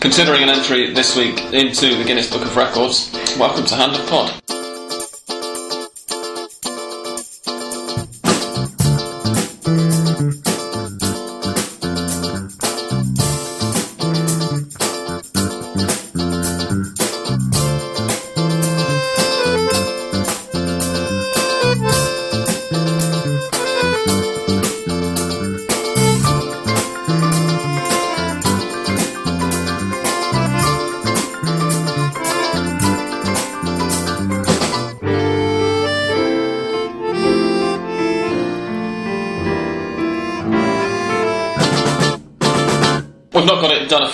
Considering 0.00 0.44
an 0.44 0.48
entry 0.48 0.92
this 0.94 1.16
week 1.16 1.40
into 1.52 1.96
the 1.96 2.04
Guinness 2.04 2.30
Book 2.30 2.42
of 2.42 2.56
Records, 2.56 3.10
welcome 3.36 3.64
to 3.66 3.74
Hand 3.74 3.96
of 3.96 4.08
Pod. 4.08 4.57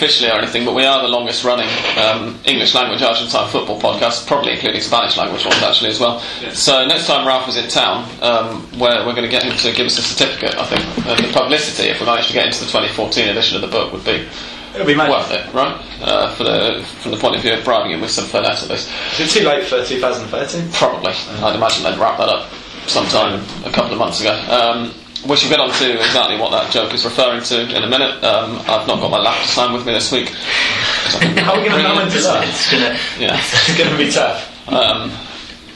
Officially 0.05 0.31
or 0.31 0.35
anything, 0.35 0.65
but 0.67 0.75
we 0.75 0.85
are 0.85 1.01
the 1.01 1.09
longest 1.09 1.45
running 1.45 1.69
um, 1.97 2.39
English 2.45 2.75
language 2.75 3.01
Argentine 3.01 3.49
football 3.49 3.81
podcast, 3.81 4.27
probably 4.27 4.53
including 4.53 4.81
Spanish 4.81 5.17
language 5.17 5.45
ones 5.45 5.63
actually 5.63 5.91
as 5.91 5.99
well. 5.99 6.21
So 6.53 6.85
next 6.87 7.07
time 7.07 7.27
Ralph 7.27 7.49
is 7.49 7.57
in 7.57 7.69
town, 7.71 8.05
um, 8.21 8.69
we're, 8.79 9.07
we're 9.07 9.15
going 9.15 9.25
to 9.25 9.31
get 9.31 9.43
him 9.43 9.57
to 9.57 9.73
give 9.73 9.87
us 9.87 9.99
a 9.99 10.03
certificate, 10.03 10.57
I 10.57 10.67
think. 10.67 11.07
And 11.09 11.25
the 11.25 11.33
publicity, 11.33 11.89
if 11.89 12.01
we 12.01 12.07
manage 12.07 12.27
to 12.27 12.35
get 12.35 12.47
into 12.47 12.61
the 12.61 12.67
2014 12.67 13.29
edition 13.29 13.57
of 13.57 13.63
the 13.63 13.69
book, 13.69 13.93
would 13.93 14.05
be 14.05 14.29
It'll 14.75 14.87
be 14.89 14.97
worth 14.97 15.31
it, 15.31 15.55
right? 15.55 15.81
Uh, 16.03 16.35
for 16.35 16.43
the, 16.43 16.85
from 17.01 17.13
the 17.13 17.17
point 17.17 17.37
of 17.37 17.43
view 17.43 17.55
of 17.55 17.65
bribing 17.65 17.93
him 17.93 18.01
with 18.01 18.11
some 18.11 18.25
finesse 18.25 18.65
at 18.65 18.71
least. 18.71 18.91
Is 19.21 19.21
it 19.21 19.39
too 19.39 19.47
late 19.47 19.65
for 19.69 19.85
2013? 19.85 20.73
Probably. 20.73 21.13
I'd 21.13 21.55
imagine 21.55 21.85
they'd 21.85 21.97
wrap 21.97 22.19
that 22.19 22.29
up 22.29 22.51
sometime 22.89 23.41
a 23.65 23.71
couple 23.71 23.93
of 23.93 24.01
months 24.01 24.21
ago. 24.21 24.35
Um, 24.51 24.93
we 25.29 25.37
should 25.37 25.49
get 25.51 25.61
on 25.61 25.71
to 25.71 25.95
exactly 25.97 26.39
what 26.39 26.51
that 26.51 26.71
joke 26.73 26.93
is 26.93 27.05
referring 27.05 27.43
to 27.45 27.63
in 27.77 27.83
a 27.83 27.89
minute. 27.89 28.23
Um, 28.23 28.59
I've 28.61 28.87
not 28.87 29.01
got 29.01 29.11
my 29.11 29.19
laptop 29.19 29.47
slam 29.47 29.73
with 29.73 29.87
me 29.87 29.93
this 29.93 30.13
week. 30.13 30.29
How 31.39 31.55
are 31.55 31.61
we 31.63 31.69
going 31.69 31.83
to 31.85 32.03
into 32.03 32.21
that? 32.21 32.47
It's 32.49 32.71
gonna. 32.71 32.99
Yeah, 33.19 33.37
It's 33.41 33.79
going 33.79 33.91
to 33.91 33.97
be 33.97 34.11
tough. 34.11 34.69
um, 34.69 35.11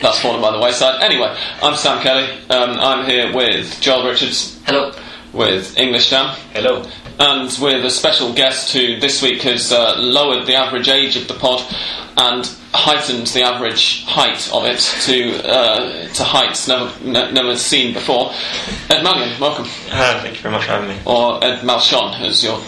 that's 0.00 0.20
fallen 0.20 0.40
by 0.40 0.52
the 0.52 0.58
wayside. 0.60 1.02
Anyway, 1.02 1.34
I'm 1.62 1.74
Sam 1.76 2.02
Kelly. 2.02 2.24
Um, 2.50 2.78
I'm 2.78 3.06
here 3.06 3.34
with 3.34 3.80
Joel 3.80 4.06
Richards, 4.08 4.60
Hello. 4.66 4.92
with 5.32 5.76
English 5.78 6.10
Dan, 6.10 6.36
Hello. 6.52 6.84
and 7.18 7.46
with 7.60 7.84
a 7.84 7.90
special 7.90 8.32
guest 8.32 8.72
who 8.72 8.98
this 9.00 9.22
week 9.22 9.42
has 9.42 9.72
uh, 9.72 9.96
lowered 9.98 10.46
the 10.46 10.54
average 10.54 10.88
age 10.88 11.16
of 11.16 11.26
the 11.26 11.34
pod 11.34 11.62
and 12.16 12.44
heightened 12.74 13.26
the 13.28 13.42
average 13.42 14.04
height 14.04 14.50
of 14.52 14.64
it 14.64 14.78
to 15.04 15.42
uh, 15.48 16.08
to 16.12 16.24
heights 16.24 16.68
never 16.68 16.92
ne- 17.02 17.32
never 17.32 17.56
seen 17.56 17.94
before. 17.94 18.30
Ed 18.90 19.02
Malyon, 19.04 19.38
welcome, 19.40 19.64
Uh, 19.90 20.20
thank 20.22 20.36
you 20.36 20.42
very 20.42 20.52
much 20.54 20.64
for 20.64 20.72
having 20.72 20.88
me. 20.90 20.96
or 21.04 21.42
Ed 21.42 21.62
Malchon, 21.64 22.14
as 22.22 22.42
you're 22.44 22.60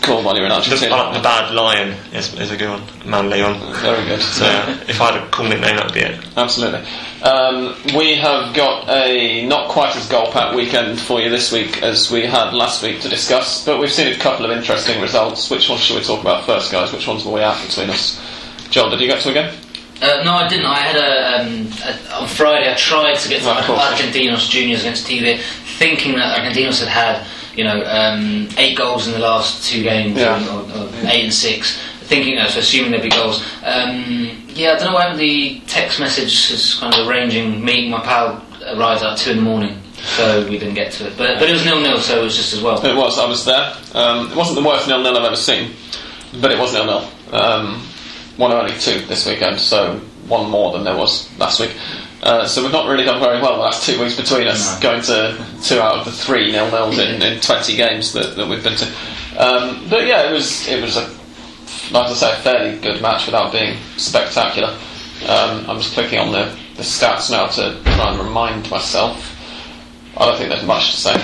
called 0.00 0.24
while 0.24 0.34
you're 0.36 0.44
in 0.44 0.50
The, 0.50 0.56
Argentina. 0.56 0.94
uh, 0.96 1.12
the 1.14 1.22
bad 1.22 1.54
lion 1.54 1.94
is, 2.12 2.34
is 2.38 2.50
a 2.50 2.56
good 2.58 2.68
one. 2.68 2.82
Man 3.06 3.30
Leon. 3.30 3.58
Very 3.76 4.04
good. 4.06 4.20
So 4.20 4.44
if 4.88 5.00
I 5.00 5.12
had 5.12 5.22
a 5.22 5.26
cool 5.30 5.46
nickname, 5.48 5.76
that 5.76 5.84
would 5.86 5.94
be 5.94 6.00
it. 6.00 6.22
Absolutely. 6.36 6.80
Um, 7.22 7.74
we 7.96 8.14
have 8.16 8.54
got 8.54 8.86
a 8.90 9.46
not 9.46 9.68
quite 9.70 9.96
as 9.96 10.06
goal 10.08 10.30
packed 10.30 10.54
weekend 10.56 11.00
for 11.00 11.20
you 11.22 11.30
this 11.30 11.50
week 11.52 11.82
as 11.82 12.10
we 12.10 12.26
had 12.26 12.52
last 12.52 12.82
week 12.82 13.00
to 13.00 13.08
discuss, 13.08 13.64
but 13.64 13.78
we've 13.80 13.90
seen 13.92 14.12
a 14.12 14.16
couple 14.18 14.44
of 14.44 14.50
interesting 14.50 15.00
results. 15.00 15.48
Which 15.48 15.70
ones 15.70 15.80
should 15.82 15.96
we 15.96 16.02
talk 16.02 16.20
about 16.20 16.44
first, 16.44 16.70
guys? 16.70 16.92
Which 16.92 17.06
ones 17.06 17.24
were 17.24 17.32
we 17.32 17.40
at 17.40 17.66
between 17.66 17.88
us? 17.88 18.20
Joel, 18.74 18.90
did 18.90 18.98
you 19.02 19.06
get 19.06 19.22
to 19.22 19.30
a 19.30 19.32
game? 19.34 19.54
Uh, 20.02 20.24
no, 20.24 20.32
I 20.32 20.48
didn't. 20.48 20.66
I 20.66 20.78
had 20.78 20.96
a, 20.96 21.42
um, 21.46 21.68
a 21.84 22.22
on 22.22 22.26
Friday. 22.26 22.68
I 22.68 22.74
tried 22.74 23.14
to 23.14 23.28
get 23.28 23.42
to 23.42 23.50
of. 23.50 23.64
Argentinos 23.66 24.50
juniors 24.50 24.80
against 24.80 25.06
TV, 25.06 25.38
thinking 25.78 26.16
that 26.16 26.36
Argentinos 26.36 26.84
had 26.84 26.88
had 26.88 27.26
you 27.56 27.62
know 27.62 27.84
um, 27.86 28.48
eight 28.58 28.76
goals 28.76 29.06
in 29.06 29.12
the 29.12 29.20
last 29.20 29.64
two 29.64 29.84
games, 29.84 30.16
Yeah. 30.18 30.42
or, 30.52 30.62
or 30.76 30.88
eight 31.06 31.22
and 31.22 31.32
six. 31.32 31.80
Thinking, 32.10 32.36
uh, 32.36 32.48
so 32.48 32.58
assuming 32.58 32.90
there'd 32.90 33.04
be 33.04 33.10
goals. 33.10 33.44
Um, 33.62 34.42
yeah, 34.48 34.72
I 34.72 34.78
don't 34.80 34.86
know 34.86 34.94
why. 34.94 35.14
The 35.14 35.60
text 35.68 36.00
message 36.00 36.50
is 36.50 36.74
kind 36.80 36.92
of 36.96 37.06
arranging 37.06 37.64
meeting 37.64 37.92
my 37.92 38.00
pal 38.00 38.44
arrived 38.74 39.04
at 39.04 39.18
two 39.18 39.30
in 39.30 39.36
the 39.36 39.42
morning, 39.44 39.78
so 40.16 40.42
we 40.48 40.58
didn't 40.58 40.74
get 40.74 40.90
to 40.94 41.06
it. 41.06 41.16
But 41.16 41.38
but 41.38 41.48
it 41.48 41.52
was 41.52 41.64
nil 41.64 41.80
nil, 41.80 42.00
so 42.00 42.18
it 42.20 42.24
was 42.24 42.36
just 42.36 42.52
as 42.52 42.60
well. 42.60 42.84
It 42.84 42.96
was. 42.96 43.20
I 43.20 43.26
was 43.28 43.44
there. 43.44 43.72
Um, 43.94 44.32
it 44.32 44.36
wasn't 44.36 44.60
the 44.60 44.68
worst 44.68 44.88
nil 44.88 45.00
nil 45.00 45.16
I've 45.16 45.24
ever 45.26 45.36
seen, 45.36 45.70
but 46.40 46.50
it 46.50 46.58
was 46.58 46.74
nil 46.74 46.86
nil. 46.86 47.08
One 48.36 48.50
of 48.50 48.58
only 48.58 48.76
two 48.78 49.00
this 49.06 49.26
weekend, 49.26 49.60
so 49.60 49.98
one 50.26 50.50
more 50.50 50.72
than 50.72 50.84
there 50.84 50.96
was 50.96 51.28
last 51.38 51.60
week. 51.60 51.70
Uh, 52.22 52.46
so 52.46 52.62
we've 52.62 52.72
not 52.72 52.88
really 52.88 53.04
done 53.04 53.20
very 53.20 53.40
well 53.40 53.56
the 53.56 53.62
last 53.62 53.84
two 53.84 54.00
weeks 54.00 54.16
between 54.16 54.46
us, 54.48 54.74
No. 54.76 54.80
going 54.90 55.02
to 55.02 55.36
two 55.62 55.78
out 55.78 55.98
of 55.98 56.04
the 56.06 56.10
three 56.12 56.50
nil 56.50 56.70
nils 56.70 56.98
in, 56.98 57.20
in 57.22 57.40
twenty 57.40 57.76
games 57.76 58.12
that, 58.14 58.34
that 58.36 58.48
we've 58.48 58.64
been 58.64 58.76
to. 58.76 58.86
Um, 59.38 59.86
but 59.90 60.06
yeah, 60.06 60.28
it 60.28 60.32
was 60.32 60.66
it 60.66 60.80
was 60.82 60.96
a 60.96 61.02
like 61.92 62.06
I 62.08 62.12
say 62.14 62.32
a 62.32 62.36
fairly 62.36 62.78
good 62.80 63.02
match 63.02 63.26
without 63.26 63.52
being 63.52 63.76
spectacular. 63.98 64.70
Um, 65.28 65.68
I'm 65.68 65.78
just 65.80 65.92
clicking 65.94 66.18
on 66.18 66.32
the, 66.32 66.44
the 66.76 66.82
stats 66.82 67.30
now 67.30 67.46
to 67.46 67.80
try 67.94 68.10
and 68.10 68.18
remind 68.18 68.70
myself. 68.70 69.30
I 70.16 70.26
don't 70.26 70.38
think 70.38 70.48
there's 70.50 70.64
much 70.64 70.92
to 70.92 70.96
say. 70.96 71.14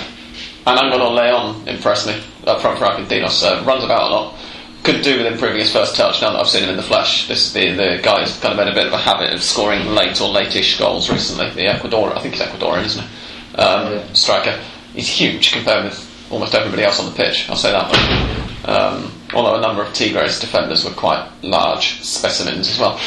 And 0.67 0.79
Angelo 0.79 1.13
Leon 1.15 1.67
impressed 1.67 2.07
me 2.07 2.21
up 2.47 2.61
front 2.61 2.79
for 2.79 2.85
Argentinos. 2.85 3.43
Uh, 3.43 3.65
runs 3.65 3.85
about 3.85 4.11
a 4.11 4.15
lot. 4.15 4.35
Could 4.83 5.03
do 5.03 5.19
with 5.19 5.27
improving 5.27 5.59
his 5.59 5.73
first 5.73 5.95
touch 5.95 6.23
now 6.23 6.33
that 6.33 6.41
I've 6.41 6.49
seen 6.49 6.63
him 6.65 6.71
in 6.71 6.77
the 6.77 6.83
flesh. 6.83 7.29
This 7.29 7.53
the, 7.53 7.73
the 7.73 8.01
guy 8.03 8.21
has 8.21 8.39
kind 8.41 8.53
of 8.53 8.65
made 8.65 8.73
a 8.73 8.75
bit 8.75 8.87
of 8.87 8.93
a 8.93 8.99
habit 8.99 9.31
of 9.33 9.43
scoring 9.43 9.87
late 9.89 10.21
or 10.21 10.29
late-ish 10.31 10.79
goals 10.79 11.11
recently. 11.11 11.51
The 11.51 11.67
Ecuador, 11.67 12.17
I 12.17 12.21
think 12.21 12.35
he's 12.35 12.43
Ecuadorian, 12.43 12.85
isn't 12.87 13.03
he? 13.05 13.57
Um, 13.57 13.93
Yeah. 13.93 14.13
Striker. 14.15 14.59
He's 14.95 15.09
huge 15.09 15.53
compared 15.53 15.85
with 15.85 16.29
almost 16.31 16.55
everybody 16.55 16.83
else 16.85 16.99
on 16.99 17.07
the 17.07 17.17
pitch. 17.17 17.49
I'll 17.51 17.57
say 17.57 17.73
that 17.73 17.89
much. 17.89 18.69
Um, 18.69 19.13
although 19.35 19.57
a 19.57 19.61
number 19.61 19.83
of 19.83 19.93
Tigres 19.93 20.41
defenders 20.41 20.85
were 20.85 20.93
quite 20.93 21.29
large 21.43 22.01
specimens 22.03 22.69
as 22.69 22.79
well. 22.79 22.99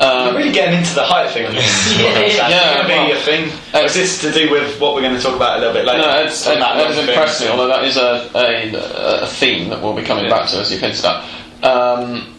Um, 0.00 0.34
We're 0.34 0.38
really 0.38 0.52
getting 0.52 0.78
into 0.78 0.94
the 0.94 1.02
height 1.04 1.30
thing 1.30 1.46
on 1.46 1.54
this. 1.54 1.64
Yeah, 1.98 2.18
yeah, 2.18 2.20
Is 2.26 2.34
yeah. 2.36 2.86
going 2.86 3.06
to 3.06 3.06
be 3.06 3.12
a 3.12 3.20
thing? 3.22 3.52
Or 3.74 3.84
is 3.86 3.94
this 3.94 4.20
to 4.22 4.32
do 4.32 4.50
with 4.50 4.80
what 4.80 4.94
we're 4.94 5.02
going 5.02 5.14
to 5.16 5.22
talk 5.22 5.36
about 5.36 5.56
a 5.56 5.60
little 5.60 5.74
bit 5.74 5.84
later? 5.84 5.98
No, 6.02 6.22
it's, 6.24 6.46
On 6.46 6.54
it, 6.56 6.58
that 6.60 6.74
that 6.76 6.90
is 6.90 6.96
long 6.96 7.06
thing? 7.06 7.14
impressive, 7.14 7.50
although 7.50 7.68
that 7.68 7.84
is 7.84 7.96
a, 7.96 8.30
a, 8.34 9.22
a 9.22 9.26
theme 9.26 9.68
that 9.70 9.80
we'll 9.82 9.94
be 9.94 10.02
coming 10.02 10.24
Yeah. 10.24 10.30
back 10.30 10.48
to 10.50 10.58
as 10.58 10.70
you've 10.72 10.80
hinted 10.80 11.04
at. 11.04 11.24
Um, 11.64 12.34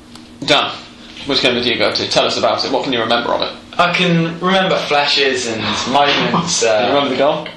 Dan, 0.45 0.71
which 1.27 1.41
game 1.41 1.55
did 1.55 1.65
you 1.65 1.77
go 1.77 1.93
to? 1.93 2.09
Tell 2.09 2.25
us 2.25 2.37
about 2.37 2.63
it. 2.65 2.71
What 2.71 2.83
can 2.83 2.91
you 2.93 2.99
remember 2.99 3.31
of 3.33 3.41
it? 3.41 3.79
I 3.79 3.93
can 3.93 4.39
remember 4.39 4.77
flashes 4.77 5.47
and 5.47 5.61
moments. 5.91 6.59
Do 6.61 6.65
you 6.67 6.71
Uh, 6.71 6.87
remember 6.87 7.09
the 7.09 7.17
goal? 7.17 7.47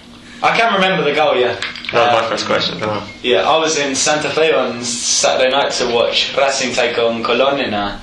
I 0.43 0.57
can 0.57 0.73
remember 0.75 1.03
the 1.05 1.15
goal, 1.15 1.37
yeah. 1.37 1.55
That 1.93 1.93
was 1.93 2.15
Um, 2.17 2.23
my 2.23 2.29
first 2.29 2.47
question. 2.47 2.79
don't 2.79 3.03
Yeah, 3.23 3.49
I 3.49 3.57
was 3.59 3.77
in 3.79 3.95
Santa 3.97 4.31
Fe 4.31 4.53
on 4.53 4.85
Saturday 4.85 5.51
night 5.51 5.73
to 5.73 5.89
watch 5.93 6.37
Racing 6.37 6.73
take 6.75 6.97
on 6.99 7.25
Colón 7.25 7.63
in 7.65 7.75
a 7.75 8.01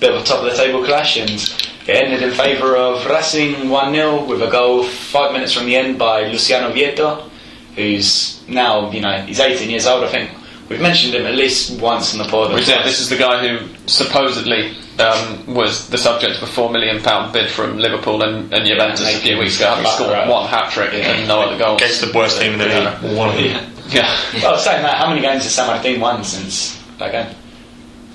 bit 0.00 0.14
of 0.14 0.22
a 0.22 0.24
top 0.24 0.38
of 0.44 0.50
the 0.50 0.56
table 0.56 0.84
clash, 0.84 1.16
and 1.16 1.30
it 1.30 1.88
ended 1.96 2.22
in 2.22 2.30
favour 2.32 2.76
of 2.76 3.04
Racing 3.06 3.68
1 3.68 3.94
0 3.94 4.24
with 4.26 4.42
a 4.42 4.50
goal 4.50 4.84
five 4.84 5.32
minutes 5.32 5.52
from 5.52 5.66
the 5.66 5.76
end 5.76 5.98
by 5.98 6.28
Luciano 6.28 6.72
Vietto, 6.72 7.28
who's 7.76 8.42
now, 8.48 8.90
you 8.90 9.00
know, 9.00 9.20
he's 9.22 9.40
18 9.40 9.68
years 9.70 9.86
old, 9.86 10.04
I 10.04 10.08
think. 10.08 10.30
We've 10.68 10.80
mentioned 10.82 11.14
him 11.14 11.24
at 11.24 11.34
least 11.34 11.80
once 11.80 12.12
in 12.12 12.18
the 12.18 12.26
pod. 12.26 12.52
We 12.54 12.62
did. 12.62 12.84
This 12.84 13.00
is 13.00 13.08
the 13.08 13.16
guy 13.16 13.46
who 13.46 13.66
supposedly 13.86 14.76
um, 14.98 15.54
was 15.54 15.88
the 15.88 15.96
subject 15.96 16.36
of 16.36 16.42
a 16.42 16.46
four 16.46 16.70
million 16.70 17.02
pound 17.02 17.32
bid 17.32 17.50
from 17.50 17.78
Liverpool 17.78 18.22
and, 18.22 18.52
and 18.52 18.66
Juventus 18.66 19.00
Yeah, 19.00 19.16
a 19.16 19.20
few 19.20 19.38
weeks 19.38 19.56
ago, 19.56 19.68
having 19.70 19.84
back 19.84 19.94
scored 19.94 20.12
row. 20.12 20.30
one 20.30 20.46
hat 20.46 20.70
trick 20.70 20.92
and 20.92 21.26
no 21.26 21.40
other 21.40 21.56
goals. 21.56 21.80
Against 21.80 22.02
the 22.02 22.12
worst 22.14 22.38
team 22.38 22.52
in 22.52 22.58
the 22.58 22.66
league. 22.66 23.16
One 23.16 23.30
of 23.30 23.36
them. 23.36 23.44
Yeah. 23.44 23.70
Yeah. 23.88 24.42
Well, 24.42 24.58
saying 24.58 24.82
that, 24.82 24.98
how 24.98 25.08
many 25.08 25.22
games 25.22 25.44
has 25.44 25.54
San 25.54 25.66
Martin 25.68 25.98
won 25.98 26.22
since 26.22 26.76
that 26.98 27.12
game? 27.12 27.34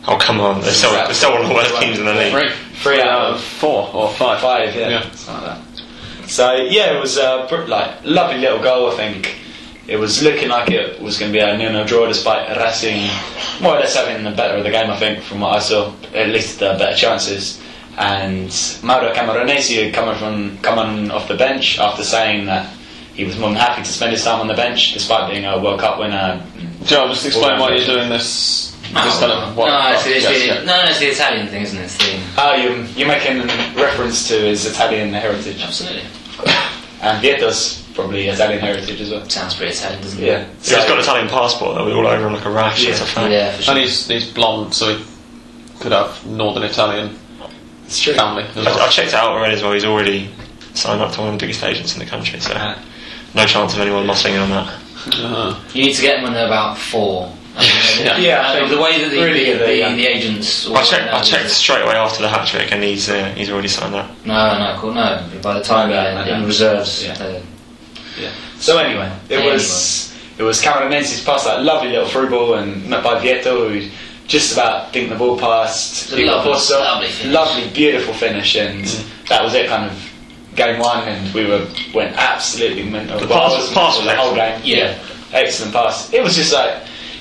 Oh, 0.08 0.18
come 0.18 0.40
on. 0.42 0.62
They're 0.62 0.72
still, 0.74 0.92
they're 0.92 1.14
still 1.14 1.32
one 1.32 1.44
of 1.44 1.48
the 1.50 1.54
worst 1.56 1.80
teams 1.80 1.98
in 1.98 2.06
the 2.06 2.14
league. 2.14 2.32
Three. 2.34 2.50
Three 2.82 3.02
out 3.02 3.32
of 3.34 3.42
four 3.44 3.90
or 3.94 4.10
five. 4.14 4.42
Five, 4.42 4.76
yeah. 4.76 4.90
Yeah. 4.90 5.12
Something 5.12 5.48
like 5.48 5.58
that. 5.58 6.30
So 6.30 6.56
yeah, 6.56 6.98
it 6.98 7.00
was 7.00 7.18
a 7.18 7.46
pr- 7.48 7.68
like 7.68 8.04
lovely 8.04 8.40
little 8.40 8.62
goal. 8.62 8.92
I 8.92 8.96
think 8.96 9.38
it 9.88 9.98
was 9.98 10.22
looking 10.24 10.50
like 10.50 10.70
it 10.72 11.02
was 11.02 11.20
going 11.20 11.32
to 11.32 11.38
be 11.38 11.42
a 11.44 11.58
nil-nil 11.58 11.86
draw, 11.86 12.08
despite 12.08 12.56
Racing 12.58 13.10
more 13.62 13.76
or 13.76 13.80
less 13.80 13.96
having 13.96 14.24
the 14.24 14.32
better 14.32 14.58
of 14.58 14.64
the 14.64 14.72
game. 14.72 14.90
I 14.90 14.98
think 14.98 15.24
from 15.24 15.42
what 15.42 15.56
I 15.56 15.60
saw, 15.60 15.94
at 16.14 16.30
least 16.30 16.60
the 16.60 16.76
better 16.80 16.96
chances. 16.96 17.62
And 17.98 18.48
Mauro 18.82 19.14
Camoranesi 19.14 19.84
had 19.86 19.94
come 19.94 20.18
from 20.18 20.58
coming 20.60 21.12
off 21.12 21.28
the 21.28 21.36
bench 21.36 21.78
after 21.80 22.04
saying 22.04 22.48
that 22.48 22.74
he 23.14 23.24
was 23.24 23.38
more 23.38 23.50
than 23.50 23.58
happy 23.60 23.84
to 23.84 23.88
spend 23.88 24.12
his 24.14 24.24
time 24.24 24.40
on 24.42 24.48
the 24.48 24.56
bench, 24.56 24.94
despite 24.94 25.30
being 25.30 25.46
a 25.46 25.62
World 25.62 25.80
Cup 25.80 26.00
winner. 26.00 26.44
Joe, 26.84 27.08
just 27.10 27.26
explain 27.26 27.60
why 27.60 27.76
you're 27.76 27.86
doing 27.86 28.10
this. 28.10 28.73
This 28.94 29.20
kind 29.20 29.32
of 29.32 29.56
what? 29.58 29.68
no, 29.68 29.94
it's, 29.96 30.06
it's, 30.06 30.24
yes, 30.24 30.40
the, 30.40 30.46
yeah. 30.48 30.64
no, 30.64 30.84
it's 30.90 31.00
the 31.00 31.08
Italian 31.08 31.48
thing, 31.48 31.64
isn't 31.64 31.80
it? 31.80 31.84
It's 31.86 31.98
the, 31.98 32.20
Oh, 32.38 32.56
you 32.56 32.84
you're 32.96 33.08
making 33.08 33.40
reference 33.76 34.28
to 34.28 34.34
his 34.40 34.66
Italian 34.66 35.14
heritage, 35.14 35.62
absolutely. 35.64 36.04
and 37.02 37.22
Vietto's 37.22 37.82
probably 37.96 38.28
Italian 38.28 38.60
heritage 38.60 39.02
as 39.02 39.10
well. 39.12 39.28
Sounds 39.30 39.56
pretty 39.56 39.72
Italian, 39.74 40.02
doesn't 40.02 40.22
it? 40.22 40.26
Yeah. 40.28 40.46
He's 40.60 40.72
got 40.72 40.92
an 40.92 41.00
Italian 41.00 41.28
passport 41.28 41.76
that 41.76 41.84
was 41.84 41.94
all 41.94 42.06
over 42.08 42.28
him 42.28 42.34
like 42.34 42.46
a 42.46 42.52
rash. 42.52 42.84
Yeah. 42.84 42.92
That's 42.96 43.18
a. 43.18 43.30
Yeah, 43.30 43.56
for 43.56 43.62
sure. 43.64 43.74
And 43.76 43.84
he's, 43.84 44.08
he's 44.08 44.32
blonde, 44.32 44.74
so 44.74 44.96
he 44.98 45.04
could 45.80 45.92
have 45.92 46.26
Northern 46.26 46.64
Italian 46.64 47.18
It's 47.86 48.00
true. 48.00 48.14
family. 48.14 48.44
As 48.56 48.66
I, 48.68 48.86
I 48.86 48.90
checked 48.90 49.10
it 49.10 49.14
out 49.16 49.32
already 49.32 49.56
as 49.56 49.62
well. 49.64 49.74
He's 49.74 49.86
already 49.86 50.30
signed 50.76 51.02
up 51.02 51.12
to 51.14 51.20
one 51.22 51.34
of 51.34 51.40
the 51.40 51.44
biggest 51.44 51.64
agents 51.64 51.94
in 51.94 52.00
the 52.00 52.06
country, 52.06 52.40
so 52.40 52.54
Uh, 52.54 52.78
no 53.34 53.46
chance 53.46 53.74
of 53.74 53.80
anyone 53.80 54.06
mossing 54.06 54.32
in 54.34 54.40
on 54.40 54.50
that. 54.50 54.68
Uh-huh. 55.06 55.60
You 55.74 55.84
need 55.86 55.94
to 55.96 56.02
get 56.02 56.16
them 56.16 56.24
when 56.24 56.34
they're 56.34 56.46
about 56.48 56.78
four. 56.78 57.32
I 57.56 57.62
mean, 57.62 58.06
Yeah. 58.06 58.18
Yeah, 58.18 58.42
I 58.48 58.62
uh, 58.62 58.68
the 58.68 58.82
way 58.82 59.00
that 59.02 59.10
the, 59.12 59.18
really 59.22 59.40
the, 59.40 59.46
good, 59.46 59.68
the, 59.70 59.76
yeah. 59.78 59.96
the 59.96 60.08
agents. 60.08 60.68
I 60.70 60.84
checked. 60.84 61.14
I 61.14 61.22
checked 61.22 61.50
straight 61.52 61.82
away 61.84 61.96
after 61.96 62.22
the 62.22 62.30
hat 62.30 62.48
trick, 62.48 62.72
and 62.72 62.84
he's 62.84 63.10
uh, 63.10 63.26
he's 63.36 63.50
already 63.52 63.68
signed 63.68 63.94
up. 63.96 64.10
No, 64.26 64.58
no, 64.58 64.76
cool, 64.80 64.94
no. 64.94 65.24
By 65.42 65.54
the 65.56 65.62
time 65.64 65.90
My 65.90 65.94
bad, 65.96 66.26
they're 66.28 66.34
in 66.36 66.42
bad. 66.42 66.48
reserves, 66.48 67.06
Yeah. 67.06 67.14
uh, 67.14 67.42
Yeah. 68.20 68.32
So 68.60 68.78
anyway, 68.80 69.12
it 69.30 69.36
Anyway. 69.38 69.54
was 69.54 70.14
it 70.38 70.44
was 70.44 70.62
Camoranesi's 70.62 71.24
pass 71.24 71.44
that 71.46 71.64
lovely 71.64 71.90
little 71.90 72.08
through 72.08 72.30
ball 72.30 72.56
and 72.56 72.90
met 72.90 73.04
by 73.04 73.20
Vietto 73.20 73.70
who 73.70 73.88
just 74.28 74.54
about 74.54 74.92
dinked 74.94 75.10
the 75.10 75.16
ball 75.16 75.38
past. 75.38 76.04
It's 76.06 76.14
a 76.14 76.16
Di 76.16 76.26
lovely- 76.26 76.52
Corso. 76.52 76.80
lovely 76.80 77.08
finish. 77.10 77.34
Lovely, 77.34 77.70
beautiful 77.70 78.14
finish, 78.16 78.56
and 78.56 78.86
that 79.30 79.44
was 79.44 79.54
it. 79.54 79.68
Kind 79.68 79.92
of 79.92 80.10
game 80.56 80.80
one, 80.80 81.08
and 81.08 81.34
we 81.36 81.46
were 81.46 81.68
went 81.94 82.16
absolutely 82.18 82.84
mental. 82.84 83.20
The 83.20 83.28
Well, 83.28 83.50
pass- 83.50 83.62
was 83.62 83.72
pass 83.74 83.98
was 83.98 84.06
the 84.08 84.16
whole 84.16 84.34
game. 84.34 84.60
Yeah. 84.64 84.98
excellent 85.34 85.74
pass. 85.74 86.12
It 86.14 86.24
was 86.24 86.36
just 86.36 86.54
like 86.54 86.74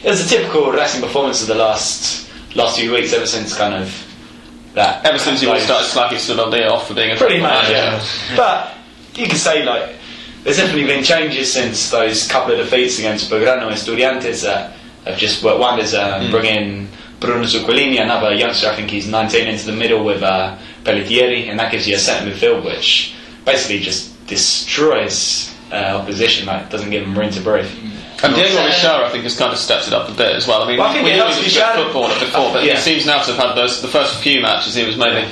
it 0.05 0.09
was 0.09 0.25
a 0.25 0.29
typical 0.29 0.73
Racing 0.73 1.01
performance 1.01 1.43
of 1.43 1.49
the 1.49 1.55
last 1.55 2.31
last 2.55 2.79
few 2.79 2.93
weeks, 2.93 3.13
ever 3.13 3.27
since 3.27 3.57
kind 3.57 3.75
of 3.75 4.07
that. 4.75 5.05
Ever 5.05 5.19
since 5.19 5.43
you 5.43 5.51
all 5.51 5.59
started 5.61 5.87
slacking 5.87 6.19
Zubeldía 6.19 6.71
off 6.71 6.89
for 6.89 6.95
being 6.95 7.13
a 7.13 7.17
Pretty 7.17 7.41
much, 7.41 7.71
yeah. 7.71 8.05
But 8.37 8.75
you 9.15 9.27
can 9.27 9.37
say 9.37 9.65
like 9.65 9.97
there's 10.45 10.57
definitely 10.57 10.87
been 10.87 11.05
changes 11.05 11.53
since 11.53 11.91
those 11.91 12.27
couple 12.29 12.53
of 12.53 12.59
defeats 12.59 12.99
against 12.99 13.31
Belgrano 13.31 13.67
and 13.69 13.77
Estudiantes 13.77 14.43
that 14.43 14.73
have 15.05 15.19
just 15.19 15.43
worked 15.43 15.61
wonders. 15.61 15.95
Um, 15.95 16.31
Bring 16.31 16.47
in 16.47 16.89
Bruno 17.21 17.45
Zuccolini, 17.45 18.01
another 18.01 18.35
youngster. 18.35 18.67
I 18.69 18.75
think 18.75 18.91
he's 18.91 19.07
19 19.07 19.47
into 19.47 19.67
the 19.67 19.73
middle 19.73 20.05
with 20.05 20.23
uh, 20.23 20.59
Pelletieri, 20.83 21.49
and 21.49 21.59
that 21.61 21.71
gives 21.71 21.87
you 21.87 21.95
a 21.95 21.99
centre 21.99 22.29
midfield 22.31 22.65
which 22.65 23.15
basically 23.45 23.79
just 23.79 24.27
destroys 24.27 25.55
uh, 25.71 25.99
opposition. 26.01 26.47
Like 26.47 26.71
doesn't 26.71 26.91
give 26.91 27.03
them 27.05 27.17
room 27.17 27.31
to 27.31 27.41
breathe. 27.41 27.71
And 28.23 28.35
Diego 28.35 28.63
Uh, 28.63 28.67
Richard, 28.67 28.87
I 29.05 29.09
think, 29.11 29.25
has 29.25 29.37
kind 29.37 29.53
of 29.53 29.59
stepped 29.59 29.89
it 29.89 29.93
up 29.93 30.09
a 30.09 30.13
bit 30.13 30.33
as 30.37 30.47
well. 30.47 30.63
I 30.63 30.67
mean, 30.69 30.79
Well, 30.79 30.89
I 30.89 30.95
we 30.97 31.03
knew 31.03 31.13
he 31.15 31.21
was 31.21 31.37
a 31.39 31.41
good 31.41 31.47
Richard- 31.47 31.75
footballer 31.75 32.19
before, 32.21 32.53
but 32.53 32.65
Yeah. 32.65 32.77
he 32.77 32.81
seems 32.81 33.07
now 33.07 33.19
to 33.23 33.33
have 33.33 33.49
had 33.49 33.57
those 33.57 33.83
the 33.83 33.89
first 33.89 34.17
few 34.23 34.41
matches. 34.41 34.75
He 34.75 34.85
was 34.85 34.97
maybe 34.97 35.27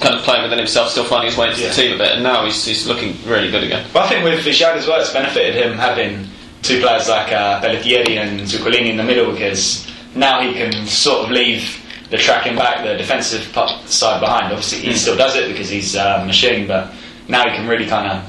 kind 0.00 0.14
of 0.14 0.22
playing 0.22 0.42
within 0.42 0.58
himself, 0.58 0.90
still 0.90 1.04
finding 1.04 1.30
his 1.30 1.38
way 1.38 1.48
into 1.48 1.62
Yeah. 1.62 1.68
the 1.68 1.74
team 1.74 1.92
a 1.94 1.98
bit, 1.98 2.12
and 2.12 2.22
now 2.22 2.44
he's, 2.44 2.62
he's 2.64 2.86
looking 2.86 3.18
really 3.24 3.50
good 3.50 3.64
again. 3.64 3.84
But 3.92 4.04
I 4.04 4.08
think 4.08 4.24
with 4.24 4.44
Vishad 4.44 4.76
as 4.76 4.86
well, 4.86 5.00
it's 5.00 5.10
benefited 5.10 5.54
him 5.54 5.78
having 5.78 6.28
two 6.62 6.80
players 6.80 7.08
like 7.08 7.32
uh, 7.32 7.60
Pelletieri 7.62 8.18
and 8.20 8.40
Zuccolini 8.42 8.90
in 8.90 8.98
the 8.98 9.02
middle 9.02 9.32
because 9.32 9.86
now 10.14 10.42
he 10.42 10.52
can 10.52 10.86
sort 10.86 11.24
of 11.24 11.30
leave 11.30 11.78
the 12.10 12.18
tracking 12.18 12.56
back, 12.56 12.84
the 12.84 12.96
defensive 12.98 13.48
side 13.86 14.20
behind. 14.20 14.46
Obviously, 14.52 14.80
he 14.80 14.92
still 14.94 15.16
does 15.16 15.36
it 15.36 15.48
because 15.48 15.70
he's 15.70 15.96
uh, 15.96 16.18
a 16.22 16.26
machine, 16.26 16.66
but 16.66 16.88
now 17.28 17.48
he 17.48 17.56
can 17.56 17.66
really 17.66 17.86
kind 17.86 18.10
of 18.10 18.22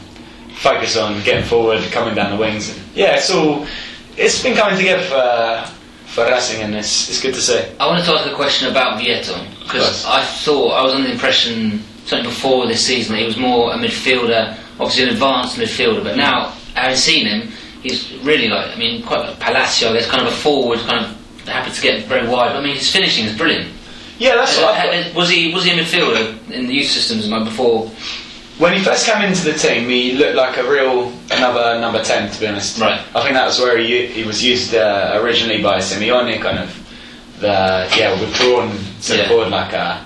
focus 0.62 0.96
on 0.96 1.22
getting 1.24 1.44
forward, 1.44 1.82
coming 1.92 2.14
down 2.14 2.32
the 2.32 2.38
wings. 2.38 2.78
Yeah, 2.94 3.16
it's 3.16 3.32
all 3.32 3.66
it's 4.16 4.42
been 4.44 4.56
coming 4.56 4.78
together 4.78 5.04
for 5.04 5.74
for 6.14 6.26
Racing, 6.26 6.62
and 6.62 6.76
it's 6.76 7.10
it's 7.10 7.22
good 7.22 7.34
to 7.34 7.42
see. 7.42 7.60
I 7.80 7.88
wanted 7.88 8.06
to 8.06 8.12
ask 8.12 8.30
a 8.30 8.36
question 8.36 8.70
about 8.70 9.02
Vietto 9.02 9.44
because 9.64 10.06
I 10.06 10.24
thought 10.24 10.72
I 10.72 10.84
was 10.84 10.94
under 10.94 11.08
the 11.08 11.14
impression 11.14 11.82
certainly 12.06 12.30
before 12.30 12.68
this 12.68 12.86
season 12.86 13.14
that 13.14 13.22
he 13.22 13.26
was 13.26 13.38
more 13.38 13.74
a 13.74 13.78
midfielder, 13.78 14.58
obviously 14.80 15.04
an 15.04 15.10
advanced 15.10 15.58
midfielder. 15.58 16.04
But 16.04 16.18
now, 16.18 16.50
having 16.76 16.98
seen 16.98 17.26
him, 17.26 17.52
he's 17.82 18.14
really 18.24 18.48
like 18.48 18.68
I 18.68 18.76
mean, 18.78 19.04
quite 19.04 19.22
like 19.22 19.40
Palacio. 19.40 19.94
Guess 19.94 20.10
kind 20.10 20.28
of 20.28 20.32
a 20.32 20.36
forward, 20.36 20.80
kind 20.80 21.06
of 21.06 21.48
happy 21.48 21.72
to 21.72 21.82
get 21.82 22.06
very 22.06 22.28
wide. 22.28 22.50
But 22.50 22.58
I 22.58 22.64
mean, 22.64 22.76
his 22.76 22.92
finishing 22.92 23.26
is 23.26 23.36
brilliant. 23.36 23.72
Yeah, 24.20 24.36
that's 24.36 24.56
what 24.58 24.76
I 24.76 25.02
thought. 25.02 25.12
Uh, 25.12 25.18
was 25.18 25.30
he 25.30 25.52
was 25.54 25.64
he 25.64 25.72
a 25.72 25.82
midfielder 25.82 26.52
in 26.52 26.68
the 26.68 26.74
youth 26.74 26.92
systems 26.92 27.28
like 27.28 27.46
before? 27.46 27.90
When 28.62 28.74
he 28.74 28.84
first 28.84 29.08
came 29.08 29.24
into 29.24 29.44
the 29.44 29.54
team, 29.58 29.90
he 29.90 30.12
looked 30.14 30.36
like 30.36 30.56
a 30.58 30.70
real 30.70 31.12
another 31.32 31.80
number 31.82 32.04
ten. 32.04 32.30
To 32.32 32.40
be 32.40 32.46
honest, 32.46 32.78
Right. 32.80 33.02
I 33.16 33.22
think 33.24 33.34
that 33.34 33.48
was 33.48 33.60
where 33.60 33.76
he, 33.80 34.06
he 34.06 34.24
was 34.24 34.44
used 34.44 34.76
uh, 34.76 35.18
originally 35.20 35.64
by 35.64 35.80
Simeone, 35.80 36.40
kind 36.40 36.60
of 36.60 36.70
the 37.40 37.90
yeah 37.98 38.14
withdrawn 38.22 38.70
to 39.02 39.12
the 39.14 39.18
Yeah. 39.18 39.28
forward 39.30 39.50
like 39.50 39.74
uh, 39.74 40.04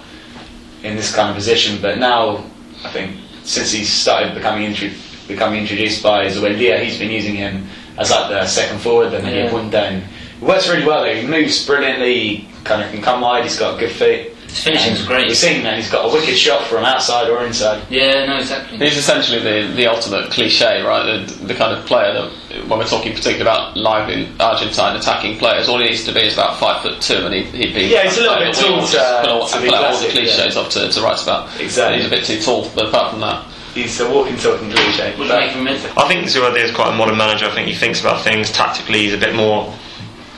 in 0.84 0.96
this 0.96 1.14
kind 1.14 1.30
of 1.30 1.36
position. 1.36 1.82
But 1.82 1.98
now, 1.98 2.46
I 2.86 2.92
think 2.92 3.18
since 3.44 3.74
he's 3.74 3.92
started 3.92 4.34
becoming 4.34 4.64
intro- 4.64 4.96
becoming 5.28 5.60
introduced 5.60 6.02
by 6.02 6.28
Zubeldía, 6.28 6.82
he's 6.82 6.98
been 6.98 7.12
using 7.12 7.36
him 7.36 7.68
as 7.98 8.10
like 8.10 8.30
the 8.30 8.48
second 8.48 8.80
forward, 8.80 9.10
the 9.10 9.20
media 9.22 9.46
Yeah. 9.46 9.50
punta, 9.52 9.82
and 9.82 9.98
it 10.02 10.42
works 10.42 10.70
really 10.70 10.86
well. 10.86 11.04
He 11.04 11.28
moves 11.28 11.66
brilliantly, 11.66 12.14
he 12.16 12.48
kind 12.64 12.82
of 12.82 12.90
can 12.90 13.02
come 13.02 13.20
wide. 13.20 13.44
He's 13.44 13.60
got 13.60 13.78
good 13.80 13.92
feet. 13.92 14.32
His 14.56 14.64
finishing's 14.64 15.00
And 15.00 15.08
great. 15.10 15.28
We've 15.28 15.36
seen 15.36 15.64
that 15.64 15.76
he's 15.76 15.90
got 15.92 16.10
a 16.10 16.14
wicked 16.14 16.38
shot 16.38 16.64
from 16.68 16.86
outside 16.86 17.28
or 17.30 17.46
inside. 17.46 17.84
Yeah, 17.90 18.26
no, 18.26 18.38
exactly. 18.38 18.78
He's 18.78 18.96
essentially 18.96 19.40
the, 19.40 19.74
the 19.76 19.86
ultimate 19.88 20.32
cliche, 20.32 20.82
right? 20.82 21.04
The, 21.28 21.46
the 21.48 21.54
kind 21.54 21.78
of 21.78 21.86
player 21.86 22.14
that, 22.14 22.32
when 22.70 22.80
we're 22.80 22.88
talking 22.88 23.12
particularly 23.12 23.42
about 23.42 23.76
live 23.76 24.10
in 24.10 24.34
Argentine 24.40 24.96
attacking 24.96 25.40
players, 25.40 25.68
all 25.68 25.80
he 25.80 25.88
needs 25.90 26.06
to 26.06 26.14
be 26.14 26.22
is 26.22 26.36
about 26.36 26.58
five 26.58 26.82
foot 26.82 27.02
two, 27.02 27.18
and 27.26 27.34
he, 27.36 27.44
he'd 27.44 27.74
be 27.76 27.82
Yeah, 27.88 28.04
he's 28.04 28.18
a 28.18 28.22
little 28.22 28.38
bit 28.38 28.56
the 28.56 28.62
wing, 28.64 28.72
tall 28.80 28.88
just 28.88 28.94
to- 28.94 29.22
put 29.24 29.30
all, 29.30 29.46
to 29.48 29.62
be 29.62 29.68
play 29.68 29.78
all 29.78 29.84
the 30.00 30.08
classic, 30.08 30.12
cliches 30.12 30.56
up 30.56 30.70
to, 30.70 30.88
to 30.90 31.02
rights 31.02 31.24
about. 31.24 31.60
Exactly. 31.60 31.98
He's 31.98 32.08
a 32.08 32.10
bit 32.10 32.24
too 32.24 32.40
tall, 32.42 32.72
but 32.74 32.88
apart 32.88 33.12
from 33.12 33.20
that, 33.20 33.46
He's 33.74 33.98
the 33.98 34.10
walking, 34.10 34.38
talking 34.38 34.72
cliche. 34.72 35.14
Would 35.20 35.28
But- 35.28 35.38
make 35.42 35.52
him 35.52 35.66
mid. 35.66 35.76
I 35.98 36.08
think 36.08 36.28
Zubeldía 36.28 36.64
is 36.64 36.72
quite 36.72 36.94
a 36.94 36.96
modern 36.96 37.18
manager. 37.18 37.46
I 37.48 37.50
think 37.54 37.68
he 37.68 37.76
thinks 37.76 38.00
about 38.00 38.24
things 38.24 38.50
tactically. 38.50 39.00
He's 39.00 39.14
a 39.14 39.18
bit 39.18 39.36
more, 39.36 39.66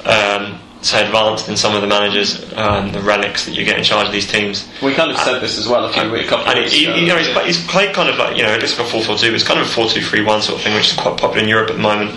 um, 0.05 0.59
say, 0.81 1.05
advanced 1.05 1.47
than 1.47 1.57
some 1.57 1.75
of 1.75 1.81
the 1.81 1.87
managers, 1.87 2.43
um, 2.53 2.91
the 2.91 2.99
relics 3.01 3.45
that 3.45 3.53
you 3.53 3.65
get 3.65 3.77
in 3.77 3.83
charge 3.83 4.07
of 4.07 4.13
these 4.13 4.31
teams. 4.31 4.67
we 4.81 4.93
kind 4.93 5.11
of 5.11 5.17
said 5.17 5.39
this 5.39 5.57
as 5.57 5.67
well 5.67 5.85
a 5.85 5.91
few 5.91 6.09
weeks, 6.11 6.25
a 6.25 6.29
couple 6.29 6.45
of 6.45 6.55
And 6.57 6.65
ago. 6.65 6.95
you 6.95 7.07
know, 7.07 7.17
he's, 7.17 7.29
play, 7.29 7.45
he's 7.47 7.65
played 7.67 7.93
kind 7.95 8.09
of 8.09 8.17
like, 8.17 8.37
you 8.37 8.43
know, 8.43 8.53
it's 8.53 8.77
a 8.77 8.83
4 8.83 9.01
4 9.03 9.17
2, 9.17 9.27
but 9.27 9.35
it's 9.35 9.43
kind 9.43 9.59
of 9.59 9.65
a 9.67 9.69
4 9.69 9.87
2 9.89 10.01
3 10.01 10.21
1 10.23 10.41
sort 10.41 10.57
of 10.57 10.63
thing, 10.63 10.75
which 10.75 10.89
is 10.89 10.95
quite 10.95 11.17
popular 11.17 11.41
in 11.43 11.49
Europe 11.49 11.69
at 11.69 11.75
the 11.75 11.81
moment. 11.81 12.11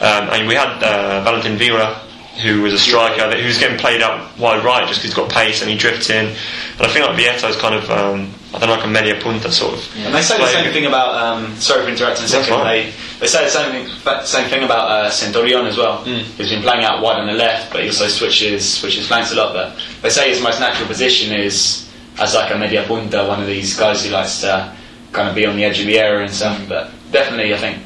Um, 0.00 0.30
and 0.30 0.46
we 0.48 0.54
had 0.54 0.82
uh, 0.82 1.24
Valentin 1.24 1.56
Viola, 1.58 1.94
who 2.42 2.62
was 2.62 2.72
a 2.72 2.78
striker, 2.78 3.28
that, 3.28 3.40
who's 3.40 3.58
getting 3.58 3.78
played 3.78 4.00
out 4.00 4.38
wide 4.38 4.64
right 4.64 4.86
just 4.86 5.00
because 5.02 5.10
he's 5.10 5.14
got 5.14 5.28
pace 5.28 5.60
and 5.60 5.68
he 5.70 5.76
drifts 5.76 6.08
in. 6.08 6.26
And 6.26 6.80
I 6.80 6.88
think 6.88 7.04
like 7.04 7.16
Vietto's 7.16 7.56
kind 7.56 7.74
of, 7.74 7.90
um, 7.90 8.32
I 8.54 8.60
don't 8.60 8.68
know, 8.68 8.76
like 8.76 8.84
a 8.84 8.88
media 8.88 9.20
punta 9.20 9.50
sort 9.50 9.74
of. 9.74 9.96
And 10.06 10.14
they 10.14 10.22
say 10.22 10.38
the 10.38 10.46
same 10.46 10.72
thing 10.72 10.86
about. 10.86 11.14
Um, 11.16 11.56
sorry 11.56 11.82
for 11.82 11.90
interrupting 11.90 12.26
a 12.26 12.28
second. 12.28 12.64
They, 12.64 12.92
they 13.20 13.26
say 13.26 13.44
the 13.44 13.50
same 13.50 13.72
thing, 13.86 14.24
same 14.24 14.48
thing 14.48 14.62
about 14.64 14.90
uh, 14.90 15.10
Centurion 15.10 15.66
as 15.66 15.76
well. 15.76 16.04
He's 16.04 16.50
been 16.50 16.62
playing 16.62 16.84
out 16.84 17.02
wide 17.02 17.18
on 17.18 17.26
the 17.26 17.32
left, 17.32 17.72
but 17.72 17.82
he 17.82 17.88
also 17.88 18.06
switches 18.06 18.78
switches 18.78 19.08
flanks 19.08 19.32
a 19.32 19.34
lot. 19.34 19.52
But 19.52 19.76
they 20.02 20.10
say 20.10 20.30
his 20.30 20.40
most 20.40 20.60
natural 20.60 20.86
position 20.86 21.32
is 21.32 21.90
as 22.18 22.34
like 22.34 22.52
a 22.54 22.58
media 22.58 22.84
punta, 22.86 23.24
one 23.26 23.40
of 23.40 23.46
these 23.46 23.76
guys 23.76 24.04
who 24.04 24.10
likes 24.10 24.40
to 24.42 24.72
kind 25.12 25.28
of 25.28 25.34
be 25.34 25.46
on 25.46 25.56
the 25.56 25.64
edge 25.64 25.80
of 25.80 25.86
the 25.86 25.98
area 25.98 26.24
and 26.24 26.32
stuff. 26.32 26.60
But 26.68 26.90
definitely, 27.10 27.54
I 27.54 27.58
think 27.58 27.82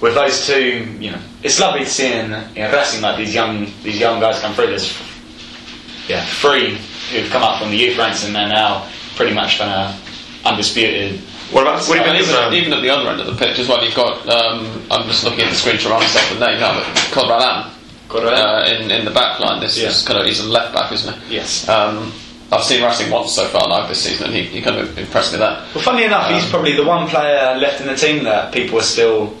with 0.00 0.14
those 0.14 0.46
two, 0.46 0.84
you 0.98 1.10
know, 1.10 1.20
it's 1.42 1.60
lovely 1.60 1.80
to 1.80 1.90
see 1.90 2.12
in, 2.12 2.32
in 2.56 2.72
Racing 2.72 3.02
like 3.02 3.18
these 3.18 3.34
young 3.34 3.66
these 3.82 3.98
young 3.98 4.20
guys 4.20 4.40
come 4.40 4.54
through. 4.54 4.68
There's 4.68 4.96
yeah 6.08 6.24
three 6.24 6.78
who've 7.10 7.28
come 7.30 7.42
up 7.42 7.60
from 7.60 7.70
the 7.70 7.76
youth 7.76 7.98
ranks 7.98 8.24
and 8.24 8.34
they're 8.34 8.48
now 8.48 8.88
pretty 9.16 9.34
much 9.34 9.58
kind 9.58 9.70
of 9.70 10.42
undisputed 10.46 11.20
What 11.52 11.62
about, 11.62 11.86
what 11.86 11.98
even, 11.98 12.34
um, 12.34 12.52
even 12.54 12.72
at 12.72 12.80
the 12.80 12.88
other 12.90 13.08
end 13.10 13.20
of 13.20 13.26
the 13.26 13.34
pitch 13.36 13.58
as 13.58 13.68
well, 13.68 13.84
you've 13.84 13.94
got. 13.94 14.26
Um, 14.28 14.82
I'm 14.90 15.06
just 15.06 15.22
looking 15.24 15.40
at 15.44 15.50
the 15.50 15.56
screen 15.56 15.78
to 15.78 15.88
run 15.88 16.00
myself 16.00 16.28
the 16.38 16.46
name 16.46 16.60
now, 16.60 16.74
but 16.74 16.86
Corvalán 17.12 17.70
uh, 18.10 18.64
in 18.66 18.90
in 18.90 19.04
the 19.04 19.10
back 19.10 19.38
line. 19.40 19.60
This 19.60 19.78
Yeah. 19.78 19.88
is 19.88 20.02
kind 20.02 20.18
of 20.18 20.26
he's 20.26 20.40
a 20.40 20.48
left 20.48 20.74
back, 20.74 20.90
isn't 20.92 21.14
he? 21.28 21.36
Yes. 21.36 21.68
Um, 21.68 22.12
I've 22.50 22.64
seen 22.64 22.82
Racing 22.84 23.10
once 23.10 23.32
so 23.32 23.46
far 23.46 23.66
live 23.68 23.88
this 23.88 24.02
season, 24.02 24.26
and 24.26 24.34
he, 24.34 24.42
he 24.44 24.60
kind 24.60 24.76
of 24.76 24.98
impressed 24.98 25.32
me 25.32 25.38
that. 25.38 25.74
Well, 25.74 25.82
funnily 25.82 26.04
enough, 26.04 26.30
he's 26.30 26.48
probably 26.50 26.76
the 26.76 26.84
one 26.84 27.08
player 27.08 27.56
left 27.56 27.80
in 27.80 27.86
the 27.86 27.96
team 27.96 28.24
that 28.24 28.52
people 28.52 28.78
are 28.78 28.82
still 28.82 29.34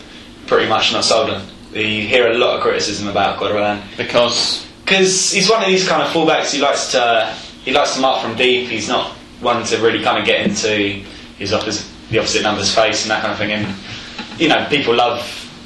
pretty 0.46 0.66
much 0.68 0.92
not 0.92 1.04
sold 1.04 1.28
on. 1.30 1.42
You 1.74 2.06
hear 2.06 2.30
a 2.30 2.34
lot 2.34 2.56
of 2.56 2.62
criticism 2.62 3.08
about 3.08 3.38
Corvalán 3.38 3.80
Because 3.96 4.66
because 4.84 5.30
he's 5.32 5.48
one 5.48 5.62
of 5.62 5.68
these 5.68 5.86
kind 5.88 6.02
of 6.02 6.08
fullbacks. 6.08 6.52
He 6.52 6.60
likes 6.60 6.90
to 6.92 7.34
he 7.64 7.72
likes 7.72 7.94
to 7.94 8.00
mark 8.00 8.22
from 8.22 8.36
deep. 8.36 8.68
He's 8.68 8.88
not 8.88 9.12
one 9.40 9.64
to 9.64 9.76
really 9.78 10.02
kind 10.02 10.18
of 10.18 10.24
get 10.24 10.46
into 10.46 11.02
his 11.38 11.52
opposite 11.52 11.86
the 12.12 12.18
opposite 12.18 12.42
number's 12.42 12.74
face 12.74 13.02
and 13.02 13.10
that 13.10 13.22
kind 13.22 13.32
of 13.32 13.38
thing. 13.38 13.50
And 13.50 14.40
you 14.40 14.48
know, 14.48 14.66
people 14.68 14.94
love 14.94 15.20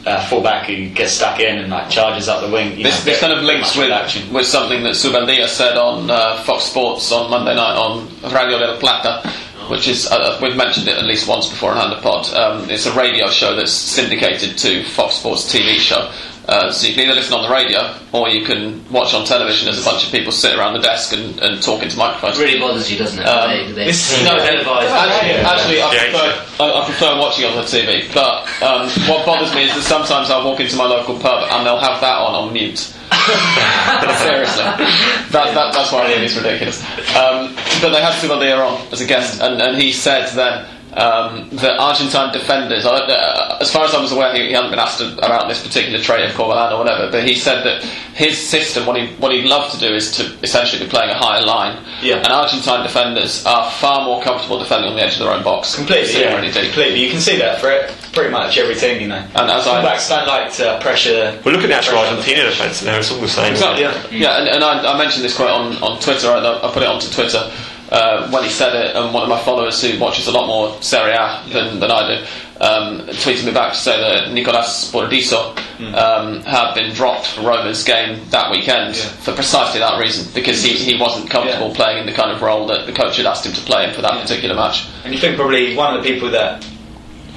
uh, 0.07 0.25
fullback 0.29 0.67
who 0.67 0.89
gets 0.91 1.13
stuck 1.13 1.41
in 1.41 1.59
and 1.59 1.71
like 1.71 1.91
charges 1.91 2.29
up 2.29 2.41
the 2.41 2.51
wing. 2.51 2.81
This, 2.83 3.05
know, 3.05 3.11
this 3.11 3.21
kind 3.21 3.33
of 3.33 3.43
links 3.43 3.77
with, 3.77 3.91
action. 3.91 4.33
with 4.33 4.47
something 4.47 4.83
that 4.85 4.95
Zubeldía 4.95 5.49
said 5.49 5.77
on 5.77 6.11
uh, 6.11 6.43
Fox 6.45 6.65
Sports 6.65 7.11
on 7.11 7.31
Monday 7.31 7.55
night 7.55 7.77
on 7.77 8.09
Radio 8.33 8.59
del 8.59 8.79
Plata, 8.79 9.29
which 9.69 9.89
is, 9.89 10.07
uh, 10.07 10.39
we've 10.41 10.57
mentioned 10.57 10.87
it 10.87 10.97
at 10.97 11.05
least 11.05 11.29
once 11.29 11.49
before 11.49 11.73
on 11.73 11.91
Underpod. 11.91 12.33
Um, 12.35 12.71
it's 12.71 12.87
a 12.87 12.93
radio 12.93 13.29
show 13.29 13.57
that's 13.57 13.73
syndicated 13.73 14.57
to 14.59 14.85
Fox 14.85 15.17
Sports 15.17 15.53
TV 15.53 15.75
show. 15.75 16.13
Uh, 16.49 16.71
so 16.71 16.87
you 16.87 16.95
can 16.95 17.05
either 17.05 17.15
listen 17.15 17.35
on 17.35 17.43
the 17.43 17.51
radio 17.53 17.93
or 18.13 18.29
you 18.29 18.47
can 18.47 18.81
watch 18.93 19.13
on 19.15 19.27
television 19.27 19.69
as 19.69 19.81
a 19.81 19.85
bunch 19.85 20.07
of 20.07 20.13
people 20.13 20.31
sit 20.31 20.57
around 20.57 20.75
the 20.75 20.81
desk 20.81 21.13
and, 21.13 21.41
and 21.41 21.61
talk 21.63 21.83
into 21.83 21.97
microphones. 21.99 22.39
It 22.39 22.43
really 22.45 22.61
bothers 22.61 22.91
you, 22.91 22.97
doesn't 22.99 23.19
it? 23.19 23.27
Um, 23.27 23.51
they, 23.51 23.73
they, 23.73 23.85
this- 23.87 24.23
no, 24.23 24.37
no, 24.37 24.45
televised. 24.47 24.91
Actually, 24.93 25.43
actually 25.43 25.83
I, 25.83 25.91
prefer, 25.91 26.65
I, 26.65 26.81
I 26.81 26.85
prefer 26.85 27.19
watching 27.19 27.45
on 27.47 27.57
the 27.57 27.63
TV. 27.63 28.07
But 28.15 28.47
um, 28.63 28.87
what 29.11 29.27
bothers 29.27 29.53
me 29.55 29.65
is 29.65 29.75
that 29.75 29.83
sometimes 29.83 30.31
I'll 30.31 30.45
walk 30.47 30.61
into 30.61 30.77
my 30.77 30.85
local 30.87 31.19
pub 31.19 31.49
and 31.51 31.67
they'll 31.67 31.81
have 31.81 32.01
that 32.01 32.19
on 32.19 32.35
on 32.37 32.53
mute. 32.53 32.93
Seriously, 33.27 34.63
that, 34.65 35.51
that, 35.55 35.73
that's 35.75 35.93
why 35.93 36.05
I 36.05 36.07
think 36.09 36.23
it's 36.23 36.37
ridiculous. 36.37 36.81
Um, 37.17 37.55
but 37.81 37.91
they 37.91 38.01
had 38.03 38.13
Zubeldía 38.23 38.59
on 38.59 38.87
as 38.93 39.01
a 39.01 39.07
guest, 39.07 39.41
and, 39.41 39.61
and 39.61 39.77
he 39.81 39.93
said 39.93 40.29
then 40.35 40.67
um, 40.97 41.49
that 41.53 41.79
Argentine 41.79 42.33
defenders, 42.33 42.87
I 42.87 42.97
uh, 42.97 43.59
as 43.61 43.71
far 43.71 43.85
as 43.85 43.95
I 43.95 44.01
was 44.01 44.13
aware, 44.13 44.35
he, 44.35 44.49
he 44.49 44.53
hadn't 44.53 44.71
been 44.71 44.79
asked 44.79 45.01
about 45.01 45.49
this 45.49 45.63
particular 45.63 45.99
trait 46.03 46.25
of 46.25 46.35
Corvalán 46.35 46.73
or 46.73 46.79
whatever, 46.79 47.11
but 47.11 47.29
he 47.29 47.35
said 47.35 47.65
that 47.65 47.83
his 48.15 48.39
system, 48.39 48.87
what, 48.87 48.97
he, 48.97 49.15
what 49.17 49.31
he'd 49.33 49.45
love 49.45 49.71
to 49.73 49.79
do 49.79 49.95
is 49.95 50.11
to 50.17 50.25
essentially 50.43 50.83
be 50.83 50.89
playing 50.89 51.11
a 51.11 51.15
higher 51.15 51.45
line. 51.45 51.85
Yeah. 52.03 52.17
And 52.17 52.29
Argentine 52.29 52.83
defenders 52.83 53.45
are 53.45 53.71
far 53.73 54.07
more 54.07 54.23
comfortable 54.23 54.59
defending 54.59 54.91
on 54.91 54.97
the 54.97 55.03
edge 55.03 55.15
of 55.15 55.19
their 55.21 55.33
own 55.33 55.45
box. 55.45 55.75
Completely, 55.75 56.21
yeah. 56.21 56.35
really. 56.35 56.51
Completely. 56.51 57.05
You 57.05 57.11
can 57.11 57.21
see 57.21 57.37
that 57.39 57.61
for 57.61 57.71
it, 57.71 57.91
pretty 58.13 58.31
much 58.31 58.57
every 58.57 58.75
team, 58.75 59.01
you 59.03 59.09
know. 59.09 59.23
And 59.35 59.51
as 59.51 59.67
I- 59.67 59.85
Fullbacks 59.85 60.09
don't 60.09 60.27
like 60.27 60.53
to 60.55 60.79
pressure. 60.81 61.39
Well, 61.45 61.55
look 61.55 61.63
at 61.63 61.69
the 61.69 61.75
actual 61.75 61.95
pressure. 61.99 62.17
Argentina 62.17 62.43
defence 62.45 62.81
there; 62.81 62.99
it's 62.99 63.13
all 63.13 63.21
the 63.21 63.29
same. 63.29 63.53
Exactly. 63.53 63.83
Yeah. 63.83 64.07
Yeah, 64.11 64.41
and, 64.41 64.49
and 64.49 64.65
I, 64.65 64.95
I 64.95 64.97
mentioned 64.97 65.25
this 65.25 65.37
quite 65.37 65.51
on, 65.51 65.77
on 65.83 66.01
Twitter. 66.01 66.29
I, 66.29 66.41
I 66.41 66.73
put 66.73 66.83
it 66.83 66.89
onto 66.89 67.11
Twitter 67.11 67.53
uh, 67.91 68.29
when 68.31 68.43
he 68.45 68.51
said 68.51 68.75
it, 68.75 68.97
and 68.97 69.15
one 69.15 69.23
of 69.23 69.29
my 69.29 69.41
followers 69.41 69.81
who 69.83 69.99
watches 69.99 70.27
a 70.27 70.33
lot 70.33 70.47
more 70.47 70.81
Serie 70.83 71.13
A 71.13 71.43
than, 71.53 71.79
than 71.81 71.91
I 71.91 72.17
do 72.17 72.25
um, 72.65 73.01
tweeted 73.09 73.45
me 73.45 73.53
back 73.53 73.73
to 73.75 73.79
say 73.79 74.01
that 74.01 74.33
Nicolas 74.33 74.91
Burdisso 74.91 75.57
um, 75.95 76.41
had 76.43 76.75
been 76.75 76.93
dropped 76.95 77.27
for 77.29 77.43
Roma's 77.43 77.85
game 77.85 78.21
that 78.31 78.51
weekend 78.51 78.97
Yeah. 78.97 79.03
for 79.03 79.33
precisely 79.35 79.79
that 79.81 80.01
reason 80.01 80.27
because 80.35 80.63
he, 80.63 80.71
he 80.73 80.99
wasn't 80.99 81.29
comfortable 81.31 81.69
Yeah. 81.69 81.75
playing 81.77 81.99
in 81.99 82.07
the 82.07 82.13
kind 82.13 82.31
of 82.33 82.41
role 82.43 82.67
that 82.69 82.87
the 82.87 82.93
coach 82.93 83.19
had 83.19 83.27
asked 83.27 83.45
him 83.47 83.53
to 83.53 83.61
play 83.61 83.87
in 83.87 83.95
for 83.95 84.01
that 84.03 84.21
particular 84.21 84.55
match. 84.55 84.87
And 85.05 85.13
you 85.13 85.21
think 85.21 85.37
probably 85.37 85.77
one 85.77 85.95
of 85.97 86.03
the 86.03 86.11
people 86.11 86.31
that 86.31 86.67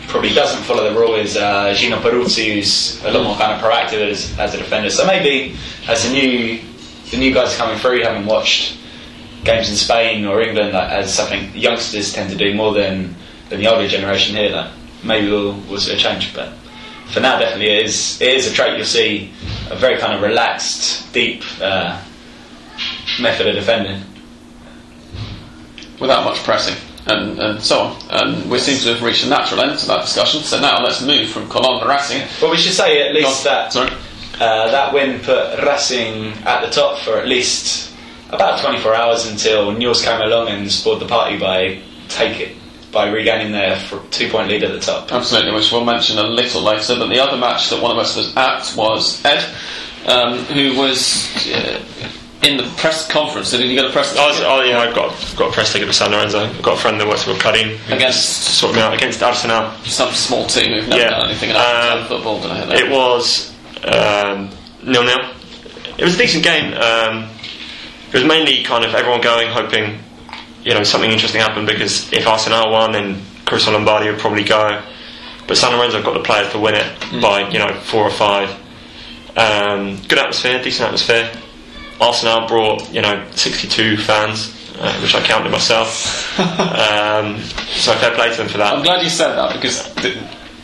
probably 0.08 0.34
doesn't 0.34 0.64
follow 0.64 0.92
the 0.92 0.98
rule 1.00 1.16
is 1.16 1.36
uh, 1.38 1.74
Gino 1.76 2.00
Peruzzi, 2.00 2.54
who's 2.56 3.04
a 3.04 3.12
lot 3.12 3.24
more 3.24 3.36
kind 3.38 3.52
of 3.54 3.60
proactive 3.62 4.10
as, 4.10 4.40
as 4.40 4.54
a 4.56 4.58
defender. 4.58 4.90
So 4.90 5.06
maybe 5.06 5.56
as 5.88 6.04
the 6.08 6.14
new 6.14 6.62
the 7.12 7.18
new 7.18 7.34
guys 7.34 7.56
coming 7.58 7.78
through, 7.78 8.04
having 8.04 8.26
watched 8.26 8.78
games 9.44 9.70
in 9.70 9.76
Spain 9.76 10.26
or 10.26 10.42
England, 10.42 10.74
like, 10.74 10.90
as 10.90 11.14
something 11.14 11.52
youngsters 11.56 12.14
tend 12.14 12.30
to 12.32 12.36
do 12.38 12.54
more 12.54 12.74
than, 12.74 13.16
than 13.50 13.60
the 13.60 13.68
older 13.68 13.88
generation 13.88 14.36
here, 14.36 14.52
that 14.52 14.72
maybe 15.04 15.30
we'll, 15.30 15.56
we'll 15.70 15.80
see 15.80 15.94
a 15.94 15.98
change. 15.98 16.34
But 16.34 16.54
for 17.12 17.20
now, 17.20 17.40
definitely 17.40 17.70
it 17.70 17.86
is 17.86 18.22
it 18.22 18.36
is 18.36 18.52
a 18.52 18.54
trait 18.54 18.78
you'll 18.78 18.86
see 18.86 19.32
a 19.70 19.76
very 19.76 19.98
kind 19.98 20.14
of 20.14 20.22
relaxed, 20.22 21.12
deep 21.14 21.44
uh, 21.62 22.02
method 23.22 23.48
of 23.48 23.56
defending. 23.56 24.04
without 26.00 26.24
much 26.24 26.38
pressing 26.44 26.76
and, 27.08 27.40
and 27.40 27.62
so 27.62 27.80
on. 27.80 27.98
And 28.10 28.50
we 28.50 28.60
seem 28.60 28.80
to 28.80 28.94
have 28.94 29.04
reached 29.04 29.26
a 29.26 29.30
natural 29.30 29.62
end 29.62 29.80
to 29.80 29.86
that 29.88 30.02
discussion. 30.02 30.42
So 30.42 30.60
now 30.60 30.84
let's 30.84 31.02
move 31.02 31.30
from 31.30 31.48
Colón 31.48 31.82
to 31.82 31.88
Racing. 31.88 32.28
Well, 32.42 32.52
we 32.52 32.58
should 32.58 32.74
say 32.74 33.08
at 33.08 33.14
least 33.14 33.44
that. 33.44 33.76
Uh, 33.76 34.72
that 34.72 34.94
win 34.94 35.20
put 35.20 35.62
Racing 35.66 36.32
at 36.46 36.62
the 36.62 36.70
top 36.70 37.00
for 37.00 37.18
at 37.18 37.28
least 37.28 37.89
about 38.30 38.62
24 38.62 38.94
hours 38.96 39.26
until 39.28 39.72
Newell's 39.72 40.04
came 40.04 40.22
along 40.22 40.50
and 40.50 40.72
spoiled 40.72 41.02
the 41.02 41.08
party 41.08 41.38
by 41.38 41.80
take 42.10 42.40
it 42.40 42.56
by 42.92 43.08
regaining 43.10 43.52
their 43.52 43.80
two 44.12 44.30
point 44.30 44.48
lead 44.50 44.64
at 44.64 44.72
the 44.72 44.80
top. 44.80 45.12
Absolutely, 45.12 45.52
which 45.54 45.72
we'll 45.72 45.86
mention 45.86 46.18
a 46.18 46.24
little 46.24 46.62
later. 46.62 46.96
But 46.98 47.08
the 47.08 47.20
other 47.20 47.38
match 47.38 47.70
that 47.70 47.82
one 47.82 47.92
of 47.92 47.98
us 47.98 48.16
was 48.16 48.36
at 48.36 48.74
was 48.76 49.24
Ed, 49.26 49.46
um, 50.08 50.40
who 50.46 50.76
was 50.76 51.28
uh, 51.54 51.84
in 52.42 52.58
the 52.58 52.64
press 52.78 53.08
conference. 53.08 53.52
Did 53.52 53.62
you 53.70 53.76
get 53.76 53.86
a 53.86 53.92
press? 53.92 54.16
I 54.18 54.28
was, 54.28 54.40
oh 54.42 54.62
yeah, 54.64 54.80
I've 54.80 54.96
got 54.96 55.10
got 55.38 55.50
a 55.50 55.54
press 55.54 55.72
ticket 55.72 55.88
for 55.88 55.94
San 55.94 56.12
Lorenzo. 56.12 56.40
I've 56.46 56.62
got 56.64 56.78
a 56.78 56.82
friend 56.82 57.00
that 57.00 57.08
works 57.08 57.28
with 57.28 57.38
cutting 57.40 57.78
who 57.78 57.94
Against- 57.96 58.18
just 58.18 58.58
sorted 58.60 58.78
me 58.78 58.82
out 58.82 58.94
against 58.96 59.22
Arsenal. 59.22 59.72
some 59.84 60.12
small 60.14 60.48
team 60.48 60.74
who've 60.74 60.88
never 60.88 61.02
Yeah. 61.02 61.10
done 61.12 61.26
anything 61.30 61.50
in 61.52 61.56
Argentine 61.58 61.98
Um, 62.02 62.08
football. 62.08 62.42
Did 62.42 62.52
I 62.52 62.58
hear 62.58 62.66
that? 62.68 62.80
It 62.80 62.90
was 62.90 63.54
um, 63.84 64.50
nil 64.84 65.04
nil. 65.04 65.20
It 66.00 66.04
was 66.06 66.16
a 66.16 66.18
decent 66.18 66.44
game. 66.44 66.74
Um, 66.74 67.30
it 68.10 68.14
was 68.14 68.26
mainly 68.26 68.64
kind 68.64 68.84
of 68.84 68.94
everyone 68.96 69.22
going, 69.22 69.48
hoping 69.50 70.00
you 70.64 70.74
know 70.74 70.84
something 70.84 71.10
interesting 71.12 71.42
happened 71.42 71.68
because 71.68 72.12
if 72.12 72.28
Arsenal 72.28 72.72
won, 72.72 72.92
then 72.92 73.22
Caruso 73.46 73.72
Lombardi 73.72 74.10
would 74.10 74.20
probably 74.20 74.44
go. 74.44 74.82
But 75.48 75.58
San 75.58 75.76
Lorenzo 75.76 76.04
got 76.04 76.14
the 76.14 76.20
players 76.24 76.52
to 76.52 76.60
win 76.60 76.76
it 76.76 76.86
Mm. 77.12 77.22
by 77.22 77.50
you 77.50 77.60
know 77.60 77.74
four 77.82 78.04
or 78.04 78.12
five. 78.12 78.50
Um, 79.38 79.98
good 80.08 80.20
atmosphere, 80.20 80.62
decent 80.62 80.86
atmosphere. 80.86 81.32
Arsenal 82.02 82.48
brought 82.48 82.92
you 82.94 83.02
know 83.02 83.26
62 83.36 83.98
fans, 83.98 84.54
uh, 84.80 84.94
which 85.02 85.16
I 85.16 85.22
counted 85.22 85.52
myself. 85.52 86.38
um, 86.40 87.40
so 87.40 87.94
fair 87.96 88.14
play 88.16 88.30
to 88.32 88.38
them 88.38 88.48
for 88.48 88.58
that. 88.60 88.74
I'm 88.74 88.84
glad 88.84 89.04
you 89.04 89.10
said 89.10 89.36
that 89.36 89.54
because 89.56 89.94
the, 89.96 90.18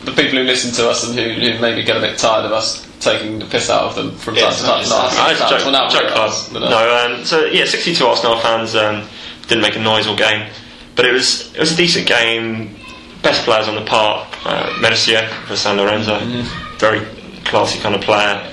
the 0.04 0.12
people 0.12 0.38
who 0.38 0.44
listen 0.44 0.72
to 0.74 0.88
us 0.88 1.06
and 1.08 1.18
who, 1.18 1.24
who 1.32 1.58
maybe 1.60 1.82
get 1.82 1.96
a 1.96 2.00
bit 2.00 2.18
tired 2.18 2.44
of 2.44 2.52
us 2.52 2.85
taking 3.00 3.38
the 3.38 3.44
piss 3.46 3.68
out 3.70 3.82
of 3.82 3.94
them 3.94 4.10
from 4.16 4.34
Yeah, 4.36 4.50
time 4.50 4.54
to 4.56 4.62
not 4.62 4.68
time. 4.72 4.80
just 4.80 4.90
not 4.90 5.04
us. 5.06 5.18
Arsenal 5.18 5.30
it's 5.30 5.40
a 5.40 5.44
fans. 5.44 5.50
joke, 5.50 5.62
Well, 5.62 5.72
now 5.72 5.88
joke 5.88 6.02
we're 6.04 6.10
club. 6.12 6.28
us, 6.28 6.48
but, 6.52 6.62
uh, 6.62 6.68
No, 6.70 7.14
um, 7.16 7.24
so 7.24 7.44
yeah, 7.46 7.64
62 7.64 8.06
Arsenal 8.06 8.38
fans 8.40 8.74
um, 8.74 9.06
didn't 9.48 9.62
make 9.62 9.76
a 9.76 9.80
noise 9.80 10.06
all 10.06 10.16
game, 10.16 10.48
but 10.94 11.04
it 11.04 11.12
was 11.12 11.52
it 11.54 11.60
was 11.60 11.72
a 11.72 11.76
decent 11.76 12.06
game. 12.06 12.74
Best 13.22 13.44
players 13.44 13.66
on 13.68 13.74
the 13.74 13.84
park, 13.84 14.28
uh, 14.46 14.76
Mercier 14.80 15.26
for 15.46 15.56
San 15.56 15.76
Lorenzo, 15.76 16.18
Mm-hmm. 16.20 16.78
very 16.78 17.00
classy 17.44 17.78
kind 17.80 17.94
of 17.94 18.00
player. 18.02 18.52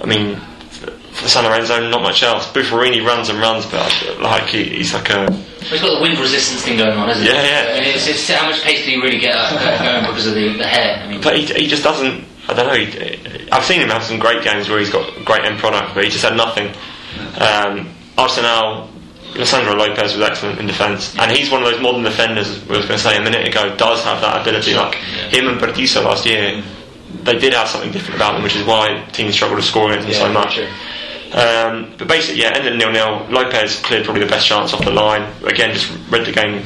I 0.00 0.06
mean, 0.06 0.36
for 1.12 1.28
San 1.28 1.44
Lorenzo, 1.44 1.88
not 1.90 2.02
much 2.02 2.22
else. 2.22 2.46
Buffarini 2.52 3.04
runs 3.06 3.28
and 3.28 3.38
runs, 3.38 3.66
but 3.66 4.18
like 4.20 4.44
he, 4.44 4.64
he's 4.64 4.94
like 4.94 5.10
a 5.10 5.30
He's 5.62 5.80
got 5.80 5.94
the 5.96 6.00
wind 6.02 6.18
resistance 6.18 6.62
thing 6.62 6.76
going 6.78 6.96
on, 6.98 7.06
hasn't 7.08 7.26
Yeah, 7.26 7.40
he? 7.40 7.48
yeah. 7.48 7.76
And 7.76 7.86
it's, 7.86 8.08
it's 8.08 8.28
how 8.28 8.48
much 8.50 8.62
pace 8.62 8.84
do 8.84 8.90
you 8.90 9.00
really 9.02 9.18
get 9.20 9.34
up 9.36 9.50
going 9.84 10.06
because 10.06 10.26
of 10.26 10.34
the, 10.34 10.56
the 10.56 10.66
hair? 10.66 11.04
I 11.04 11.08
mean, 11.08 11.20
But 11.20 11.36
he, 11.38 11.44
he 11.46 11.66
just 11.68 11.84
doesn't. 11.84 12.24
I 12.48 12.54
don't 12.54 12.66
know. 12.66 13.48
I've 13.52 13.64
seen 13.64 13.80
him 13.80 13.88
have 13.88 14.02
some 14.02 14.18
great 14.18 14.42
games 14.42 14.68
where 14.68 14.78
he's 14.78 14.90
got 14.90 15.24
great 15.24 15.44
end 15.44 15.58
product, 15.58 15.94
but 15.94 16.04
he 16.04 16.10
just 16.10 16.24
had 16.24 16.36
nothing. 16.36 16.68
Um, 17.40 17.94
Arsenal, 18.18 18.88
Lisandro 19.34 19.76
Lopez 19.76 20.14
was 20.14 20.22
excellent 20.22 20.58
in 20.58 20.66
defence, 20.66 21.16
and 21.18 21.30
he's 21.30 21.50
one 21.50 21.62
of 21.62 21.70
those 21.70 21.80
modern 21.80 22.02
defenders. 22.02 22.48
I 22.48 22.76
was 22.76 22.86
going 22.86 22.98
to 22.98 22.98
say 22.98 23.16
a 23.16 23.22
minute 23.22 23.48
ago, 23.48 23.74
does 23.76 24.02
have 24.04 24.20
that 24.20 24.42
ability. 24.42 24.74
Like 24.74 24.94
him 24.94 25.48
and 25.48 25.60
Burdisso 25.60 26.04
last 26.04 26.26
year, 26.26 26.62
they 27.22 27.38
did 27.38 27.54
have 27.54 27.68
something 27.68 27.92
different 27.92 28.16
about 28.16 28.34
them, 28.34 28.42
which 28.42 28.56
is 28.56 28.66
why 28.66 29.06
teams 29.12 29.34
struggle 29.34 29.56
to 29.56 29.62
score 29.62 29.90
against 29.92 30.08
them 30.08 30.16
so 30.16 30.32
much. 30.32 30.58
Um, 31.32 31.94
but 31.96 32.08
basically, 32.08 32.42
yeah, 32.42 32.52
ended 32.54 32.76
nil 32.76 32.92
nil. 32.92 33.26
Lopez 33.30 33.80
cleared 33.80 34.04
probably 34.04 34.22
the 34.22 34.28
best 34.28 34.46
chance 34.46 34.74
off 34.74 34.84
the 34.84 34.90
line. 34.90 35.32
Again, 35.44 35.72
just 35.72 35.90
read 36.10 36.26
the 36.26 36.32
game 36.32 36.64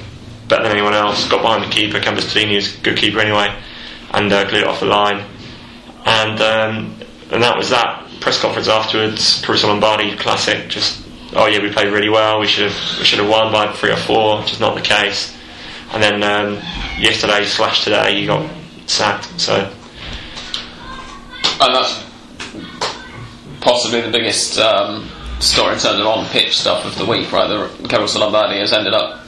better 0.49 0.65
than 0.65 0.73
anyone 0.73 0.95
else. 0.95 1.29
Got 1.29 1.43
behind 1.43 1.63
the 1.63 1.69
keeper. 1.73 2.01
Campestrini 2.01 2.57
is 2.57 2.77
a 2.77 2.81
good 2.81 2.97
keeper 2.97 3.21
anyway, 3.21 3.55
and 4.13 4.33
uh, 4.33 4.49
cleared 4.49 4.65
it 4.65 4.69
off 4.69 4.81
the 4.81 4.87
line. 4.87 5.25
And 6.07 6.41
um, 6.41 6.95
and 7.31 7.43
that 7.43 7.57
was 7.57 7.71
that. 7.71 8.09
Press 8.21 8.41
conference 8.41 8.69
afterwards. 8.69 9.43
Caruso 9.45 9.69
Lombardi, 9.69 10.17
classic. 10.17 10.69
Just 10.69 11.07
oh 11.35 11.47
yeah, 11.47 11.61
we 11.61 11.71
played 11.71 11.93
really 11.93 12.09
well. 12.09 12.41
We 12.41 12.47
should 12.47 12.71
have 12.71 12.99
we 12.99 13.05
should 13.05 13.19
have 13.19 13.29
won 13.29 13.53
by 13.53 13.73
three 13.73 13.91
or 13.91 13.97
four, 13.97 14.43
is 14.45 14.61
not 14.61 14.75
the 14.75 14.81
case. 14.81 15.37
And 15.93 16.03
then 16.03 16.23
um, 16.23 16.55
yesterday 16.99 17.45
slash 17.45 17.85
today, 17.85 18.21
he 18.21 18.27
got 18.27 18.51
sacked. 18.87 19.41
So 19.41 19.73
and 21.61 21.75
that's 21.75 22.05
possibly 23.61 24.03
the 24.03 24.11
biggest 24.11 24.59
um, 24.59 25.09
story 25.41 25.75
in 25.75 25.81
terms 25.81 25.99
of 26.01 26.07
on-pitch 26.07 26.57
stuff 26.57 26.85
of 26.85 26.97
the 26.99 27.07
week, 27.07 27.33
right? 27.33 27.49
The 27.49 27.89
Caruso 27.89 28.21
Lombardi 28.21 28.59
has 28.59 28.73
ended 28.73 28.93
up 28.93 29.27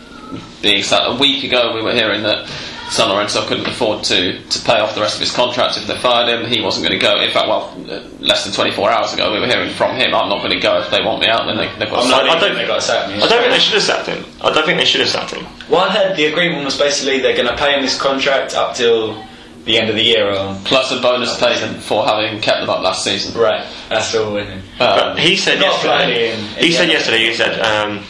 being 0.63 0.83
sacked. 0.83 1.07
A 1.09 1.17
week 1.19 1.45
ago, 1.45 1.75
we 1.75 1.83
were 1.83 1.95
hearing 1.95 2.23
that 2.25 2.51
San 2.91 3.09
Lorenzo 3.11 3.47
couldn't 3.47 3.67
afford 3.67 4.03
to, 4.05 4.41
to 4.43 4.59
pay 4.65 4.81
off 4.81 4.95
the 4.95 5.01
rest 5.01 5.15
of 5.17 5.21
his 5.21 5.31
contract 5.31 5.77
if 5.77 5.87
they 5.87 5.97
fired 5.99 6.29
him. 6.29 6.51
He 6.51 6.61
wasn't 6.63 6.87
going 6.87 6.99
to 6.99 7.05
go. 7.05 7.21
In 7.21 7.31
fact, 7.31 7.47
well, 7.47 7.75
less 8.19 8.45
than 8.45 8.53
24 8.55 8.91
hours 8.91 9.13
ago, 9.13 9.31
we 9.33 9.39
were 9.41 9.47
hearing 9.47 9.71
from 9.75 9.95
him, 9.97 10.15
"I'm 10.15 10.29
not 10.31 10.39
going 10.43 10.53
to 10.55 10.61
go 10.61 10.81
if 10.81 10.91
they 10.91 11.03
want 11.03 11.21
me 11.21 11.29
out." 11.29 11.47
Then 11.47 11.57
they, 11.59 11.69
they've 11.79 11.91
got. 11.91 12.05
I'm 12.05 12.11
to 12.11 12.27
not 12.27 12.37
I 12.37 12.41
don't- 12.41 12.55
they 12.57 12.67
got 12.67 12.83
sacked. 12.83 13.11
I 13.13 13.19
don't 13.29 13.41
think 13.41 13.53
they 13.53 13.59
should 13.59 13.75
have 13.75 13.83
sacked 13.83 14.07
him. 14.09 14.25
I 14.41 14.53
don't 14.53 14.65
think 14.65 14.79
they 14.79 14.85
should 14.87 15.01
have 15.03 15.11
sacked 15.11 15.33
him. 15.35 15.47
Well, 15.69 15.83
I 15.83 15.91
heard 15.91 16.17
the 16.17 16.27
agreement 16.27 16.65
was 16.65 16.79
basically 16.79 17.19
they're 17.21 17.37
going 17.37 17.49
to 17.49 17.57
pay 17.57 17.75
him 17.75 17.83
this 17.83 18.01
contract 18.01 18.55
up 18.55 18.75
till 18.75 19.23
the 19.67 19.77
end 19.79 19.91
of 19.91 19.97
the 19.97 20.03
year. 20.03 20.33
Or, 20.33 20.59
Plus 20.65 20.91
a 20.91 20.99
bonus 21.01 21.39
payment 21.39 21.83
for 21.83 22.07
having 22.07 22.41
kept 22.41 22.61
them 22.61 22.71
up 22.71 22.83
last 22.83 23.05
season. 23.05 23.39
right, 23.39 23.67
that's 23.91 24.15
all. 24.15 24.35
Isn't? 24.35 24.53
Um, 24.59 24.63
But 24.79 25.19
he 25.19 25.37
said 25.37 25.61
yesterday. 25.61 25.93
playing 26.07 26.39
in- 26.39 26.45
he 26.57 26.73
said 26.73 26.89
yesterday. 26.89 27.19
He 27.27 27.35
said, 27.35 27.61
um, 27.61 28.03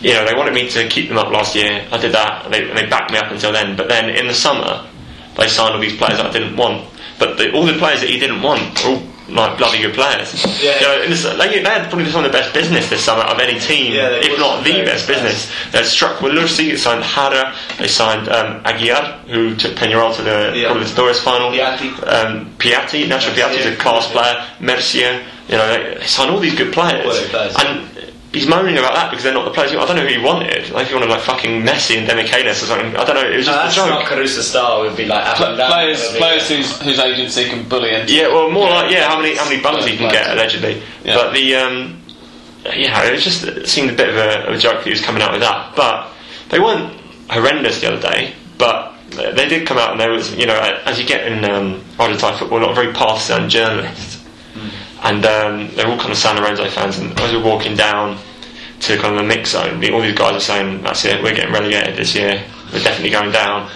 you 0.00 0.12
know, 0.14 0.24
they 0.26 0.34
wanted 0.34 0.54
me 0.54 0.68
to 0.70 0.88
keep 0.88 1.08
them 1.08 1.18
up 1.18 1.30
last 1.32 1.54
year. 1.54 1.86
I 1.90 1.98
did 1.98 2.12
that. 2.12 2.44
And 2.44 2.54
they, 2.54 2.68
and 2.68 2.76
they 2.76 2.86
backed 2.86 3.10
me 3.12 3.18
up 3.18 3.30
until 3.30 3.52
then. 3.52 3.76
But 3.76 3.88
then 3.88 4.10
in 4.10 4.26
the 4.26 4.34
summer, 4.34 4.86
they 5.36 5.48
signed 5.48 5.74
all 5.74 5.80
these 5.80 5.96
players 5.96 6.18
that 6.18 6.26
I 6.26 6.30
didn't 6.32 6.56
want. 6.56 6.88
But 7.18 7.38
the, 7.38 7.52
all 7.52 7.64
the 7.64 7.74
players 7.78 8.00
that 8.00 8.10
he 8.10 8.18
didn't 8.18 8.42
want 8.42 8.84
were 8.84 8.90
all 8.90 9.02
like 9.28 9.58
bloody 9.58 9.82
good 9.82 9.94
players. 9.94 10.30
Yeah. 10.62 11.02
You 11.02 11.08
know, 11.08 11.14
su- 11.16 11.36
they, 11.36 11.48
they 11.60 11.68
had 11.68 11.88
probably 11.88 12.08
some 12.10 12.24
of 12.24 12.30
the 12.30 12.38
best 12.38 12.54
business 12.54 12.88
this 12.88 13.02
summer 13.04 13.22
of 13.24 13.40
any 13.40 13.58
team, 13.58 13.92
Yeah, 13.92 14.10
if 14.22 14.38
not 14.38 14.62
the 14.62 14.70
best 14.84 15.08
business. 15.08 15.50
They 15.72 15.82
struck 15.82 16.20
with 16.22 16.32
Lursi, 16.34 16.68
they 16.70 16.76
signed 16.76 17.02
Hara, 17.02 17.52
they 17.78 17.88
signed 17.88 18.28
um, 18.28 18.62
Aguiar, 18.62 19.18
who 19.26 19.56
took 19.56 19.72
Peñarol 19.74 20.14
to 20.14 20.22
the 20.22 20.52
Yeah. 20.54 20.68
Libertadores 20.68 21.18
final. 21.20 21.50
Piatti. 21.50 21.90
Um, 22.06 22.54
Piatti, 22.58 23.06
Nacho 23.08 23.32
Piatti 23.34 23.58
is 23.58 23.66
a 23.66 23.74
class 23.76 24.08
player. 24.12 24.44
Mercier, 24.60 25.20
you 25.48 25.56
know, 25.56 25.66
they, 25.76 25.98
they 25.98 26.06
signed 26.06 26.30
all 26.30 26.38
these 26.38 26.54
good 26.54 26.72
players. 26.72 27.04
And 27.58 27.95
he's 28.36 28.46
moaning 28.48 28.76
about 28.78 28.94
that 28.94 29.10
because 29.10 29.24
they're 29.24 29.32
not 29.34 29.44
the 29.44 29.50
players. 29.50 29.72
I 29.72 29.84
don't 29.86 29.96
know 29.96 30.02
who 30.06 30.08
he 30.08 30.22
wanted. 30.22 30.70
Like 30.70 30.84
if 30.86 30.90
you 30.90 30.96
wanted 30.96 31.10
like 31.10 31.22
fucking 31.22 31.62
Messi 31.62 31.96
and 31.98 32.06
Demichelis 32.08 32.62
or 32.62 32.66
something. 32.66 32.94
I 32.96 33.04
don't 33.04 33.16
know. 33.16 33.28
It 33.28 33.36
was 33.36 33.46
No, 33.46 33.52
just 33.52 33.76
that's 33.76 33.86
a 33.86 33.90
not 33.90 34.00
joke. 34.00 34.08
Caruso 34.08 34.40
style. 34.42 34.82
Would 34.82 34.96
be 34.96 35.06
like 35.06 35.24
up 35.26 35.36
Pla- 35.36 35.48
and 35.48 35.58
down. 35.58 35.70
players, 35.72 36.12
be- 36.12 36.18
players 36.18 36.48
whose, 36.48 36.80
whose 36.82 36.98
agency 36.98 37.48
can 37.48 37.68
bully 37.68 37.94
into 37.94 38.12
Yeah, 38.12 38.28
well, 38.28 38.50
more 38.50 38.68
like 38.70 38.92
yeah, 38.92 39.08
how 39.08 39.16
many 39.20 39.34
how 39.36 39.44
many 39.48 39.60
buns 39.62 39.84
he 39.84 39.96
can 39.96 40.08
Players. 40.10 40.26
get 40.26 40.32
allegedly. 40.36 40.82
Yeah. 41.04 41.14
But 41.16 41.32
the 41.34 41.56
um, 41.56 42.02
yeah, 42.64 43.02
it 43.10 43.18
just 43.18 43.44
it 43.44 43.68
seemed 43.68 43.90
a 43.90 43.94
bit 43.94 44.08
of 44.10 44.16
a, 44.16 44.52
a 44.52 44.58
joke 44.58 44.76
that 44.78 44.84
he 44.84 44.90
was 44.90 45.00
coming 45.00 45.22
out 45.22 45.32
with 45.32 45.40
that. 45.40 45.74
But 45.76 46.08
they 46.50 46.58
weren't 46.60 46.92
horrendous 47.30 47.80
the 47.80 47.92
other 47.92 48.02
day. 48.02 48.34
But 48.58 48.92
they 49.10 49.32
they 49.32 49.48
did 49.48 49.66
come 49.66 49.78
out 49.78 49.92
and 49.92 50.00
there 50.00 50.10
was 50.10 50.34
you 50.34 50.46
know 50.46 50.58
as 50.84 50.98
you 51.00 51.06
get 51.06 51.26
in 51.30 51.44
um, 51.44 51.82
Argentine 51.98 52.36
football, 52.38 52.60
not 52.60 52.70
a 52.72 52.74
very 52.74 52.92
partisan 52.92 53.48
journalist. 53.48 54.15
And 55.02 55.24
um, 55.26 55.70
they're 55.74 55.86
all 55.86 55.98
kind 55.98 56.10
of 56.10 56.16
San 56.18 56.36
Lorenzo 56.36 56.68
fans. 56.68 56.98
And 56.98 57.18
as 57.20 57.32
we're 57.32 57.44
walking 57.44 57.76
down 57.76 58.18
to 58.80 58.96
kind 58.98 59.14
of 59.14 59.20
the 59.22 59.26
mix 59.28 59.50
zone, 59.50 59.82
all 59.92 60.00
these 60.00 60.14
guys 60.16 60.36
are 60.36 60.40
saying, 60.40 60.82
"That's 60.82 61.04
it, 61.04 61.22
we're 61.22 61.34
getting 61.34 61.52
relegated 61.52 61.96
this 61.96 62.14
year. 62.14 62.42
We're 62.72 62.82
definitely 62.82 63.10
going 63.10 63.30
down." 63.32 63.70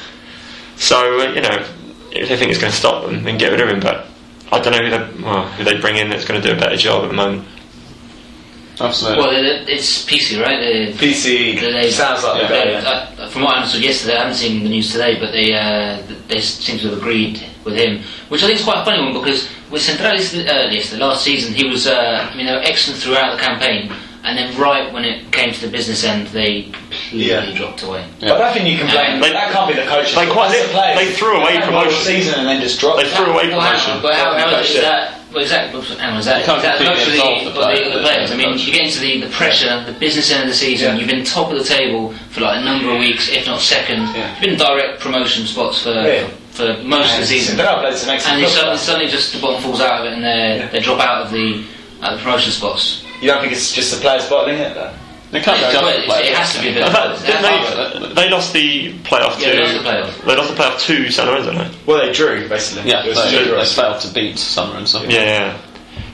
So 0.76 1.20
uh, 1.20 1.32
you 1.32 1.42
know, 1.42 1.64
if 2.12 2.28
they 2.28 2.36
think 2.36 2.50
it's 2.50 2.60
going 2.60 2.72
to 2.72 2.76
stop 2.78 3.04
them, 3.04 3.22
then 3.22 3.38
get 3.38 3.50
rid 3.52 3.60
of 3.60 3.68
him. 3.68 3.80
But 3.80 4.06
I 4.50 4.58
don't 4.60 4.72
know 4.72 4.82
who 4.82 4.90
they 4.90 5.22
well, 5.22 5.44
who 5.52 5.64
they 5.64 5.78
bring 5.78 5.96
in 5.96 6.08
that's 6.10 6.24
going 6.24 6.40
to 6.40 6.46
do 6.48 6.54
a 6.56 6.58
better 6.58 6.76
job 6.76 7.04
at 7.04 7.08
the 7.08 7.14
moment. 7.14 7.46
Absolutely. 8.80 9.18
Well, 9.22 9.30
they- 9.30 9.42
they- 9.66 9.72
it's 9.74 10.04
PC, 10.06 10.40
right? 10.42 10.58
They- 10.58 10.92
PC 10.94 11.60
They- 11.60 11.90
sounds 11.90 12.24
like 12.24 12.40
yeah. 12.42 12.48
they're 12.48 12.64
they- 12.64 12.70
going. 12.80 12.86
uh, 12.86 13.28
from 13.28 13.42
what 13.42 13.54
I 13.54 13.56
understood 13.58 13.82
yesterday, 13.82 14.16
I 14.16 14.20
haven't 14.20 14.36
seen 14.36 14.62
the 14.62 14.70
news 14.70 14.90
today, 14.90 15.16
but 15.20 15.32
they 15.32 15.52
uh, 15.52 15.98
they 16.28 16.40
seem 16.40 16.78
to 16.78 16.88
have 16.88 16.96
agreed 16.98 17.44
with 17.64 17.74
him, 17.76 18.02
which 18.28 18.42
I 18.42 18.46
think 18.46 18.58
is 18.58 18.64
quite 18.64 18.78
a 18.82 18.84
funny 18.84 19.02
one 19.02 19.12
because 19.12 19.48
with 19.70 19.82
Centralis 19.82 20.34
uh, 20.34 20.68
yes, 20.70 20.90
the 20.90 20.98
last 20.98 21.22
season 21.24 21.52
he 21.54 21.68
was 21.68 21.86
uh, 21.86 22.28
I 22.30 22.36
mean 22.36 22.46
they 22.46 22.52
were 22.52 22.62
excellent 22.64 23.00
throughout 23.00 23.36
the 23.36 23.42
campaign, 23.42 23.92
and 24.24 24.36
then 24.38 24.56
right 24.58 24.92
when 24.92 25.04
it 25.04 25.30
came 25.32 25.52
to 25.52 25.60
the 25.60 25.68
business 25.70 26.04
end, 26.04 26.26
they 26.28 26.62
completely 26.72 27.28
Yeah. 27.30 27.54
dropped 27.54 27.82
away. 27.82 28.04
But 28.20 28.32
I 28.32 28.38
don't 28.38 28.52
think 28.54 28.68
you 28.68 28.78
can 28.78 28.88
blame. 28.90 29.20
They- 29.20 29.32
that 29.32 29.52
can't 29.52 29.68
be 29.68 29.74
the 29.80 29.86
coach's 29.86 30.14
they 30.14 30.26
quite 30.26 30.50
the 30.56 30.68
players. 30.68 30.98
they 30.98 31.12
threw 31.12 31.36
away 31.40 31.54
They 31.54 31.60
played 31.60 31.74
all 31.74 31.84
promotion. 31.84 32.04
season 32.04 32.34
and 32.40 32.48
then 32.48 32.60
just 32.60 32.80
dropped. 32.80 33.02
They 33.02 33.08
threw 33.08 33.26
away 33.26 33.48
Well, 33.48 33.60
promotion. 33.60 34.00
But 34.02 34.14
how, 34.14 34.34
how 34.36 34.50
Coach 34.50 34.70
is 34.70 34.80
that? 34.80 35.16
Well, 35.32 35.44
is 35.44 35.50
that, 35.50 35.70
hang 35.70 35.76
on, 36.12 36.18
is 36.18 36.24
that, 36.24 36.40
You 36.40 36.46
that 36.60 36.76
completely 36.78 37.44
the, 37.44 37.50
the 37.54 37.60
the, 37.60 37.84
the 37.84 37.96
the- 37.98 38.02
players? 38.02 38.32
I 38.32 38.36
mean, 38.36 38.58
you 38.58 38.72
get 38.72 38.86
into 38.86 38.98
the, 38.98 39.20
the 39.20 39.28
pressure, 39.30 39.80
the 39.86 39.92
business 39.92 40.28
end 40.32 40.42
of 40.42 40.48
the 40.48 40.54
season, 40.54 40.94
Yeah. 40.94 40.98
you've 40.98 41.08
been 41.08 41.24
top 41.24 41.52
of 41.52 41.56
the 41.58 41.62
table 41.64 42.12
for 42.30 42.40
like 42.40 42.60
a 42.60 42.64
number 42.64 42.90
of 42.90 42.98
weeks, 42.98 43.28
if 43.28 43.46
not 43.46 43.60
second. 43.60 44.00
Yeah. 44.12 44.32
You've 44.32 44.40
been 44.40 44.58
direct 44.58 44.98
promotion 44.98 45.46
spots 45.46 45.82
for 45.82 45.92
Yeah. 45.92 46.26
For 46.50 46.82
most 46.82 47.14
of 47.14 47.20
the 47.20 47.26
season. 47.26 47.56
But 47.56 47.66
I 47.66 47.80
played 47.80 47.96
some 47.98 48.10
excellent 48.10 48.34
And 48.34 48.42
you 48.42 48.48
football. 48.48 48.76
suddenly, 48.76 49.08
suddenly 49.08 49.08
just 49.10 49.32
the 49.32 49.40
bottom 49.40 49.62
falls 49.62 49.80
out 49.80 50.00
of 50.00 50.06
it 50.06 50.14
and 50.14 50.24
they 50.24 50.58
Yeah. 50.58 50.66
they 50.68 50.80
drop 50.80 51.00
out 51.00 51.22
of 51.26 51.30
the 51.32 51.62
out 52.02 52.12
of 52.14 52.18
the 52.18 52.24
promotion 52.24 52.52
spots. 52.52 53.04
You 53.20 53.28
don't 53.28 53.40
think 53.40 53.52
it's 53.52 53.72
just 53.72 53.94
the 53.94 54.00
players 54.00 54.26
bottling 54.26 54.56
it? 54.58 54.74
Though? 54.74 54.90
They 55.30 55.40
can't 55.40 55.58
be 55.58 55.62
Well, 56.08 56.18
it, 56.18 56.26
it 56.26 56.34
has 56.34 56.54
to 56.56 56.60
be 56.62 56.70
a 56.70 56.72
bit 56.74 56.82
of 56.82 56.92
fact, 56.92 57.08
both. 57.20 57.26
didn't 57.26 57.44
It 57.44 57.50
has 57.50 57.92
to 57.92 58.00
be- 58.00 58.06
they, 58.08 58.14
they 58.14 58.30
lost 58.30 58.52
the 58.52 58.92
playoff 59.04 59.38
Yeah, 59.40 59.50
to 59.50 59.56
they 59.56 59.60
lost 59.62 59.74
the 59.74 59.90
playoff. 59.90 60.24
they 60.26 60.36
lost 60.36 60.50
the 60.50 60.62
playoff 60.62 60.80
to 60.86 61.10
San 61.12 61.26
Lorenzo, 61.28 61.52
no? 61.52 61.70
Well, 61.86 62.04
they 62.04 62.12
drew 62.12 62.48
basically. 62.48 62.90
Yeah, 62.90 63.04
It 63.06 63.14
they, 63.14 63.30
two 63.44 63.54
they 63.54 63.64
failed 63.64 64.00
to 64.00 64.08
beat 64.08 64.38
Summer 64.38 64.76
and 64.78 64.88
stuff. 64.88 65.04
Yeah, 65.08 65.22
yeah. 65.22 65.58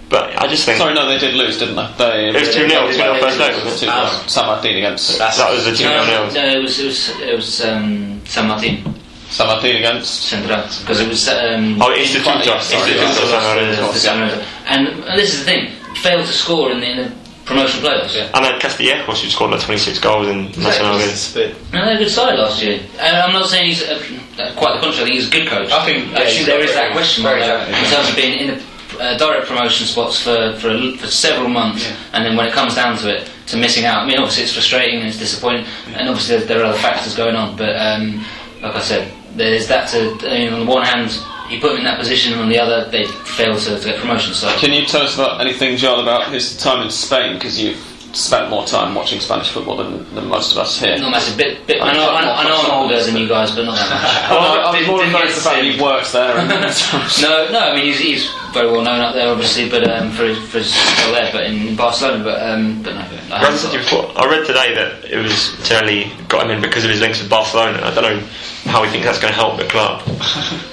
But 0.09 0.37
I 0.40 0.47
just 0.49 0.66
think 0.66 0.78
Sorry, 0.78 0.95
no, 0.95 1.09
they 1.09 1.19
did 1.19 1.35
lose, 1.35 1.59
didn't 1.59 1.75
they? 1.76 1.88
They 1.99 2.28
it 2.28 2.35
was 2.40 2.55
two 2.55 2.69
0 2.69 2.87
two 2.88 2.93
0 2.93 3.19
first 3.19 3.38
leg. 3.38 3.55
wasn't 3.64 3.90
it? 3.90 4.23
Two. 4.23 4.28
San 4.28 4.47
Martin 4.47 4.76
against 4.76 5.19
That 5.19 5.50
was 5.50 5.64
the 5.64 5.75
two 5.75 5.85
No, 5.85 6.05
0 6.05 6.31
no, 6.35 6.59
it 6.59 6.62
was 6.62 6.78
it 6.78 6.85
was 6.87 7.09
it 7.21 7.35
was 7.35 7.64
um, 7.64 8.21
San 8.26 8.47
Martin 8.49 8.95
San 9.30 9.47
Martin 9.49 9.76
against. 9.76 10.23
Central 10.28 10.62
because 10.80 11.00
it 11.00 11.09
was 11.09 11.28
um, 11.28 11.80
Oh, 11.83 11.90
Instituto. 11.97 12.45
Yeah, 12.47 12.61
sorry, 12.61 12.92
Instituto 12.92 12.97
yeah. 12.97 13.33
San 13.33 13.56
Lorenzo. 13.56 13.92
the- 13.92 14.37
the 14.37 14.45
And 14.68 15.18
this 15.18 15.35
is 15.35 15.40
the 15.40 15.45
thing: 15.45 15.71
failed 15.97 16.26
to 16.26 16.33
score 16.33 16.71
in 16.73 16.80
the, 16.80 16.87
in 16.90 16.97
the 16.99 17.12
promotion 17.45 17.80
playoffs. 17.80 18.14
Yeah. 18.16 18.30
And 18.35 18.45
then 18.45 18.59
Castillejos, 18.61 19.23
who 19.23 19.28
scored 19.28 19.50
like 19.52 19.61
26 19.62 19.99
goals 20.00 20.28
in 20.28 20.47
Nacional 20.61 20.97
League. 20.97 21.09
It's 21.11 21.35
No, 21.35 21.42
they 21.73 21.78
had 21.78 21.97
a 21.97 21.99
good 21.99 22.11
side 22.11 22.38
last 22.38 22.62
year. 22.62 22.80
And 22.99 23.16
I'm 23.16 23.33
not 23.33 23.47
saying 23.49 23.66
he's 23.66 23.83
uh, 23.83 24.02
uh, 24.38 24.52
quite 24.54 24.75
the 24.75 24.80
contrary. 24.80 25.02
I 25.02 25.04
think 25.04 25.14
he's 25.14 25.28
a 25.28 25.30
good 25.30 25.49
coach. 25.49 25.71
I 25.71 25.85
think, 25.85 26.11
yeah, 26.11 26.18
actually 26.18 26.37
he's 26.38 26.47
there 26.47 26.59
got 26.59 26.68
is 26.68 26.75
that 26.75 26.92
question 26.92 27.23
mark 27.25 27.38
talented, 27.38 27.75
in 27.78 27.85
terms 27.90 28.09
of 28.11 28.16
being 28.16 28.38
in 28.40 28.47
the 28.59 29.02
uh, 29.02 29.18
direct 29.18 29.47
promotion 29.47 29.87
spots 29.87 30.21
for 30.23 30.54
for, 30.59 30.71
a- 30.71 30.97
for 30.97 31.06
several 31.09 31.49
months, 31.49 31.85
Yeah. 31.85 31.95
and 32.14 32.25
then 32.25 32.37
when 32.37 32.47
it 32.47 32.52
comes 32.52 32.75
down 32.75 32.97
to 32.99 33.14
it, 33.14 33.30
to 33.49 33.56
missing 33.56 33.85
out. 33.85 34.02
I 34.02 34.06
mean, 34.06 34.18
obviously 34.18 34.42
it's 34.45 34.52
frustrating 34.54 35.00
and 35.00 35.09
it's 35.09 35.18
disappointing, 35.18 35.66
and 35.95 36.09
obviously 36.09 36.38
there, 36.38 36.47
there 36.47 36.61
are 36.62 36.66
other 36.71 36.78
factors 36.78 37.14
going 37.14 37.37
on. 37.37 37.56
But 37.56 37.76
um, 37.76 38.25
like 38.63 38.75
I 38.75 38.81
said, 38.81 39.13
there's 39.37 39.69
that 39.69 39.89
to. 39.91 40.17
I 40.28 40.39
mean, 40.39 40.52
on 40.52 40.61
the 40.61 40.67
one 40.67 40.85
hand, 40.85 41.11
he 41.49 41.61
put 41.61 41.69
them 41.69 41.78
in 41.78 41.85
that 41.85 41.99
position, 41.99 42.33
and 42.33 42.43
on 42.43 42.49
the 42.49 42.59
other, 42.59 42.91
they 42.91 43.04
failed 43.04 43.61
to, 43.61 43.78
to 43.78 43.85
get 43.85 44.00
promotion. 44.00 44.35
So. 44.35 44.49
Can 44.59 44.73
you 44.73 44.85
tell 44.87 45.02
us 45.02 45.15
about 45.15 45.41
anything, 45.41 45.76
John, 45.76 46.00
about 46.00 46.33
his 46.33 46.57
time 46.57 46.83
in 46.83 46.91
Spain? 46.91 47.35
Because 47.35 47.61
you've 47.61 47.76
spent 48.17 48.49
more 48.49 48.65
time 48.67 48.95
watching 48.95 49.21
Spanish 49.21 49.50
football 49.50 49.76
than, 49.76 50.15
than 50.15 50.26
most 50.26 50.52
of 50.52 50.59
us 50.59 50.80
here. 50.80 50.97
Not 50.97 51.11
massive. 51.11 51.37
Bit, 51.37 51.67
bit, 51.67 51.83
I 51.83 51.93
know, 51.93 52.11
I 52.11 52.25
know, 52.25 52.33
I 52.33 52.45
know 52.45 52.63
I'm 52.63 52.83
older 52.83 53.02
than 53.04 53.17
you 53.17 53.28
guys, 53.28 53.54
but 53.54 53.65
not 53.65 53.76
that 53.76 53.91
much. 53.91 54.30
Well, 54.30 54.41
I, 54.41 54.73
I 54.73 54.78
was 54.78 54.87
more 54.87 54.99
didn't 54.99 55.13
referring 55.13 55.28
get 55.28 55.35
to 55.35 55.41
the 55.41 55.49
fact 55.49 55.63
he 55.63 55.83
works 55.83 56.13
there. 56.13 56.37
And 56.37 56.49
No, 57.23 57.52
no. 57.52 57.61
I 57.61 57.75
mean, 57.75 57.85
he's, 57.85 58.00
he's 58.00 58.30
very 58.56 58.73
well 58.73 58.82
known 58.82 59.00
up 59.00 59.14
there, 59.14 59.28
obviously, 59.28 59.69
but 59.69 59.84
um, 59.88 60.10
for 60.10 60.25
his, 60.25 60.38
for 60.49 60.58
his 60.58 60.73
role 61.04 61.12
there, 61.12 61.30
but 61.30 61.45
in 61.45 61.76
Barcelona, 61.76 62.25
but 62.25 62.40
um, 62.42 62.82
but 62.82 62.95
no. 62.95 63.00
I 63.00 63.36
I 63.36 63.38
haven't 63.45 63.58
said 63.58 63.71
to 63.73 63.76
you 63.76 63.82
got- 63.84 64.08
before, 64.08 64.25
I 64.25 64.30
read 64.30 64.47
today 64.47 64.75
that 64.75 65.04
it 65.04 65.19
was 65.21 65.52
generally 65.69 66.10
got 66.28 66.45
him 66.45 66.50
in 66.56 66.62
because 66.62 66.84
of 66.84 66.90
his 66.90 67.00
links 67.00 67.21
with 67.21 67.28
Barcelona. 67.28 67.80
I 67.84 67.92
don't 67.95 68.02
know 68.02 68.26
how 68.73 68.82
he 68.82 68.90
thinks 68.90 69.06
that's 69.06 69.21
going 69.21 69.32
to 69.32 69.38
help 69.38 69.58
the 69.58 69.69
club. 69.69 70.02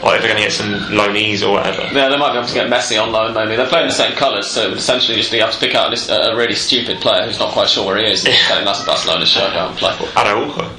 or 0.01 0.15
if 0.15 0.23
they're 0.23 0.31
going 0.31 0.41
to 0.41 0.47
get 0.47 0.53
some 0.53 0.71
loanees 0.95 1.45
or 1.45 1.51
whatever. 1.51 1.83
yeah, 1.93 2.09
they 2.09 2.17
might 2.17 2.31
be 2.31 2.39
able 2.39 2.47
to 2.47 2.53
get 2.53 2.71
Messi 2.71 2.95
on 3.01 3.11
loan. 3.11 3.33
Maybe 3.35 3.55
they're 3.55 3.67
playing 3.67 3.87
the 3.87 3.93
same 3.93 4.13
colours, 4.15 4.47
so 4.47 4.65
it 4.65 4.69
would 4.69 4.77
essentially 4.79 5.17
just 5.17 5.29
be 5.29 5.37
you 5.37 5.43
have 5.43 5.53
to 5.53 5.59
pick 5.59 5.75
out 5.75 5.91
this, 5.91 6.09
uh, 6.09 6.31
a 6.31 6.35
really 6.35 6.55
stupid 6.55 7.01
player 7.01 7.25
who's 7.25 7.37
not 7.39 7.51
quite 7.51 7.69
sure 7.69 7.85
where 7.85 7.97
he 7.97 8.09
is. 8.09 8.23
And 8.25 8.33
just 8.33 8.47
tell 8.47 8.57
him 8.59 8.65
that's 8.65 8.81
a 8.81 8.85
Barcelona 8.85 9.25
shirt, 9.25 9.53
go 9.53 9.67
and 9.67 9.77
play. 9.77 9.93
Araujo. 10.15 10.71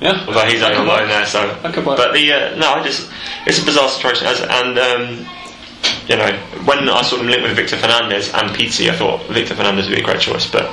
Yeah, 0.00 0.24
Although 0.28 0.44
he's 0.44 0.62
only 0.62 0.76
on 0.76 0.86
loan 0.86 1.08
there, 1.08 1.24
so. 1.24 1.46
That. 1.62 1.74
But 1.74 2.12
the 2.12 2.32
uh, 2.32 2.56
no, 2.56 2.74
I 2.74 2.82
just 2.84 3.10
it's 3.46 3.60
a 3.62 3.64
bizarre 3.64 3.88
situation. 3.88 4.26
As, 4.26 4.40
and 4.42 4.78
um, 4.78 5.26
you 6.08 6.16
know, 6.16 6.32
when 6.64 6.88
I 6.88 7.02
saw 7.02 7.16
them 7.16 7.26
linked 7.26 7.42
with 7.42 7.56
Victor 7.56 7.76
Fernandez 7.76 8.32
and 8.32 8.50
Pizzi, 8.50 8.88
I 8.90 8.96
thought 8.96 9.26
Victor 9.26 9.54
Fernandez 9.54 9.88
would 9.88 9.96
be 9.96 10.02
a 10.02 10.04
great 10.04 10.20
choice. 10.20 10.50
But 10.50 10.70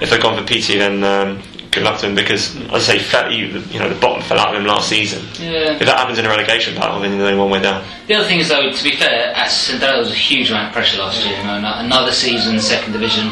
if 0.00 0.10
they've 0.10 0.20
gone 0.20 0.36
for 0.36 0.44
Pizzi, 0.50 0.78
then 0.78 1.04
um, 1.04 1.42
good 1.76 1.84
luck 1.84 2.00
to 2.00 2.06
him 2.06 2.14
because 2.14 2.56
I 2.70 2.78
say 2.78 2.96
you, 3.36 3.60
you 3.70 3.78
know 3.78 3.88
the 3.92 4.00
bottom 4.00 4.22
fell 4.22 4.38
out 4.38 4.54
of 4.54 4.60
him 4.60 4.66
last 4.66 4.88
season. 4.88 5.22
Yeah. 5.38 5.76
If 5.76 5.80
that 5.80 5.98
happens 5.98 6.18
in 6.18 6.24
a 6.24 6.28
relegation 6.28 6.74
battle, 6.74 7.00
then 7.00 7.10
there's 7.10 7.22
only 7.22 7.38
one 7.38 7.50
way 7.50 7.60
down. 7.60 7.84
The 8.06 8.14
other 8.14 8.26
thing 8.26 8.38
is, 8.38 8.48
though, 8.48 8.72
to 8.72 8.84
be 8.84 8.96
fair, 8.96 9.34
at 9.34 9.48
Central 9.48 9.90
there 9.90 9.98
was 9.98 10.10
a 10.10 10.14
huge 10.14 10.50
amount 10.50 10.68
of 10.68 10.72
pressure 10.72 10.98
last 10.98 11.24
year. 11.24 11.36
You 11.36 11.44
know, 11.44 11.60
ano- 11.60 11.84
another 11.84 12.12
season, 12.12 12.58
second 12.60 12.92
division. 12.92 13.30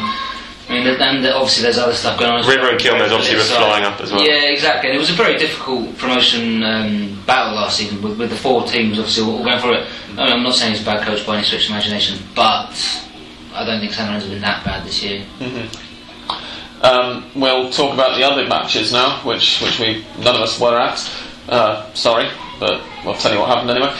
I 0.67 0.73
mean, 0.73 0.87
and 0.87 1.25
obviously 1.27 1.61
there's 1.61 1.77
other 1.77 1.93
stuff 1.93 2.19
going 2.19 2.31
on. 2.31 2.47
River 2.47 2.69
and 2.69 2.79
Quilmes 2.79 3.11
obviously 3.11 3.35
were 3.35 3.43
flying 3.43 3.83
up 3.83 4.01
as 4.01 4.11
well. 4.11 4.25
Yeah, 4.25 4.49
exactly. 4.49 4.89
And 4.89 4.95
it 4.97 4.99
was 4.99 5.11
a 5.11 5.13
very 5.13 5.37
difficult 5.37 5.95
promotion 5.97 6.63
um, 6.63 7.23
battle 7.27 7.53
last 7.53 7.77
season 7.77 8.01
with, 8.01 8.17
with 8.17 8.31
the 8.31 8.35
four 8.35 8.65
teams 8.65 8.97
obviously 8.97 9.25
all 9.25 9.43
going 9.43 9.59
for 9.59 9.73
it. 9.73 9.87
I 10.17 10.23
mean, 10.25 10.33
I'm 10.33 10.43
not 10.43 10.53
saying 10.55 10.73
he's 10.73 10.81
a 10.81 10.85
bad 10.85 11.05
coach 11.05 11.25
by 11.25 11.35
any 11.37 11.43
stretch 11.45 11.65
of 11.65 11.71
imagination, 11.71 12.19
but 12.35 12.71
I 13.53 13.65
don't 13.65 13.79
think 13.79 13.93
San 13.93 14.07
Lorenzo 14.07 14.27
have 14.27 14.35
been 14.35 14.41
that 14.41 14.63
bad 14.63 14.85
this 14.85 15.03
year. 15.03 15.25
Um, 16.81 17.25
we'll 17.35 17.69
talk 17.71 17.93
about 17.93 18.17
the 18.17 18.23
other 18.23 18.47
matches 18.47 18.91
now, 18.91 19.17
which 19.23 19.61
which 19.61 19.79
we 19.79 20.05
none 20.19 20.35
of 20.35 20.41
us 20.41 20.59
were 20.59 20.77
at. 20.79 20.99
Uh, 21.49 21.91
sorry, 21.93 22.29
but 22.59 22.81
I'll 23.03 23.15
tell 23.15 23.33
you 23.33 23.39
what 23.39 23.49
happened 23.49 23.71
anyway. 23.71 23.93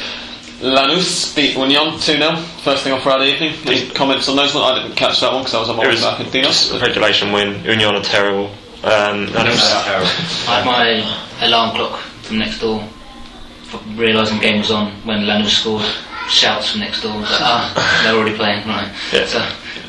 Lanús 0.61 1.35
beat 1.35 1.55
Union 1.57 1.91
2 1.99 1.99
0, 1.99 2.35
first 2.63 2.83
thing 2.83 2.93
on 2.93 3.01
Friday 3.01 3.33
evening. 3.33 3.53
Any 3.65 3.89
comments 3.91 4.29
on 4.29 4.35
those 4.35 4.53
one? 4.55 4.63
I 4.63 4.81
didn't 4.81 4.95
catch 4.95 5.19
that 5.19 5.31
one 5.33 5.43
because 5.43 5.53
I 5.55 5.59
was 5.59 5.69
on 5.69 5.75
my 5.77 5.83
It 5.83 5.95
way 5.95 6.01
back 6.01 6.19
in 6.19 6.31
just 6.31 6.71
Dinos. 6.71 6.77
a 6.77 6.79
regulation 6.81 7.31
win. 7.31 7.63
Union 7.65 7.95
are 7.95 8.01
terrible. 8.03 8.47
Um, 8.83 9.27
and 9.27 9.47
it 9.47 9.51
was, 9.51 9.63
I 9.63 10.61
had 10.61 10.65
my 10.65 11.45
alarm 11.47 11.75
clock 11.75 11.99
from 12.23 12.37
next 12.39 12.59
door, 12.59 12.87
realising 13.95 14.39
game 14.39 14.59
was 14.59 14.71
on 14.71 14.91
when 15.03 15.21
Lanús 15.21 15.59
scored. 15.61 15.85
Shouts 16.27 16.71
from 16.71 16.79
next 16.81 17.01
door. 17.03 17.11
I 17.13 17.23
ah, 17.39 18.01
they're 18.03 18.15
already 18.15 18.35
playing, 18.35 18.67
right? 18.67 18.91
Yeah. 19.13 19.27
So, 19.27 19.37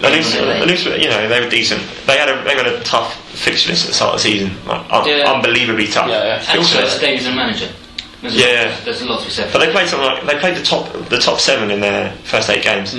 Lanús, 0.01 0.03
game 0.03 0.17
was 0.21 0.35
late. 0.35 0.63
Lanús, 0.69 0.85
were- 0.85 0.97
you 0.99 1.09
know, 1.09 1.27
they 1.31 1.41
were 1.41 1.49
decent. 1.49 1.81
They 2.07 2.19
had 2.19 2.29
a 2.29 2.45
they 2.45 2.55
had 2.55 2.67
a 2.67 2.79
tough 2.85 3.15
fixture 3.31 3.71
list 3.71 3.85
at 3.85 3.89
the 3.89 3.95
start 3.95 4.15
of 4.17 4.21
the 4.23 4.29
season, 4.29 4.51
like, 4.67 4.85
un- 4.93 5.09
Yeah. 5.09 5.33
unbelievably 5.33 5.87
tough. 5.89 6.11
Yeah, 6.11 6.25
yeah. 6.25 6.45
And 6.51 6.59
also, 6.59 6.77
fixture. 6.81 6.83
it's 6.83 6.99
Davies 7.01 7.27
and 7.27 7.37
manager. 7.37 7.69
There's 8.21 8.35
a 8.35 8.39
Yeah. 8.39 8.69
lot, 8.71 8.85
there's 8.85 9.01
a 9.01 9.05
lot 9.07 9.21
to 9.21 9.25
be 9.25 9.31
said. 9.31 9.51
But 9.51 9.61
they 9.61 9.73
played 9.73 9.89
something 9.89 10.07
like 10.07 10.27
they 10.27 10.39
played 10.39 10.57
the 10.57 10.63
top 10.63 10.93
the 11.09 11.19
top 11.19 11.41
seven 11.41 11.71
in 11.71 11.81
their 11.81 12.11
first 12.25 12.51
eight 12.51 12.63
games. 12.63 12.91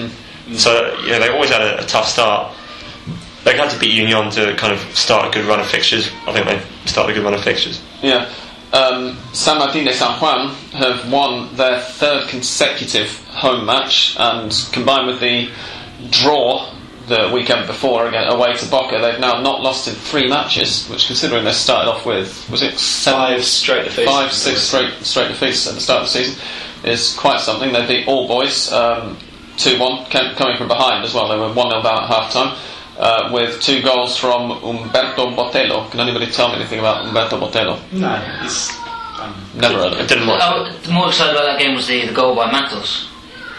So 0.56 0.98
you 1.04 1.12
know 1.12 1.20
they 1.20 1.30
always 1.30 1.52
had 1.52 1.62
a, 1.62 1.84
a 1.84 1.86
tough 1.86 2.08
start. 2.08 2.56
They 3.44 3.56
had 3.56 3.70
to 3.70 3.78
beat 3.78 3.92
Union 3.94 4.32
to 4.32 4.56
kind 4.56 4.74
of 4.74 4.80
start 4.98 5.28
a 5.28 5.30
good 5.30 5.46
run 5.46 5.60
of 5.60 5.68
fixtures. 5.68 6.10
I 6.26 6.34
think 6.34 6.48
they 6.48 6.60
started 6.90 7.12
a 7.12 7.14
good 7.16 7.24
run 7.24 7.36
of 7.36 7.44
fixtures. 7.44 7.82
Yeah. 8.02 8.28
Um, 8.74 9.18
San 9.34 9.60
Martin 9.60 9.86
de 9.86 9.94
San 9.94 10.20
Juan 10.20 10.50
have 10.74 11.12
won 11.12 11.56
their 11.56 11.80
third 11.80 12.28
consecutive 12.28 13.24
home 13.28 13.66
match, 13.66 14.16
and 14.20 14.52
combined 14.72 15.08
with 15.08 15.20
the 15.20 15.50
draw 16.10 16.72
the 17.08 17.32
weekend 17.34 17.66
before 17.68 18.08
again 18.08 18.28
away 18.30 18.54
to 18.54 18.66
Boca, 18.70 19.00
they've 19.00 19.20
now 19.20 19.42
not 19.42 19.62
lost 19.62 19.88
in 19.88 19.94
three 19.96 20.28
matches. 20.28 20.88
Which, 20.90 21.08
considering 21.08 21.46
they 21.46 21.54
started 21.54 21.90
off 21.90 22.06
with 22.06 22.50
was 22.50 22.62
it 22.62 22.78
seven, 22.78 23.20
Five 23.22 23.46
straight 23.46 23.86
defeats. 23.86 24.12
five, 24.12 24.34
six 24.34 24.62
straight 24.62 24.94
straight 25.04 25.30
defeats 25.30 25.66
at 25.68 25.76
the 25.76 25.82
start 25.82 26.02
of 26.02 26.08
the 26.08 26.12
season, 26.12 26.40
is 26.84 27.16
quite 27.16 27.40
something. 27.40 27.72
They 27.72 27.88
beat 27.88 28.08
all 28.08 28.28
boys 28.28 28.72
um, 28.74 29.18
two 29.58 29.80
one, 29.80 30.06
coming 30.08 30.58
from 30.58 30.68
behind 30.68 31.06
as 31.06 31.14
well. 31.14 31.30
They 31.30 31.38
were 31.38 31.52
one 31.54 31.70
0 31.70 31.82
down 31.82 32.04
at 32.04 32.10
half 32.10 32.32
time. 32.32 32.58
Uh, 32.98 33.30
with 33.32 33.62
two 33.62 33.82
goals 33.84 34.18
from 34.18 34.50
Umberto 34.64 35.30
Botello. 35.36 35.88
Can 35.92 36.00
anybody 36.00 36.26
tell 36.32 36.50
me 36.50 36.56
anything 36.56 36.80
about 36.80 37.06
Umberto 37.06 37.40
Botello? 37.40 37.80
No, 37.92 38.40
it's. 38.44 38.72
Um, 39.20 39.36
Never 39.56 39.76
heard 39.76 39.94
of 39.94 40.00
I 40.00 40.02
it. 40.04 40.10
didn't 40.10 40.28
watch 40.28 40.42
Oh, 40.44 40.66
it. 40.66 40.82
the 40.84 40.92
more 40.92 41.08
excited 41.10 41.36
about 41.36 41.46
that 41.46 41.60
game 41.60 41.76
was 41.76 41.86
the, 41.88 42.06
the 42.08 42.14
goal 42.14 42.36
by 42.36 42.52
Matos. 42.52 43.08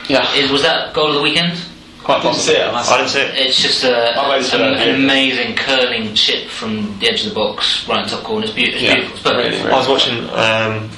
Yeah, 0.09 0.33
Is, 0.35 0.51
was 0.51 0.62
that 0.62 0.92
goal 0.92 1.09
of 1.09 1.14
the 1.14 1.22
weekend? 1.22 1.61
quite 2.03 2.22
didn't 2.22 2.37
see 2.37 2.53
it. 2.53 2.66
I 2.72 2.96
didn't 2.96 3.11
see 3.11 3.20
it. 3.20 3.35
It's 3.46 3.61
just 3.61 3.85
a, 3.85 4.16
I'll 4.18 4.31
wait 4.31 4.44
for 4.46 4.57
an, 4.57 4.74
an 4.74 4.94
amazing 4.94 5.55
curling 5.57 6.14
chip 6.14 6.48
from 6.48 6.98
the 7.01 7.09
edge 7.09 7.22
of 7.27 7.29
the 7.29 7.35
box, 7.35 7.87
right 7.87 7.98
in 7.98 8.05
the 8.07 8.11
top 8.16 8.24
corner. 8.24 8.44
It's, 8.46 8.55
beau- 8.55 8.62
it's 8.62 8.81
Yeah, 8.83 8.94
beautiful. 8.94 9.14
It's 9.16 9.22
perfect. 9.22 9.44
really, 9.51 9.59
really. 9.62 9.70
I 9.72 9.79
was 9.79 9.88
watching. 9.88 10.18
Um, 10.31 10.90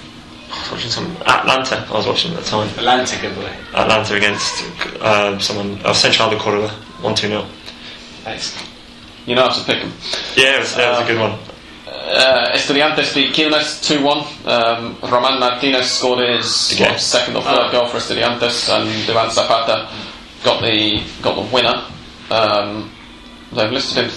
I 0.52 0.60
was 0.62 0.70
watching 0.72 0.90
some 0.90 1.10
Atlanta. 1.26 1.76
I 1.88 1.92
was 1.92 2.06
watching 2.06 2.30
at 2.32 2.38
the 2.38 2.44
time. 2.44 2.68
Atlantic, 2.78 3.20
good 3.22 3.34
boy. 3.34 3.50
Atlanta 3.74 4.14
against 4.14 4.64
um, 5.02 5.40
someone. 5.40 5.80
Oh, 5.84 5.92
Central 5.92 6.30
de 6.30 6.36
Córdoba. 6.36 6.70
One 7.02 7.14
two 7.14 7.28
0 7.28 7.44
Thanks. 8.30 8.56
You 9.26 9.34
know 9.34 9.48
how 9.48 9.54
to 9.54 9.64
pick 9.64 9.82
them. 9.82 9.92
Yeah, 10.36 10.56
it 10.56 10.60
was, 10.60 10.74
that 10.76 10.98
was 10.98 11.08
a 11.08 11.12
good 11.12 11.20
one. 11.20 11.38
Uh, 11.86 12.50
Estudiantes 12.54 13.12
beat 13.14 13.34
Quilmes 13.34 13.82
2 13.84 14.02
1. 14.04 14.18
Um, 14.46 14.96
Roman 15.02 15.40
Martinez 15.40 15.90
scored 15.90 16.20
his 16.28 16.72
Okay. 16.74 16.90
what, 16.90 17.00
second 17.00 17.36
or 17.36 17.42
third 17.42 17.68
Oh. 17.68 17.72
goal 17.72 17.86
for 17.88 17.98
Estudiantes, 17.98 18.68
and 18.72 18.88
Duvan 19.06 19.30
Zapata 19.30 19.88
got 20.44 20.62
the 20.62 21.02
got 21.22 21.34
the 21.34 21.42
winner. 21.54 21.84
Um, 22.30 22.90
they've 23.52 23.70
listed 23.72 24.04
him 24.04 24.10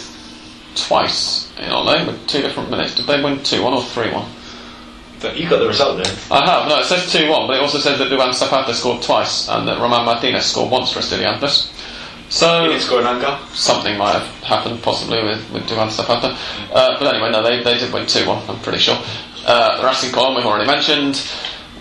twice 0.75 1.51
in 1.57 1.71
Ole 1.71 2.05
with 2.05 2.27
two 2.27 2.41
different 2.41 2.69
minutes. 2.69 2.95
Did 2.95 3.07
they 3.07 3.21
win 3.21 3.41
2 3.43 3.63
1 3.63 3.73
or 3.73 3.81
3 3.83 4.11
1? 4.11 4.25
But 5.21 5.37
you 5.37 5.49
got 5.49 5.59
the 5.59 5.67
result 5.67 6.03
there. 6.03 6.13
I 6.31 6.45
have, 6.49 6.67
no, 6.69 6.79
it 6.79 6.85
says 6.85 7.11
2 7.11 7.29
1, 7.29 7.47
but 7.47 7.55
it 7.57 7.61
also 7.61 7.79
says 7.79 7.97
that 7.97 8.09
Duvan 8.11 8.33
Zapata 8.33 8.73
scored 8.73 9.01
twice 9.01 9.49
and 9.49 9.67
that 9.67 9.79
Roman 9.79 10.05
Martinez 10.05 10.45
scored 10.45 10.69
once 10.71 10.91
for 10.91 10.99
Estudiantes. 10.99 11.71
He 12.27 12.31
So, 12.33 12.67
didn't 12.67 12.81
score 12.81 12.99
an 13.01 13.07
own 13.07 13.21
goal. 13.21 13.37
something 13.53 13.97
might 13.97 14.13
have 14.13 14.27
happened 14.43 14.81
possibly 14.81 15.21
with, 15.23 15.49
with 15.51 15.63
Duvan 15.67 15.89
Zapata. 15.91 16.35
Uh, 16.73 16.97
but 16.99 17.13
anyway, 17.13 17.29
no, 17.31 17.43
they, 17.43 17.61
they 17.63 17.77
did 17.77 17.93
win 17.93 18.05
2 18.07 18.27
1, 18.27 18.49
I'm 18.49 18.59
pretty 18.61 18.79
sure. 18.79 18.97
Uh, 19.45 19.81
Racing 19.85 20.11
Colón, 20.11 20.35
we've 20.35 20.45
already 20.45 20.65
mentioned. 20.67 21.21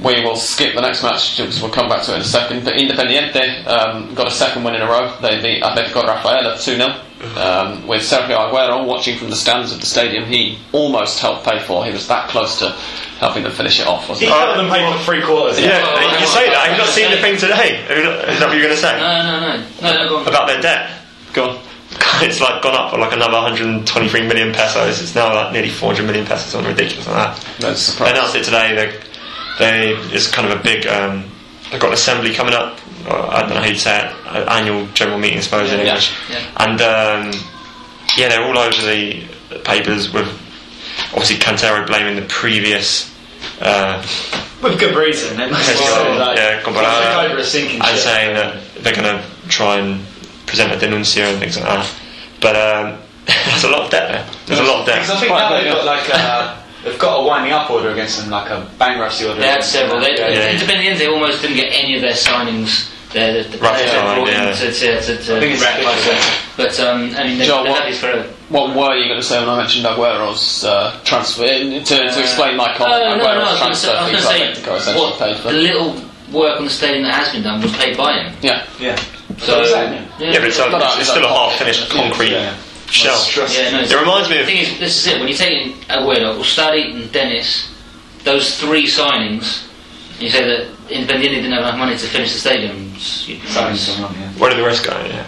We 0.03 0.21
will 0.25 0.37
skip 0.37 0.75
the 0.75 0.81
next 0.81 1.03
match 1.03 1.37
because 1.37 1.63
we'll 1.63 1.71
come 1.71 1.89
back 1.89 2.03
to 2.05 2.13
it 2.13 2.17
in 2.17 2.21
a 2.23 2.25
second. 2.25 2.65
But 2.65 2.75
Independiente 2.75 3.65
um, 3.67 4.15
got 4.15 4.27
a 4.27 4.31
second 4.33 4.65
win 4.65 4.75
in 4.75 4.83
a 4.83 4.87
row. 4.87 5.15
They 5.23 5.41
beat 5.41 5.63
Atletico 5.63 6.03
Rafaela 6.03 6.57
2 6.59 6.77
0. 6.77 6.89
Um, 7.23 7.87
with 7.87 8.03
Sergio 8.03 8.35
Aguero 8.51 8.85
watching 8.85 9.17
from 9.17 9.31
the 9.31 9.37
stands 9.37 9.73
of 9.73 9.79
the 9.81 9.87
stadium, 9.87 10.25
he 10.27 10.59
almost 10.73 11.21
helped 11.21 11.45
pay 11.45 11.61
for. 11.61 11.85
He 11.85 11.93
was 11.93 12.09
that 12.09 12.29
close 12.29 12.59
to 12.59 12.71
helping 13.21 13.45
them 13.45 13.53
finish 13.53 13.79
it 13.79 13.87
off, 13.87 14.07
He 14.07 14.11
wasn't 14.11 14.31
he? 14.31 14.37
helped 14.37 14.57
them 14.57 14.69
pay 14.69 14.93
for 14.93 14.99
three 15.05 15.23
quarters. 15.23 15.61
Yeah, 15.61 15.81
Oh, 15.87 16.01
you 16.01 16.09
oh, 16.19 16.35
say 16.35 16.51
that. 16.51 16.67
Have 16.67 16.73
you 16.73 16.79
not 16.79 16.89
seen 16.89 17.11
the 17.13 17.19
thing 17.19 17.37
today? 17.39 17.77
Have 17.87 17.97
you 17.97 18.11
Is 18.33 18.41
that 18.41 18.49
what 18.49 18.57
you're 18.59 18.67
going 18.67 18.75
to 18.75 18.83
say? 18.83 18.99
No, 18.99 19.23
no, 19.23 19.41
no. 19.41 19.65
No, 19.83 20.03
no, 20.03 20.09
go 20.09 20.17
on. 20.19 20.29
About 20.29 20.49
their 20.49 20.61
debt? 20.61 20.91
Go 21.33 21.51
on. 21.51 21.59
It's 22.23 22.41
like 22.41 22.63
gone 22.63 22.75
up 22.75 22.91
for 22.91 22.99
like 22.99 23.13
another 23.13 23.35
123 23.35 24.27
million 24.27 24.53
pesos. 24.53 25.01
It's 25.01 25.15
now 25.15 25.33
like 25.35 25.53
nearly 25.53 25.71
400 25.71 26.05
million 26.05 26.27
pesos, 26.27 26.47
something 26.53 26.71
ridiculous 26.71 27.07
like 27.07 27.17
that. 27.17 27.37
That's 27.61 27.87
They 27.87 27.93
surprising. 27.93 28.17
announced 28.17 28.37
it 28.37 28.45
today. 28.45 28.75
They, 28.75 28.99
they 29.59 30.15
it's 30.15 30.29
kind 30.31 30.51
of 30.51 30.59
a 30.59 30.63
big. 30.63 30.87
Um, 30.87 31.25
they've 31.71 31.81
got 31.81 31.89
an 31.89 31.95
assembly 31.95 32.35
coming 32.35 32.55
up. 32.55 32.79
Uh, 33.07 33.29
I 33.29 33.41
don't 33.41 33.51
know 33.51 33.57
how 33.61 33.67
you'd 33.67 33.79
say 33.79 34.07
it. 34.07 34.49
Annual 34.49 34.87
general 34.95 35.19
meeting, 35.19 35.39
I 35.39 35.43
suppose, 35.43 35.71
in 35.73 35.79
Yeah, 35.81 35.85
English. 35.87 36.13
yeah. 36.31 36.65
And 36.65 36.81
um, 36.81 37.41
yeah, 38.17 38.29
they're 38.29 38.45
all 38.45 38.59
over 38.59 38.83
the 38.87 39.25
papers 39.65 40.13
with 40.13 40.27
obviously 41.13 41.37
Cantero 41.37 41.87
blaming 41.87 42.17
the 42.17 42.27
previous. 42.29 43.11
Uh, 43.61 44.01
With 44.63 44.79
good 44.79 44.95
reason. 44.97 45.37
they 45.37 45.51
must 45.51 45.69
Yes, 45.69 45.79
be 45.79 46.19
like, 46.19 46.37
yeah, 46.39 46.63
Comparada. 46.63 47.31
over 47.31 47.39
a 47.39 47.45
sinking 47.45 47.81
and 47.81 47.89
ship. 47.91 47.99
saying 47.99 48.35
that 48.37 48.61
they're 48.83 48.95
going 48.95 49.05
to 49.19 49.25
try 49.49 49.79
and 49.79 50.05
present 50.47 50.73
a 50.73 50.77
denuncia 50.77 51.31
and 51.31 51.39
things 51.41 51.57
like 51.59 51.67
that. 51.67 51.91
But 52.41 52.57
um, 52.57 52.99
there's 53.27 53.65
a 53.65 53.69
lot 53.69 53.83
of 53.83 53.91
debt 53.91 54.09
there. 54.11 54.27
There's 54.47 54.61
a 54.61 54.65
lot 54.65 54.81
of 54.81 54.87
debt. 54.87 55.01
Because 55.03 55.11
I 55.17 55.21
think 55.21 55.31
now 55.33 55.51
they've 55.61 55.73
got 55.73 55.85
like 55.85 56.09
a, 56.09 56.63
they've 56.85 56.99
got 56.99 57.21
a 57.21 57.25
winding 57.27 57.53
up 57.53 57.71
order 57.71 57.91
against 57.91 58.19
them, 58.21 58.31
like 58.31 58.51
a 58.51 58.69
bankruptcy 58.79 59.25
order. 59.27 59.41
They 59.41 59.47
had 59.47 59.55
against 59.59 59.73
them. 59.73 59.89
several. 59.91 60.01
They, 60.01 60.15
Yeah, 60.17 60.29
yeah. 60.29 60.59
Independiente 60.59 61.09
almost 61.09 61.43
didn't 61.43 61.57
get 61.57 61.73
any 61.73 61.97
of 61.97 62.03
their 62.03 62.15
signings. 62.15 62.92
The, 63.13 63.45
the, 63.45 63.57
the 63.57 63.59
Right, 63.59 63.75
players 63.77 63.93
yeah, 63.93 64.09
they 64.09 64.15
brought 64.17 64.29
yeah. 64.33 64.51
in 64.51 64.57
to, 64.57 64.73
to, 64.73 65.01
to, 65.03 65.25
to 65.25 65.37
I 65.37 65.41
think 65.41 65.53
it's 65.55 65.63
ratify 65.63 66.57
But 66.57 66.81
um, 66.81 67.15
I 67.15 67.25
mean, 67.25 67.39
they, 67.39 67.47
Joe, 67.47 67.63
they've 67.63 67.73
what- 67.73 67.83
had 67.83 67.93
these 67.93 68.01
for 68.01 68.11
a 68.11 68.23
What 68.49 68.77
were 68.77 68.95
you 68.97 69.09
going 69.09 69.21
to 69.21 69.27
say 69.27 69.39
when 69.41 69.49
I 69.49 69.57
mentioned 69.59 69.85
Aguero's 69.87 70.65
uh, 70.65 70.99
transfer? 71.05 71.47
To, 71.47 71.81
to 71.85 72.21
explain 72.21 72.57
my 72.57 72.73
comment, 72.77 73.01
no, 73.05 73.17
no, 73.17 73.25
Aguero's 73.25 73.61
I 73.61 73.69
was 73.69 73.83
transfer 73.83 73.93
going 73.93 74.13
to 74.13 74.17
fees, 74.19 74.27
say, 74.29 74.51
I 74.51 74.55
think, 74.55 74.69
are 74.69 74.77
essentially 74.77 75.05
what, 75.05 75.19
paid 75.19 75.37
for. 75.39 75.53
the 75.53 75.59
little 75.59 75.91
work 76.33 76.57
on 76.59 76.65
the 76.65 76.71
stadium 76.71 77.05
that 77.05 77.15
has 77.15 77.33
been 77.33 77.43
done 77.43 77.61
was 77.61 77.73
paid 77.77 77.97
by 77.97 78.13
him. 78.19 78.35
Yeah, 78.41 78.67
Yeah. 78.81 78.97
So, 79.39 79.61
Exactly. 79.61 79.99
Yeah, 80.27 80.39
but 80.41 80.49
it's, 80.49 80.59
a, 80.59 80.69
No, 80.71 80.79
no, 80.79 80.95
it's 80.99 81.09
still 81.09 81.25
a 81.25 81.29
half 81.29 81.57
finished 81.59 81.89
concrete 81.91 82.31
Yeah. 82.33 82.55
shell. 82.89 83.17
Stress. 83.17 83.57
yeah, 83.57 83.71
no, 83.71 83.81
It 83.81 83.93
reminds 84.01 84.29
me 84.29 84.41
of. 84.41 84.47
the 84.47 84.53
of. 84.53 84.59
thing 84.67 84.73
is, 84.75 84.79
this 84.79 84.97
is 84.99 85.07
it. 85.13 85.19
When 85.19 85.29
you're 85.29 85.37
taking 85.37 85.73
Aguero, 85.89 86.39
Ustari, 86.39 86.95
and 86.95 87.11
Denis, 87.13 87.69
those 88.25 88.61
three 88.61 88.87
signings, 88.87 89.65
and 89.65 89.72
you 90.23 90.31
say 90.31 90.45
that 90.45 90.69
Independiente 90.89 91.43
didn't 91.43 91.53
have 91.53 91.63
enough 91.63 91.79
money 91.79 91.97
to 91.97 92.07
finish 92.07 92.33
the 92.33 92.39
stadium. 92.39 92.93
It's, 92.95 93.27
someone, 93.53 94.15
yeah. 94.15 94.31
Where 94.39 94.51
did 94.51 94.59
the 94.59 94.65
rest 94.65 94.85
go? 94.85 94.93
Yeah. 95.07 95.27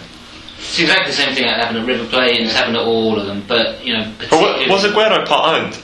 it's 0.57 0.79
exactly 0.79 1.11
the 1.11 1.17
same 1.17 1.35
thing 1.35 1.45
that 1.45 1.59
happened 1.59 1.79
at 1.79 1.85
River 1.87 2.05
Plate 2.07 2.37
and 2.37 2.45
it's 2.45 2.55
happened 2.55 2.77
at 2.77 2.83
all 2.83 3.19
of 3.19 3.25
them. 3.27 3.43
But 3.47 3.83
you 3.85 3.93
know, 3.93 4.11
But 4.29 4.69
was 4.69 4.83
Aguero 4.83 5.25
part 5.27 5.61
owned? 5.61 5.79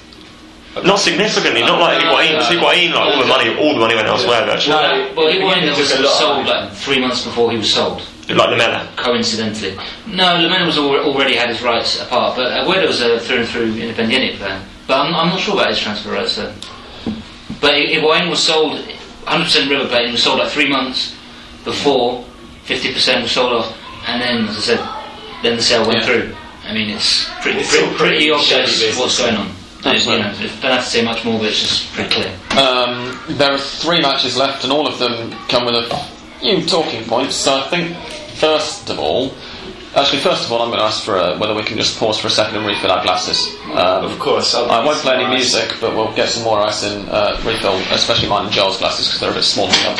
Not 0.85 0.99
significantly, 0.99 1.61
not 1.61 1.79
like 1.81 1.99
No, 2.01 2.15
Higuain. 2.15 2.31
no, 2.31 2.37
because 2.39 2.47
Higuain, 2.55 2.91
like 2.95 3.15
all 3.15 3.21
the 3.21 3.27
money, 3.27 3.49
all 3.59 3.73
the 3.73 3.79
money 3.79 3.95
went 3.95 4.07
elsewhere. 4.07 4.49
Actually, 4.49 4.71
No, 4.71 5.13
Well, 5.17 5.27
he 5.31 5.39
Independiente 5.39 5.71
won. 5.71 5.79
Was 5.79 5.91
a 5.91 6.01
lot 6.01 6.13
sold 6.17 6.45
like 6.47 6.71
three 6.73 6.99
months 6.99 7.25
before 7.25 7.51
he 7.51 7.57
was 7.57 7.73
sold. 7.73 8.01
like 8.29 8.49
Lamela. 8.49 8.87
Coincidentally, 8.95 9.75
no, 10.07 10.35
Lemon 10.37 10.65
was 10.65 10.77
al- 10.77 10.95
already 11.03 11.35
had 11.35 11.49
his 11.49 11.61
rights 11.61 12.01
apart, 12.01 12.37
but 12.37 12.47
Aguero 12.53 12.87
was 12.87 13.01
a 13.01 13.19
through 13.19 13.39
and 13.39 13.47
through 13.49 13.73
Independiente 13.73 14.37
player. 14.37 14.53
Uh, 14.53 14.59
but 14.87 14.97
I'm, 14.99 15.13
I'm 15.13 15.27
not 15.29 15.39
sure 15.41 15.55
about 15.55 15.69
his 15.69 15.79
transfer 15.79 16.11
rights. 16.11 16.33
So. 16.33 16.53
But 17.59 17.73
I- 17.73 17.87
Higuain 17.87 18.29
was 18.29 18.41
sold 18.41 18.79
100% 19.25 19.69
River 19.69 19.87
Plate. 19.87 20.03
and 20.05 20.11
was 20.13 20.23
sold 20.23 20.39
like 20.39 20.49
three 20.49 20.69
months 20.69 21.15
before. 21.63 22.23
50% 22.65 23.21
was 23.23 23.31
sold 23.31 23.53
off, 23.53 23.75
and 24.07 24.21
then, 24.21 24.47
as 24.47 24.57
I 24.57 24.61
said, 24.61 24.79
then 25.43 25.55
the 25.57 25.61
sale 25.63 25.85
went 25.85 25.99
Yeah. 25.99 26.05
through. 26.05 26.35
I 26.67 26.73
mean, 26.73 26.89
it's 26.91 27.25
pretty 27.41 27.59
It's 27.59 27.69
pretty, 27.71 27.85
pretty 27.95 27.97
pretty 27.97 28.31
obvious 28.31 28.97
what's 28.97 29.17
going 29.17 29.35
on. 29.35 29.49
There's, 29.81 30.05
you 30.05 30.11
know, 30.19 30.31
don't 30.61 30.71
have 30.71 30.83
to 30.83 30.89
say 30.89 31.01
much 31.03 31.23
more, 31.25 31.39
but 31.39 31.47
it's 31.49 31.59
just 31.59 31.91
pretty 31.93 32.09
clear. 32.11 32.31
Um, 32.63 33.19
there 33.29 33.51
are 33.51 33.57
three 33.57 33.99
matches 33.99 34.37
left, 34.37 34.63
and 34.63 34.71
all 34.71 34.87
of 34.87 34.99
them 34.99 35.33
come 35.49 35.65
with 35.65 35.73
a 35.75 35.99
few 36.39 36.63
talking 36.65 37.03
points. 37.05 37.35
So 37.35 37.57
I 37.57 37.61
think, 37.69 37.97
first 38.35 38.89
of 38.91 38.99
all, 38.99 39.33
actually, 39.95 40.19
first 40.19 40.45
of 40.45 40.51
all, 40.51 40.61
I'm 40.61 40.69
going 40.69 40.79
to 40.79 40.85
ask 40.85 41.03
for 41.03 41.17
a, 41.17 41.37
whether 41.37 41.53
we 41.53 41.63
can 41.63 41.77
just 41.77 41.99
pause 41.99 42.17
for 42.19 42.27
a 42.27 42.31
second 42.31 42.57
and 42.57 42.65
refill 42.65 42.91
our 42.91 43.03
glasses. 43.03 43.55
Um, 43.71 44.05
Of 44.05 44.19
course. 44.19 44.53
I'll- 44.55 44.69
I 44.71 44.83
won't 44.83 44.97
play 44.99 45.15
any 45.15 45.23
Nice. 45.25 45.53
music, 45.53 45.75
but 45.81 45.95
we'll 45.95 46.11
get 46.13 46.29
some 46.29 46.43
more 46.43 46.59
ice 46.61 46.83
in 46.83 47.07
uh, 47.09 47.39
refill, 47.43 47.75
especially 47.91 48.27
mine 48.29 48.45
and 48.45 48.53
Joel's 48.53 48.77
glasses 48.77 49.07
because 49.07 49.19
they're 49.21 49.31
a 49.31 49.33
bit 49.33 49.43
small 49.43 49.67
to 49.67 49.77
come 49.83 49.95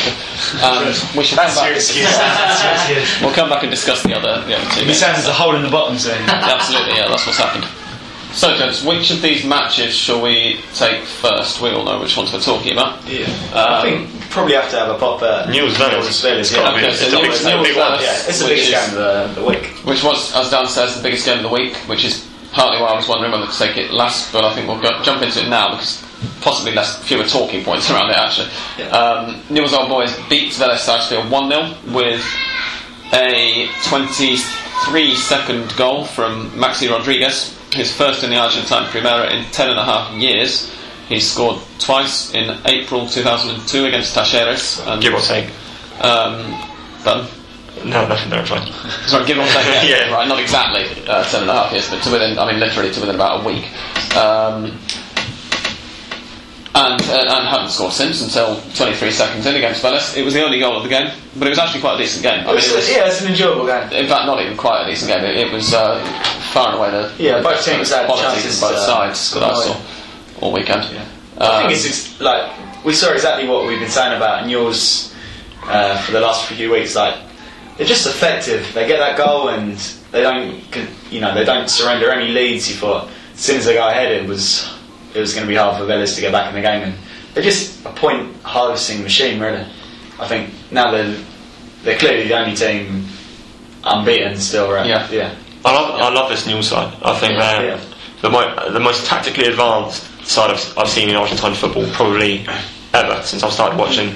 we 1.16 1.24
should 1.24 1.38
come 1.38 1.46
That's 1.46 1.56
your 1.56 1.66
back. 1.68 1.76
excuse. 1.76 2.08
That's. 2.16 3.20
We'll 3.22 3.32
come 3.34 3.48
back 3.48 3.62
and 3.62 3.70
discuss 3.70 4.02
the 4.02 4.14
other, 4.14 4.44
the 4.46 4.56
other 4.56 4.64
two. 4.70 4.80
He 4.80 4.86
games. 4.86 4.98
sounds 4.98 5.16
there's 5.16 5.28
a 5.28 5.32
hole 5.32 5.54
in 5.54 5.62
the 5.62 5.70
bottom 5.70 5.96
zone. 5.98 6.20
Absolutely, 6.28 6.94
yeah, 6.96 7.08
that's 7.08 7.26
what's 7.26 7.38
happened. 7.38 7.64
So, 8.32 8.56
gents, 8.56 8.82
which 8.82 9.10
of 9.10 9.20
these 9.22 9.44
matches 9.44 9.94
shall 9.94 10.22
we 10.22 10.60
take 10.74 11.02
first? 11.04 11.60
We 11.60 11.70
all 11.70 11.84
know 11.84 12.00
which 12.00 12.16
ones 12.16 12.32
we're 12.32 12.40
talking 12.40 12.72
about. 12.72 13.06
Yeah. 13.06 13.26
Um, 13.52 13.74
I 13.74 13.82
think 13.82 14.10
probably 14.30 14.54
have 14.54 14.70
to 14.70 14.78
have 14.78 14.88
a 14.88 14.98
pop 14.98 15.22
at 15.22 15.50
News 15.50 15.76
Venice. 15.76 16.06
News 16.06 16.20
Venice, 16.22 16.50
It's 16.50 16.56
got 16.56 16.70
to 16.74 16.80
yeah. 16.80 16.80
be. 16.80 16.86
Okay, 16.86 16.90
It's 16.92 17.00
so 17.00 17.10
the 17.10 17.16
News- 17.16 17.22
biggest- 17.22 17.44
the 17.44 17.56
News 17.56 17.68
big 17.68 17.76
one. 17.76 18.00
Yeah, 18.00 18.12
it's 18.26 18.38
the 18.38 18.44
Which 18.46 18.54
biggest 18.54 18.68
is- 18.68 18.88
game 18.90 18.98
of 18.98 19.34
the, 19.34 19.40
the 19.40 19.46
week. 19.46 19.66
which 19.84 20.02
was, 20.02 20.34
as 20.34 20.50
Dan 20.50 20.66
says, 20.66 20.96
the 20.96 21.02
biggest 21.02 21.26
game 21.26 21.36
of 21.36 21.42
the 21.42 21.48
week, 21.50 21.76
which 21.86 22.04
is 22.04 22.26
partly 22.52 22.80
why 22.80 22.88
I 22.88 22.96
was 22.96 23.06
wondering 23.08 23.32
whether 23.32 23.46
to 23.46 23.58
take 23.58 23.76
it 23.76 23.90
last, 23.92 24.32
but 24.32 24.44
I 24.44 24.54
think 24.54 24.66
we'll 24.68 24.80
go, 24.80 25.02
jump 25.02 25.22
into 25.22 25.40
it 25.42 25.48
now 25.48 25.72
because 25.72 26.02
possibly 26.40 26.72
less 26.72 27.02
fewer 27.04 27.24
talking 27.24 27.62
points 27.64 27.90
around 27.90 28.10
it 28.10 28.16
actually. 28.16 28.48
Yeah. 28.78 28.86
Um, 28.88 29.42
Newell's 29.50 29.74
Old 29.74 29.88
Boys 29.90 30.16
beat 30.30 30.52
Vélez 30.52 30.78
Sarsfield 30.78 31.30
1 31.30 31.48
0 31.50 31.74
with 31.92 32.24
a 33.12 33.68
23 33.84 35.14
second 35.14 35.74
goal 35.76 36.04
from 36.04 36.50
Maxi 36.52 36.90
Rodriguez, 36.90 37.58
his 37.72 37.94
first 37.94 38.22
in 38.24 38.30
the 38.30 38.36
Argentine 38.36 38.84
Primera 38.90 39.30
in 39.32 39.44
10 39.52 39.70
and 39.70 39.78
a 39.78 39.84
half 39.84 40.12
years. 40.14 40.70
He 41.08 41.20
scored 41.20 41.60
twice 41.78 42.32
in 42.34 42.56
April 42.66 43.06
2002 43.08 43.84
against 43.86 44.14
Talleres. 44.14 44.80
And, 44.86 45.02
Give 45.02 45.14
or 45.14 45.20
take. 45.20 45.46
Um, 46.00 46.56
but 47.04 47.28
No, 47.84 48.06
nothing 48.06 48.30
there. 48.30 48.44
Fine. 48.46 48.72
Sorry, 49.06 49.26
give 49.26 49.38
or 49.38 49.44
take, 49.46 49.66
yeah, 49.66 49.82
Yeah. 50.06 50.10
right, 50.14 50.28
not 50.28 50.38
exactly 50.38 50.84
uh, 51.08 51.24
ten 51.24 51.42
and 51.42 51.50
a 51.50 51.54
half 51.54 51.72
years, 51.72 51.90
but 51.90 52.02
to 52.04 52.10
within, 52.12 52.38
I 52.38 52.50
mean, 52.50 52.60
literally 52.60 52.92
to 52.92 53.00
within 53.00 53.16
about 53.16 53.42
a 53.42 53.44
week. 53.46 53.64
Um, 54.16 54.78
and, 56.74 57.02
uh, 57.02 57.36
and 57.36 57.48
hadn't 57.48 57.68
scored 57.70 57.92
since 57.92 58.22
until 58.22 58.60
23 58.74 59.10
seconds 59.10 59.44
in 59.46 59.56
against 59.56 59.82
Vélez. 59.82 60.16
It 60.16 60.24
was 60.24 60.32
the 60.34 60.42
only 60.42 60.58
goal 60.58 60.76
of 60.76 60.82
the 60.82 60.88
game, 60.88 61.10
but 61.38 61.46
it 61.46 61.50
was 61.50 61.58
actually 61.58 61.80
quite 61.82 61.96
a 61.96 61.98
decent 61.98 62.22
game. 62.22 62.40
I 62.40 62.46
mean, 62.54 62.56
it 62.64 62.74
was, 62.74 62.90
yeah, 62.90 63.06
it's 63.06 63.20
an 63.20 63.28
enjoyable 63.28 63.66
game. 63.66 63.90
in 63.92 64.06
fact, 64.06 64.26
not 64.26 64.40
even 64.40 64.56
quite 64.56 64.82
a 64.84 64.86
decent 64.90 65.10
game. 65.10 65.24
It, 65.24 65.36
it 65.36 65.52
was 65.52 65.74
uh, 65.74 66.00
far 66.52 66.68
and 66.68 66.78
away 66.78 66.90
the 66.90 67.12
Yeah, 67.22 67.38
the 67.38 67.44
both 67.44 67.64
teams 67.64 67.90
had 67.90 68.08
chances 68.08 68.60
both 68.60 68.72
to 68.72 68.80
sides 68.80 69.34
that 69.34 69.42
I 69.42 69.54
saw 69.54 69.80
all 70.40 70.52
weekend. 70.52 70.84
Yeah. 70.92 71.02
Um, 71.38 71.50
I 71.50 71.58
think 71.60 71.72
it's 71.72 71.86
ex- 71.86 72.20
like 72.20 72.84
we 72.84 72.94
saw 72.94 73.12
exactly 73.12 73.46
what 73.48 73.66
we've 73.66 73.78
been 73.80 73.90
saying 73.90 74.16
about 74.16 74.46
Newell's 74.46 75.14
uh, 75.64 76.00
for 76.02 76.12
the 76.12 76.20
last 76.20 76.48
few 76.48 76.70
weeks. 76.70 76.94
Like 76.96 77.16
they're 77.76 77.86
just 77.86 78.06
effective. 78.06 78.72
They 78.74 78.86
get 78.86 78.98
that 78.98 79.16
goal 79.16 79.48
and 79.48 79.76
they 80.10 80.22
don't, 80.22 80.60
you 81.10 81.20
know, 81.20 81.34
they 81.34 81.44
don't 81.44 81.68
surrender 81.68 82.10
any 82.10 82.30
leads. 82.32 82.68
You 82.68 82.76
thought 82.76 83.08
as 83.34 83.40
soon 83.40 83.56
as 83.58 83.64
they 83.66 83.74
go 83.74 83.88
ahead, 83.88 84.10
it 84.12 84.26
was 84.26 84.72
it 85.14 85.20
was 85.20 85.34
going 85.34 85.46
to 85.46 85.48
be 85.48 85.56
hard 85.56 85.76
for 85.76 85.84
Vélez 85.84 86.14
to 86.14 86.20
get 86.20 86.32
back 86.32 86.48
in 86.48 86.54
the 86.54 86.62
game, 86.62 86.82
and 86.82 86.94
they're 87.34 87.42
just 87.42 87.84
a 87.84 87.90
point 87.90 88.34
harvesting 88.42 89.02
machine, 89.02 89.40
really. 89.40 89.64
I 90.20 90.26
think 90.28 90.50
now 90.70 90.90
they're 90.90 91.16
they're 91.82 91.98
clearly 91.98 92.28
the 92.28 92.38
only 92.38 92.54
team 92.54 93.06
unbeaten 93.84 94.38
still, 94.38 94.70
right? 94.70 94.86
Yeah. 94.86 95.10
yeah. 95.10 95.34
I 95.64 95.72
love, 95.74 96.00
I 96.00 96.08
love 96.12 96.30
this 96.30 96.46
new 96.46 96.62
side. 96.62 96.92
I 97.02 97.18
think 97.18 97.32
Yeah. 97.34 97.58
they're 97.58 97.66
Yeah. 97.76 97.80
the, 98.20 98.30
mo- 98.30 98.70
the 98.72 98.80
most 98.80 99.06
tactically 99.06 99.46
advanced 99.48 100.04
side 100.24 100.50
I've, 100.50 100.78
I've 100.78 100.88
seen 100.88 101.08
in 101.08 101.16
Argentine 101.16 101.54
football 101.54 101.86
probably 101.92 102.46
ever 102.94 103.22
since 103.24 103.42
I've 103.42 103.52
started 103.52 103.76
watching. 103.78 104.14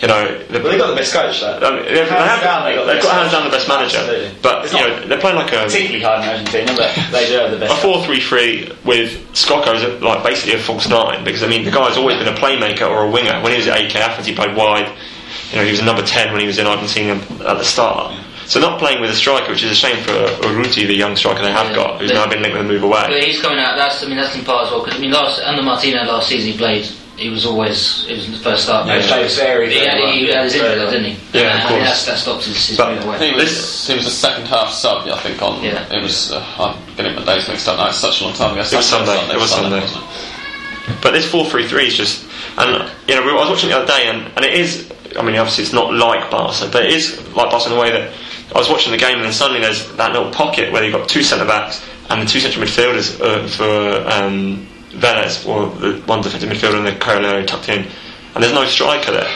You 0.00 0.08
know, 0.08 0.38
the, 0.48 0.60
Well, 0.60 0.72
they 0.72 0.78
got 0.78 0.88
the 0.88 0.96
best 0.96 1.12
coach. 1.12 1.40
Though. 1.40 1.58
I 1.60 1.70
mean, 1.76 1.84
they've, 1.84 1.94
they 1.94 2.04
Hands 2.08 2.30
have, 2.30 2.42
down, 2.42 2.64
they 2.64 2.74
got 2.74 2.86
the 2.86 2.92
they've 2.92 3.02
best 3.02 3.06
got 3.06 3.20
hands 3.20 3.32
down 3.32 3.44
the 3.44 3.50
best 3.50 3.68
manager, 3.68 3.98
Absolutely. 3.98 4.38
but 4.40 4.64
It's 4.64 4.72
you 4.72 4.80
know 4.80 5.06
they're 5.06 5.20
playing 5.20 5.36
like 5.36 5.52
a 5.52 5.64
particularly 5.68 6.00
hard 6.00 6.24
in 6.24 6.28
Argentina, 6.30 6.72
but 6.74 6.88
they 7.12 7.26
do 7.28 7.34
have 7.36 7.50
the 7.50 7.56
a 7.56 7.60
best. 7.60 7.82
four 7.82 8.02
three 8.04 8.20
three 8.20 8.72
with 8.84 9.12
Scocco 9.36 9.74
is 9.74 10.02
like 10.02 10.24
basically 10.24 10.54
a 10.54 10.58
false 10.62 10.88
nine 10.88 11.22
because 11.22 11.42
I 11.42 11.48
mean 11.48 11.64
the 11.64 11.70
guy's 11.70 11.98
always 11.98 12.16
been 12.16 12.28
a 12.32 12.36
playmaker 12.36 12.88
or 12.88 13.04
a 13.04 13.10
winger. 13.10 13.42
When 13.42 13.52
he 13.52 13.58
was 13.58 13.68
at 13.68 13.76
AEK 13.76 13.96
Athens, 13.96 14.26
he 14.26 14.34
played 14.34 14.56
wide. 14.56 14.88
You 15.52 15.58
know, 15.58 15.64
he 15.64 15.70
was 15.70 15.80
a 15.80 15.84
number 15.84 16.02
ten 16.02 16.32
when 16.32 16.40
he 16.40 16.46
was 16.46 16.58
in 16.58 16.66
Argentina 16.66 17.14
at 17.44 17.58
the 17.58 17.64
start. 17.64 18.16
So 18.46 18.58
not 18.58 18.78
playing 18.80 19.00
with 19.00 19.10
a 19.10 19.14
striker, 19.14 19.50
which 19.52 19.62
is 19.62 19.70
a 19.70 19.74
shame 19.76 20.02
for 20.02 20.10
Urruti, 20.48 20.86
the 20.86 20.94
young 20.94 21.14
striker 21.14 21.42
they 21.42 21.52
have 21.52 21.68
Yeah. 21.70 21.76
got, 21.76 22.00
who's 22.00 22.10
But- 22.10 22.16
now 22.24 22.26
been 22.26 22.42
linked 22.42 22.56
with 22.56 22.66
a 22.66 22.68
move 22.68 22.82
away. 22.82 23.04
But 23.06 23.22
he's 23.22 23.40
coming 23.40 23.58
out. 23.60 23.76
That's 23.76 24.02
I 24.02 24.06
mean 24.06 24.16
that's 24.16 24.34
in 24.34 24.44
part 24.44 24.64
as 24.66 24.70
well 24.72 24.82
because 24.82 24.98
I 24.98 25.02
mean 25.02 25.12
last 25.12 25.40
under 25.44 25.62
Martino 25.62 26.02
last 26.04 26.28
season 26.28 26.52
he 26.52 26.56
played. 26.56 26.88
He 27.20 27.28
was 27.28 27.44
always 27.44 28.06
it 28.08 28.14
was 28.16 28.26
the 28.30 28.38
first 28.38 28.64
start. 28.64 28.86
Yeah, 28.86 29.00
he 29.00 29.06
player. 29.06 29.20
played 29.28 29.36
very, 29.36 29.70
He 29.70 29.78
had, 29.84 29.92
very 29.92 30.12
he 30.18 30.24
well. 30.26 30.34
had 30.36 30.44
his 30.44 30.54
injury, 30.54 30.68
Very 30.68 30.80
well. 30.80 30.90
didn't 30.90 31.06
he? 31.12 31.38
Yeah, 31.38 31.44
of 31.44 31.52
And 31.52 31.62
I 31.62 31.68
course. 31.68 31.84
that's, 31.88 32.04
that 32.06 32.18
stopped 32.18 32.44
his, 32.44 32.66
his 32.66 32.76
But- 32.78 33.04
away. 33.04 33.30
He 33.30 33.36
was, 33.36 33.86
he 33.86 33.94
was 33.94 34.06
a 34.06 34.10
second 34.10 34.46
half 34.46 34.70
sub, 34.72 35.06
I 35.06 35.18
think. 35.20 35.40
On 35.42 35.62
Yeah. 35.62 35.84
it 35.92 36.02
was. 36.02 36.32
Uh, 36.32 36.40
I'm 36.58 36.96
getting 36.96 37.14
my 37.14 37.24
days 37.24 37.46
mixed 37.48 37.68
up 37.68 37.76
now. 37.76 37.88
It's 37.88 37.98
such 37.98 38.20
a 38.20 38.24
long 38.24 38.32
time 38.34 38.52
ago. 38.52 38.60
It 38.62 38.72
was 38.72 38.86
Sunday, 38.86 39.12
it 39.34 39.38
was 39.38 39.50
Sunday. 39.50 39.80
wasn't 39.80 40.02
it? 40.02 41.00
But 41.02 41.12
this 41.12 41.30
four 41.30 41.44
three 41.44 41.68
three 41.68 41.86
is 41.86 41.94
just, 41.96 42.24
and 42.58 42.90
you 43.06 43.14
know, 43.14 43.22
I 43.22 43.34
was 43.34 43.48
watching 43.50 43.68
it 43.70 43.74
the 43.74 43.78
other 43.78 43.86
day, 43.86 44.08
and, 44.08 44.26
and 44.36 44.44
it 44.44 44.54
is. 44.54 44.90
I 45.18 45.22
mean, 45.22 45.36
obviously, 45.36 45.64
it's 45.64 45.72
not 45.72 45.92
like 45.92 46.30
Barca, 46.30 46.68
but 46.72 46.84
it 46.86 46.92
is 46.92 47.18
like 47.36 47.50
Barca 47.50 47.66
in 47.68 47.74
the 47.74 47.80
way 47.80 47.90
that 47.92 48.12
I 48.54 48.58
was 48.58 48.68
watching 48.70 48.90
the 48.92 48.98
game, 48.98 49.16
and 49.16 49.24
then 49.24 49.32
suddenly 49.32 49.60
there's 49.60 49.86
that 49.96 50.12
little 50.12 50.30
pocket 50.32 50.72
where 50.72 50.82
you've 50.82 50.92
got 50.94 51.08
two 51.08 51.22
centre 51.22 51.44
backs 51.44 51.84
and 52.08 52.22
the 52.22 52.26
two 52.26 52.40
central 52.40 52.64
midfielders 52.64 53.20
uh, 53.20 53.46
for 53.46 54.08
um, 54.10 54.66
Vélez, 54.90 55.46
or 55.46 55.70
the 55.78 56.00
one 56.06 56.20
defensive 56.22 56.48
midfielder 56.50 56.78
and 56.78 56.86
the 56.86 56.92
Carolero 56.92 57.46
tucked 57.46 57.68
in, 57.68 57.86
and 58.34 58.42
there's 58.42 58.54
no 58.54 58.66
striker 58.66 59.12
there. 59.12 59.30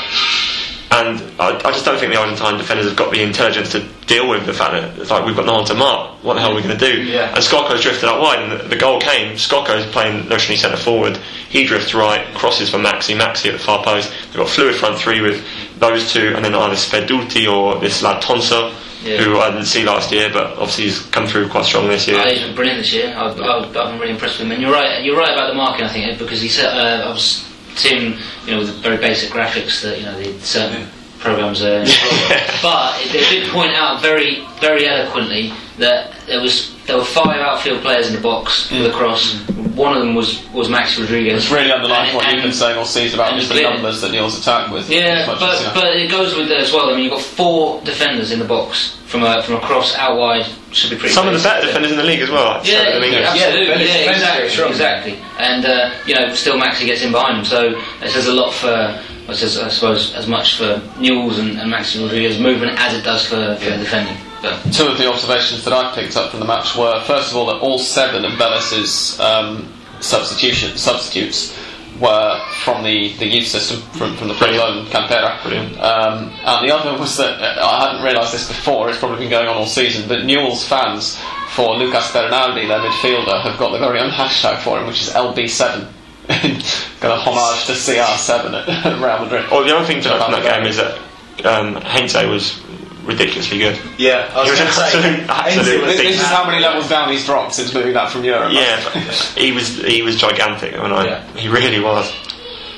And 0.90 1.21
I, 1.40 1.57
I 1.57 1.73
just 1.73 1.85
don't 1.85 1.99
think 1.99 2.12
the 2.12 2.21
Argentine 2.21 2.57
defenders 2.57 2.87
have 2.87 2.97
got 2.97 3.11
the 3.11 3.21
intelligence 3.21 3.73
to 3.73 3.85
deal 4.07 4.29
with 4.29 4.47
the 4.47 4.53
fact 4.53 4.73
that 4.73 4.97
it's 4.99 5.11
like 5.11 5.27
we've 5.27 5.35
got 5.35 5.47
no 5.47 5.55
one 5.55 5.64
to 5.64 5.75
mark. 5.75 6.23
What 6.23 6.35
the 6.35 6.40
hell 6.40 6.53
are 6.53 6.55
we 6.55 6.62
going 6.62 6.79
to 6.79 6.93
do? 6.93 7.03
Yeah. 7.03 7.35
And 7.35 7.38
Scocco's 7.43 7.83
drifted 7.83 8.09
out 8.09 8.21
wide, 8.21 8.38
and 8.43 8.61
the, 8.61 8.69
the 8.69 8.77
goal 8.77 9.01
came. 9.01 9.37
Scocco's 9.37 9.90
playing 9.90 10.25
notionally 10.25 10.57
centre 10.57 10.77
forward. 10.77 11.17
He 11.49 11.64
drifts 11.64 11.95
right, 11.95 12.25
crosses 12.37 12.71
for 12.71 12.79
Maxi. 12.79 13.19
Maxi 13.19 13.47
at 13.47 13.53
the 13.55 13.59
far 13.59 13.83
post. 13.83 14.12
They've 14.27 14.37
got 14.37 14.49
fluid 14.49 14.77
front 14.77 14.97
three 14.99 15.21
with 15.21 15.45
those 15.79 16.12
two, 16.12 16.33
and 16.37 16.45
then 16.45 16.55
either 16.55 16.77
Sperduti 16.77 17.53
or 17.53 17.81
this 17.81 18.01
lad 18.03 18.23
Tonsa, 18.23 18.73
Yeah. 19.05 19.23
who 19.23 19.38
I 19.38 19.51
didn't 19.51 19.67
see 19.67 19.85
last 19.85 20.11
year, 20.11 20.31
but 20.33 20.53
obviously 20.53 20.85
he's 20.85 21.01
come 21.01 21.27
through 21.27 21.51
quite 21.51 21.67
strong 21.67 21.88
this 21.88 22.09
year. 22.09 22.17
Oh, 22.19 22.29
he's 22.29 22.40
been 22.40 22.55
brilliant 22.55 22.81
this 22.81 22.93
year. 22.93 23.14
I, 23.14 23.27
I, 23.27 23.59
I've 23.62 23.73
been 23.73 23.99
really 23.99 24.12
impressed 24.12 24.38
with 24.38 24.47
him. 24.47 24.53
And 24.53 24.62
you're 24.62 24.73
right. 24.73 25.05
You're 25.05 25.17
right 25.19 25.33
about 25.33 25.49
the 25.49 25.55
marking. 25.55 25.85
I 25.85 25.93
think 25.93 26.19
because 26.19 26.40
he 26.40 26.49
said 26.49 26.75
uh, 26.75 27.09
I 27.09 27.12
was 27.12 27.45
seeing 27.77 28.17
you 28.47 28.51
know 28.53 28.59
with 28.59 28.69
the 28.69 28.75
very 28.75 28.97
basic 28.97 29.31
graphics 29.31 29.83
that 29.83 29.99
you 29.99 30.07
know 30.07 30.19
the 30.19 30.33
certain 30.40 30.88
programs 31.25 31.63
are. 31.63 31.85
but 32.63 32.99
they 33.13 33.21
did 33.31 33.49
point 33.51 33.73
out 33.73 34.01
very 34.03 34.45
very 34.61 34.87
eloquently 34.87 35.53
that 35.79 36.15
there 36.27 36.41
was 36.41 36.73
there 36.87 36.97
were 36.99 37.05
five 37.05 37.41
outfield 37.41 37.81
players 37.83 38.07
in 38.09 38.15
the 38.15 38.21
box 38.21 38.69
for 38.69 38.77
the 38.77 38.91
cross. 38.93 39.35
One 39.75 39.97
of 39.97 40.03
them 40.03 40.15
was 40.15 40.47
was 40.53 40.69
Max 40.69 40.99
Rodriguez. 40.99 41.45
It's 41.45 41.53
really 41.53 41.73
underlined 41.73 42.09
And- 42.11 42.17
what 42.17 42.33
you've 42.33 42.43
been 42.43 42.53
saying 42.53 42.77
all 42.79 42.85
season 42.85 43.19
about 43.19 43.35
just 43.35 43.49
the 43.49 43.55
clear- 43.55 43.71
numbers 43.73 44.01
that 44.03 44.13
Newell's 44.13 44.39
attacked 44.39 44.71
with. 44.71 44.89
Yeah, 44.89 45.27
but 45.27 45.43
as, 45.43 45.61
you 45.61 45.67
know. 45.67 45.73
but 45.75 45.97
it 45.97 46.11
goes 46.11 46.37
with 46.37 46.49
that 46.49 46.59
as 46.61 46.73
well. 46.73 46.91
I 46.91 46.95
mean, 46.95 47.05
you've 47.05 47.13
got 47.13 47.23
four 47.23 47.81
defenders 47.83 48.31
in 48.31 48.39
the 48.39 48.45
box 48.45 48.99
from 49.07 49.25
a 49.25 49.43
from 49.43 49.57
a 49.57 49.61
cross 49.61 49.97
out 49.97 50.17
wide. 50.19 50.47
Should 50.73 50.91
be 50.91 50.97
pretty. 50.97 51.15
Some 51.15 51.27
of 51.27 51.33
the 51.33 51.39
basic. 51.39 51.51
better 51.51 51.67
defenders 51.67 51.91
in 51.93 51.97
the 51.97 52.05
league 52.05 52.21
as 52.21 52.31
well. 52.31 52.59
like 52.59 52.67
Yeah, 52.67 52.79
Seven 52.85 52.93
Domingos. 53.01 53.27
absolutely. 53.27 53.67
Yeah, 53.67 53.73
Yeah, 53.73 53.75
defense- 53.75 53.89
defense 53.89 54.17
exactly, 54.53 54.71
exactly. 54.71 55.19
And 55.39 55.65
uh, 55.67 55.91
you 56.07 56.15
know, 56.15 56.35
still 56.35 56.59
Maxi 56.61 56.85
gets 56.87 57.03
in 57.03 57.11
behind 57.13 57.39
him, 57.39 57.45
so 57.45 57.81
it 58.03 58.11
says 58.11 58.27
a 58.27 58.33
lot 58.33 58.53
for. 58.53 59.03
It 59.29 59.37
says, 59.37 59.59
I 59.59 59.69
suppose, 59.69 60.15
as 60.15 60.27
much 60.27 60.59
for 60.59 60.83
Newell's 60.99 61.39
and, 61.39 61.59
and 61.59 61.73
Maxi 61.73 62.03
Rodriguez 62.03 62.39
movement 62.39 62.79
as 62.79 62.95
it 62.95 63.03
does 63.03 63.25
for, 63.25 63.57
for 63.57 63.71
defending. 63.71 64.17
But 64.43 64.61
Two 64.73 64.87
of 64.87 64.99
the 64.99 65.11
observations 65.11 65.65
that 65.65 65.73
I 65.73 65.95
picked 65.95 66.17
up 66.17 66.31
from 66.31 66.41
the 66.41 66.47
match 66.47 66.77
were, 66.77 67.01
first 67.05 67.31
of 67.31 67.37
all, 67.37 67.47
that 67.47 67.57
all 67.61 67.79
seven 67.79 68.25
of 68.27 68.33
Vélez's 68.33 69.19
um, 69.19 69.73
substitution 70.01 70.77
substitutes 70.77 71.57
were 71.99 72.41
from 72.65 72.83
the, 72.83 73.15
the 73.19 73.27
youth 73.27 73.47
system, 73.47 73.81
from, 73.93 74.17
from 74.17 74.29
the 74.29 74.35
free 74.35 74.59
loan 74.59 74.85
Campera. 74.87 75.43
Brilliant. 75.43 75.79
Um, 75.81 76.31
and 76.45 76.69
the 76.69 76.75
other 76.75 76.99
was 76.99 77.17
that 77.17 77.41
uh, 77.41 77.67
I 77.67 77.87
hadn't 77.89 78.05
realised 78.05 78.35
this 78.35 78.49
before. 78.49 78.91
It's 78.91 78.99
probably 78.99 79.19
been 79.19 79.31
going 79.31 79.49
on 79.49 79.57
all 79.57 79.67
season, 79.67 80.09
but 80.09 80.25
Newell's 80.25 80.67
fans 80.67 81.19
for 81.51 81.77
Lucas 81.77 82.13
Bernardi, 82.13 82.67
their 82.67 82.81
midfielder, 82.81 83.43
have 83.43 83.59
got 83.59 83.71
their 83.71 83.81
very 83.81 84.01
own 84.01 84.11
hashtag 84.11 84.59
for 84.61 84.81
him, 84.81 84.87
which 84.87 85.03
is 85.03 85.11
LB7. 85.11 85.89
got 87.01 87.11
a 87.19 87.21
homage 87.21 87.67
to 87.67 87.73
CR7 87.73 88.67
at 88.69 88.85
Real 89.01 89.25
Madrid. 89.25 89.51
Well, 89.51 89.65
the 89.65 89.77
other 89.77 89.87
thing 89.87 90.01
to 90.03 90.09
note 90.09 90.23
from 90.25 90.33
that 90.33 90.43
game 90.43 90.67
is 90.67 90.77
that 90.79 90.99
um, 91.45 91.75
Heinze 91.83 92.15
was 92.15 92.61
ridiculously 93.05 93.59
good. 93.59 93.79
Yeah, 93.99 94.31
I 94.35 94.41
was 94.41 94.47
He 94.47 94.51
was 94.51 94.59
going 94.59 94.71
to 94.71 94.75
say. 94.75 95.25
absolute- 95.27 95.29
absolute 95.29 95.81
This, 95.87 95.97
this 95.99 96.17
is 96.21 96.27
how 96.27 96.47
many 96.47 96.63
levels 96.63 96.89
down 96.89 97.11
he's 97.11 97.27
dropped 97.27 97.53
since 97.55 97.75
moving 97.75 97.93
that 97.93 98.11
from 98.11 98.25
Europe. 98.25 98.53
Yeah, 98.53 98.81
but 98.85 99.03
he 99.37 99.53
was 99.53 99.77
he 99.85 100.01
was 100.03 100.17
gigantic. 100.17 100.73
When 100.81 100.93
I, 100.93 101.05
Yeah. 101.07 101.33
he 101.37 101.49
really 101.49 101.81
was. 101.81 102.11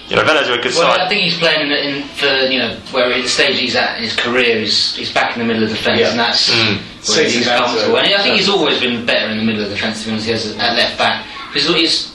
You 0.09 0.15
know, 0.15 0.23
Vélez 0.23 0.49
are 0.49 0.59
a 0.59 0.63
good 0.63 0.73
well, 0.77 1.01
I 1.01 1.09
think 1.09 1.23
he's 1.25 1.37
playing 1.37 1.67
in, 1.67 1.73
in 1.73 2.03
for 2.05 2.27
you 2.27 2.59
know 2.61 2.77
where 2.93 3.09
the 3.21 3.29
stage 3.29 3.59
he's 3.59 3.75
at 3.75 3.97
in 3.99 4.05
his 4.05 4.15
career, 4.15 4.61
he's 4.61 4.95
he's 4.97 5.13
back 5.13 5.37
in 5.37 5.41
the 5.41 5.47
middle 5.47 5.65
of 5.65 5.69
the 5.71 5.75
defence, 5.77 5.99
Yeah. 6.01 6.11
and 6.11 6.19
that's 6.19 6.49
Mm. 6.51 6.79
where 7.17 7.25
he's 7.29 7.47
comfortable. 7.47 7.97
And 7.99 8.15
I 8.15 8.23
think 8.23 8.37
he's 8.37 8.49
always 8.49 8.79
been 8.81 9.05
better 9.07 9.29
in 9.31 9.39
the 9.39 9.43
middle 9.45 9.63
of 9.65 9.69
the 9.69 9.75
defence 9.75 10.01
to 10.03 10.07
be 10.07 10.13
honest. 10.13 10.27
He 10.27 10.33
has 10.33 10.47
at 10.59 10.77
left 10.77 10.97
back 10.99 11.27
because 11.53 11.69
he's 11.75 12.13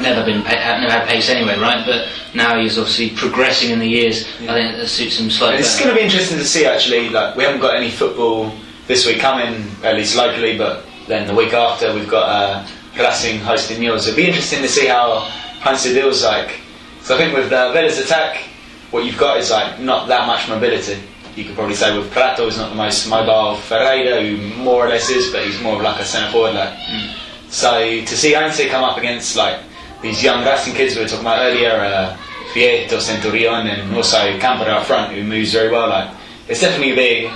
never 0.00 0.24
been 0.24 0.40
had- 0.42 0.58
uh, 0.58 0.80
never 0.80 0.92
had 0.92 1.08
pace 1.08 1.28
anyway, 1.28 1.58
right? 1.58 1.84
But 1.84 2.08
now 2.34 2.60
he's 2.60 2.78
obviously 2.78 3.10
progressing 3.10 3.70
in 3.70 3.78
the 3.78 3.88
years. 3.88 4.26
I 4.42 4.54
think 4.54 4.76
that 4.76 4.88
suits 4.88 5.18
him 5.18 5.30
slightly. 5.30 5.60
It's 5.60 5.78
going 5.78 5.90
to 5.90 5.96
be 5.96 6.02
interesting 6.02 6.38
to 6.38 6.44
see 6.44 6.66
actually. 6.66 7.08
Like 7.10 7.36
we 7.36 7.44
haven't 7.44 7.60
got 7.60 7.76
any 7.76 7.90
football 7.90 8.52
this 8.86 9.06
week 9.06 9.20
coming, 9.20 9.70
at 9.82 9.94
least 9.94 10.16
locally, 10.16 10.56
but 10.56 10.84
then 11.08 11.26
the 11.26 11.34
week 11.34 11.52
after 11.52 11.94
we've 11.94 12.08
got 12.08 12.28
uh, 12.28 12.66
Racing 12.96 13.40
hosting 13.40 13.80
Mules. 13.80 14.06
It'll 14.06 14.16
be 14.16 14.26
interesting 14.26 14.60
to 14.62 14.68
see 14.68 14.86
how 14.86 15.20
Heinze 15.60 15.84
deals 15.84 16.22
like. 16.22 16.60
So 17.00 17.14
I 17.14 17.18
think 17.18 17.34
with 17.34 17.50
uh, 17.52 17.72
the 17.72 17.78
Vélez 17.78 18.04
attack, 18.04 18.44
what 18.90 19.04
you've 19.04 19.18
got 19.18 19.38
is 19.38 19.50
like 19.50 19.80
not 19.80 20.08
that 20.08 20.26
much 20.26 20.48
mobility. 20.48 20.98
You 21.34 21.44
could 21.44 21.54
probably 21.54 21.74
say 21.74 21.96
with 21.96 22.10
Pratto 22.10 22.46
is 22.46 22.58
not 22.58 22.68
the 22.68 22.74
most 22.74 23.08
mobile. 23.08 23.56
Ferreyra, 23.56 24.20
who 24.20 24.62
more 24.62 24.84
or 24.86 24.88
less 24.90 25.08
is, 25.08 25.32
but 25.32 25.44
he's 25.46 25.58
more 25.62 25.76
of 25.76 25.82
like 25.82 26.00
a 26.00 26.04
centre 26.04 26.30
forward. 26.30 26.54
Like. 26.54 26.74
Mm. 26.78 27.14
So 27.48 27.80
to 27.80 28.16
see 28.16 28.32
Heinze 28.34 28.60
come 28.70 28.84
up 28.84 28.98
against 28.98 29.36
like 29.36 29.58
these 30.02 30.22
young 30.22 30.44
Racing 30.44 30.74
kids 30.74 30.96
we 30.96 31.02
were 31.02 31.08
talking 31.08 31.24
about 31.24 31.42
earlier, 31.46 31.70
uh, 31.70 32.16
Vietto, 32.54 33.00
Centurion, 33.00 33.66
and 33.66 33.94
also 33.96 34.18
Camper 34.38 34.68
up 34.68 34.84
front, 34.84 35.14
who 35.14 35.22
moves 35.24 35.52
very 35.52 35.70
well. 35.70 35.88
Like 35.88 36.10
it's 36.48 36.60
definitely 36.60 36.94
be 36.94 37.30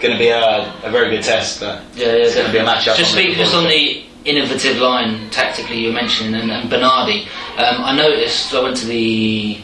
going 0.00 0.12
to 0.12 0.18
be 0.18 0.28
a, 0.28 0.72
a 0.84 0.90
very 0.90 1.10
good 1.10 1.24
test. 1.24 1.60
But 1.60 1.82
Yeah, 1.94 2.06
yeah, 2.06 2.12
it's 2.12 2.34
going 2.34 2.46
to 2.46 2.52
be 2.52 2.58
a 2.58 2.64
match 2.64 2.88
up. 2.88 2.96
Just 2.96 3.12
speak 3.12 3.36
just 3.36 3.54
on 3.54 3.64
the 3.64 4.04
innovative 4.24 4.76
line 4.78 5.30
tactically 5.30 5.78
you 5.78 5.88
were 5.88 5.94
mentioning 5.94 6.34
and, 6.34 6.50
and 6.50 6.68
Bernardi. 6.68 7.22
Um, 7.56 7.82
I 7.84 7.96
noticed 7.96 8.52
I 8.52 8.62
went 8.62 8.76
to 8.78 8.86
the 8.86 9.58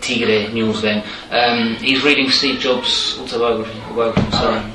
Tigre 0.00 0.48
News 0.52 0.80
game. 0.80 1.02
Um, 1.30 1.74
he's 1.76 2.02
reading 2.02 2.30
Steve 2.30 2.60
Jobs' 2.60 3.18
autobiography. 3.20 3.78
autobiography 3.94 4.30
sorry. 4.32 4.72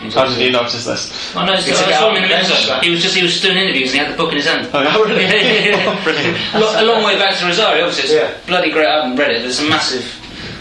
He's 0.00 0.14
How 0.14 0.22
did 0.24 0.32
obviously- 0.32 0.46
you 0.46 0.52
notice 0.52 0.84
this? 0.86 1.36
I 1.36 1.44
noticed. 1.44 1.68
It's 1.68 1.82
I 1.82 1.92
saw 1.92 2.10
him 2.10 2.16
in 2.16 2.22
the 2.22 2.28
about 2.28 2.36
men's 2.40 2.48
bench, 2.48 2.64
zone. 2.64 2.74
right? 2.76 2.84
He 2.84 2.90
was 2.90 3.02
just 3.02 3.14
he 3.16 3.22
was 3.22 3.40
doing 3.40 3.56
interviews 3.58 3.90
and 3.92 3.98
he 4.00 4.04
had 4.04 4.12
the 4.12 4.16
book 4.16 4.30
in 4.32 4.36
his 4.38 4.46
hand. 4.46 4.68
Oh, 4.72 5.04
really? 5.04 5.72
a, 5.72 6.58
lo- 6.58 6.82
a 6.82 6.84
long 6.84 7.04
way 7.04 7.18
back 7.18 7.36
to 7.38 7.46
Rosario, 7.46 7.84
obviously. 7.86 8.14
It's 8.16 8.22
Yeah. 8.22 8.32
bloody 8.46 8.70
great. 8.70 8.86
I 8.86 9.02
haven't 9.02 9.16
read 9.16 9.30
it, 9.30 9.42
but 9.42 9.50
it's 9.50 9.60
a 9.60 9.68
massive. 9.68 10.16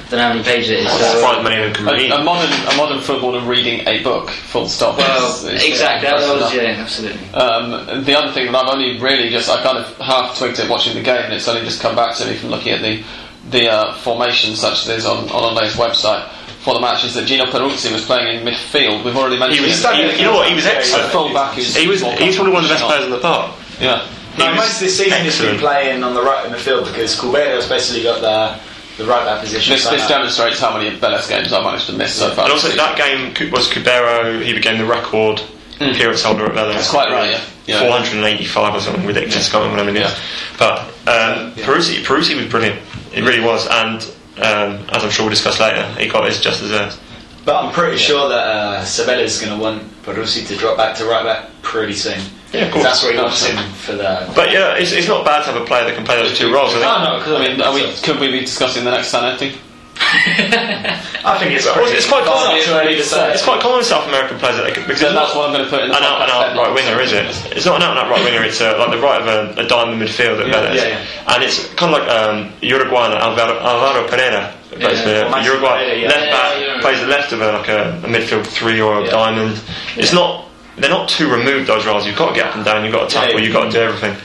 I 0.07 0.11
don't 0.11 0.19
know 0.19 0.27
how 0.27 0.33
many 0.33 0.43
pages 0.43 0.69
it 0.71 0.79
is. 0.79 0.87
I'm 0.87 0.97
so- 0.99 1.13
surprised 1.15 1.43
many 1.43 1.55
of 1.63 1.73
them 1.73 1.85
can 1.85 1.95
read. 1.95 2.11
A, 2.11 2.19
a 2.19 2.23
modern 2.23 2.51
a 2.67 2.75
modern 2.75 2.99
footballer 2.99 3.41
reading 3.41 3.87
a 3.87 4.03
book, 4.03 4.29
full 4.29 4.67
stop. 4.67 4.97
well, 4.97 5.25
is- 5.35 5.43
is 5.45 5.63
exactly. 5.63 6.09
That 6.09 6.19
was, 6.19 6.53
yeah, 6.53 6.75
absolutely. 6.77 7.21
Um, 7.33 8.03
the 8.03 8.17
other 8.17 8.33
thing 8.33 8.51
that 8.51 8.55
I've 8.57 8.73
only 8.73 8.99
really 8.99 9.29
just 9.29 9.49
I 9.49 9.61
kind 9.63 9.77
of 9.77 9.97
half 9.99 10.37
twigged 10.37 10.59
it 10.59 10.69
watching 10.69 10.95
the 10.95 11.01
game, 11.01 11.23
and 11.23 11.33
it's 11.33 11.47
only 11.47 11.61
just 11.63 11.79
come 11.81 11.95
back 11.95 12.15
to 12.17 12.25
me 12.25 12.33
from 12.35 12.49
looking 12.49 12.73
at 12.73 12.81
the 12.81 13.03
the 13.51 13.69
uh, 13.71 13.93
formation 13.99 14.55
such 14.55 14.81
as 14.81 14.89
it 14.89 14.97
is 14.97 15.05
on 15.05 15.29
on 15.29 15.55
Ole's 15.55 15.73
website 15.75 16.27
for 16.69 16.75
the 16.75 16.81
match 16.81 17.03
is 17.03 17.15
that 17.15 17.25
Gino 17.25 17.45
Peruzzi 17.45 17.91
was 17.91 18.05
playing 18.05 18.37
in 18.37 18.45
midfield. 18.45 19.03
We've 19.03 19.15
already 19.17 19.35
He 19.35 19.39
mentioned 19.39 19.65
was, 19.65 19.83
it. 19.85 20.13
he, 20.13 20.19
you 20.21 20.25
know 20.25 20.35
what? 20.35 20.47
He 20.49 20.53
was 20.53 20.65
a 20.67 20.77
excellent. 20.77 21.11
full 21.11 21.33
back 21.33 21.55
who's 21.55 21.75
He 21.75 21.87
was. 21.87 22.01
He's 22.01 22.35
probably 22.35 22.53
one 22.53 22.63
of 22.63 22.69
the 22.69 22.75
best 22.75 22.85
comfortable. 22.85 22.87
players 22.87 23.05
in 23.05 23.11
the 23.11 23.19
park. 23.19 23.55
Yeah. 23.81 24.05
No, 24.37 24.45
He 24.45 24.51
was 24.51 24.59
most 24.61 24.73
of 24.75 24.79
this 24.85 24.97
season 24.97 25.23
he's 25.23 25.41
been 25.41 25.57
playing 25.57 26.03
on 26.03 26.13
the 26.13 26.21
right 26.21 26.45
in 26.45 26.51
the 26.51 26.59
field 26.59 26.85
because 26.85 27.19
Cubero's 27.19 27.67
basically 27.67 28.03
got 28.03 28.21
the 28.21 28.59
the 29.01 29.09
right 29.09 29.25
back 29.25 29.41
position. 29.41 29.73
This, 29.73 29.89
this 29.89 30.07
demonstrates 30.07 30.59
how 30.59 30.77
many 30.77 30.95
Vélez 30.95 31.27
games 31.27 31.53
I've 31.53 31.63
managed 31.63 31.87
to 31.87 31.93
miss 31.93 32.13
so 32.13 32.29
far. 32.35 32.45
And 32.45 32.53
also, 32.53 32.69
that 32.75 32.97
game 32.97 33.51
was 33.51 33.67
Cubero. 33.69 34.43
He 34.43 34.53
became 34.53 34.77
the 34.77 34.85
record 34.85 35.41
appearance 35.79 36.21
holder 36.21 36.45
at 36.45 36.51
Vélez. 36.51 36.73
That's 36.73 36.89
quite 36.91 37.09
right, 37.09 37.31
yeah. 37.31 37.41
Yeah. 37.65 37.87
485 37.87 38.75
or 38.75 38.79
something 38.81 39.05
ridiculous. 39.05 39.47
I 39.47 39.51
Can't 39.51 39.71
remember 39.71 39.83
what 39.83 39.89
I 39.89 39.93
mean. 39.93 40.01
Yeah. 40.03 40.19
But 40.59 40.79
um, 41.07 41.53
Peruzzi, 41.55 42.03
Peruzzi 42.03 42.35
was 42.35 42.45
brilliant. 42.47 42.79
It 43.13 43.23
really 43.23 43.39
was. 43.39 43.65
And 43.67 44.01
um, 44.43 44.85
as 44.91 45.03
I'm 45.03 45.09
sure 45.11 45.25
we'll 45.25 45.31
discuss 45.31 45.59
later, 45.59 45.85
he 45.99 46.07
got 46.07 46.25
his 46.27 46.39
just 46.39 46.61
deserved. 46.61 46.97
But 47.45 47.63
I'm 47.63 47.71
pretty 47.73 47.97
sure 47.97 48.29
that 48.29 48.35
uh, 48.47 48.85
Sabella's 48.85 49.39
going 49.41 49.55
to 49.57 49.61
want 49.63 49.83
Peruzzi 50.03 50.45
to 50.47 50.55
drop 50.55 50.77
back 50.77 50.95
to 50.97 51.05
right 51.05 51.23
back 51.23 51.49
pretty 51.61 51.93
soon. 51.93 52.19
Yeah, 52.51 52.65
of 52.65 52.73
course. 52.73 52.83
That's 52.83 53.03
what 53.03 53.13
he 53.13 53.19
wants 53.21 53.45
him 53.45 53.57
for 53.73 53.93
the. 53.93 54.31
But 54.35 54.51
yeah, 54.51 54.75
it's, 54.75 54.91
it's 54.91 55.07
not 55.07 55.23
bad 55.25 55.45
to 55.45 55.51
have 55.53 55.61
a 55.61 55.65
player 55.65 55.85
that 55.85 55.95
can 55.95 56.03
play 56.03 56.15
those 56.21 56.37
two 56.37 56.51
roles. 56.53 56.71
I 56.73 56.79
think. 56.79 56.85
Oh, 56.85 57.17
no, 57.17 57.23
'cause 57.23 57.33
I 57.39 57.47
mean, 57.47 57.61
are 57.61 57.73
we, 57.73 57.93
could 58.01 58.19
we 58.19 58.31
be 58.31 58.39
discussing 58.41 58.83
the 58.83 58.91
next 58.91 59.13
Zanetti? 59.13 59.55
I 60.01 61.35
think 61.39 61.51
it's 61.53 61.65
Well, 61.65 61.75
pretty. 61.75 61.97
it's 61.97 62.07
quite 62.07 62.23
common. 62.23 62.55
not 62.55 62.63
too 62.63 62.71
early 62.71 62.95
to 62.95 63.03
say. 63.03 63.33
It's 63.33 63.43
quite 63.43 63.59
common 63.61 63.77
with 63.83 63.87
South 63.87 64.07
American 64.07 64.39
players 64.39 64.55
that 64.57 64.63
they 64.63 64.71
could, 64.71 64.87
because 64.87 65.01
Then 65.01 65.13
that's 65.13 65.33
not 65.35 65.37
what 65.37 65.49
I'm 65.49 65.53
going 65.53 65.65
to 65.65 65.69
put 65.69 65.83
in 65.83 65.89
the 65.91 65.97
an 65.97 66.03
out 66.03 66.21
and 66.23 66.31
out 66.31 66.55
right 66.55 66.73
winger, 66.73 66.99
is 67.01 67.11
it? 67.11 67.25
It's 67.55 67.65
not 67.65 67.77
an 67.77 67.83
out 67.83 67.97
and 67.97 67.99
out 67.99 68.09
right 68.09 68.23
winger. 68.23 68.43
It's 68.43 68.61
uh, 68.61 68.79
like 68.79 68.91
the 68.91 69.01
right 69.03 69.19
of 69.21 69.27
a, 69.27 69.59
a 69.61 69.67
diamond 69.67 70.01
midfield 70.01 70.39
at 70.39 70.47
Yeah, 70.47 70.53
Vélez. 70.55 70.75
yeah, 70.75 70.87
yeah. 71.03 71.33
and 71.35 71.43
it's 71.43 71.67
kind 71.75 71.93
of 71.93 71.99
like 71.99 72.07
um, 72.09 72.53
Uruguayan 72.61 73.11
Alvaro, 73.13 73.59
Alvaro 73.59 74.07
Pereira. 74.07 74.53
Plays 74.69 74.99
Yeah, 75.03 75.27
for 75.27 75.35
Maxi 75.35 75.45
Uruguay 75.45 75.77
Pereira, 75.83 75.97
yeah. 75.99 76.07
left 76.07 76.31
back, 76.31 76.51
yeah, 76.61 76.65
yeah. 76.75 76.81
plays 76.81 76.99
the 77.01 77.07
left 77.07 77.31
of 77.33 77.41
a, 77.41 77.51
like 77.51 77.67
a, 77.67 77.81
a 78.05 78.07
midfield 78.07 78.45
three 78.47 78.79
or 78.79 78.99
a 79.01 79.05
Yeah. 79.05 79.11
diamond. 79.11 79.59
It's 79.97 80.13
not. 80.13 80.45
They're 80.77 80.89
not 80.89 81.09
too 81.09 81.29
removed 81.29 81.67
those 81.67 81.85
roles. 81.85 82.07
You've 82.07 82.15
got 82.15 82.29
to 82.29 82.35
get 82.35 82.45
up 82.47 82.55
and 82.55 82.63
down. 82.63 82.85
You've 82.85 82.93
got 82.93 83.09
to 83.09 83.13
tackle. 83.15 83.35
Yeah. 83.39 83.45
You've 83.45 83.53
got 83.53 83.65
to 83.65 83.71
do 83.71 83.79
everything. 83.81 84.15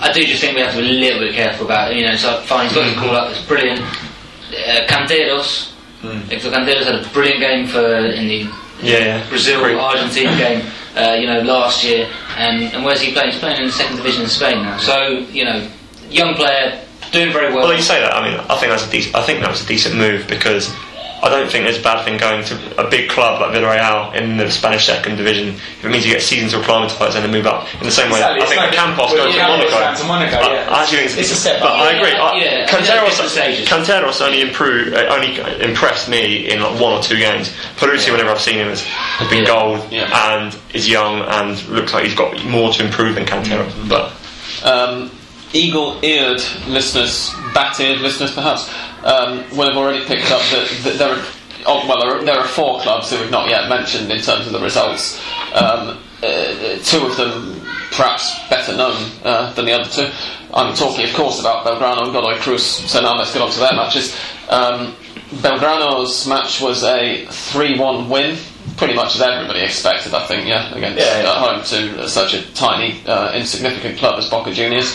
I 0.00 0.10
do 0.10 0.24
just 0.24 0.40
think 0.40 0.56
we 0.56 0.62
have 0.62 0.72
to 0.74 0.80
be 0.80 0.88
a 0.88 0.92
little 0.92 1.20
bit 1.20 1.34
careful 1.34 1.66
about 1.66 1.92
it. 1.92 1.98
You 1.98 2.06
know, 2.08 2.16
so 2.16 2.40
fine, 2.40 2.66
he's 2.66 2.74
got 2.74 2.86
his 2.88 2.96
call 2.98 3.14
up, 3.14 3.30
it's 3.30 3.42
brilliant. 3.46 3.78
Uh, 4.50 4.86
Canteros, 4.86 5.72
Hector 6.28 6.50
Canteros 6.50 6.84
had 6.84 6.94
a 7.04 7.08
brilliant 7.12 7.40
game 7.40 7.66
for 7.66 7.84
in 8.06 8.26
the 8.26 8.38
Yeah, 8.82 8.98
yeah. 8.98 9.28
Brazil 9.28 9.60
Great. 9.60 9.76
Argentina 9.76 10.36
game, 10.36 10.66
uh, 10.96 11.12
you 11.14 11.26
know, 11.26 11.40
last 11.42 11.84
year. 11.84 12.08
And, 12.36 12.62
and 12.74 12.84
where's 12.84 13.00
he 13.00 13.12
playing? 13.12 13.30
He's 13.32 13.38
playing 13.40 13.60
in 13.60 13.66
the 13.66 13.72
second 13.72 13.96
division 13.96 14.22
in 14.22 14.28
Spain 14.28 14.62
now. 14.62 14.78
So, 14.78 15.18
you 15.30 15.44
know, 15.44 15.68
young 16.08 16.34
player, 16.34 16.80
doing 17.12 17.32
very 17.32 17.52
well. 17.52 17.68
Well, 17.68 17.76
you 17.76 17.82
say 17.82 18.00
that. 18.00 18.14
I 18.14 18.28
mean, 18.28 18.38
I 18.48 18.56
think 18.56 18.72
that's 18.72 18.86
a 18.86 18.90
decent. 18.90 19.14
I 19.14 19.22
think 19.24 19.40
that 19.40 19.50
was 19.50 19.62
a 19.64 19.66
decent 19.66 19.96
move 19.96 20.26
because 20.28 20.74
I 21.22 21.28
don't 21.28 21.50
think 21.50 21.64
there's 21.64 21.78
a 21.78 21.82
bad 21.82 22.04
thing 22.04 22.16
going 22.18 22.42
to 22.46 22.80
a 22.80 22.88
big 22.88 23.10
club 23.10 23.40
like 23.40 23.50
Villarreal 23.52 24.14
in 24.14 24.36
the 24.38 24.50
Spanish 24.50 24.86
second 24.86 25.16
division. 25.16 25.48
If 25.50 25.84
it 25.84 25.88
means 25.90 26.06
you 26.06 26.12
get 26.14 26.22
season 26.22 26.48
to 26.50 26.60
acclimatise 26.60 27.14
and 27.14 27.22
then 27.24 27.30
move 27.30 27.46
up 27.46 27.68
in 27.74 27.84
the 27.84 27.90
same 27.92 28.10
way. 28.10 28.18
Exactly, 28.20 28.42
I 28.42 28.46
think 28.46 28.60
like- 28.60 28.72
Campos 28.72 29.12
going 29.12 29.32
to 29.32 29.38
Monaco. 29.38 29.94
to 30.00 30.04
Monaco, 30.08 30.36
I- 30.38 30.52
yeah. 30.54 30.70
I 30.70 30.82
actually 30.82 31.08
think 31.08 31.18
It's 31.20 31.32
a 31.32 31.34
step 31.34 31.60
But 31.60 31.70
up. 31.72 31.76
I 31.80 31.92
agree. 31.92 32.10
Yeah, 32.12 32.22
I, 32.22 32.36
yeah, 32.36 32.66
Canteros, 32.66 32.86
there's 32.86 33.10
different 33.10 33.30
stages. 33.32 33.68
Canteros 33.68 34.20
only 34.24 34.40
improved, 34.40 34.94
uh, 34.94 35.06
only 35.14 35.38
impressed 35.62 36.08
me 36.08 36.48
in 36.50 36.60
like 36.62 36.80
one 36.80 36.94
or 36.94 37.02
two 37.02 37.18
games. 37.18 37.50
Peruzzi, 37.76 38.10
whenever 38.10 38.30
I've 38.30 38.40
seen 38.40 38.56
him, 38.58 38.68
has, 38.68 38.82
has 38.82 39.28
been 39.28 39.40
Yeah. 39.44 39.46
gold 39.46 39.86
Yeah. 39.90 40.32
and 40.32 40.56
is 40.72 40.88
young 40.88 41.20
and 41.22 41.62
looks 41.68 41.92
like 41.92 42.04
he's 42.04 42.14
got 42.14 42.42
more 42.44 42.72
to 42.72 42.82
improve 42.84 43.14
than 43.16 43.26
Canteros. 43.26 43.70
Mm-hmm. 43.72 43.88
But 43.88 44.12
Um, 44.64 45.10
eagle-eared 45.52 46.42
listeners, 46.68 47.34
bat-eared 47.54 48.00
listeners 48.00 48.32
perhaps, 48.32 48.68
um, 49.04 49.44
will 49.56 49.68
have 49.68 49.76
already 49.76 50.04
picked 50.04 50.30
up 50.30 50.42
that, 50.50 50.80
that 50.84 50.98
there 50.98 51.14
are 51.14 51.24
oh, 51.66 51.86
well, 51.88 52.00
there 52.00 52.16
are, 52.16 52.24
there 52.24 52.38
are 52.38 52.46
four 52.46 52.80
clubs 52.80 53.10
who 53.10 53.20
we've 53.20 53.30
not 53.30 53.48
yet 53.48 53.68
mentioned 53.68 54.10
in 54.10 54.20
terms 54.20 54.46
of 54.46 54.52
the 54.52 54.60
results. 54.60 55.20
Um, 55.54 55.98
uh, 56.22 56.78
two 56.82 57.06
of 57.06 57.16
them 57.16 57.60
perhaps 57.90 58.38
better 58.48 58.76
known 58.76 59.10
uh, 59.24 59.52
than 59.54 59.64
the 59.64 59.72
other 59.72 59.88
two. 59.90 60.10
I'm 60.52 60.74
talking, 60.74 61.04
of 61.08 61.14
course, 61.14 61.40
about 61.40 61.66
Belgrano 61.66 62.04
and 62.04 62.12
Godoy 62.12 62.38
Cruz. 62.38 62.64
So 62.64 63.00
now 63.00 63.16
let's 63.16 63.32
get 63.32 63.42
on 63.42 63.50
to 63.50 63.58
their 63.58 63.72
matches. 63.72 64.16
Um, 64.48 64.94
Belgrano's 65.42 66.26
match 66.26 66.60
was 66.60 66.82
a 66.82 67.26
3-1 67.26 68.08
win, 68.08 68.36
pretty 68.76 68.94
much 68.94 69.14
as 69.14 69.22
everybody 69.22 69.60
expected, 69.60 70.12
I 70.14 70.26
think. 70.26 70.48
Yeah, 70.48 70.74
against 70.74 70.98
Yeah, 70.98 71.22
yeah. 71.22 71.30
at 71.30 71.36
home 71.38 71.62
to 71.64 72.08
such 72.08 72.34
a 72.34 72.52
tiny, 72.54 73.00
uh, 73.06 73.32
insignificant 73.32 73.98
club 73.98 74.18
as 74.18 74.28
Boca 74.28 74.52
Juniors. 74.52 74.92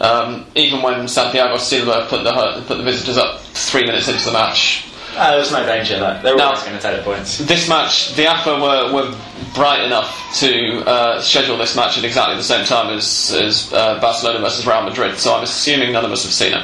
Um, 0.00 0.46
even 0.54 0.80
when 0.82 1.06
Santiago 1.08 1.56
Silva 1.58 2.06
put 2.08 2.24
the 2.24 2.32
put 2.66 2.78
the 2.78 2.82
visitors 2.82 3.18
up 3.18 3.40
three 3.40 3.84
minutes 3.84 4.08
into 4.08 4.24
the 4.24 4.32
match, 4.32 4.86
Ah, 5.16 5.30
there 5.30 5.40
was 5.40 5.50
no 5.52 5.66
danger 5.66 5.94
of 5.94 6.00
that. 6.00 6.22
They 6.22 6.30
were 6.30 6.38
No. 6.38 6.44
always 6.46 6.62
going 6.62 6.76
to 6.76 6.80
take 6.82 6.96
the 6.96 7.02
points. 7.02 7.38
this 7.38 7.68
match, 7.68 8.14
the 8.14 8.26
AFA 8.28 8.54
were, 8.60 8.92
were 8.94 9.14
bright 9.54 9.82
enough 9.84 10.08
to 10.38 10.84
uh, 10.86 11.20
schedule 11.20 11.58
this 11.58 11.74
match 11.74 11.98
at 11.98 12.04
exactly 12.04 12.36
the 12.36 12.44
same 12.44 12.64
time 12.64 12.96
as, 12.96 13.32
as 13.32 13.72
uh, 13.72 13.98
Barcelona 14.00 14.38
versus 14.38 14.64
Real 14.66 14.82
Madrid. 14.84 15.18
So 15.18 15.34
I'm 15.34 15.42
assuming 15.42 15.92
none 15.92 16.04
of 16.04 16.12
us 16.12 16.22
have 16.22 16.32
seen 16.32 16.52
it. 16.54 16.62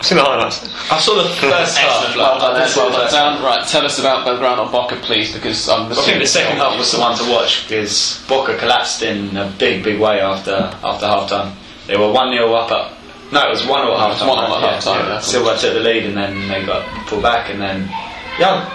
I've 0.00 0.04
seen 0.06 0.18
the 0.18 0.24
highlights. 0.24 0.66
I 0.90 0.98
saw 0.98 1.14
the 1.22 1.28
first 1.28 1.78
half. 1.78 2.02
Excellent. 2.08 2.16
Well 2.16 2.38
done, 2.40 2.56
I 2.56 2.64
Ed, 2.64 2.66
saw 2.66 2.80
well 2.80 2.90
the 2.90 2.96
done. 2.96 3.02
first 3.06 3.14
Dan. 3.14 3.42
Right, 3.44 3.68
tell 3.68 3.84
us 3.86 3.98
about 4.00 4.26
Belgrano 4.26 4.70
Boca, 4.72 4.96
please, 4.96 5.32
because 5.32 5.68
I'm 5.68 5.90
I 5.92 5.94
think 5.94 6.18
the 6.20 6.26
second 6.26 6.56
half 6.56 6.76
was 6.76 6.90
the 6.92 6.98
one 6.98 7.16
to 7.18 7.30
watch 7.30 7.68
because 7.68 8.22
Boca 8.28 8.58
collapsed 8.58 9.02
in 9.02 9.36
a 9.36 9.46
big, 9.58 9.84
big 9.84 10.00
way 10.00 10.20
after 10.20 10.56
after 10.82 11.06
half 11.06 11.28
time. 11.30 11.56
They 11.86 11.96
were 11.96 12.12
1 12.12 12.32
0 12.32 12.52
up 12.54 12.70
at. 12.70 13.32
No, 13.32 13.46
it 13.46 13.50
was 13.50 13.66
1 13.66 13.68
0 13.68 13.92
at 13.94 13.98
half 13.98 14.18
time. 14.18 14.28
1-0 14.28 14.42
at 14.42 14.70
half-time, 14.74 15.06
yeah. 15.06 15.20
Silva 15.20 15.56
took 15.56 15.74
the 15.74 15.80
lead 15.80 16.04
and 16.04 16.16
then 16.16 16.48
they 16.48 16.64
got 16.66 16.86
pulled 17.06 17.22
back 17.22 17.50
and 17.50 17.60
then. 17.60 17.88
Yeah. 18.38 18.68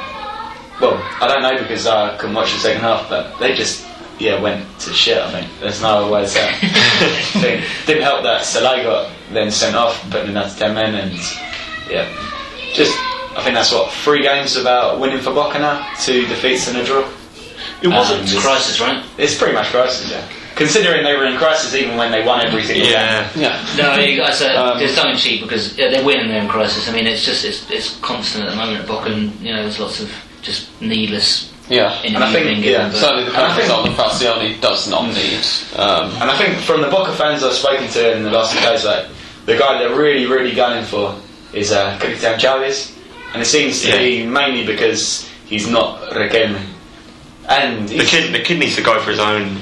Well, 0.79 0.97
I 1.21 1.27
don't 1.27 1.41
know 1.41 1.57
because 1.61 1.87
I 1.87 2.17
couldn't 2.17 2.35
watch 2.35 2.53
the 2.53 2.59
second 2.59 2.81
half, 2.81 3.09
but 3.09 3.37
they 3.39 3.53
just. 3.53 3.85
Yeah, 4.17 4.39
went 4.39 4.65
to 4.79 4.93
shit. 4.93 5.17
I 5.17 5.29
think 5.29 5.51
there's 5.59 5.81
no 5.81 5.89
other 5.89 6.09
way 6.09 6.21
to 6.21 6.27
say. 6.29 6.49
it. 6.61 7.67
Didn't 7.85 8.03
help 8.03 8.23
that 8.23 8.43
Salai 8.43 8.81
got 8.81 9.11
then 9.33 9.51
sent 9.51 9.75
off, 9.75 10.01
putting 10.09 10.29
in 10.29 10.35
to 10.35 10.55
ten 10.57 10.73
men, 10.73 10.95
and 10.95 11.11
yeah, 11.89 12.07
just 12.73 12.97
I 13.35 13.43
think 13.43 13.55
that's 13.55 13.73
what 13.73 13.91
three 13.91 14.21
games 14.21 14.55
about 14.55 14.99
winning 14.99 15.19
for 15.19 15.33
Boca 15.33 15.59
now, 15.59 15.93
two 15.99 16.25
defeats 16.27 16.69
and 16.69 16.77
a 16.77 16.85
draw. 16.85 17.05
It 17.81 17.89
wasn't. 17.89 18.31
A 18.31 18.39
crisis, 18.39 18.79
right? 18.79 19.03
It's 19.17 19.37
pretty 19.37 19.53
much 19.53 19.67
crisis, 19.67 20.09
yeah. 20.09 20.25
Considering 20.55 21.03
they 21.03 21.15
were 21.15 21.25
in 21.25 21.37
crisis 21.37 21.73
even 21.75 21.97
when 21.97 22.11
they 22.11 22.25
won 22.25 22.39
every 22.45 22.63
single 22.63 22.87
yeah. 22.87 23.29
Yeah. 23.35 23.65
No, 23.77 23.95
you 23.99 24.17
guys, 24.17 24.41
uh, 24.41 24.71
Um, 24.73 24.79
there's 24.79 24.95
tongue 24.95 25.11
in 25.11 25.17
cheek 25.17 25.41
because 25.41 25.77
yeah, 25.77 25.89
they're 25.89 26.03
winning, 26.05 26.29
they're 26.29 26.41
in 26.41 26.47
crisis. 26.47 26.87
I 26.87 26.93
mean, 26.93 27.07
it's 27.07 27.25
just 27.25 27.43
it's, 27.43 27.69
it's 27.69 27.97
constant 27.99 28.45
at 28.45 28.51
the 28.51 28.55
moment 28.55 28.79
at 28.79 28.87
Boca, 28.87 29.11
and 29.11 29.33
you 29.41 29.51
know, 29.53 29.61
there's 29.63 29.79
lots 29.79 29.99
of 29.99 30.09
just 30.41 30.69
needless 30.81 31.51
Yeah. 31.69 31.91
And 32.03 32.17
I 32.23 32.31
think, 32.31 32.45
being 32.45 32.63
yeah, 32.63 32.85
given. 32.87 32.93
Certainly 32.93 33.23
the 33.25 33.29
And 33.31 33.37
I 33.37 33.47
kind 33.47 33.51
of 33.51 33.57
result 33.57 33.85
that 33.85 33.97
Falcioni 33.97 34.61
does 34.61 34.87
not 34.89 35.07
need. 35.13 35.43
Um, 35.75 36.11
And 36.21 36.29
I 36.31 36.37
think 36.37 36.57
from 36.59 36.81
the 36.81 36.87
Boca 36.87 37.11
fans 37.13 37.43
I've 37.43 37.53
spoken 37.53 37.87
to 37.89 38.15
in 38.15 38.23
the 38.23 38.31
last 38.31 38.53
few 38.53 38.61
days, 38.61 38.85
like 38.85 39.07
the 39.45 39.57
guy 39.57 39.77
they're 39.79 39.95
really, 39.95 40.25
really 40.25 40.53
gunning 40.55 40.85
for 40.85 41.15
is 41.53 41.71
uh, 41.71 41.97
Cristian 41.99 42.37
Chavez, 42.39 42.93
and 43.33 43.41
it 43.41 43.45
seems 43.45 43.81
to 43.81 43.89
Yeah. 43.89 43.97
be 43.97 44.25
mainly 44.25 44.65
because 44.65 45.27
he's 45.47 45.67
not 45.67 46.01
Riquelme. 46.11 46.61
And 47.49 47.87
The 47.89 47.95
he's, 47.95 48.09
kid, 48.09 48.33
the 48.33 48.39
kid 48.41 48.59
needs 48.59 48.75
to 48.75 48.81
go 48.81 48.99
for 49.01 49.11
his 49.11 49.19
own 49.19 49.57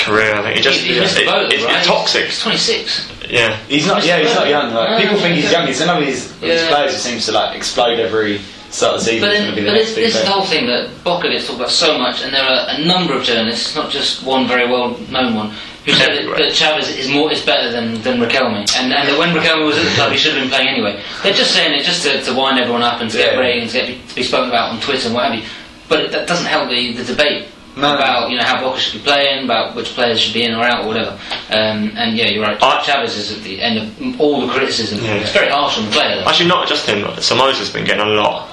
career. 0.00 0.34
I 0.34 0.42
think 0.42 0.58
it 0.58 0.62
just 0.62 0.80
He's- 0.80 1.10
he's 1.12 1.18
it- 1.18 1.26
Mr. 1.26 1.32
Bowler, 1.32 1.48
it's, 1.50 1.64
right? 1.64 1.76
it's 1.78 1.86
toxic. 1.86 2.24
He's 2.26 2.42
26. 2.42 3.08
Yeah, 3.30 3.56
he's 3.68 3.86
not. 3.86 4.04
Yeah, 4.04 4.18
he's 4.18 4.34
not 4.34 4.48
young. 4.48 4.74
Like, 4.74 5.02
people 5.02 5.18
think 5.20 5.36
he's 5.36 5.52
young. 5.52 5.66
He's 5.66 5.80
another 5.80 6.00
of 6.00 6.06
these, 6.06 6.32
these 6.40 6.60
Yeah. 6.62 6.68
players 6.68 6.92
who 6.92 6.98
seems 6.98 7.26
to 7.26 7.32
like 7.32 7.56
explode 7.56 8.00
every 8.00 8.40
start 8.70 8.94
of 8.94 9.00
the 9.00 9.06
season. 9.06 9.28
But, 9.28 9.36
He's 9.36 9.38
then, 9.46 9.54
going 9.54 9.64
but 9.66 9.72
the 9.72 9.78
this, 9.78 9.94
this 9.94 10.14
is 10.16 10.20
the 10.22 10.26
whole 10.30 10.44
thing 10.44 10.66
that 10.66 10.90
Boca 11.04 11.28
gets 11.28 11.46
talked 11.46 11.58
about 11.60 11.70
so 11.70 11.98
much, 11.98 12.22
and 12.22 12.32
there 12.34 12.42
are 12.44 12.66
a 12.70 12.78
number 12.84 13.14
of 13.14 13.22
journalists, 13.24 13.74
not 13.74 13.90
just 13.90 14.22
one 14.24 14.46
very 14.48 14.68
well 14.70 14.96
known 15.10 15.34
one, 15.34 15.50
who 15.84 15.92
said 15.92 16.08
that, 16.10 16.36
that 16.38 16.52
Chavez 16.54 16.88
is 16.96 17.08
more 17.08 17.32
is 17.32 17.42
better 17.44 17.70
than, 17.72 18.00
than 18.02 18.18
Riquelme, 18.20 18.54
and, 18.78 18.92
and 18.92 19.08
that 19.08 19.18
when 19.18 19.30
Riquelme 19.34 19.64
was 19.66 19.76
at 19.78 19.84
the 19.84 19.90
club, 19.96 20.12
he 20.12 20.18
should 20.18 20.34
have 20.34 20.42
been 20.42 20.50
playing 20.50 20.68
anyway. 20.68 21.00
They're 21.22 21.32
just 21.32 21.52
saying 21.52 21.72
it 21.74 21.84
just 21.84 22.02
to, 22.04 22.22
to 22.22 22.32
wind 22.34 22.58
everyone 22.60 22.82
up 22.82 23.00
and 23.00 23.10
to 23.10 23.16
get 23.18 23.34
Yeah. 23.34 23.40
ratings, 23.40 23.72
get 23.72 23.86
to 24.08 24.14
be 24.14 24.22
spoken 24.22 24.48
about 24.50 24.70
on 24.72 24.80
Twitter 24.80 25.06
and 25.06 25.14
what 25.14 25.24
have 25.30 25.34
you. 25.34 25.48
But 25.88 26.00
it, 26.00 26.12
that 26.12 26.28
doesn't 26.28 26.46
help 26.46 26.68
the, 26.70 26.92
the 26.92 27.04
debate. 27.04 27.46
No. 27.76 27.94
About 27.94 28.30
you 28.30 28.36
know 28.36 28.42
how 28.44 28.60
Boca 28.60 28.80
should 28.80 29.00
be 29.00 29.04
playing, 29.04 29.44
about 29.44 29.76
which 29.76 29.86
players 29.94 30.20
should 30.20 30.34
be 30.34 30.42
in 30.44 30.54
or 30.54 30.64
out 30.64 30.84
or 30.84 30.88
whatever, 30.88 31.12
um, 31.50 31.92
and 31.96 32.16
yeah, 32.16 32.26
you're 32.26 32.42
right. 32.42 32.60
I- 32.60 32.82
Chavez 32.82 33.16
is 33.16 33.32
at 33.36 33.42
the 33.44 33.62
end 33.62 33.78
of 33.78 34.20
all 34.20 34.44
the 34.46 34.52
criticism. 34.52 34.98
Yeah. 35.04 35.14
It's 35.14 35.30
very 35.32 35.48
harsh 35.50 35.78
on 35.78 35.84
the 35.86 35.92
player. 35.92 36.16
Though. 36.20 36.28
actually, 36.28 36.48
not 36.48 36.66
just 36.68 36.86
him. 36.86 37.04
Somoza's 37.20 37.70
been 37.70 37.84
getting 37.84 38.02
a 38.02 38.08
lot. 38.10 38.48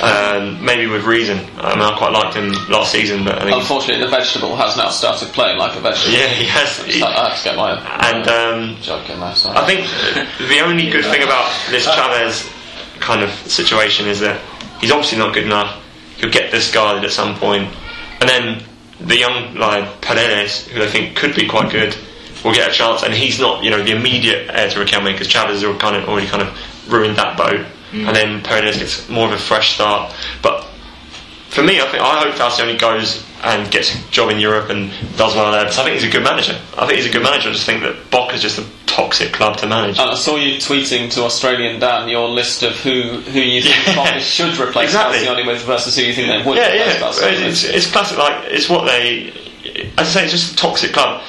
Um, 0.00 0.64
maybe 0.64 0.86
with 0.86 1.02
reason. 1.04 1.38
I 1.58 1.74
mean, 1.74 1.82
I 1.82 1.96
quite 1.98 2.12
liked 2.12 2.34
him 2.36 2.52
last 2.68 2.92
season, 2.92 3.24
but 3.24 3.38
I 3.42 3.44
think 3.44 3.56
unfortunately, 3.56 4.04
the 4.04 4.10
vegetable 4.10 4.54
has 4.54 4.76
now 4.76 4.90
started 4.90 5.28
playing 5.30 5.58
like 5.58 5.76
a 5.76 5.80
vegetable. 5.80 6.16
yeah, 6.16 6.28
he 6.28 6.44
has. 6.46 6.78
he- 6.84 7.02
I 7.02 7.08
I 7.26 7.28
have 7.30 7.38
to 7.38 7.44
get 7.44 7.56
my 7.56 7.72
and 8.08 8.28
um, 8.28 8.76
joke 8.80 9.10
in 9.10 9.18
there. 9.18 9.34
Sorry. 9.34 9.56
I 9.58 9.66
think 9.66 9.88
the 10.48 10.60
only 10.60 10.88
good 10.90 11.04
thing 11.04 11.24
about 11.24 11.50
this 11.70 11.84
Chavez 11.86 12.48
kind 13.00 13.22
of 13.24 13.30
situation 13.50 14.06
is 14.06 14.20
that 14.20 14.40
he's 14.80 14.92
obviously 14.92 15.18
not 15.18 15.34
good 15.34 15.44
enough. 15.44 15.82
He'll 16.18 16.30
get 16.30 16.52
discarded 16.52 17.04
at 17.04 17.10
some 17.10 17.34
point, 17.36 17.68
and 18.20 18.28
then 18.28 18.62
the 19.00 19.16
young 19.16 19.54
like 19.54 20.00
Paredes, 20.00 20.66
who 20.68 20.82
I 20.82 20.86
think 20.86 21.16
could 21.16 21.34
be 21.34 21.46
quite 21.46 21.70
good, 21.70 21.96
will 22.44 22.54
get 22.54 22.70
a 22.70 22.72
chance. 22.74 23.02
And 23.02 23.14
he's 23.14 23.38
not, 23.38 23.62
you 23.64 23.70
know, 23.70 23.82
the 23.82 23.92
immediate 23.92 24.50
heir 24.50 24.70
to 24.70 24.78
Riquelme 24.78 25.12
because 25.12 25.28
Chavez 25.28 25.62
has 25.62 25.78
kind 25.78 25.96
of 25.96 26.08
already 26.08 26.26
kind 26.26 26.42
of 26.42 26.92
ruined 26.92 27.16
that 27.16 27.36
boat. 27.36 27.64
Mm. 27.92 28.06
And 28.06 28.16
then 28.16 28.42
Paredes 28.42 28.78
gets 28.78 29.08
more 29.08 29.26
of 29.26 29.32
a 29.32 29.38
fresh 29.38 29.74
start. 29.74 30.14
But 30.42 30.64
for 31.48 31.62
me, 31.62 31.80
I 31.80 31.86
think 31.86 32.02
I 32.02 32.20
hope 32.20 32.34
Falcioni 32.34 32.78
goes 32.78 33.24
and 33.42 33.70
gets 33.70 33.94
a 33.94 34.10
job 34.10 34.30
in 34.30 34.40
Europe 34.40 34.70
and 34.70 34.90
does 35.16 35.34
well 35.34 35.52
there 35.52 35.62
because 35.62 35.78
I 35.78 35.84
think 35.84 36.00
he's 36.00 36.08
a 36.08 36.12
good 36.12 36.24
manager. 36.24 36.58
I 36.76 36.86
think 36.86 36.98
he's 36.98 37.06
a 37.06 37.12
good 37.12 37.22
manager. 37.22 37.50
I 37.50 37.52
just 37.52 37.66
think 37.66 37.82
that 37.82 38.10
Boca's 38.10 38.42
just 38.42 38.58
a 38.58 38.66
toxic 38.98 39.32
club 39.32 39.56
to 39.58 39.66
manage. 39.66 39.98
And 39.98 40.10
I 40.10 40.14
saw 40.14 40.36
you 40.36 40.56
tweeting 40.58 41.10
to 41.14 41.22
Australian 41.22 41.78
Dan 41.80 42.08
your 42.08 42.28
list 42.28 42.62
of 42.62 42.72
who 42.80 43.20
who 43.32 43.40
you 43.40 43.62
think 43.62 43.76
Yeah. 43.86 44.18
should 44.18 44.58
replace 44.58 44.86
Exactly. 44.90 45.18
Falcioni 45.26 45.46
with 45.46 45.62
versus 45.62 45.96
who 45.96 46.02
you 46.02 46.12
think 46.14 46.28
they 46.28 46.42
would 46.48 46.56
yeah, 46.56 46.96
replace 46.96 47.20
yeah. 47.22 47.48
It's, 47.48 47.64
it's 47.64 47.90
classic. 47.90 48.18
Like 48.18 48.44
it's 48.46 48.68
what 48.68 48.84
they. 48.86 49.32
As 49.96 50.08
I 50.08 50.12
say, 50.20 50.22
it's 50.24 50.32
just 50.32 50.52
a 50.54 50.56
toxic 50.56 50.92
club. 50.92 51.22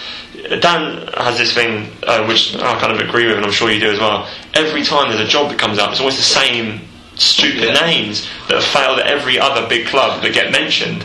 Dan 0.62 1.08
has 1.18 1.38
this 1.38 1.54
thing 1.54 1.92
uh, 2.08 2.26
which 2.26 2.56
I 2.56 2.80
kind 2.80 2.92
of 2.94 3.00
agree 3.08 3.28
with, 3.28 3.36
and 3.36 3.46
I'm 3.46 3.52
sure 3.52 3.70
you 3.70 3.80
do 3.80 3.92
as 3.92 4.00
well. 4.00 4.28
Every 4.54 4.84
time 4.84 5.10
there's 5.10 5.22
a 5.28 5.28
job 5.30 5.50
that 5.52 5.60
comes 5.60 5.78
up, 5.78 5.92
it's 5.92 6.00
always 6.00 6.18
the 6.18 6.24
same 6.24 6.82
stupid 7.16 7.74
names 7.82 8.28
that 8.48 8.56
have 8.56 8.64
failed 8.64 9.00
at 9.00 9.08
every 9.08 9.38
other 9.38 9.68
big 9.68 9.86
club 9.88 10.24
that 10.24 10.34
get 10.34 10.52
mentioned. 10.52 11.04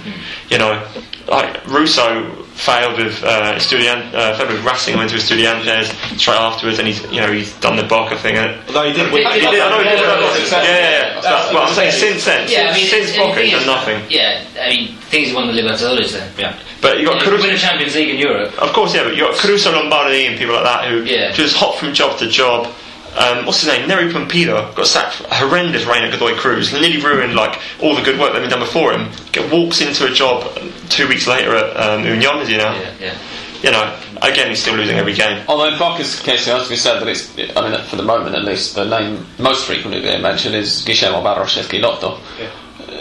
You 0.48 0.58
know, 0.58 0.86
like 1.28 1.66
Russo 1.66 2.43
failed 2.54 2.96
with 2.98 3.22
uh, 3.24 3.54
Estudiant, 3.58 4.14
uh, 4.14 4.36
failed 4.38 4.52
with 4.52 4.64
Racing, 4.64 4.96
went 4.96 5.10
to 5.10 5.16
Estudiantes 5.16 5.90
straight 6.18 6.38
afterwards, 6.38 6.78
and 6.78 6.86
he's 6.88 7.02
you 7.10 7.20
know 7.20 7.30
he's 7.32 7.52
done 7.58 7.76
the 7.76 7.82
Boca 7.82 8.16
thing. 8.16 8.36
And 8.36 8.56
Although 8.68 8.84
he 8.88 8.92
did 8.92 9.12
win. 9.12 9.26
He 9.26 9.40
he 9.40 9.50
did, 9.50 9.60
I 9.60 9.68
know 9.70 9.78
he 9.78 9.84
did, 9.90 9.98
Yeah, 9.98 10.18
yeah, 10.18 10.20
yeah, 10.20 10.62
yeah, 10.62 10.62
yeah. 10.62 11.22
yeah. 11.22 11.52
But 11.52 11.68
I'm 11.68 11.74
saying 11.74 11.92
since 11.92 12.24
then, 12.24 12.48
Yeah, 12.48 12.70
I 12.70 12.74
mean, 12.74 12.86
since 12.86 13.10
it's- 13.10 13.18
Boca, 13.18 13.40
he's 13.42 13.52
done 13.52 13.66
nothing. 13.66 14.02
Yeah, 14.08 14.44
I 14.60 14.68
mean, 14.68 14.96
things 15.10 15.34
won 15.34 15.46
the 15.48 15.52
Libertadores 15.60 16.12
then. 16.12 16.30
Yeah. 16.38 16.56
But 16.80 16.98
you 17.00 17.06
got 17.06 17.22
Yeah, 17.24 17.30
win 17.30 17.50
a 17.50 17.58
Champions 17.58 17.94
League 17.94 18.10
in 18.10 18.18
Europe. 18.18 18.52
of 18.60 18.72
course, 18.72 18.94
yeah. 18.94 19.04
But 19.04 19.16
you 19.16 19.22
got 19.24 19.36
Caruso 19.36 19.72
Lombardi 19.72 20.26
and 20.26 20.38
people 20.38 20.54
like 20.54 20.64
that 20.64 20.84
who 20.88 21.02
Yeah. 21.04 21.32
just 21.32 21.56
hop 21.56 21.76
from 21.78 21.92
job 21.94 22.18
to 22.18 22.28
job. 22.28 22.68
Um, 23.16 23.46
what's 23.46 23.60
his 23.60 23.68
name? 23.68 23.88
Nery 23.88 24.10
Pumpido 24.10 24.74
got 24.74 24.86
sacked 24.86 25.16
for 25.16 25.24
a 25.24 25.34
horrendous 25.34 25.84
reign 25.84 26.02
at 26.04 26.12
Godoy 26.12 26.36
Cruz. 26.36 26.72
Nearly 26.72 27.00
ruined 27.00 27.34
like 27.34 27.60
all 27.80 27.94
the 27.94 28.02
good 28.02 28.18
work 28.18 28.32
that 28.32 28.40
had 28.40 28.48
been 28.48 28.50
done 28.50 28.66
before 28.66 28.92
him. 28.92 29.10
Get, 29.32 29.52
walks 29.52 29.80
into 29.80 30.06
a 30.06 30.10
job 30.10 30.58
two 30.88 31.08
weeks 31.08 31.26
later 31.26 31.54
at 31.54 31.76
um, 31.76 32.04
Union, 32.04 32.48
you 32.48 32.58
know. 32.58 32.74
Yeah, 32.74 32.94
yeah. 33.00 33.18
You 33.62 33.70
know, 33.70 33.98
again, 34.20 34.48
he's 34.48 34.60
still 34.60 34.74
losing 34.76 34.96
every 34.96 35.14
game. 35.14 35.42
Although 35.48 35.72
in 35.72 35.78
Boca's 35.78 36.20
case, 36.20 36.46
it 36.46 36.50
has 36.50 36.64
to 36.64 36.70
be 36.70 36.76
said 36.76 37.00
that 37.00 37.08
it's, 37.08 37.32
I 37.56 37.70
mean, 37.70 37.80
for 37.86 37.96
the 37.96 38.02
moment 38.02 38.36
at 38.36 38.44
least, 38.44 38.74
the 38.74 38.84
name 38.84 39.24
most 39.38 39.64
frequently 39.64 40.02
being 40.02 40.20
mentioned 40.20 40.54
is 40.54 40.84
Guillermo 40.84 41.22
Barros 41.22 41.54
Schelotto, 41.56 42.20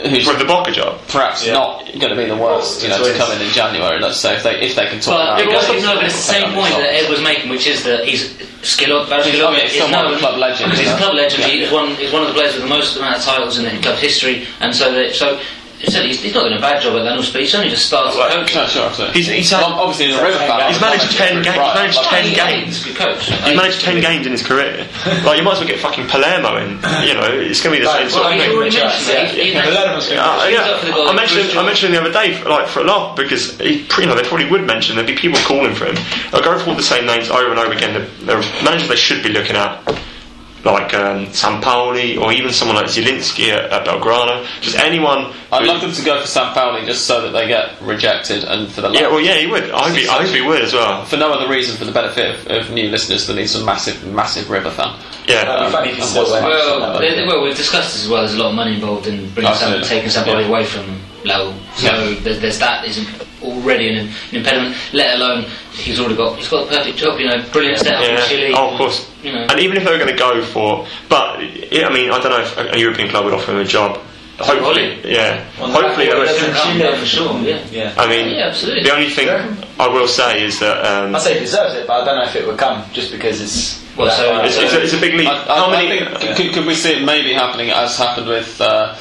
who's 0.10 0.26
With 0.28 0.40
the 0.40 0.46
Boca 0.46 0.72
job. 0.72 1.00
perhaps 1.08 1.46
Yeah. 1.46 1.54
not 1.54 1.86
going 2.00 2.10
to 2.10 2.16
be 2.16 2.26
the 2.26 2.36
worst, 2.36 2.82
you 2.84 2.90
know, 2.90 2.98
It's 3.04 3.12
to 3.12 3.18
come 3.18 3.32
in 3.32 3.42
in 3.42 3.50
January. 3.52 4.00
Let's 4.00 4.18
say 4.18 4.36
if 4.36 4.44
they 4.44 4.60
if 4.62 4.76
they 4.76 4.88
can 4.88 5.00
talk 5.00 5.14
But 5.16 5.22
about 5.24 5.40
it 5.42 5.48
it. 5.48 5.76
was, 5.76 5.84
no, 5.84 5.96
but 5.96 6.04
it's 6.06 6.16
the 6.16 6.34
same 6.34 6.54
point 6.54 6.74
that 6.76 6.94
Ed 6.94 7.10
was 7.10 7.22
making, 7.22 7.50
which 7.50 7.68
is 7.68 7.84
that 7.84 8.06
he's 8.06 8.34
Schelotto, 8.64 9.10
Barry 9.10 9.24
He's- 9.24 9.36
Schelotto 9.36 9.48
I 9.48 9.52
mean, 9.52 9.62
he's 9.62 9.72
is 9.74 9.78
somewhat 9.82 10.04
known 10.04 10.14
a 10.14 10.18
club 10.20 10.38
legend, 10.38 10.72
He's 10.74 10.90
a 10.90 10.98
club 10.98 11.14
legend. 11.16 11.42
Yeah. 11.44 11.48
He's 11.48 11.72
one. 11.72 11.96
He's 11.96 12.12
one 12.12 12.22
of 12.24 12.28
the 12.30 12.34
players 12.34 12.54
with 12.54 12.64
the 12.64 12.70
most 12.70 12.96
amount 12.98 13.18
of 13.18 13.24
titles 13.24 13.58
in, 13.60 13.66
in 13.66 13.82
club 13.82 13.98
history, 13.98 14.48
and 14.60 14.74
so 14.76 14.92
that 14.94 15.16
so. 15.16 15.40
He 15.84 15.92
said 15.92 16.06
He's, 16.06 16.22
he's 16.22 16.34
not 16.34 16.44
doing 16.48 16.58
a 16.58 16.62
bad 16.62 16.82
job 16.82 16.96
at 16.96 17.04
Lanús, 17.04 17.32
but 17.32 17.42
he's 17.42 17.54
only 17.54 17.68
just 17.70 17.86
started 17.86 18.16
Well, 18.18 18.32
coaching. 18.32 18.56
No, 18.56 18.68
sure, 18.68 18.86
absolutely. 18.88 19.22
He's- 19.22 19.28
he's 19.36 19.52
had- 19.52 19.64
obviously 19.64 20.08
he's 20.08 20.16
a 20.16 20.24
River 20.24 20.38
fan. 20.40 20.72
He's 20.72 20.80
managed 20.80 21.12
10 21.12 21.42
games, 21.44 21.58
Right, 21.58 21.76
managed 21.76 21.98
like- 21.98 22.10
10 22.10 22.24
He's 22.24 22.38
games. 22.38 22.84
good 22.86 22.96
coach. 22.96 23.26
He 23.44 23.56
managed 23.56 23.82
10 23.82 24.00
games 24.00 24.26
in 24.26 24.32
his 24.32 24.42
career. 24.44 24.88
Like, 25.26 25.38
you 25.38 25.44
might 25.44 25.54
as 25.54 25.60
well 25.60 25.68
get 25.68 25.80
fucking 25.80 26.08
Palermo 26.08 26.56
in. 26.58 26.80
You 27.06 27.14
know, 27.16 27.28
it's 27.28 27.60
going 27.62 27.76
to 27.76 27.80
be 27.80 27.86
the 27.86 27.92
same 27.92 28.04
Right, 28.04 28.12
sort 28.12 28.26
of 28.26 28.32
thing. 28.32 28.52
already 28.56 28.76
mentioned 28.80 29.08
that. 29.12 29.28
He- 29.36 29.44
he- 29.44 29.52
Yeah, 29.54 29.62
Palermo's 29.64 30.08
gonna 30.08 30.22
Uh, 30.22 30.46
He's 30.48 30.54
yeah, 30.58 30.64
up 30.64 30.80
for 30.80 30.86
the 30.86 30.92
Golden 30.94 31.14
I 31.14 31.16
mentioned 31.20 31.44
Goose 31.48 31.58
I 31.58 31.64
mentioned 31.66 31.94
the 31.94 32.00
other 32.02 32.12
day, 32.14 32.34
for, 32.34 32.50
like 32.50 32.68
for 32.68 32.80
a 32.80 32.84
laugh, 32.86 33.16
because 33.18 33.58
he, 33.60 33.86
you 34.00 34.06
know 34.06 34.16
they 34.16 34.24
probably 34.24 34.50
would 34.50 34.64
mention 34.66 34.96
there'd 34.96 35.06
be 35.08 35.16
people 35.16 35.40
calling 35.44 35.76
for 35.76 35.86
him. 35.86 35.98
I'll 36.32 36.42
go 36.42 36.58
through 36.58 36.72
all 36.72 36.78
the 36.78 36.84
same 36.84 37.06
names 37.06 37.30
over 37.30 37.50
and 37.52 37.60
over 37.60 37.74
again. 37.74 37.94
The, 37.94 38.26
the 38.26 38.36
managers 38.64 38.88
they 38.88 38.96
should 38.96 39.22
be 39.22 39.30
looking 39.30 39.56
at, 39.58 39.82
like 40.64 40.94
um, 40.94 41.26
Sampaoli 41.28 42.18
or 42.20 42.32
even 42.32 42.54
someone 42.54 42.78
like 42.78 42.86
Zielinski 42.86 43.50
at, 43.50 43.72
at 43.72 43.86
Belgrano. 43.86 44.46
Just 44.62 44.78
anyone. 44.78 45.34
I'd 45.52 45.66
love 45.68 45.82
them 45.82 45.92
to 45.92 46.04
go 46.04 46.22
for 46.22 46.28
Sampaoli 46.28 46.86
just 46.86 47.06
so 47.06 47.22
that 47.22 47.32
they 47.38 47.48
get 47.48 47.80
rejected 47.82 48.44
and 48.46 48.72
for 48.72 48.82
the 48.82 48.90
Yeah, 48.92 49.08
well, 49.10 49.20
yeah, 49.20 49.36
he 49.36 49.48
would. 49.48 49.70
I 49.72 49.90
hope 49.90 49.98
he, 49.98 50.08
I 50.08 50.24
hope 50.24 50.34
he 50.34 50.42
would 50.42 50.62
as 50.62 50.74
well. 50.74 51.06
for 51.06 51.18
no 51.18 51.34
other 51.34 51.50
reason 51.50 51.76
for 51.78 51.86
the 51.86 51.92
benefit 51.92 52.36
of, 52.36 52.48
of 52.68 52.72
new 52.72 52.90
listeners 52.90 53.28
than 53.28 53.38
he's 53.38 53.56
a 53.56 53.64
massive, 53.66 54.06
massive 54.14 54.50
River 54.50 54.72
fan. 54.72 54.98
Yeah, 55.28 55.46
That'd 55.46 55.72
funny 55.72 55.90
if 55.92 55.96
he 55.98 56.02
still 56.02 56.32
went. 56.32 56.46
Well, 56.46 57.00
well, 57.28 57.44
we've 57.44 57.56
discussed 57.56 57.96
as 57.96 58.08
well. 58.10 58.22
There's 58.22 58.36
a 58.36 58.40
lot 58.40 58.50
of 58.50 58.56
money 58.56 58.76
involved 58.76 59.08
in 59.08 59.30
bringing 59.32 59.54
some, 59.56 59.82
taking 59.84 60.10
somebody 60.10 60.44
Yeah. 60.44 60.50
away 60.50 60.66
from 60.66 61.00
Lowell. 61.26 61.54
So 61.76 61.88
Yeah. 61.88 62.20
there's, 62.22 62.40
there's 62.40 62.60
that 62.60 62.86
is 62.86 63.06
already 63.42 63.90
an, 63.90 64.08
an 64.08 64.14
impediment. 64.32 64.76
Let 64.94 65.16
alone 65.16 65.46
he's 65.74 66.00
already 66.00 66.16
got 66.16 66.38
he's 66.38 66.48
got 66.50 66.70
the 66.70 66.76
perfect 66.78 66.98
job. 66.98 67.20
You 67.20 67.28
know, 67.28 67.44
brilliant 67.52 67.80
setup 67.80 68.04
in 68.04 68.16
Yeah. 68.16 68.28
Chile. 68.28 68.54
Oh, 68.56 68.72
of 68.72 68.78
course. 68.78 69.10
You 69.24 69.32
know, 69.34 69.46
And 69.50 69.60
even 69.60 69.78
if 69.78 69.84
they 69.86 69.92
were 69.92 69.98
going 69.98 70.12
to 70.12 70.18
go 70.20 70.42
for, 70.44 70.86
but 71.10 71.40
yeah, 71.72 71.88
I 71.88 71.94
mean, 71.94 72.12
I 72.12 72.20
don't 72.20 72.32
know 72.32 72.42
if 72.42 72.58
a, 72.58 72.72
a 72.72 72.78
European 72.78 73.10
club 73.10 73.26
would 73.26 73.34
offer 73.34 73.52
him 73.52 73.58
a 73.60 73.66
job. 73.66 74.00
Hopefully, 74.40 75.00
yeah. 75.06 75.46
On 75.62 75.70
Hopefully, 75.72 76.08
back 76.08 76.10
they 76.10 76.12
of 76.12 76.18
would. 76.18 76.28
the- 76.28 76.60
Chile, 76.64 76.80
yeah, 76.80 77.00
for 77.00 77.06
sure. 77.06 77.40
Yeah. 77.42 77.64
Yeah. 77.72 77.94
I 77.98 78.08
mean, 78.08 78.36
Yeah, 78.36 78.48
absolutely. 78.48 78.84
the 78.84 78.92
only 78.94 79.10
thing 79.10 79.28
Yeah. 79.28 79.56
I 79.80 79.88
will 79.88 80.08
say 80.08 80.44
is 80.44 80.60
that 80.60 80.84
um, 80.84 81.16
I 81.16 81.20
say 81.20 81.36
he 81.36 81.40
deserves 81.42 81.76
it, 81.76 81.86
but 81.88 82.02
I 82.02 82.06
don't 82.06 82.18
know 82.18 82.24
if 82.26 82.36
it 82.36 82.46
would 82.48 82.58
come 82.58 82.84
just 82.94 83.12
because 83.12 83.40
it's. 83.42 83.82
Well, 83.96 84.10
so- 84.10 84.42
it's, 84.44 84.58
it's, 84.58 84.74
a, 84.74 84.84
it's 84.84 84.94
a 84.94 85.00
big 85.00 85.14
leap. 85.14 85.28
I, 85.30 85.34
I, 85.44 85.60
How 85.60 85.68
I 85.68 85.84
many? 85.84 86.00
think, 86.20 86.36
could, 86.36 86.54
could 86.54 86.66
we 86.66 86.74
see 86.74 86.94
it 86.94 87.06
maybe 87.06 87.32
happening 87.32 87.70
as 87.70 87.96
happened 87.96 88.28
with, 88.28 88.60
uh, 88.60 88.96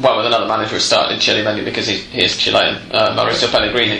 well, 0.00 0.16
with 0.16 0.26
another 0.26 0.46
manager 0.46 0.74
who 0.74 0.80
started 0.80 1.14
in 1.14 1.20
Chile 1.20 1.42
mainly 1.42 1.64
because 1.64 1.86
he, 1.86 1.96
he 1.98 2.24
is 2.24 2.36
Chilean, 2.36 2.76
uh, 2.92 3.14
Mauricio 3.16 3.50
Pellegrini, 3.50 3.98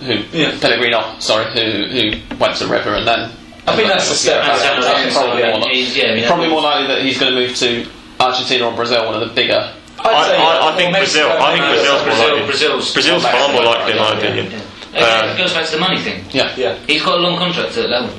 who 0.00 0.14
Yeah. 0.32 0.56
Pellegrino, 0.60 1.16
sorry, 1.18 1.46
who 1.52 1.86
who 1.88 2.36
went 2.38 2.56
to 2.58 2.66
River 2.66 2.94
and 2.94 3.06
then. 3.06 3.30
I 3.66 3.76
think 3.76 3.88
that's 3.88 4.08
the 4.08 4.14
step. 4.14 4.44
That's 4.44 4.62
back. 4.62 4.74
how 4.76 4.80
That's 4.80 5.14
probably, 5.14 5.42
more, 5.42 5.58
li- 5.60 5.74
He's- 5.84 5.94
yeah, 5.96 6.12
I 6.12 6.14
mean, 6.14 6.24
probably 6.26 6.48
more 6.48 6.62
likely 6.62 6.86
that 6.88 7.02
he's 7.02 7.18
going 7.18 7.34
to 7.34 7.38
move 7.38 7.54
to 7.56 7.86
Argentina 8.18 8.64
or 8.66 8.74
Brazil, 8.74 9.04
one 9.04 9.14
of 9.20 9.28
the 9.28 9.34
bigger. 9.34 9.74
I'd 10.00 10.06
I, 10.06 10.68
I, 10.68 10.72
I 10.72 10.76
think 10.76 10.94
Brazil. 10.96 11.28
I 11.28 11.52
think 11.52 11.64
no, 11.64 11.74
Brazil's 11.74 11.98
more 11.98 12.04
Brazil, 12.06 12.28
likely. 12.32 12.46
Brazil's 12.46 12.92
Brazil's 12.94 13.22
far 13.24 13.52
more 13.52 13.64
likely, 13.64 13.92
in 13.92 13.98
my 13.98 14.08
yeah, 14.12 14.18
opinion. 14.18 14.46
yeah. 14.52 14.60
Again, 14.94 15.24
Um, 15.24 15.30
it 15.30 15.38
goes 15.38 15.52
back 15.52 15.66
to 15.66 15.72
the 15.72 15.78
money 15.80 15.98
thing. 16.00 16.24
Yeah. 16.30 16.54
Yeah. 16.56 16.78
He's 16.86 17.02
got 17.04 17.18
a 17.18 17.20
long 17.20 17.36
contract 17.36 17.76
at 17.76 17.90
Lowell. 17.90 18.10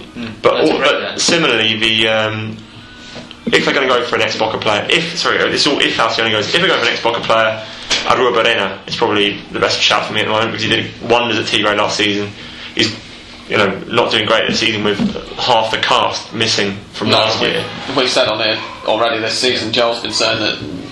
But, 0.43 0.57
That's 0.59 0.69
all, 0.69 0.77
but 0.79 1.19
similarly, 1.21 1.79
the 1.79 2.07
um, 2.09 2.57
if 3.47 3.65
they're 3.65 3.73
going 3.73 3.87
to 3.87 3.93
go 3.93 4.05
for 4.05 4.15
an 4.15 4.21
ex 4.21 4.37
Boca 4.37 4.57
player, 4.57 4.85
if 4.89 5.17
sorry, 5.17 5.37
it's 5.37 5.65
all 5.65 5.79
if 5.79 5.95
Falcioni 5.95 6.31
goes, 6.31 6.53
if 6.53 6.61
they 6.61 6.67
go 6.67 6.77
for 6.77 6.85
an 6.85 6.93
ex 6.93 7.01
Boca 7.01 7.21
player, 7.21 7.65
Arruabarrena 8.05 8.87
is 8.87 8.95
probably 8.95 9.41
the 9.51 9.59
best 9.59 9.79
shout 9.79 10.05
for 10.05 10.13
me 10.13 10.21
at 10.21 10.25
the 10.25 10.31
moment 10.31 10.51
because 10.51 10.63
he 10.63 10.69
did 10.69 10.91
wonders 11.09 11.39
at 11.39 11.45
Tigre 11.45 11.75
last 11.75 11.97
season. 11.97 12.29
He's 12.75 12.95
you 13.49 13.57
know 13.57 13.79
not 13.87 14.11
doing 14.11 14.25
great 14.25 14.47
this 14.47 14.59
season 14.59 14.83
with 14.83 14.99
half 15.37 15.71
the 15.71 15.77
cast 15.77 16.33
missing 16.33 16.77
from 16.93 17.09
last 17.09 17.41
year. 17.41 17.65
we, 17.89 17.95
we've 18.03 18.09
said 18.09 18.27
on 18.27 18.39
it 18.41 18.57
already 18.85 19.19
this 19.19 19.37
season. 19.39 19.73
Joel's 19.73 20.01
been 20.01 20.11
saying 20.11 20.39
that 20.39 20.88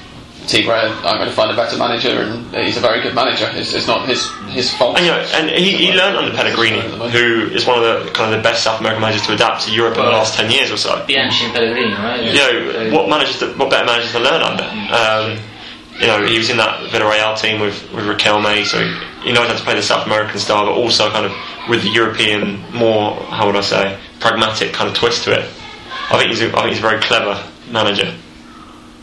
Tigre 0.47 0.71
are 0.71 1.17
going 1.17 1.27
to 1.27 1.35
find 1.35 1.51
a 1.51 1.55
better 1.55 1.77
manager, 1.77 2.09
and 2.09 2.65
he's 2.65 2.77
a 2.77 2.79
very 2.79 3.01
good 3.01 3.13
manager. 3.13 3.49
It's, 3.53 3.73
it's 3.73 3.85
not 3.85 4.07
his 4.07 4.31
his 4.47 4.73
fault. 4.73 4.97
And 4.97 5.05
you 5.05 5.11
know, 5.11 5.19
and 5.19 5.49
he, 5.49 5.75
he 5.75 5.91
learned 5.93 6.15
under 6.17 6.31
Pellegrini, 6.31 6.81
who 7.11 7.51
is 7.51 7.65
one 7.65 7.77
of 7.77 7.83
the 7.83 8.11
kind 8.11 8.33
of 8.33 8.39
the 8.39 8.43
best 8.43 8.63
South 8.63 8.79
American 8.79 9.01
managers 9.01 9.27
to 9.27 9.33
adapt 9.33 9.65
to 9.65 9.71
Europe 9.71 9.97
in 9.97 10.05
the 10.05 10.11
last 10.11 10.35
ten 10.35 10.49
years 10.49 10.71
or 10.71 10.77
so. 10.77 11.05
Bianchi 11.05 11.45
and 11.45 11.53
Pellegrini, 11.53 11.93
right? 11.93 12.23
you 12.23 12.33
know, 12.33 12.95
what 12.95 13.09
managers, 13.09 13.39
to, 13.39 13.53
what 13.53 13.69
better 13.69 13.85
managers 13.85 14.11
to 14.13 14.19
learn 14.19 14.41
under? 14.41 14.63
Um, 14.63 15.37
you 15.99 16.07
know, 16.07 16.25
he 16.25 16.37
was 16.37 16.49
in 16.49 16.57
that 16.57 16.79
Villarreal 16.91 17.39
team 17.39 17.59
with 17.59 17.75
with 17.91 18.05
May, 18.05 18.63
so 18.63 18.79
he 19.23 19.33
knows 19.33 19.47
how 19.47 19.57
to 19.57 19.63
play 19.63 19.75
the 19.75 19.83
South 19.83 20.05
American 20.05 20.39
style, 20.39 20.65
but 20.65 20.73
also 20.73 21.09
kind 21.11 21.25
of 21.25 21.33
with 21.67 21.83
the 21.83 21.89
European, 21.89 22.63
more 22.71 23.15
how 23.15 23.47
would 23.47 23.55
I 23.57 23.61
say, 23.61 23.99
pragmatic 24.19 24.71
kind 24.73 24.89
of 24.89 24.95
twist 24.95 25.25
to 25.25 25.33
it. 25.33 25.45
I 26.09 26.17
think 26.17 26.29
he's 26.29 26.41
a, 26.41 26.47
I 26.55 26.61
think 26.61 26.69
he's 26.69 26.79
a 26.79 26.87
very 26.87 27.01
clever 27.01 27.43
manager. 27.69 28.15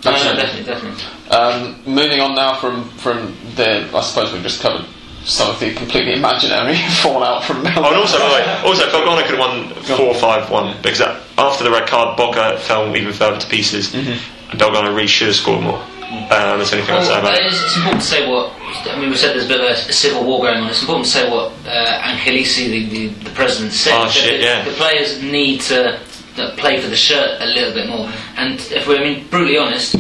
No, 0.04 0.10
no, 0.12 0.36
definitely, 0.36 0.64
definitely. 0.64 1.04
Um, 1.30 1.80
moving 1.86 2.20
on 2.20 2.34
now 2.34 2.56
from 2.60 2.88
from 2.98 3.34
the, 3.56 3.88
I 3.94 4.00
suppose 4.02 4.32
we've 4.32 4.42
just 4.42 4.60
covered 4.60 4.84
some 5.24 5.50
of 5.50 5.58
the 5.58 5.72
completely 5.74 6.12
imaginary 6.12 6.76
fallout 7.02 7.44
from 7.44 7.62
Melbourne. 7.62 7.84
Oh, 7.84 7.88
and 7.88 7.96
also, 7.96 8.18
by 8.18 8.28
the 8.28 8.34
way, 8.34 8.60
also 8.68 8.86
Belgrano 8.90 9.22
could 9.26 9.38
have 9.38 9.40
won 9.40 9.74
four 9.96 10.14
five 10.14 10.50
one 10.50 10.76
because 10.82 10.98
that, 10.98 11.22
after 11.38 11.64
the 11.64 11.70
red 11.70 11.88
card, 11.88 12.16
Boca 12.16 12.58
fell 12.58 12.94
even 12.96 13.12
further 13.12 13.40
to 13.40 13.46
pieces, 13.48 13.94
and 13.94 14.20
Belgrano 14.60 14.94
really 14.94 15.06
should 15.06 15.28
have 15.28 15.36
scored 15.36 15.62
more. 15.62 15.82
Um, 16.14 16.58
that's 16.58 16.70
the 16.70 16.76
only 16.76 16.86
thing 16.86 16.94
I'd 16.96 17.04
say 17.04 17.10
Well, 17.10 17.20
about 17.20 17.40
it's, 17.40 17.62
it's 17.64 17.76
important 17.76 18.02
to 18.02 18.06
say 18.06 18.30
what. 18.30 18.52
I 18.86 19.00
mean, 19.00 19.10
we 19.10 19.16
said 19.16 19.34
there's 19.34 19.46
a 19.46 19.48
bit 19.48 19.60
of 19.60 19.66
a, 19.66 19.72
a 19.72 19.92
civil 19.92 20.24
war 20.24 20.42
going 20.42 20.58
on. 20.58 20.68
It's 20.70 20.80
important 20.80 21.06
to 21.06 21.10
say 21.10 21.30
what 21.30 21.52
uh, 21.66 22.02
Angelici, 22.02 22.68
the, 22.68 22.86
the, 22.88 23.06
the 23.24 23.30
president, 23.30 23.72
said. 23.72 23.94
Oh, 23.96 24.08
shit, 24.08 24.40
the, 24.40 24.44
yeah. 24.46 24.64
the 24.64 24.72
players 24.72 25.22
need 25.22 25.62
to 25.62 25.98
uh, 26.36 26.54
play 26.56 26.80
for 26.80 26.88
the 26.88 26.96
shirt 26.96 27.40
a 27.40 27.46
little 27.46 27.72
bit 27.72 27.88
more. 27.88 28.12
And 28.36 28.60
if 28.70 28.86
we're, 28.86 28.98
I 28.98 29.02
mean, 29.02 29.26
brutally 29.28 29.58
honest, 29.58 29.96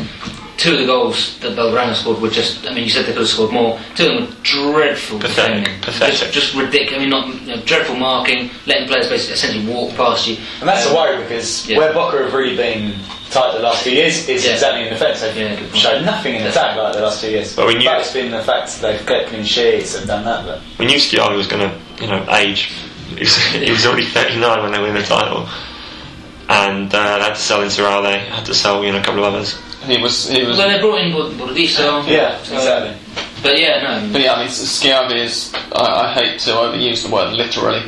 two 0.56 0.74
of 0.74 0.78
the 0.80 0.86
goals 0.86 1.38
that 1.40 1.56
Belgrano 1.56 1.94
scored 1.94 2.20
were 2.20 2.30
just. 2.30 2.66
I 2.66 2.74
mean, 2.74 2.84
you 2.84 2.90
said 2.90 3.04
they 3.06 3.12
could 3.12 3.20
have 3.22 3.28
scored 3.28 3.52
more. 3.52 3.78
Two 3.96 4.06
of 4.06 4.14
them 4.14 4.26
were 4.26 4.34
dreadful 4.42 5.18
Pathetic, 5.18 5.64
defending. 5.64 5.80
pathetic. 5.82 6.18
Just, 6.32 6.32
just 6.32 6.54
ridiculous. 6.54 6.94
I 6.96 6.98
mean, 7.00 7.10
not 7.10 7.28
you 7.28 7.46
know, 7.56 7.62
dreadful 7.62 7.96
marking, 7.96 8.50
letting 8.66 8.86
players 8.88 9.08
basically 9.08 9.34
essentially 9.34 9.66
walk 9.72 9.94
past 9.96 10.26
you. 10.28 10.36
And 10.60 10.68
that's 10.68 10.86
a 10.88 10.94
worry 10.94 11.22
because 11.22 11.68
Yeah. 11.68 11.78
where 11.78 11.92
Boca 11.92 12.18
have 12.22 12.32
really 12.32 12.56
been 12.56 12.94
tight 13.30 13.52
the 13.54 13.58
last 13.60 13.82
few 13.82 13.92
years 13.92 14.28
is 14.28 14.44
Yeah. 14.44 14.52
exactly 14.52 14.82
in 14.82 14.88
the 14.88 14.94
defence. 14.98 15.20
They've 15.20 15.36
Yeah, 15.36 15.48
good 15.56 15.70
point. 15.70 15.76
showed 15.76 16.04
nothing 16.04 16.34
in 16.36 16.46
attack 16.46 16.76
like 16.76 16.92
the 16.94 17.00
last 17.02 17.20
two 17.20 17.30
years. 17.30 17.54
But 17.56 17.66
we 17.66 17.74
knew- 17.74 17.90
it's 17.90 18.12
been 18.12 18.30
the 18.30 18.42
fact 18.42 18.68
that 18.68 18.80
they've 18.80 19.06
kept 19.06 19.30
clean 19.30 19.44
sheets 19.44 19.94
and 19.96 20.06
done 20.06 20.24
that. 20.24 20.46
But 20.46 20.60
We 20.78 20.86
knew 20.86 20.96
Schiavi 20.98 21.36
was 21.36 21.46
going 21.48 21.68
to, 21.68 22.02
you 22.02 22.08
know, 22.10 22.24
age. 22.30 22.70
He 23.16 23.20
was, 23.20 23.36
he 23.36 23.70
was 23.70 23.84
already 23.86 24.06
39 24.06 24.62
when 24.62 24.72
they 24.72 24.78
win 24.80 24.94
the 24.94 25.02
title. 25.02 25.48
And 26.48 26.94
uh, 26.94 27.18
they 27.18 27.24
had 27.24 27.34
to 27.34 27.40
sell 27.40 27.60
Insaurralde, 27.60 28.18
had 28.28 28.44
to 28.46 28.54
sell, 28.54 28.84
you 28.84 28.92
know, 28.92 28.98
a 28.98 29.02
couple 29.02 29.24
of 29.24 29.32
others. 29.34 29.56
He 29.86 30.00
was 30.02 30.28
he 30.28 30.44
was. 30.44 30.58
Well, 30.58 30.68
they 30.68 30.80
brought 30.80 31.00
in 31.00 31.12
Bor- 31.12 31.52
yeah, 31.52 32.36
so- 32.42 32.54
exactly. 32.54 32.96
But 33.42 33.58
yeah, 33.60 33.82
no. 34.00 34.12
But 34.12 34.22
yeah, 34.22 34.34
I 34.34 34.38
mean, 34.40 34.48
Schiavi 34.48 35.16
is. 35.16 35.52
I, 35.72 36.06
I 36.08 36.12
hate 36.14 36.40
to 36.40 36.50
overuse 36.50 37.06
the 37.06 37.12
word 37.14 37.32
literally 37.34 37.82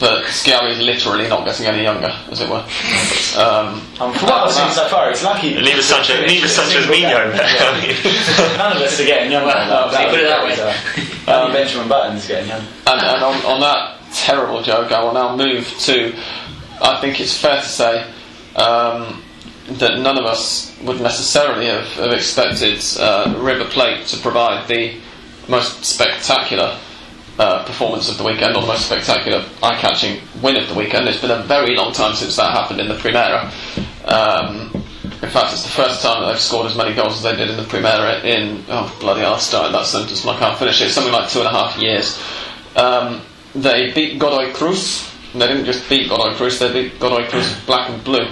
but 0.00 0.24
Schiavi 0.24 0.70
is 0.72 0.80
literally 0.80 1.28
not 1.28 1.44
getting 1.44 1.64
any 1.66 1.84
younger, 1.84 2.12
as 2.28 2.40
it 2.40 2.48
were. 2.50 2.64
Um, 3.38 3.80
Um, 4.00 4.12
from 4.12 4.28
what 4.28 4.48
I've 4.48 4.50
seen 4.50 4.68
so 4.72 4.88
far, 4.88 5.10
it's 5.12 5.22
lucky. 5.22 5.54
Neither 5.54 5.80
Sanchez, 5.80 6.26
neither 6.26 6.48
Sanchez 6.48 6.88
Mino. 6.90 7.08
I 7.32 7.80
mean, 7.80 8.58
None 8.58 8.76
of 8.76 8.82
us 8.82 8.98
are 8.98 9.06
getting 9.06 9.30
younger. 9.30 9.46
Well, 9.46 9.90
That 9.92 10.10
put 10.10 10.18
it 10.18 10.26
that 10.26 10.42
was- 10.44 10.58
way. 10.58 11.32
Only 11.32 11.52
Benjamin 11.52 11.88
Button's 11.88 12.26
getting 12.26 12.48
young. 12.48 12.62
And, 12.88 13.00
and 13.00 13.22
on, 13.22 13.34
on 13.46 13.60
that 13.60 14.00
terrible 14.12 14.60
joke, 14.60 14.90
I 14.90 15.04
will 15.04 15.12
now 15.14 15.36
move 15.36 15.68
to. 15.86 16.12
I 16.82 17.00
think 17.00 17.20
it's 17.20 17.38
fair 17.38 17.60
to 17.60 17.68
say 17.68 18.02
um, 18.56 19.22
that 19.68 19.98
none 19.98 20.18
of 20.18 20.24
us 20.24 20.76
would 20.82 21.00
necessarily 21.00 21.66
have, 21.66 21.86
have 21.94 22.12
expected 22.12 22.82
uh, 22.98 23.34
River 23.38 23.64
Plate 23.64 24.06
to 24.06 24.18
provide 24.18 24.66
the 24.68 24.96
most 25.48 25.84
spectacular 25.84 26.78
uh, 27.38 27.64
performance 27.64 28.10
of 28.10 28.18
the 28.18 28.24
weekend, 28.24 28.56
or 28.56 28.62
the 28.62 28.66
most 28.66 28.86
spectacular 28.86 29.44
eye-catching 29.62 30.20
win 30.42 30.56
of 30.56 30.68
the 30.68 30.74
weekend. 30.74 31.08
It's 31.08 31.20
been 31.20 31.30
a 31.30 31.42
very 31.44 31.76
long 31.76 31.92
time 31.92 32.14
since 32.14 32.36
that 32.36 32.52
happened 32.52 32.80
in 32.80 32.88
the 32.88 32.94
Primera. 32.94 33.46
Um, 34.06 34.70
in 35.04 35.30
fact, 35.30 35.52
it's 35.52 35.62
the 35.62 35.70
first 35.70 36.02
time 36.02 36.22
that 36.22 36.32
they've 36.32 36.40
scored 36.40 36.66
as 36.66 36.76
many 36.76 36.94
goals 36.94 37.16
as 37.16 37.22
they 37.22 37.36
did 37.36 37.48
in 37.50 37.56
the 37.56 37.62
Primera 37.62 38.24
in, 38.24 38.64
oh 38.68 38.94
bloody 39.00 39.20
hell, 39.20 39.34
I 39.34 39.38
started 39.38 39.72
that 39.72 39.86
sentence 39.86 40.22
and 40.22 40.30
I 40.30 40.38
can't 40.38 40.58
finish 40.58 40.80
it, 40.82 40.90
something 40.90 41.12
like 41.12 41.30
two 41.30 41.38
and 41.38 41.48
a 41.48 41.52
half 41.52 41.80
years. 41.80 42.20
Um, 42.76 43.22
they 43.54 43.92
beat 43.92 44.18
Godoy 44.18 44.52
Cruz. 44.52 45.08
They 45.32 45.46
didn't 45.46 45.64
just 45.64 45.88
beat 45.88 46.08
Godoy 46.08 46.34
Cruz, 46.34 46.58
they 46.58 46.72
beat 46.72 46.98
Godoy 46.98 47.28
Cruz 47.28 47.54
black 47.64 47.88
and 47.88 48.02
blue 48.04 48.28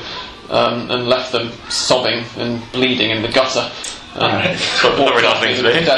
um, 0.51 0.91
and 0.91 1.07
left 1.09 1.33
them 1.33 1.51
sobbing 1.69 2.25
and 2.37 2.61
bleeding 2.73 3.11
in 3.11 3.23
the 3.23 3.29
gutter. 3.29 3.71
Um, 4.13 4.33
Not 4.33 4.97
very 4.99 5.23
nice 5.23 5.41
thing 5.41 5.55
to 5.57 5.63
do. 5.63 5.91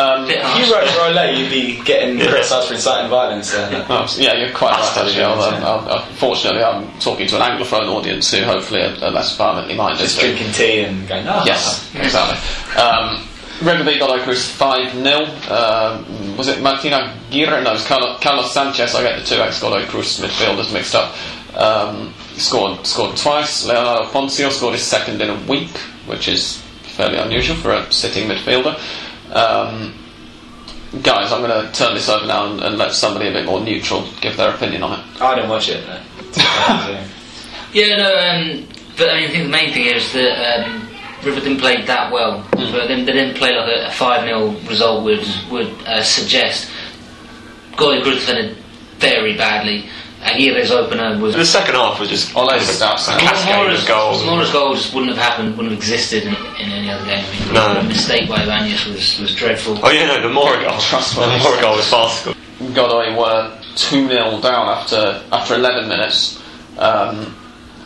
Um, 0.00 0.26
Bit 0.28 0.38
If 0.40 0.56
you 0.68 0.72
wrote 0.72 0.86
for 0.90 1.00
Olé, 1.00 1.36
you'd 1.36 1.50
be 1.50 1.82
getting 1.84 2.16
criticised 2.20 2.68
for 2.68 2.74
inciting 2.74 3.10
violence. 3.10 3.52
Uh, 3.52 3.84
Oh, 3.90 4.06
yeah, 4.16 4.34
you're 4.34 4.52
quite 4.54 4.70
right. 4.70 4.78
Bastard, 4.80 5.06
Actually, 5.08 5.24
although, 5.24 5.86
yeah. 5.90 6.04
fortunately, 6.14 6.62
I'm 6.62 6.86
talking 7.00 7.26
to 7.26 7.36
an 7.36 7.42
anglophone 7.42 7.88
audience 7.88 8.30
who 8.30 8.44
hopefully 8.44 8.82
are, 8.82 8.94
are 9.04 9.10
less 9.10 9.36
violently 9.36 9.74
minded. 9.74 9.98
just 9.98 10.20
drinking 10.20 10.52
tea 10.52 10.80
and 10.84 11.08
going, 11.08 11.26
oh, 11.26 11.42
Yes, 11.44 11.90
exactly. 11.94 12.80
Um, 12.80 13.26
River 13.62 13.82
beat 13.84 13.98
Godoy 13.98 14.22
Cruz 14.22 14.48
5 14.48 14.92
0. 14.92 15.24
Um, 15.52 16.36
was 16.36 16.46
it 16.46 16.58
Martín 16.62 16.92
Aguirre? 16.92 17.62
No, 17.62 17.70
it 17.70 17.74
was 17.74 17.84
Carlos, 17.84 18.20
Carlos 18.20 18.52
Sanchez. 18.54 18.94
I 18.94 19.02
get 19.02 19.18
the 19.18 19.26
two 19.26 19.42
ex 19.42 19.60
Godoy 19.60 19.86
Cruz 19.86 20.20
midfielders 20.20 20.72
mixed 20.72 20.94
up. 20.94 21.14
Um, 21.56 22.14
scored 22.40 22.86
scored 22.86 23.16
twice. 23.16 23.66
Leonardo 23.66 24.06
Poncio 24.10 24.50
scored 24.50 24.74
his 24.74 24.82
second 24.82 25.20
in 25.20 25.30
a 25.30 25.46
week, 25.46 25.76
which 26.06 26.28
is 26.28 26.58
fairly 26.96 27.18
unusual 27.18 27.56
for 27.56 27.72
a 27.72 27.92
sitting 27.92 28.28
midfielder. 28.28 28.74
Um, 29.34 29.94
guys, 31.02 31.32
I'm 31.32 31.42
going 31.42 31.66
to 31.66 31.72
turn 31.72 31.94
this 31.94 32.08
over 32.08 32.26
now 32.26 32.50
and, 32.50 32.60
and 32.60 32.78
let 32.78 32.92
somebody 32.92 33.28
a 33.28 33.32
bit 33.32 33.46
more 33.46 33.60
neutral 33.60 34.06
give 34.20 34.36
their 34.36 34.54
opinion 34.54 34.82
on 34.82 34.98
it. 34.98 35.20
I 35.20 35.34
didn't 35.34 35.50
watch 35.50 35.68
it. 35.68 35.86
No. 35.86 37.06
Yeah, 37.72 37.98
no, 37.98 38.10
um, 38.10 38.66
but 38.98 39.10
I 39.10 39.14
mean, 39.14 39.28
I 39.28 39.30
think 39.30 39.44
the 39.44 39.48
main 39.48 39.72
thing 39.72 39.86
is 39.86 40.12
that 40.12 40.66
um, 40.66 40.88
River 41.22 41.38
didn't 41.40 41.60
play 41.60 41.84
that 41.84 42.12
well. 42.12 42.44
But 42.50 42.88
they, 42.88 43.04
they 43.04 43.12
didn't 43.12 43.36
play 43.36 43.52
like 43.52 43.68
a, 43.68 43.86
a 43.86 43.92
5 43.92 44.24
0 44.24 44.50
result 44.68 45.04
would, 45.04 45.24
would 45.50 45.68
uh, 45.86 46.02
suggest. 46.02 46.68
Godoy 47.76 48.02
Cruz 48.02 48.26
defended 48.26 48.56
very 48.98 49.36
badly. 49.36 49.88
Aguirre's 50.22 50.70
opener 50.70 51.18
was. 51.18 51.34
The 51.34 51.44
second 51.44 51.74
half 51.74 51.98
was 51.98 52.08
just 52.08 52.36
all 52.36 52.48
kind 52.48 52.60
of 52.60 52.68
a 52.68 52.84
outstanding. 52.84 53.26
cascade 53.26 53.56
Mora's, 53.56 53.86
goals. 53.86 54.24
Mora's 54.24 54.52
goal 54.52 54.74
just 54.74 54.92
wouldn't 54.94 55.16
have 55.16 55.22
happened, 55.22 55.56
wouldn't 55.56 55.70
have 55.72 55.78
existed 55.78 56.24
in, 56.24 56.34
in 56.34 56.70
any 56.72 56.90
other 56.90 57.04
game. 57.06 57.24
I 57.24 57.44
mean, 57.44 57.54
No. 57.54 57.74
The 57.82 57.88
mistake 57.88 58.28
by 58.28 58.42
Ibanez 58.42 58.86
was, 58.86 59.18
was 59.18 59.34
dreadful. 59.34 59.78
Oh 59.82 59.90
yeah, 59.90 60.06
no, 60.06 60.20
the 60.22 60.28
Mora 60.28 60.62
goal. 60.62 60.78
Trustworthy. 60.80 61.38
The 61.38 61.44
Mora 61.44 61.60
goal 61.60 61.76
was 61.76 61.88
farcical. 61.88 62.34
Godoy 62.74 63.16
were 63.18 63.58
2 63.76 64.08
0 64.08 64.40
down 64.40 64.68
after 64.68 65.22
after 65.32 65.54
11 65.54 65.88
minutes. 65.88 66.40
Um, 66.78 67.36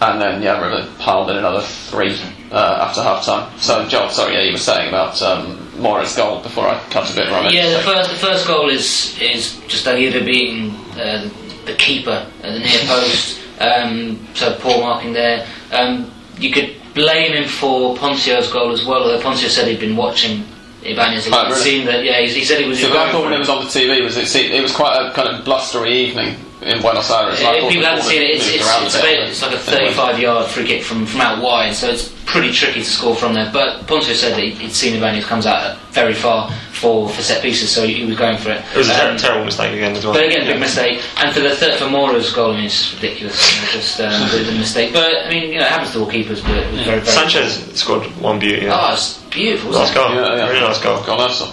and 0.00 0.20
then, 0.20 0.42
yeah, 0.42 0.60
River 0.60 0.88
piled 0.98 1.30
in 1.30 1.36
another 1.36 1.62
three 1.62 2.18
uh, 2.50 2.78
after 2.88 3.00
half 3.02 3.24
time. 3.24 3.56
So, 3.58 3.86
Joel, 3.88 4.10
sorry, 4.10 4.34
yeah, 4.34 4.42
you 4.42 4.52
were 4.52 4.58
saying 4.58 4.88
about 4.88 5.22
um, 5.22 5.70
Mora's 5.80 6.14
goal 6.16 6.42
before 6.42 6.66
I 6.66 6.78
cut 6.90 7.10
a 7.10 7.14
bit 7.14 7.30
wrong. 7.30 7.46
Yeah, 7.50 7.70
the 7.70 7.82
first 7.82 8.10
the 8.10 8.16
first 8.16 8.46
goal 8.46 8.68
is 8.68 9.18
is 9.20 9.60
just 9.68 9.86
Aguirre 9.86 10.24
beating 10.24 10.70
uh, 10.98 11.30
the, 11.66 11.74
keeper 11.74 12.26
at 12.42 12.52
the 12.52 12.58
near 12.58 12.78
post. 12.86 13.40
Um, 13.60 14.26
so 14.34 14.56
poor 14.60 14.78
marking 14.80 15.12
there. 15.12 15.46
Um, 15.72 16.10
you 16.38 16.50
could 16.50 16.74
blame 16.94 17.32
him 17.32 17.48
for 17.48 17.96
Poncio's 17.96 18.50
goal 18.52 18.72
as 18.72 18.84
well, 18.84 19.02
although 19.02 19.20
Poncio 19.20 19.48
said 19.48 19.68
he'd 19.68 19.80
been 19.80 19.96
watching 19.96 20.44
Ibanez. 20.82 21.26
It 21.26 21.32
Oh, 21.32 21.44
really? 21.48 21.60
seemed 21.60 21.88
that 21.88 22.04
yeah, 22.04 22.20
he, 22.20 22.28
he 22.32 22.44
said 22.44 22.60
he 22.60 22.68
was. 22.68 22.80
So 22.80 22.88
I 22.96 23.10
thought 23.10 23.24
when 23.24 23.32
it 23.32 23.38
was 23.38 23.48
on 23.48 23.64
the 23.64 23.70
TV, 23.70 24.02
was 24.02 24.16
it, 24.16 24.34
it 24.50 24.62
was 24.62 24.72
quite 24.74 24.96
a 24.96 25.12
kind 25.12 25.28
of 25.28 25.44
blustery 25.44 25.92
evening 25.92 26.36
in 26.64 26.80
Buenos 26.80 27.10
Aires. 27.10 27.40
and 27.40 27.56
If 27.56 27.70
people 27.70 27.84
haven't 27.86 28.04
seen 28.04 28.22
it, 28.22 28.30
it's, 28.30 28.46
it's, 28.48 28.56
it's, 28.82 28.94
a 28.94 28.98
a 28.98 29.02
bit. 29.02 29.18
bit, 29.20 29.28
it's 29.30 29.42
like 29.42 29.54
a 29.54 29.58
35 29.58 30.18
yard 30.18 30.50
free 30.50 30.66
kick 30.66 30.82
from, 30.82 31.04
from 31.06 31.20
out 31.20 31.42
wide, 31.42 31.74
so 31.74 31.88
it's 31.90 32.08
pretty 32.24 32.50
tricky 32.52 32.80
to 32.80 32.86
score 32.86 33.14
from 33.14 33.34
there. 33.34 33.50
But 33.52 33.86
Poncio 33.86 34.14
said 34.14 34.32
that 34.32 34.40
he'd 34.40 34.54
he'd 34.58 34.72
seen 34.72 34.94
Ibanez 34.96 35.26
comes 35.26 35.44
out 35.46 35.78
very 35.92 36.14
far 36.14 36.50
for, 36.72 37.08
for 37.08 37.22
set 37.22 37.42
pieces, 37.42 37.70
so 37.70 37.86
he 37.86 38.04
was 38.06 38.16
going 38.16 38.38
for 38.38 38.50
it. 38.50 38.64
It 38.74 38.78
was 38.78 38.88
a 38.88 38.94
ter- 38.94 39.10
Um, 39.10 39.16
terrible 39.18 39.44
mistake 39.44 39.72
again 39.74 39.94
as 39.94 40.04
well. 40.04 40.14
But 40.14 40.24
again, 40.24 40.46
big 40.46 40.58
mistake. 40.58 41.02
And 41.18 41.32
for 41.34 41.40
the 41.40 41.54
third, 41.54 41.78
for 41.78 41.88
Mora's 41.88 42.32
goal, 42.32 42.52
I 42.52 42.56
mean, 42.56 42.64
it's 42.64 42.76
just 42.90 42.94
ridiculous. 43.02 43.36
You 43.54 43.60
know, 43.62 43.72
just 43.72 44.00
um, 44.00 44.28
the, 44.30 44.44
the 44.50 44.58
mistake. 44.58 44.92
But 44.92 45.26
I 45.26 45.30
mean, 45.30 45.52
you 45.52 45.58
know, 45.58 45.66
it 45.66 45.70
happens 45.70 45.92
to 45.92 46.00
all 46.00 46.10
keepers. 46.10 46.40
But 46.40 46.52
it 46.56 46.72
was 46.72 46.80
very, 46.82 47.00
very 47.00 47.06
Sanchez 47.06 47.78
scored 47.78 48.04
one 48.20 48.38
beauty. 48.38 48.66
Oh, 48.66 48.70
Yeah. 48.70 48.92
it's 48.94 49.18
beautiful. 49.30 49.70
nice 49.72 49.94
Wasn't 49.94 49.96
it? 49.96 50.00
goal. 50.00 50.14
Yeah, 50.14 50.36
yeah. 50.36 50.48
Really 50.48 50.60
nice 50.60 50.80
goal. 50.80 50.98
Golazo. 50.98 51.48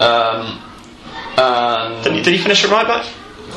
Um, 0.00 0.62
and 1.38 2.04
Did 2.04 2.12
he, 2.14 2.22
did 2.22 2.32
he 2.34 2.38
finish 2.38 2.64
it 2.64 2.70
right 2.70 2.86
back? 2.86 3.06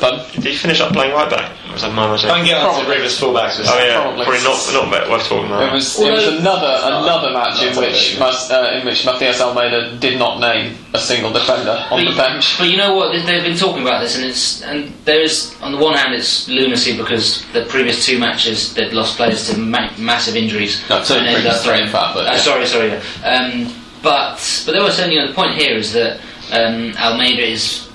But 0.00 0.32
Did 0.32 0.44
he 0.44 0.56
finish 0.56 0.80
up 0.80 0.92
playing 0.92 1.12
right 1.12 1.28
back? 1.28 1.52
Or 1.68 1.72
was 1.74 1.82
that 1.82 1.92
my 1.92 2.10
mistake? 2.10 2.30
Don't 2.30 2.44
get 2.44 2.56
on 2.56 2.74
to 2.74 2.80
Probably. 2.80 2.96
Rivers 2.96 3.20
fullbacks. 3.20 3.60
Oh 3.60 3.78
yeah, 3.78 4.00
Probably. 4.00 4.24
probably, 4.24 4.42
not 4.42 4.90
not 4.90 5.10
worth 5.10 5.28
talking 5.28 5.46
about. 5.46 5.68
It 5.68 5.72
was 5.72 6.00
it 6.00 6.10
was 6.10 6.26
another 6.26 6.72
another 6.82 7.30
match 7.32 7.62
in 7.62 7.76
which. 7.76 8.18
Mas, 8.18 8.50
uh, 8.50 8.78
in 8.80 8.86
which 8.86 9.04
Matias 9.04 9.40
Almeida 9.40 9.94
did 9.98 10.18
not 10.18 10.40
name 10.40 10.74
a 10.94 10.98
single 10.98 11.30
defender 11.32 11.76
on 11.90 12.00
the 12.04 12.10
But, 12.12 12.16
bench. 12.16 12.58
but 12.58 12.68
you 12.68 12.76
know 12.76 12.94
what? 12.96 13.12
They- 13.12 13.20
They've 13.22 13.44
been 13.44 13.56
talking 13.56 13.82
about 13.82 14.00
this, 14.00 14.16
and 14.16 14.24
it's 14.24 14.62
and 14.62 14.92
there 15.04 15.20
is 15.20 15.54
on 15.62 15.72
the 15.72 15.78
one 15.78 15.94
hand 15.94 16.14
it's 16.14 16.48
lunacy 16.48 16.96
because 16.96 17.44
the 17.52 17.62
previous 17.66 18.04
two 18.04 18.18
matches 18.18 18.74
they'd 18.74 18.92
lost 18.92 19.16
players 19.16 19.46
to 19.50 19.56
ma- 19.58 19.90
massive 19.98 20.34
injuries. 20.34 20.82
No, 20.90 21.04
two, 21.04 21.14
and 21.14 21.26
ended 21.26 21.42
previous 21.42 21.62
three, 21.62 21.72
playing- 21.72 21.86
in 21.86 21.92
fact, 21.92 22.14
but, 22.14 22.26
uh, 22.26 22.32
yeah. 22.32 22.38
sorry, 22.38 22.66
sorry. 22.66 22.88
Yeah. 22.88 23.00
Um, 23.28 23.74
but 24.02 24.40
but 24.66 24.72
they 24.72 24.80
were 24.80 24.90
saying 24.90 25.12
you 25.12 25.20
know 25.20 25.28
the 25.28 25.34
point 25.34 25.54
here 25.54 25.76
is 25.76 25.92
that 25.92 26.18
um, 26.52 26.94
Almeida 26.98 27.44
is 27.46 27.86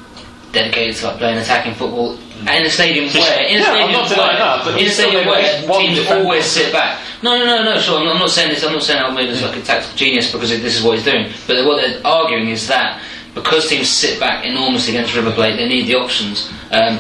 dedicated 0.56 0.96
to 0.98 1.08
like 1.08 1.18
playing 1.18 1.38
attacking 1.38 1.76
football. 1.76 2.18
In 2.42 2.66
a 2.66 2.70
stadium 2.70 3.06
where, 3.14 3.48
in 3.48 3.58
a 3.58 3.60
Yeah, 3.60 3.70
I'm 3.72 3.90
stadium 3.90 3.92
not 3.92 4.10
denying 4.10 4.28
where, 4.28 4.38
that, 4.40 4.64
but 4.66 4.72
in 4.74 4.76
a 4.76 4.80
he's 4.84 4.94
still 4.94 5.10
stadium 5.12 5.26
got 5.30 5.70
where 5.70 5.80
teams 5.80 6.08
always 6.10 6.46
sit 6.46 6.72
back. 6.74 7.00
No, 7.24 7.38
no, 7.38 7.46
no, 7.46 7.64
no. 7.64 7.80
Sure, 7.80 8.00
I'm 8.00 8.06
not, 8.06 8.14
I'm 8.16 8.20
not 8.20 8.30
saying 8.30 8.50
this. 8.50 8.64
I'm 8.64 8.74
not 8.74 8.84
saying 8.84 9.02
Almeida's 9.02 9.42
like 9.42 9.56
a 9.58 9.62
tactical 9.62 9.96
genius 9.98 10.32
because 10.32 10.52
it, 10.52 10.62
this 10.62 10.76
is 10.78 10.84
what 10.84 10.96
he's 10.98 11.06
doing. 11.06 11.32
But 11.48 11.66
what 11.66 11.82
they're 11.82 12.02
arguing 12.06 12.50
is 12.50 12.68
that 12.68 13.02
because 13.34 13.68
teams 13.68 13.90
sit 13.90 14.20
back 14.20 14.46
enormously 14.46 14.96
against 14.96 15.16
River 15.16 15.32
Plate, 15.32 15.56
they 15.58 15.68
need 15.68 15.88
the 15.88 15.96
options. 15.96 16.52
Um, 16.72 17.00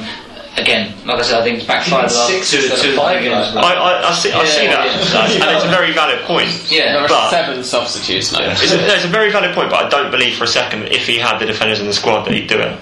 again, 0.58 0.96
like 1.06 1.20
I 1.20 1.22
said, 1.22 1.40
I 1.42 1.44
think 1.44 1.58
it's 1.60 1.68
backfired 1.68 2.10
the 2.10 2.16
last 2.16 2.28
Six 2.32 2.52
two, 2.52 2.58
instead 2.58 2.80
two 2.82 2.90
of 2.92 2.96
five, 2.96 3.22
games. 3.22 3.54
like- 3.54 3.66
I, 3.66 3.74
I, 3.76 4.10
I 4.10 4.14
see, 4.14 4.32
I 4.32 4.46
see 4.46 4.68
that, 4.68 4.86
yeah. 4.88 5.46
and 5.48 5.56
it's 5.56 5.66
a 5.66 5.70
very 5.70 5.92
valid 5.94 6.20
point. 6.24 6.50
Yeah. 6.72 6.94
There 6.94 7.12
are 7.12 7.30
seven 7.30 7.64
substitutes 7.64 8.32
now. 8.34 8.40
It's 8.52 8.72
a, 8.72 8.78
no, 8.78 8.96
it's 8.96 9.06
a 9.06 9.10
very 9.10 9.32
valid 9.32 9.54
point, 9.54 9.70
but 9.70 9.86
I 9.86 9.90
don't 9.90 10.12
believe 10.12 10.36
for 10.38 10.46
a 10.46 10.48
second 10.48 10.82
that 10.82 10.92
if 10.92 11.06
he 11.06 11.18
had 11.20 11.40
the 11.40 11.46
defenders 11.46 11.80
in 11.80 11.86
the 11.88 11.94
squad 11.94 12.24
that 12.26 12.34
he'd 12.34 12.48
do 12.48 12.60
it. 12.60 12.80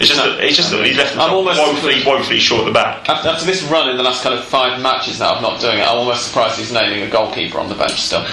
It's 0.00 0.08
just 0.08 0.18
No. 0.20 0.32
that 0.34 0.42
it's 0.44 0.56
just 0.56 0.70
that 0.70 0.84
he's 0.84 0.96
left 0.96 1.12
I'm 1.12 1.30
himself 1.30 1.32
almost- 1.32 1.60
woefully, 1.60 2.02
woefully 2.04 2.38
short 2.40 2.62
at 2.62 2.66
the 2.66 2.72
back. 2.72 3.08
After, 3.08 3.28
after 3.28 3.44
this 3.46 3.62
run 3.64 3.88
in 3.90 3.96
the 3.96 4.02
last 4.02 4.22
kind 4.22 4.34
of 4.34 4.44
five 4.44 4.80
matches 4.80 5.20
now 5.20 5.34
of 5.36 5.42
not 5.42 5.60
doing 5.60 5.78
it, 5.78 5.82
I'm 5.86 5.98
almost 5.98 6.26
surprised 6.26 6.58
he's 6.58 6.72
naming 6.72 7.02
a 7.02 7.08
goalkeeper 7.08 7.58
on 7.60 7.68
the 7.68 7.74
bench 7.76 8.00
still. 8.00 8.20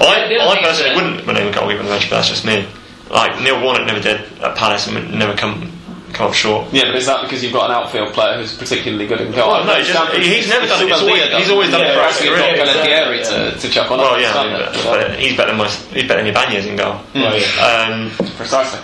I, 0.00 0.28
the 0.28 0.40
I 0.40 0.58
personally 0.62 0.94
wouldn't 0.94 1.26
name 1.26 1.48
a 1.48 1.52
goalkeeper 1.52 1.80
on 1.80 1.86
the 1.86 1.90
bench, 1.92 2.08
but 2.10 2.16
that's 2.16 2.28
just 2.28 2.44
me. 2.44 2.66
Like 3.10 3.40
Neil 3.40 3.60
Warnock 3.60 3.86
never 3.86 4.00
did 4.00 4.20
at 4.40 4.54
Palace 4.56 4.86
and 4.86 4.94
would 4.96 5.10
never 5.10 5.34
come 5.36 5.72
come 6.12 6.26
up 6.26 6.34
short. 6.34 6.72
Yeah, 6.72 6.84
but 6.86 6.96
is 6.96 7.06
that 7.06 7.22
because 7.22 7.42
you've 7.42 7.52
got 7.52 7.70
an 7.70 7.76
outfield 7.76 8.12
player 8.12 8.36
who's 8.38 8.56
particularly 8.56 9.06
good 9.06 9.20
in 9.20 9.30
goal? 9.32 9.48
Well, 9.50 9.64
no, 9.64 9.80
just, 9.82 10.12
he's 10.16 10.48
never 10.48 10.66
done 10.66 10.82
it. 10.82 10.88
He's 10.90 11.00
always, 11.02 11.22
he's 11.36 11.50
always 11.50 11.70
done 11.70 11.82
it 11.82 11.94
for 11.94 12.00
right, 12.00 12.08
us. 12.10 12.24
yeah, 12.24 12.30
Got 12.36 12.56
yeah, 12.56 12.64
Pelletieri 12.64 13.18
exactly, 13.20 13.50
to, 13.52 13.58
to 13.68 13.68
chuck 13.74 13.90
on. 13.90 13.98
Well, 13.98 14.14
I 14.14 14.20
yeah, 14.20 14.32
I 14.34 14.44
mean, 14.46 14.54
understand 14.54 14.84
but, 14.84 15.08
but 15.10 15.18
he's 15.20 15.36
better 15.36 15.50
than 15.50 15.58
most. 15.58 15.86
He's 15.92 16.02
better 16.08 16.22
than 16.22 16.30
Ibanez 16.30 16.66
in 16.66 16.76
goal. 16.76 17.00
Well, 17.14 17.38
yeah. 17.38 17.90
Um, 17.90 18.10
Precisely. 18.36 18.80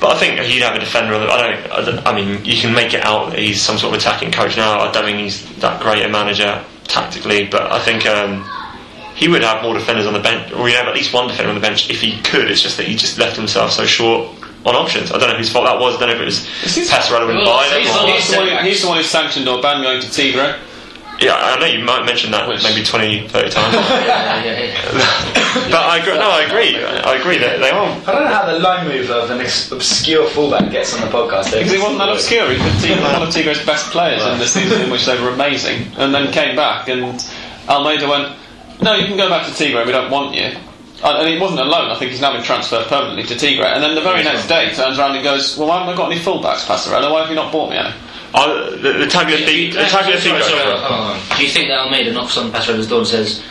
But 0.00 0.16
I 0.16 0.18
think 0.18 0.38
he'd 0.40 0.62
have 0.62 0.76
a 0.76 0.78
defender. 0.78 1.14
On 1.14 1.20
the, 1.20 1.26
I 1.26 1.40
don't. 1.40 1.72
I 1.72 1.84
don't. 1.84 2.06
I 2.06 2.14
mean, 2.14 2.44
you 2.44 2.56
can 2.56 2.72
make 2.74 2.94
it 2.94 3.04
out 3.04 3.30
that 3.30 3.38
he's 3.38 3.60
some 3.60 3.78
sort 3.78 3.94
of 3.94 4.00
attacking 4.00 4.30
coach 4.30 4.56
now. 4.56 4.78
I 4.78 4.92
don't 4.92 5.04
think 5.04 5.18
he's 5.18 5.44
that 5.56 5.82
great 5.82 6.04
a 6.04 6.08
manager 6.08 6.64
tactically, 6.84 7.46
but 7.46 7.70
I 7.72 7.80
think 7.80 8.06
um, 8.06 8.48
he 9.16 9.26
would 9.26 9.42
have 9.42 9.62
more 9.62 9.74
defenders 9.74 10.06
on 10.06 10.12
the 10.12 10.20
bench, 10.20 10.52
or 10.52 10.68
he'd 10.68 10.74
have 10.74 10.86
at 10.86 10.94
least 10.94 11.12
one 11.12 11.26
defender 11.26 11.48
on 11.48 11.56
the 11.56 11.60
bench 11.60 11.90
if 11.90 12.00
he 12.00 12.20
could. 12.22 12.50
It's 12.50 12.62
just 12.62 12.76
that 12.76 12.86
he 12.86 12.94
just 12.94 13.18
left 13.18 13.36
himself 13.36 13.72
so 13.72 13.86
short 13.86 14.38
on 14.64 14.76
options. 14.76 15.10
I 15.10 15.18
don't 15.18 15.30
know 15.30 15.36
whose 15.36 15.50
fault 15.50 15.66
that 15.66 15.80
was. 15.80 15.96
I 15.96 16.00
don't 16.00 16.10
know 16.10 16.14
if 16.14 16.22
it 16.22 16.24
was 16.24 16.46
Passarella 16.88 17.26
wouldn't 17.26 17.44
Well, 17.44 17.62
he's 17.80 17.88
He's 17.88 18.30
the, 18.30 18.36
one 18.36 18.48
who, 18.48 18.68
he's 18.68 18.82
the 18.82 18.88
one 18.88 18.96
who 18.98 19.02
sanctioned 19.02 19.46
Aubameyang 19.46 20.00
to 20.02 20.10
Tigre. 20.10 20.58
Yeah, 21.20 21.34
I 21.34 21.58
know 21.58 21.66
you 21.66 21.84
might 21.84 22.04
mention 22.06 22.30
that 22.30 22.48
Which- 22.48 22.62
maybe 22.62 22.84
20, 22.84 23.26
30 23.28 23.50
times. 23.50 23.74
Yeah, 24.08 24.44
yeah, 24.44 24.70
yeah. 24.70 25.68
but 25.70 25.82
I 25.82 25.98
agree. 25.98 26.14
No, 26.14 26.30
I 26.30 26.42
agree. 26.42 26.76
I 26.78 27.16
agree 27.16 27.38
that 27.38 27.58
they 27.58 27.70
are. 27.70 27.88
I 28.06 28.12
don't 28.12 28.24
know 28.24 28.34
how 28.34 28.46
the 28.46 28.58
line 28.60 28.86
move 28.86 29.10
of 29.10 29.30
an 29.30 29.40
ex- 29.40 29.70
obscure 29.72 30.28
fullback 30.30 30.70
gets 30.70 30.94
on 30.94 31.00
the 31.00 31.08
podcast. 31.08 31.52
Because 31.52 31.72
he 31.72 31.78
wasn't 31.78 31.98
that 31.98 32.08
obscure. 32.10 32.52
He 32.52 32.58
was 32.58 33.00
one 33.02 33.22
of 33.22 33.30
Tigre's 33.34 33.64
best 33.66 33.90
players 33.90 34.22
in 34.24 34.38
the 34.38 34.46
season 34.46 34.80
in 34.82 34.90
which 34.90 35.06
they 35.06 35.20
were 35.20 35.30
amazing, 35.30 35.88
and 35.96 36.14
then 36.14 36.32
came 36.32 36.54
back, 36.54 36.88
and 36.88 37.18
Almeida 37.68 38.08
went, 38.08 38.36
"No, 38.80 38.94
you 38.94 39.06
can 39.06 39.16
go 39.16 39.28
back 39.28 39.46
to 39.46 39.54
Tigre. 39.54 39.84
We 39.84 39.92
don't 39.92 40.10
want 40.10 40.34
you." 40.36 40.42
And 41.04 41.18
and 41.18 41.28
he 41.28 41.38
wasn't 41.38 41.60
alone. 41.60 41.90
I 41.90 41.98
think 41.98 42.12
he's 42.12 42.20
now 42.20 42.32
been 42.32 42.42
transferred 42.44 42.86
permanently 42.86 43.24
to 43.24 43.36
Tigre. 43.36 43.66
And 43.66 43.82
then 43.82 43.94
the 43.94 44.00
very 44.02 44.22
next 44.22 44.46
day, 44.46 44.70
turns 44.72 44.98
around 44.98 45.16
and 45.16 45.24
goes, 45.24 45.58
"Well, 45.58 45.68
why 45.68 45.78
haven't 45.80 45.94
I 45.94 45.96
got 45.96 46.10
any 46.12 46.20
fullbacks, 46.20 46.64
Passarella? 46.64 47.10
Why 47.10 47.20
have 47.20 47.28
you 47.30 47.36
not 47.36 47.50
bought 47.52 47.70
me 47.70 47.76
any?" 47.76 47.92
Uh, 48.34 48.70
the, 48.76 48.92
the 48.92 49.06
Tagliafico, 49.06 49.46
Do 49.46 49.56
you- 49.62 49.72
the 49.72 49.80
Tagliafico. 49.80 50.20
sorry, 50.20 50.42
sorry, 50.42 50.62
hold 50.64 50.84
on. 50.92 51.20
Do 51.36 51.42
you 51.44 51.48
think 51.50 51.68
that 51.68 51.78
Almeida 51.80 52.12
knocks 52.12 52.36
on 52.36 52.50
Passarella's 52.52 52.86
door 52.88 52.98
and 53.00 53.08
says, 53.08 53.42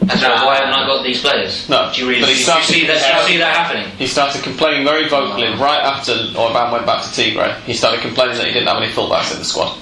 Passarella, 0.00 0.44
why 0.46 0.56
haven't 0.56 0.74
I 0.74 0.86
got 0.86 1.02
these 1.02 1.20
players? 1.20 1.68
No, 1.68 1.90
Do 1.94 2.00
you 2.02 2.08
really 2.08 2.20
but 2.20 2.26
do 2.28 2.32
he 2.32 2.38
you 2.38 2.44
started- 2.44 2.66
see 2.66 2.86
that? 2.86 3.00
Do 3.00 3.22
you 3.22 3.28
see 3.28 3.36
that 3.38 3.54
happening? 3.56 3.88
He 3.96 4.06
started 4.06 4.42
complaining 4.42 4.84
very 4.84 5.08
vocally 5.08 5.48
right 5.58 5.80
after 5.80 6.12
Orban 6.36 6.70
went 6.72 6.86
back 6.86 7.02
to 7.04 7.10
Tigre. 7.14 7.54
He 7.66 7.74
started 7.74 8.00
complaining 8.00 8.36
that 8.38 8.46
he 8.46 8.52
didn't 8.52 8.68
have 8.68 8.82
any 8.82 8.92
fullbacks 8.92 9.32
in 9.32 9.38
the 9.38 9.44
squad. 9.44 9.76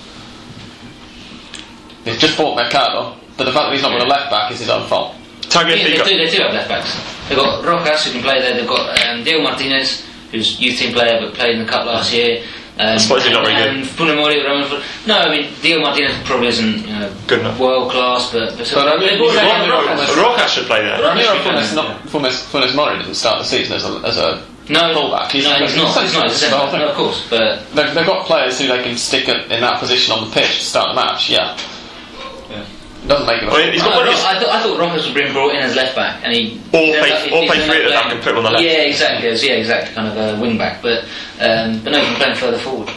He's 2.04 2.18
just 2.18 2.36
bought 2.36 2.56
Mercado, 2.56 3.16
but 3.36 3.44
the 3.44 3.52
fact 3.52 3.66
that 3.66 3.72
he's 3.74 3.82
not 3.82 3.96
got 3.96 4.06
a 4.06 4.10
left 4.10 4.30
back 4.30 4.50
is 4.52 4.58
his 4.58 4.68
own 4.68 4.86
fault. 4.88 5.14
Yeah, 5.54 5.64
they 5.64 5.96
do, 5.96 6.04
they 6.04 6.30
do 6.30 6.42
have 6.42 6.52
left 6.54 6.68
backs. 6.68 6.94
They've 7.28 7.38
got 7.38 7.64
Rojas 7.64 8.06
who 8.06 8.12
can 8.12 8.22
play 8.22 8.40
there. 8.40 8.54
They've 8.54 8.66
got 8.66 8.98
um, 9.06 9.22
Diego 9.22 9.42
Martinez, 9.42 10.04
who's 10.30 10.58
youth 10.60 10.78
team 10.78 10.92
player 10.94 11.20
but 11.20 11.34
played 11.34 11.56
in 11.58 11.64
the 11.66 11.70
cup 11.70 11.84
last 11.86 12.12
year. 12.12 12.42
Um, 12.82 12.98
suppose 12.98 13.22
he's 13.24 13.32
not 13.32 13.44
very 13.44 13.54
and, 13.56 13.78
and 13.78 13.86
Funes 13.86 14.16
Mori, 14.16 14.42
Ramon 14.42 14.68
Fun- 14.68 14.82
No, 15.06 15.18
I 15.18 15.28
mean 15.30 15.52
Diego 15.62 15.80
Martinez 15.82 16.16
probably 16.24 16.48
isn't 16.48 16.86
you 16.86 16.92
know, 16.92 17.12
Good 17.26 17.40
enough. 17.40 17.58
world 17.58 17.90
class, 17.92 18.30
but, 18.32 18.56
but, 18.58 18.70
But 18.74 18.88
I 18.88 18.96
mean, 18.98 19.08
they've 19.08 19.20
also 19.20 19.36
Ro- 19.36 19.42
got 19.42 19.68
Ro- 19.68 19.86
Rojas. 19.96 20.16
Ro- 20.16 20.22
Rojas 20.32 20.52
should 20.52 20.66
play 20.66 20.82
there. 20.82 21.00
Ramiro 21.02 21.28
Actually, 21.34 21.52
Funes, 21.52 21.74
no. 21.76 21.82
not, 21.88 22.02
Funes, 22.06 22.36
Funes 22.50 22.74
Mori 22.74 22.98
didn't 22.98 23.14
start 23.14 23.38
the 23.38 23.44
season 23.44 23.76
as 23.76 23.84
a, 23.84 23.92
as 24.06 24.16
a 24.18 24.42
No, 24.68 24.92
fullback. 24.94 25.32
no, 25.34 25.40
he's 25.40 25.44
not. 25.44 25.60
He's 25.60 25.76
not. 25.76 26.02
He's 26.02 26.14
not. 26.14 26.28
He's 26.30 26.40
the 26.40 26.50
whole 26.56 26.70
thing. 26.70 26.80
no, 26.80 26.88
of 26.88 26.96
course, 26.96 27.26
but 27.28 27.64
They've, 27.74 27.94
they've 27.94 28.06
got 28.06 28.26
players 28.26 28.58
who 28.60 28.66
they 28.68 28.82
can 28.82 28.96
stick 28.96 29.28
in 29.28 29.48
that 29.60 29.78
position 29.80 30.12
on 30.14 30.28
the 30.28 30.34
pitch 30.34 30.58
to 30.60 30.64
start 30.64 30.88
the 30.90 30.94
match. 30.94 31.28
Yeah, 31.30 31.56
Yeah. 31.56 31.58
Doesn't 33.06 33.26
make 33.26 33.42
him. 33.42 33.48
a 33.48 33.52
Well, 33.52 33.70
he's 33.72 33.82
got 33.82 33.92
I, 33.92 33.96
plenty 34.04 34.12
I, 34.12 34.38
thought, 34.40 34.48
I 34.54 34.62
thought 34.62 34.78
Rojas 34.78 35.06
would 35.06 35.14
been 35.14 35.32
brought 35.32 35.54
in 35.54 35.62
as 35.62 35.74
left 35.74 35.96
back, 35.96 36.20
and 36.24 36.32
he 36.34 36.60
Or 36.72 36.80
he 36.80 36.92
play- 36.98 37.10
ends 37.12 37.26
up- 37.26 37.32
or 37.32 37.46
play 37.46 37.66
three 37.66 37.78
at 37.78 37.84
the 37.84 37.90
back 37.90 38.12
and 38.12 38.22
put 38.22 38.30
him 38.32 38.38
on 38.38 38.44
the 38.44 38.50
left. 38.50 38.64
Yeah, 38.64 38.82
exactly. 38.82 39.28
as- 39.28 39.44
Yeah, 39.44 39.52
exactly. 39.54 39.94
Kind 39.94 40.08
of 40.08 40.16
a 40.38 40.40
wing 40.40 40.56
back, 40.58 40.80
but 40.82 41.04
um, 41.40 41.80
but 41.82 41.92
no, 41.92 41.98
he 42.00 42.06
can 42.06 42.16
play 42.16 42.34
further 42.34 42.58
forward. 42.58 42.88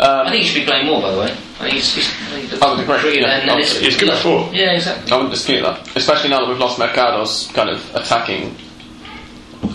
Um, 0.00 0.26
I 0.26 0.30
think 0.30 0.42
he 0.42 0.48
should 0.48 0.60
be 0.62 0.66
playing 0.66 0.86
more, 0.86 1.00
by 1.00 1.12
the 1.12 1.18
way. 1.20 1.30
I 1.30 1.70
think 1.70 1.74
he's, 1.74 1.94
he's, 1.94 2.08
I 2.08 2.40
think 2.40 2.62
I 2.62 2.70
would 2.74 2.80
agree, 2.98 3.20
yeah, 3.20 3.38
and- 3.40 3.48
and 3.50 3.60
it's- 3.60 3.78
He's 3.78 3.96
good 3.96 4.08
look, 4.08 4.16
before. 4.16 4.50
Yeah, 4.52 4.72
exactly. 4.72 5.10
I 5.12 5.14
wouldn't 5.16 5.32
dispute 5.32 5.62
that, 5.62 5.88
especially 5.96 6.30
now 6.30 6.40
that 6.40 6.48
we've 6.48 6.58
lost 6.58 6.78
Mercado's 6.78 7.48
kind 7.54 7.70
of 7.70 7.94
attacking 7.94 8.56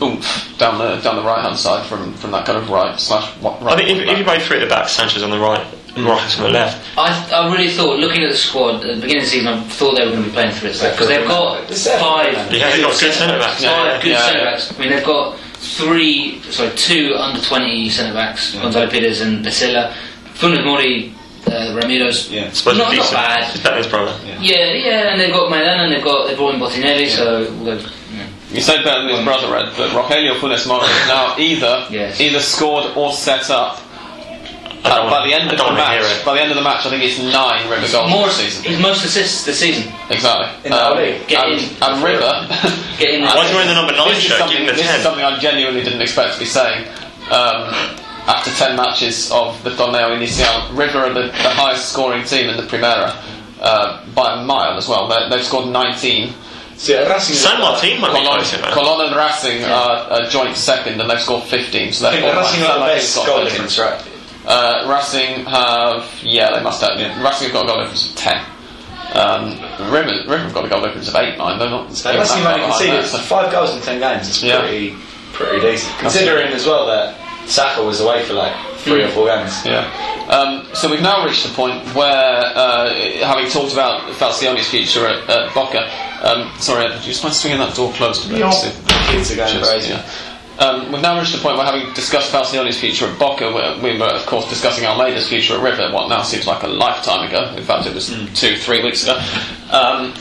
oomph 0.01 0.55
down 0.57 0.77
the 0.77 0.97
down 0.97 1.15
the 1.15 1.23
right 1.23 1.41
hand 1.43 1.57
side 1.57 1.85
from, 1.87 2.13
from 2.13 2.31
that 2.31 2.45
kind 2.45 2.57
of 2.57 2.69
right 2.69 2.99
slash 2.99 3.35
wa- 3.41 3.57
right. 3.61 3.73
I 3.73 3.75
think 3.77 3.89
if, 3.89 3.97
wing 3.97 4.09
if 4.09 4.17
you 4.19 4.23
back. 4.25 4.37
play 4.37 4.45
three 4.45 4.57
at 4.57 4.59
the 4.61 4.67
back, 4.67 4.87
Sanchez 4.89 5.23
on 5.23 5.31
the 5.31 5.39
right, 5.39 5.65
and 5.95 6.05
Rojas 6.05 6.37
on 6.37 6.43
the 6.43 6.49
left. 6.51 6.97
I, 6.97 7.09
I 7.33 7.51
really 7.51 7.69
thought, 7.71 7.99
looking 7.99 8.23
at 8.23 8.31
the 8.31 8.37
squad 8.37 8.83
at 8.85 8.95
the 8.95 9.01
beginning 9.01 9.17
of 9.17 9.23
the 9.23 9.29
season, 9.29 9.47
I 9.47 9.61
thought 9.63 9.95
they 9.95 10.05
were 10.05 10.11
going 10.11 10.23
to 10.23 10.29
be 10.29 10.33
playing 10.33 10.51
three 10.51 10.69
at 10.69 10.75
the 10.75 10.81
back 10.83 10.93
because 10.93 11.07
they've 11.07 11.27
got 11.27 11.67
five. 11.99 12.33
man. 12.33 12.51
Yeah, 12.53 12.71
they've 12.71 12.81
got 12.83 12.99
good 12.99 13.13
centre 13.13 13.37
backs. 13.39 13.63
Five 13.63 13.85
yeah, 13.85 14.01
good 14.01 14.09
yeah, 14.11 14.25
centre 14.25 14.43
backs. 14.45 14.73
I 14.73 14.79
mean, 14.79 14.89
they've 14.89 15.05
got 15.05 15.37
three, 15.39 16.41
sorry, 16.43 16.71
two 16.75 17.13
under 17.15 17.41
twenty 17.41 17.89
centre 17.89 18.13
backs, 18.13 18.55
Gonzalo 18.55 18.89
Pires 18.89 19.21
and 19.21 19.45
Pezzella. 19.45 19.93
Funes 20.35 20.63
Mori, 20.63 21.13
uh, 21.47 21.75
Ramiro's 21.75 22.31
Yeah. 22.31 22.45
Not, 22.65 22.77
not 22.95 23.11
bad. 23.11 23.55
Is 23.55 23.63
that 23.63 23.77
his 23.77 23.87
brother? 23.87 24.17
Yeah, 24.25 24.71
yeah, 24.71 25.11
and 25.11 25.19
they've 25.19 25.33
got 25.33 25.51
Maidana 25.51 25.83
and 25.85 25.91
they've 25.93 26.03
got 26.03 26.27
they've 26.27 26.37
brought 26.37 26.53
in 26.53 26.61
Bottinelli, 26.61 27.09
so 27.09 27.43
they've, 27.63 27.81
yeah. 28.13 28.27
You 28.51 28.61
say 28.61 28.81
better 28.83 29.01
than 29.01 29.15
his 29.17 29.23
brother 29.25 29.53
Ed, 29.57 29.73
but 29.77 29.89
Rogelio 29.91 30.35
Funes 30.39 30.65
Mori 30.67 30.87
has 30.87 31.07
now 31.09 31.35
either 31.37 31.87
Yes. 31.89 32.19
either 32.21 32.39
scored 32.39 32.85
or 32.95 33.11
set 33.13 33.49
up. 33.49 33.81
I 34.83 34.95
don't 34.95 35.07
uh, 35.07 35.09
by 35.11 35.27
the 35.27 35.33
end 35.33 35.43
of 35.45 35.51
the 35.51 35.57
don't 35.57 35.75
wanna 35.75 35.89
hear 35.91 36.01
match, 36.01 36.23
by 36.25 36.33
the 36.35 36.41
end 36.41 36.51
of 36.51 36.57
the 36.57 36.63
match, 36.63 36.85
I 36.85 36.89
think 36.89 37.03
it's 37.03 37.19
nine 37.19 37.67
River 37.69 37.87
goals 37.91 38.09
more 38.11 38.27
this 38.27 38.37
season. 38.37 38.63
his 38.63 38.79
most 38.79 39.03
assists 39.03 39.43
this 39.43 39.59
season. 39.59 39.91
Exactly. 40.09 40.47
In 40.63 40.71
the 40.71 40.95
league? 40.95 41.27
Get 41.27 41.43
and, 41.43 41.59
in. 41.59 41.83
and 41.83 42.03
River. 42.03 42.31
Get 42.97 43.13
in. 43.13 43.21
Why 43.27 43.43
is 43.43 43.49
he 43.49 43.55
wearing 43.55 43.67
the 43.67 43.75
number 43.75 43.91
nine 43.91 44.07
this 44.09 44.23
is 44.23 44.23
shirt? 44.23 44.39
Give 44.39 44.47
something, 44.47 44.57
him 44.57 44.67
the 44.67 44.73
this 44.79 44.95
is 44.95 45.03
something 45.03 45.25
I 45.25 45.37
genuinely 45.39 45.83
didn't 45.83 46.01
expect 46.01 46.33
to 46.35 46.39
be 46.39 46.45
saying. 46.45 46.87
Um, 47.27 47.75
after 48.29 48.51
10 48.51 48.75
matches 48.75 49.31
of 49.31 49.61
the 49.63 49.71
Torneo 49.71 50.15
Inicial, 50.15 50.71
River 50.77 50.99
are 50.99 51.13
the, 51.13 51.23
the 51.27 51.49
highest 51.49 51.91
scoring 51.91 52.23
team 52.23 52.49
in 52.49 52.57
the 52.57 52.63
Primera 52.63 53.15
uh, 53.59 54.05
by 54.13 54.39
a 54.39 54.43
mile 54.45 54.77
as 54.77 54.87
well. 54.87 55.07
They, 55.07 55.29
they've 55.29 55.43
scored 55.45 55.67
19. 55.67 56.33
So, 56.77 56.93
yeah, 56.93 57.11
Racing 57.11 57.33
is- 57.33 57.41
San 57.41 57.59
Martin 57.59 57.99
might 57.99 58.11
Colon, 58.11 58.35
closer. 58.39 58.57
Colon 58.71 59.07
and 59.07 59.15
Racing 59.15 59.63
are 59.65 60.21
a 60.23 60.29
joint 60.29 60.55
second 60.55 61.01
and 61.01 61.09
they've 61.09 61.19
scored 61.19 61.43
15. 61.43 61.91
So 61.91 62.07
I 62.07 62.11
they've 62.11 62.21
think 62.21 62.33
got 62.33 62.41
Racing 62.41 62.61
San 62.61 62.67
got 62.67 62.79
the 62.79 62.93
best 62.93 63.15
got 63.15 63.25
goal 63.25 63.43
difference, 63.43 63.79
right? 63.79 64.08
Uh, 64.49 64.87
Racing 64.89 65.45
have, 65.45 66.09
yeah, 66.23 66.55
they 66.57 66.63
must 66.63 66.81
have. 66.81 66.99
Yeah. 66.99 67.13
Racing 67.23 67.49
have 67.49 67.53
got 67.53 67.65
a 67.65 67.67
goal 67.67 67.77
difference 67.81 68.09
of 68.09 68.15
10. 68.17 68.45
Um, 69.13 69.91
River, 69.93 70.11
River 70.27 70.37
have 70.43 70.53
got 70.53 70.65
a 70.65 70.69
goal 70.69 70.81
difference 70.81 71.07
of 71.07 71.15
8 71.15 71.37
9. 71.37 71.59
They're 71.59 71.69
not. 71.69 71.85
Even 72.05 72.19
Racing 72.19 72.43
that 72.43 72.53
only 72.59 72.65
conceded 72.67 73.05
so- 73.05 73.17
five 73.19 73.51
goals 73.51 73.75
in 73.75 73.81
ten 73.81 73.99
games. 73.99 74.27
It's 74.27 74.41
Yeah. 74.43 74.59
pretty, 74.61 74.95
pretty 75.33 75.59
decent. 75.61 75.97
Considering 75.99 76.47
as 76.53 76.65
well 76.65 76.85
that 76.87 77.15
Saja 77.45 77.85
was 77.85 78.01
away 78.01 78.23
for 78.25 78.33
like 78.33 78.53
three 78.79 79.03
or 79.03 79.09
four 79.09 79.27
games. 79.27 79.65
Yeah. 79.65 79.85
Um, 80.29 80.67
so 80.73 80.89
we've 80.89 81.01
now 81.01 81.25
reached 81.25 81.43
the 81.43 81.53
point 81.53 81.83
where, 81.95 82.43
uh, 82.55 82.93
having 83.25 83.49
talked 83.49 83.73
about 83.73 84.01
Falcioni's 84.13 84.69
future 84.69 85.07
at, 85.07 85.27
at 85.29 85.53
Boca, 85.55 85.89
um, 86.21 86.51
sorry, 86.59 86.85
Ed, 86.85 86.89
would 86.93 87.01
you 87.01 87.07
just 87.11 87.23
mind 87.23 87.35
swinging 87.35 87.59
that 87.59 87.75
door 87.75 87.91
closed 87.93 88.25
a 88.25 88.29
bit? 88.29 88.39
Yeah. 88.39 88.51
Kids 89.11 89.31
are 89.31 89.35
going 89.37 89.63
crazy. 89.63 89.89
yeah. 89.89 90.03
Um, 90.59 90.91
we've 90.91 91.01
now 91.01 91.17
reached 91.17 91.31
the 91.31 91.39
point 91.39 91.55
where, 91.57 91.65
having 91.65 91.93
discussed 91.93 92.33
Falcioni's 92.33 92.77
future 92.77 93.07
at 93.07 93.17
Boca, 93.17 93.47
we, 93.47 93.93
we 93.93 93.97
were, 93.97 94.07
of 94.07 94.25
course, 94.25 94.49
discussing 94.49 94.85
Almeida's 94.85 95.29
future 95.29 95.55
at 95.55 95.63
River, 95.63 95.89
what 95.93 96.09
now 96.09 96.21
seems 96.21 96.45
like 96.45 96.63
a 96.63 96.67
lifetime 96.67 97.27
ago. 97.27 97.55
In 97.55 97.63
fact, 97.63 97.87
it 97.87 97.93
was 97.95 98.09
two, 98.33 98.57
three 98.57 98.83
weeks 98.83 99.03
ago. 99.03 99.17
Um, 99.71 100.13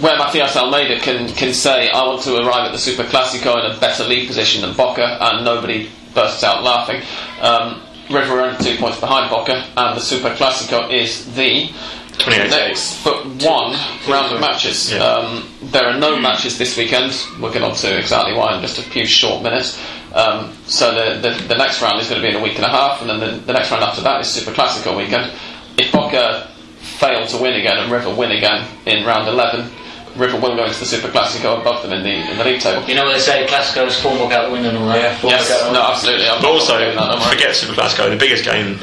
where 0.00 0.18
Matias 0.18 0.56
Almeida 0.56 0.98
can, 0.98 1.28
can 1.28 1.54
say, 1.54 1.90
I 1.90 2.04
want 2.04 2.22
to 2.22 2.34
arrive 2.36 2.66
at 2.66 2.72
the 2.72 2.78
Super 2.78 3.04
Classico 3.04 3.64
in 3.64 3.70
a 3.70 3.78
better 3.78 4.02
league 4.02 4.26
position 4.26 4.62
than 4.62 4.76
Boca, 4.76 5.16
and 5.20 5.44
nobody 5.44 5.88
bursts 6.12 6.42
out 6.42 6.64
laughing. 6.64 7.00
Um, 7.40 7.80
River 8.10 8.40
are 8.40 8.46
only 8.46 8.64
two 8.64 8.76
points 8.76 8.98
behind 8.98 9.30
Boca, 9.30 9.64
and 9.76 9.96
the 9.96 10.00
Super 10.00 10.30
Classico 10.30 10.92
is 10.92 11.32
the 11.36 11.70
28 12.18 12.50
next 12.50 13.04
but 13.04 13.26
one 13.26 13.76
round 14.08 14.32
of 14.32 14.40
matches. 14.40 14.92
Yeah. 14.92 14.98
Um, 15.02 15.48
there 15.62 15.84
are 15.86 15.98
no 15.98 16.18
matches 16.18 16.58
this 16.58 16.76
weekend. 16.76 17.12
We'll 17.40 17.52
get 17.52 17.62
on 17.62 17.74
to 17.74 17.98
exactly 17.98 18.34
why 18.34 18.54
in 18.54 18.62
just 18.62 18.78
a 18.78 18.82
few 18.82 19.04
short 19.04 19.42
minutes. 19.42 19.80
Um, 20.14 20.52
so 20.66 20.94
the, 20.94 21.20
the 21.28 21.48
the 21.48 21.56
next 21.56 21.82
round 21.82 22.00
is 22.00 22.08
going 22.08 22.22
to 22.22 22.26
be 22.26 22.34
in 22.34 22.40
a 22.40 22.42
week 22.42 22.56
and 22.56 22.64
a 22.64 22.68
half, 22.68 23.00
and 23.00 23.10
then 23.10 23.20
the, 23.20 23.36
the 23.38 23.52
next 23.52 23.70
round 23.70 23.82
after 23.82 24.02
that 24.02 24.20
is 24.20 24.28
Super 24.28 24.52
Classico 24.52 24.96
weekend. 24.96 25.32
If 25.76 25.90
Boca 25.92 26.48
fail 26.78 27.26
to 27.26 27.36
win 27.38 27.54
again 27.54 27.78
and 27.78 27.90
River 27.90 28.14
win 28.14 28.30
again 28.30 28.68
in 28.86 29.04
round 29.04 29.28
11, 29.28 29.68
River 30.16 30.38
will 30.38 30.54
go 30.54 30.64
into 30.64 30.78
the 30.78 30.86
Super 30.86 31.08
Classico 31.08 31.60
above 31.60 31.82
them 31.82 31.92
in 31.92 32.04
the 32.04 32.30
in 32.30 32.38
the 32.38 32.44
league 32.44 32.60
table. 32.60 32.86
You 32.86 32.94
know 32.94 33.04
what 33.04 33.14
they 33.14 33.18
say, 33.18 33.46
Classico's 33.46 34.00
form 34.00 34.18
book 34.18 34.30
out 34.30 34.46
the 34.46 34.52
window 34.52 34.68
and 34.68 34.78
all 34.78 34.86
that. 34.86 35.02
Yeah, 35.02 35.18
four 35.18 35.30
Yes, 35.30 35.50
no, 35.72 35.82
absolutely. 35.82 36.28
I'm 36.28 36.40
But 36.40 36.50
also, 36.50 36.78
that, 36.78 37.30
forget 37.32 37.56
Super 37.56 37.72
Classico. 37.72 38.08
The 38.08 38.16
biggest 38.16 38.44
game 38.44 38.78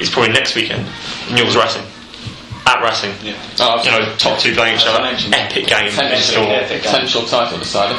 is 0.00 0.08
probably 0.08 0.32
next 0.32 0.54
weekend. 0.54 0.86
Newell's 1.32 1.56
Racing. 1.56 1.82
At 2.68 2.82
Racing. 2.84 3.14
Yeah. 3.24 3.34
Oh, 3.60 3.80
You 3.82 3.90
know, 3.90 4.14
top 4.16 4.38
two 4.38 4.52
playing 4.54 4.76
each 4.76 4.84
I 4.86 4.92
other. 4.92 5.02
mentioned. 5.02 5.34
Epic 5.34 5.66
game. 5.66 5.86
in 5.86 5.92
potential, 5.92 6.44
epic 6.44 6.68
game. 6.68 6.92
potential 6.92 7.22
title 7.24 7.58
decider. 7.58 7.96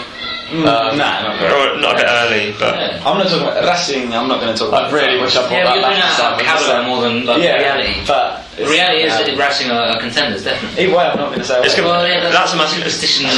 Mm, 0.49 0.65
Um, 0.65 0.97
nah, 0.97 1.21
not 1.29 1.41
really. 1.41 1.77
Or 1.77 1.77
Not 1.79 1.93
a 1.93 1.97
bit 1.97 2.05
early, 2.09 2.55
but 2.57 2.73
Yeah. 2.73 3.01
I'm 3.05 3.17
not 3.19 3.27
talking 3.29 3.45
about 3.47 3.63
Racing. 3.65 4.13
I'm 4.13 4.27
not 4.27 4.41
going 4.41 4.51
to 4.53 4.57
talk 4.57 4.69
about. 4.69 4.85
I 4.85 4.91
really 4.91 5.21
wish 5.21 5.35
I 5.35 5.41
brought 5.41 5.51
Yeah, 5.51 5.63
that 5.65 5.75
we're 5.75 5.81
back 5.81 5.89
doing 5.93 6.01
that 6.01 6.19
out 6.19 6.33
of 6.33 6.41
Simon. 6.41 6.45
caliber 6.45 6.87
more 6.89 7.01
than 7.05 7.25
like, 7.27 7.43
yeah, 7.43 7.55
reality. 7.57 7.93
but 8.07 8.45
reality 8.57 9.01
is 9.05 9.13
um, 9.13 9.25
that 9.25 9.37
Racing 9.37 9.69
are 9.69 9.85
are 9.93 9.99
contenders, 9.99 10.43
definitely. 10.43 10.85
Either 10.85 10.97
way, 10.97 11.05
I'm 11.05 11.17
not 11.17 11.27
going 11.29 11.39
to 11.39 11.45
say. 11.45 11.61
It's 11.61 11.75
what. 11.77 11.83
gonna- 11.85 11.89
Well, 11.89 12.07
yeah, 12.07 12.29
That's 12.29 12.53
a 12.53 12.57
massive- 12.57 12.77
superstition. 12.77 13.25
you 13.29 13.37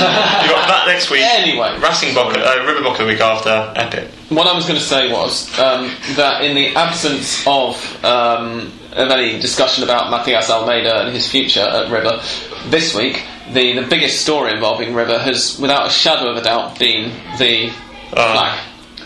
got 0.56 0.68
that 0.72 0.84
next 0.88 1.10
week. 1.10 1.24
Anyway. 1.24 1.76
Racing 1.80 2.16
Boca, 2.16 2.40
uh, 2.40 2.64
River 2.66 2.82
Boca 2.82 3.04
the 3.04 3.08
week 3.10 3.20
after. 3.20 3.74
Epic. 3.76 4.08
What 4.30 4.48
I 4.48 4.54
was 4.56 4.66
going 4.66 4.80
to 4.80 4.86
say 4.86 5.12
was 5.12 5.48
um, 5.60 5.92
that 6.16 6.44
in 6.46 6.56
the 6.56 6.74
absence 6.78 7.44
of 7.46 7.76
um, 8.06 8.72
of 8.94 9.10
any 9.12 9.40
discussion 9.40 9.84
about 9.84 10.10
Matias 10.12 10.50
Almeida 10.50 11.02
and 11.06 11.14
his 11.16 11.30
future 11.30 11.62
at 11.62 11.90
River 11.92 12.22
this 12.70 12.94
week, 12.96 13.24
the, 13.54 13.80
the 13.80 13.88
biggest 13.88 14.22
story 14.22 14.54
involving 14.54 14.94
River 14.94 15.18
has, 15.20 15.58
without 15.60 15.88
a 15.88 15.90
shadow 15.90 16.30
of 16.32 16.38
a 16.38 16.42
doubt, 16.42 16.78
been 16.80 17.12
the 17.38 17.72
Uh, 18.14 18.34
flag. 18.34 18.60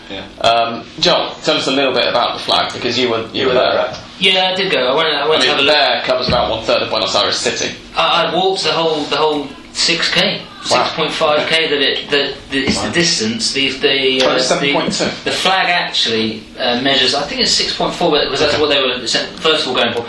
Yeah. 0.10 0.28
Um, 0.42 0.86
Joel, 1.00 1.34
tell 1.44 1.58
us 1.58 1.68
a 1.68 1.72
little 1.72 1.94
bit 1.94 2.06
about 2.08 2.38
the 2.38 2.44
flag 2.44 2.72
because 2.74 2.98
you 2.98 3.10
were 3.10 3.26
you, 3.34 3.42
You 3.42 3.48
were 3.48 3.54
there, 3.54 3.76
right? 3.76 3.98
yeah, 4.20 4.52
I 4.52 4.56
did 4.56 4.72
go. 4.72 4.78
I 4.92 4.96
went, 4.96 5.10
I 5.10 5.22
I 5.22 5.28
went 5.30 5.42
to 5.42 5.48
have 5.50 5.58
a 5.58 5.62
mean, 5.62 5.68
look. 5.68 5.76
there 5.76 6.02
covers 6.06 6.28
about 6.28 6.50
one 6.52 6.64
third 6.64 6.84
of 6.84 6.90
Buenos 6.90 7.16
Aires 7.16 7.38
City. 7.38 7.76
I, 7.96 8.26
I 8.26 8.36
walked 8.36 8.64
the 8.64 8.72
whole 8.72 9.04
the 9.06 9.18
whole 9.18 9.48
six 9.76 10.10
k, 10.12 10.42
six 10.64 10.92
point 10.94 11.12
five 11.12 11.48
k. 11.50 11.68
That 11.70 11.82
it 11.82 12.10
that 12.10 12.36
that 12.50 12.56
is 12.58 12.82
the 12.82 12.92
distance. 12.92 13.54
The 13.54 13.70
the 13.80 14.22
uh, 14.22 14.26
Twenty-seven 14.26 14.74
point 14.74 14.94
two. 14.94 15.06
the, 15.06 15.22
the 15.26 15.32
flag 15.32 15.70
actually 15.70 16.44
uh, 16.58 16.82
measures. 16.82 17.14
I 17.14 17.24
think 17.24 17.42
it's 17.42 17.52
six 17.52 17.76
point 17.76 17.94
four, 17.94 18.12
because 18.12 18.40
that's 18.40 18.58
what 18.60 18.70
they 18.70 18.82
were 18.82 18.98
first 19.40 19.68
of 19.68 19.68
all 19.70 19.76
going 19.76 19.94
for. 19.94 20.06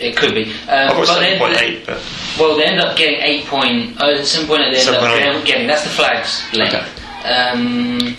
it 0.00 0.16
could 0.16 0.34
be. 0.34 0.44
Um, 0.68 0.96
but 0.96 1.06
seven 1.06 1.22
then- 1.22 1.38
point 1.38 1.60
eight, 1.60 1.86
but 1.86 2.00
Well, 2.38 2.56
they 2.56 2.64
end 2.64 2.80
up 2.80 2.96
getting 2.96 3.20
eight 3.20 3.44
point. 3.46 3.96
Oh, 4.00 4.22
seven 4.22 4.48
point 4.48 4.62
eight. 4.62 4.72
They 4.74 4.80
end 4.80 4.96
up 4.96 5.42
7.8. 5.42 5.44
getting-. 5.46 5.66
That's 5.66 5.84
the 5.84 5.90
flags 5.90 6.42
length. 6.54 6.74
Um, 7.24 8.16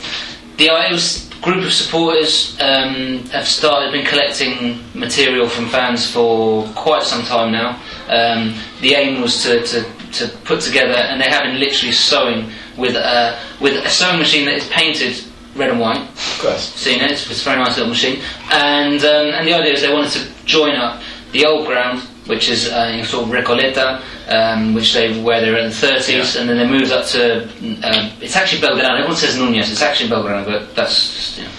the 0.57 0.69
Isles 0.69 1.27
group 1.41 1.65
of 1.65 1.73
supporters 1.73 2.55
um, 2.61 3.23
have 3.29 3.47
started 3.47 3.91
been 3.91 4.05
collecting 4.05 4.79
material 4.93 5.49
from 5.49 5.65
fans 5.69 6.05
for 6.09 6.67
quite 6.75 7.01
some 7.01 7.23
time 7.23 7.51
now. 7.51 7.81
Um, 8.07 8.53
the 8.81 8.93
aim 8.93 9.21
was 9.23 9.41
to, 9.41 9.63
to, 9.65 9.83
to 10.13 10.27
put 10.45 10.61
together, 10.61 10.93
and 10.95 11.19
they 11.21 11.29
have 11.29 11.43
been 11.43 11.59
literally 11.59 11.91
sewing 11.93 12.49
with 12.77 12.95
a 12.95 13.37
with 13.59 13.73
a 13.85 13.89
sewing 13.89 14.19
machine 14.19 14.45
that 14.45 14.55
is 14.55 14.67
painted 14.69 15.15
red 15.55 15.69
and 15.69 15.79
white 15.79 15.99
Of 15.99 16.39
course. 16.41 16.73
seen 16.75 17.01
it. 17.01 17.11
It's, 17.11 17.29
it's 17.29 17.41
a 17.41 17.45
very 17.45 17.57
nice 17.57 17.75
little 17.75 17.89
machine. 17.89 18.21
And 18.51 18.99
um, 19.03 19.27
and 19.33 19.47
the 19.47 19.53
idea 19.53 19.73
is 19.73 19.81
they 19.81 19.93
wanted 19.93 20.11
to 20.13 20.45
join 20.45 20.75
up 20.75 21.01
the 21.33 21.45
old 21.45 21.67
ground, 21.67 22.01
which 22.27 22.49
is 22.49 22.69
uh, 22.69 22.91
in 22.93 23.05
sort 23.05 23.25
of 23.25 23.31
Recoleta, 23.31 24.01
um, 24.29 24.73
which 24.73 24.93
they 24.93 25.21
where 25.21 25.41
they're 25.41 25.57
in 25.57 25.69
the 25.69 25.75
30s, 25.75 26.39
and 26.39 26.49
then 26.49 26.57
they 26.57 26.67
moved 26.67 26.91
up 26.91 27.05
to. 27.07 27.43
Um, 27.43 28.11
it's 28.21 28.35
actually 28.35 28.61
Belgrano. 28.61 28.97
Everyone 28.99 29.15
says 29.17 29.37
Nunez. 29.37 29.71
It's 29.71 29.81
actually 29.81 30.09
Belgrano, 30.09 30.45
but 30.45 30.75
that's 30.75 31.13
just, 31.15 31.37
you 31.37 31.43
know. 31.45 31.49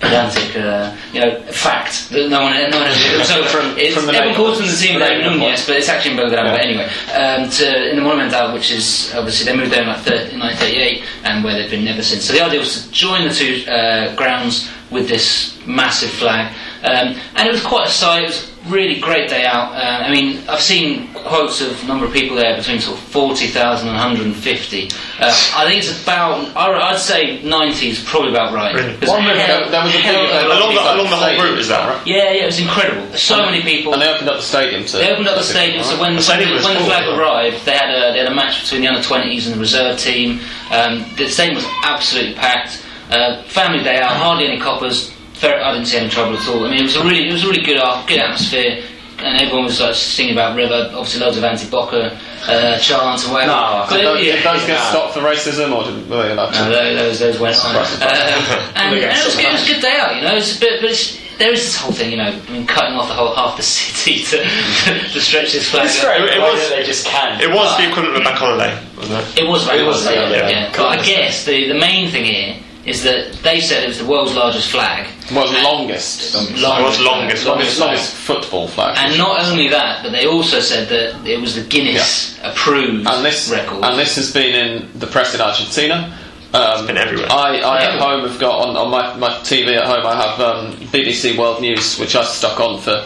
Pedantic, 0.00 0.54
uh, 0.56 0.94
you 1.12 1.20
know, 1.20 1.40
fact 1.52 2.10
that 2.10 2.28
no 2.28 2.42
one, 2.42 2.52
no 2.70 2.78
one 2.78 2.86
has. 2.86 3.26
So 3.28 3.44
From- 3.44 3.78
it's, 3.78 3.94
from 3.94 4.06
the 4.06 4.12
name. 4.12 4.34
the 4.34 4.36
team 4.36 4.44
From 4.54 5.00
the 5.00 5.08
name 5.08 5.20
name 5.22 5.32
of 5.32 5.38
Nunez, 5.40 5.66
but 5.66 5.76
it's 5.76 5.88
actually 5.88 6.12
in 6.12 6.18
Belgrano. 6.18 6.44
Yeah. 6.46 6.52
But 6.52 6.60
anyway, 6.60 6.88
um, 7.14 7.48
to 7.50 7.90
in 7.90 7.96
the 7.96 8.02
Monumental, 8.02 8.52
which 8.52 8.70
is 8.70 9.12
obviously 9.14 9.50
they 9.50 9.56
moved 9.56 9.72
there 9.72 9.82
in 9.82 9.88
like 9.88 10.04
30, 10.04 10.34
in 10.34 10.40
1938, 10.40 11.04
and 11.24 11.44
where 11.44 11.54
they've 11.56 11.70
been 11.70 11.88
ever 11.88 12.02
since. 12.02 12.24
So 12.24 12.34
the 12.34 12.42
idea 12.44 12.60
was 12.60 12.84
to 12.84 12.90
join 12.92 13.26
the 13.26 13.32
two 13.34 13.64
uh, 13.70 14.14
grounds 14.14 14.68
with 14.90 15.08
this 15.08 15.56
massive 15.66 16.10
flag, 16.10 16.54
um, 16.86 17.18
and 17.34 17.48
it 17.48 17.52
was 17.52 17.62
quite 17.64 17.88
a 17.88 17.90
sight. 17.90 18.22
It 18.22 18.26
was 18.26 18.52
a 18.66 18.68
really 18.70 19.00
great 19.00 19.28
day 19.28 19.44
out. 19.44 19.72
Uh, 19.74 20.04
I 20.06 20.10
mean, 20.10 20.42
I've 20.48 20.60
seen 20.60 21.12
quotes 21.14 21.60
of 21.60 21.82
a 21.82 21.86
number 21.86 22.06
of 22.06 22.12
people 22.12 22.36
there 22.36 22.56
between 22.56 22.80
sort 22.80 22.96
of 22.98 23.04
40,000 23.04 23.88
and 23.88 23.96
150. 23.96 24.88
Uh, 25.20 25.26
I 25.56 25.66
think 25.66 25.82
it's 25.82 26.02
about, 26.02 26.56
I- 26.56 26.90
I'd 26.92 26.98
say 26.98 27.42
90 27.42 27.88
is 27.90 28.02
probably 28.04 28.30
about 28.30 28.52
right. 28.54 28.74
Really? 28.74 28.94
One 29.06 29.22
minute, 29.24 29.38
hell- 29.42 29.60
there- 29.62 29.70
there 29.70 29.82
was 29.84 29.94
a 29.94 29.98
hell 29.98 30.22
big- 30.22 30.30
of 30.30 30.36
a 30.36 30.44
uh, 30.44 30.48
lot 30.48 30.58
along 30.58 30.68
of 30.68 30.74
the, 30.74 30.94
along 30.94 31.10
the 31.10 31.16
whole 31.16 31.42
route 31.44 31.58
is 31.58 31.68
that 31.68 31.88
right? 31.88 32.06
Yeah, 32.06 32.16
yeah, 32.30 32.42
it 32.42 32.46
was 32.46 32.60
incredible. 32.60 33.16
So 33.16 33.44
many 33.44 33.62
people. 33.62 33.92
And 33.92 34.02
they 34.02 34.08
opened 34.08 34.28
up 34.28 34.36
the 34.36 34.42
stadium 34.42 34.84
too. 34.84 34.98
They 34.98 35.10
opened 35.10 35.28
up 35.28 35.36
the 35.36 35.42
stadium, 35.44 35.82
so 35.84 36.00
when, 36.00 36.16
The 36.16 36.22
stadium 36.22 36.50
when, 36.50 36.56
was 36.58 36.64
when 36.66 36.78
the 36.78 36.84
flag 36.84 37.04
yeah. 37.06 37.18
arrived, 37.18 37.64
they 37.64 37.72
had 37.72 37.90
a 37.90 38.12
they 38.12 38.18
had 38.18 38.30
a 38.30 38.34
match 38.34 38.62
between 38.62 38.82
the 38.82 38.88
under 38.88 39.02
twenties 39.02 39.46
and 39.46 39.54
the 39.56 39.60
reserve 39.60 39.98
team. 39.98 40.40
Um, 40.70 41.04
the 41.16 41.28
stadium 41.28 41.56
was 41.56 41.66
absolutely 41.82 42.34
packed. 42.34 42.82
Uh, 43.10 43.42
family 43.44 43.82
day 43.84 43.98
out, 44.00 44.10
hardly 44.16 44.46
any 44.48 44.58
coppers. 44.58 45.12
Very, 45.38 45.60
I 45.62 45.72
didn't 45.74 45.86
see 45.86 45.98
any 45.98 46.08
trouble 46.08 46.36
at 46.36 46.48
all. 46.48 46.64
I 46.64 46.70
mean, 46.70 46.80
it 46.80 46.82
was 46.84 46.96
a 46.96 47.04
really 47.04 47.28
it 47.28 47.32
was 47.32 47.44
a 47.44 47.48
really 47.48 47.62
good 47.62 47.76
good 48.06 48.18
atmosphere, 48.18 48.82
and 49.18 49.40
everyone 49.40 49.64
was 49.64 49.80
like 49.80 49.94
singing 49.94 50.32
about 50.32 50.56
River. 50.56 50.88
Obviously, 50.94 51.20
loads 51.20 51.36
of 51.36 51.44
anti 51.44 51.68
Boca 51.68 52.18
uh, 52.48 52.78
chants 52.78 53.24
and 53.24 53.32
whatever. 53.32 53.52
No, 53.52 53.86
but 53.88 53.96
Did 53.96 54.06
those, 54.06 54.24
yeah, 54.24 54.36
did 54.36 54.44
those 54.44 54.60
get 54.66 54.68
yeah. 54.80 54.90
stopped 54.90 55.14
for 55.14 55.20
racism, 55.20 55.72
or 55.76 55.84
did, 55.84 56.08
were 56.08 56.22
they 56.22 56.32
allowed 56.32 56.52
to? 56.52 56.58
no, 56.64 56.70
those, 56.72 57.18
those, 57.20 57.38
those 57.38 57.40
went 57.40 57.56
on. 57.64 57.76
Um, 57.76 57.84
and, 58.00 58.76
and 58.76 58.94
it, 58.96 59.08
was, 59.24 59.36
good- 59.36 59.44
it 59.44 59.52
was 59.52 59.62
a 59.68 59.72
good 59.74 59.82
day 59.82 59.96
out, 60.00 60.16
you 60.16 60.22
know. 60.22 60.36
It's, 60.36 60.58
but 60.58 60.80
but 60.80 60.90
it's, 60.90 61.20
there 61.36 61.52
is 61.52 61.60
this 61.64 61.76
whole 61.76 61.92
thing, 61.92 62.10
you 62.12 62.16
know, 62.16 62.32
I 62.32 62.50
mean, 62.50 62.66
cutting 62.66 62.96
off 62.96 63.08
the 63.08 63.14
whole 63.14 63.34
half 63.34 63.58
the 63.58 63.62
city 63.66 64.24
to, 64.24 64.36
to 65.12 65.20
stretch 65.20 65.52
this 65.52 65.68
flag. 65.68 65.84
It's 65.84 66.00
out. 66.02 66.16
great. 66.16 66.30
It 66.32 66.36
It 66.36 66.40
was- 66.40 66.60
was. 66.60 66.70
They 66.70 66.82
just 66.82 67.04
can. 67.04 67.40
It 67.42 67.50
was 67.52 67.76
the 67.76 67.88
equivalent 67.90 68.16
of 68.16 68.22
a 68.22 68.24
bank 68.24 68.38
holiday, 68.38 68.72
wasn't 68.96 69.20
it? 69.20 69.44
It 69.44 69.48
was 69.48 69.68
It 69.68 69.84
was, 69.84 70.04
yeah, 70.06 70.12
yeah, 70.12 70.30
yeah. 70.30 70.48
yeah. 70.48 70.72
But 70.74 70.98
I 70.98 71.04
guess 71.04 71.44
the, 71.44 71.68
the 71.68 71.74
main 71.78 72.08
thing 72.10 72.24
here 72.24 72.56
is 72.86 73.02
that 73.02 73.32
they 73.42 73.60
said 73.60 73.82
it 73.82 73.88
was 73.88 73.98
the 73.98 74.06
world's 74.06 74.34
largest 74.34 74.70
flag. 74.70 75.08
Was 75.32 75.50
longest. 75.62 76.34
Long- 76.34 76.80
It 76.80 76.84
was 76.84 77.00
longest. 77.00 77.44
Longest, 77.46 77.80
longest 77.80 78.14
football 78.14 78.68
flag. 78.68 78.96
And 78.98 79.18
not 79.18 79.40
only 79.44 79.68
that, 79.68 80.02
but 80.04 80.12
they 80.12 80.26
also 80.26 80.60
said 80.60 80.88
that 80.88 81.26
it 81.26 81.40
was 81.40 81.56
the 81.56 81.62
Guinness 81.62 82.38
approved 82.44 83.06
and 83.08 83.24
this 83.24 83.48
record. 83.50 83.82
and 83.84 83.98
this 83.98 84.14
has 84.16 84.32
been 84.32 84.54
in 84.54 84.98
the 84.98 85.06
press 85.08 85.34
in 85.34 85.40
Argentina. 85.40 86.16
Um, 86.54 86.86
been 86.86 86.96
everywhere. 86.96 87.26
I, 87.30 87.58
I 87.58 87.82
at 87.84 88.00
home 88.00 88.26
have 88.26 88.38
got 88.38 88.66
on, 88.68 88.76
on 88.76 88.88
my, 88.90 89.14
my 89.16 89.30
TV 89.40 89.76
at 89.76 89.84
home. 89.86 90.06
I 90.06 90.14
have 90.14 90.40
um, 90.40 90.72
BBC 90.94 91.36
World 91.36 91.60
News, 91.60 91.98
which 91.98 92.14
I 92.14 92.22
stuck 92.24 92.60
on 92.60 92.78
for 92.80 93.04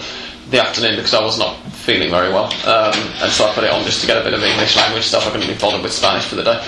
the 0.51 0.61
afternoon 0.61 0.97
because 0.97 1.15
I 1.15 1.25
was 1.25 1.39
not 1.39 1.57
feeling 1.73 2.11
very 2.11 2.29
well, 2.29 2.47
um, 2.69 2.93
and 3.23 3.33
so 3.33 3.47
I 3.49 3.55
put 3.55 3.65
it 3.65 3.71
on 3.71 3.83
just 3.85 4.03
to 4.03 4.07
get 4.07 4.19
a 4.19 4.23
bit 4.25 4.35
of 4.35 4.43
English 4.45 4.77
language 4.77 5.05
stuff. 5.05 5.27
I 5.27 5.31
couldn't 5.31 5.49
be 5.49 5.55
bothered 5.59 5.81
with 5.83 5.93
Spanish 5.93 6.27
for 6.27 6.35
the 6.37 6.45
day. 6.45 6.59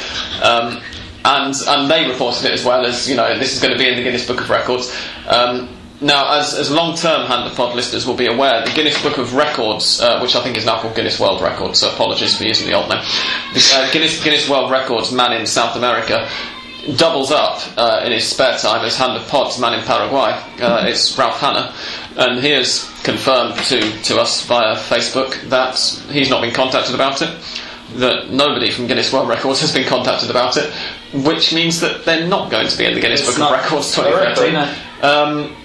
Um, 0.42 0.80
and 1.24 1.54
and 1.68 1.90
they 1.90 2.08
reported 2.08 2.44
it 2.44 2.52
as 2.52 2.64
well 2.64 2.84
as 2.84 3.08
you 3.08 3.16
know 3.16 3.38
this 3.38 3.54
is 3.54 3.60
going 3.60 3.72
to 3.72 3.78
be 3.78 3.88
in 3.88 3.96
the 3.96 4.02
Guinness 4.02 4.26
Book 4.26 4.40
of 4.40 4.50
Records. 4.50 4.94
Um, 5.28 5.68
now, 6.00 6.36
as, 6.36 6.54
as 6.54 6.68
long-term 6.68 7.28
Hand 7.28 7.48
of 7.48 7.56
Pod 7.56 7.76
listeners 7.76 8.04
will 8.04 8.16
be 8.16 8.26
aware, 8.26 8.64
the 8.64 8.72
Guinness 8.72 9.00
Book 9.00 9.18
of 9.18 9.34
Records, 9.34 10.00
uh, 10.00 10.18
which 10.18 10.34
I 10.34 10.42
think 10.42 10.56
is 10.56 10.66
now 10.66 10.80
called 10.80 10.96
Guinness 10.96 11.20
World 11.20 11.40
Records, 11.40 11.78
so 11.78 11.92
apologies 11.92 12.36
for 12.36 12.42
using 12.42 12.66
the 12.66 12.72
old 12.72 12.88
name. 12.88 13.02
The 13.54 13.70
uh, 13.72 13.92
Guinness 13.92 14.22
Guinness 14.22 14.48
World 14.48 14.72
Records 14.72 15.12
man 15.12 15.32
in 15.32 15.46
South 15.46 15.76
America 15.76 16.28
doubles 16.96 17.30
up 17.30 17.62
uh, 17.78 18.02
in 18.04 18.10
his 18.10 18.28
spare 18.28 18.58
time 18.58 18.84
as 18.84 18.96
Hand 18.96 19.16
of 19.16 19.28
Pod's 19.28 19.58
man 19.60 19.74
in 19.74 19.84
Paraguay. 19.84 20.32
Uh, 20.60 20.84
it's 20.86 21.16
Ralph 21.16 21.38
Hanna, 21.38 21.72
and 22.16 22.40
he 22.40 22.50
has 22.50 22.90
confirmed 23.04 23.56
to, 23.66 23.80
to 24.02 24.20
us 24.20 24.44
via 24.46 24.74
Facebook 24.74 25.40
that 25.50 25.78
he's 26.12 26.30
not 26.30 26.42
been 26.42 26.52
contacted 26.52 26.94
about 26.94 27.22
it, 27.22 27.30
that 27.98 28.30
nobody 28.30 28.70
from 28.70 28.86
Guinness 28.86 29.12
World 29.12 29.28
Records 29.28 29.60
has 29.60 29.72
been 29.72 29.86
contacted 29.86 30.30
about 30.30 30.56
it, 30.56 30.72
which 31.12 31.52
means 31.52 31.80
that 31.80 32.04
they're 32.04 32.26
not 32.26 32.50
going 32.50 32.68
to 32.68 32.78
be 32.78 32.84
in 32.86 32.94
the 32.94 33.00
Guinness 33.00 33.20
It's 33.26 33.38
Book 33.38 33.50
of 33.50 33.52
Records 33.62 33.94
2013. 33.94 34.56
Um, 35.02 35.56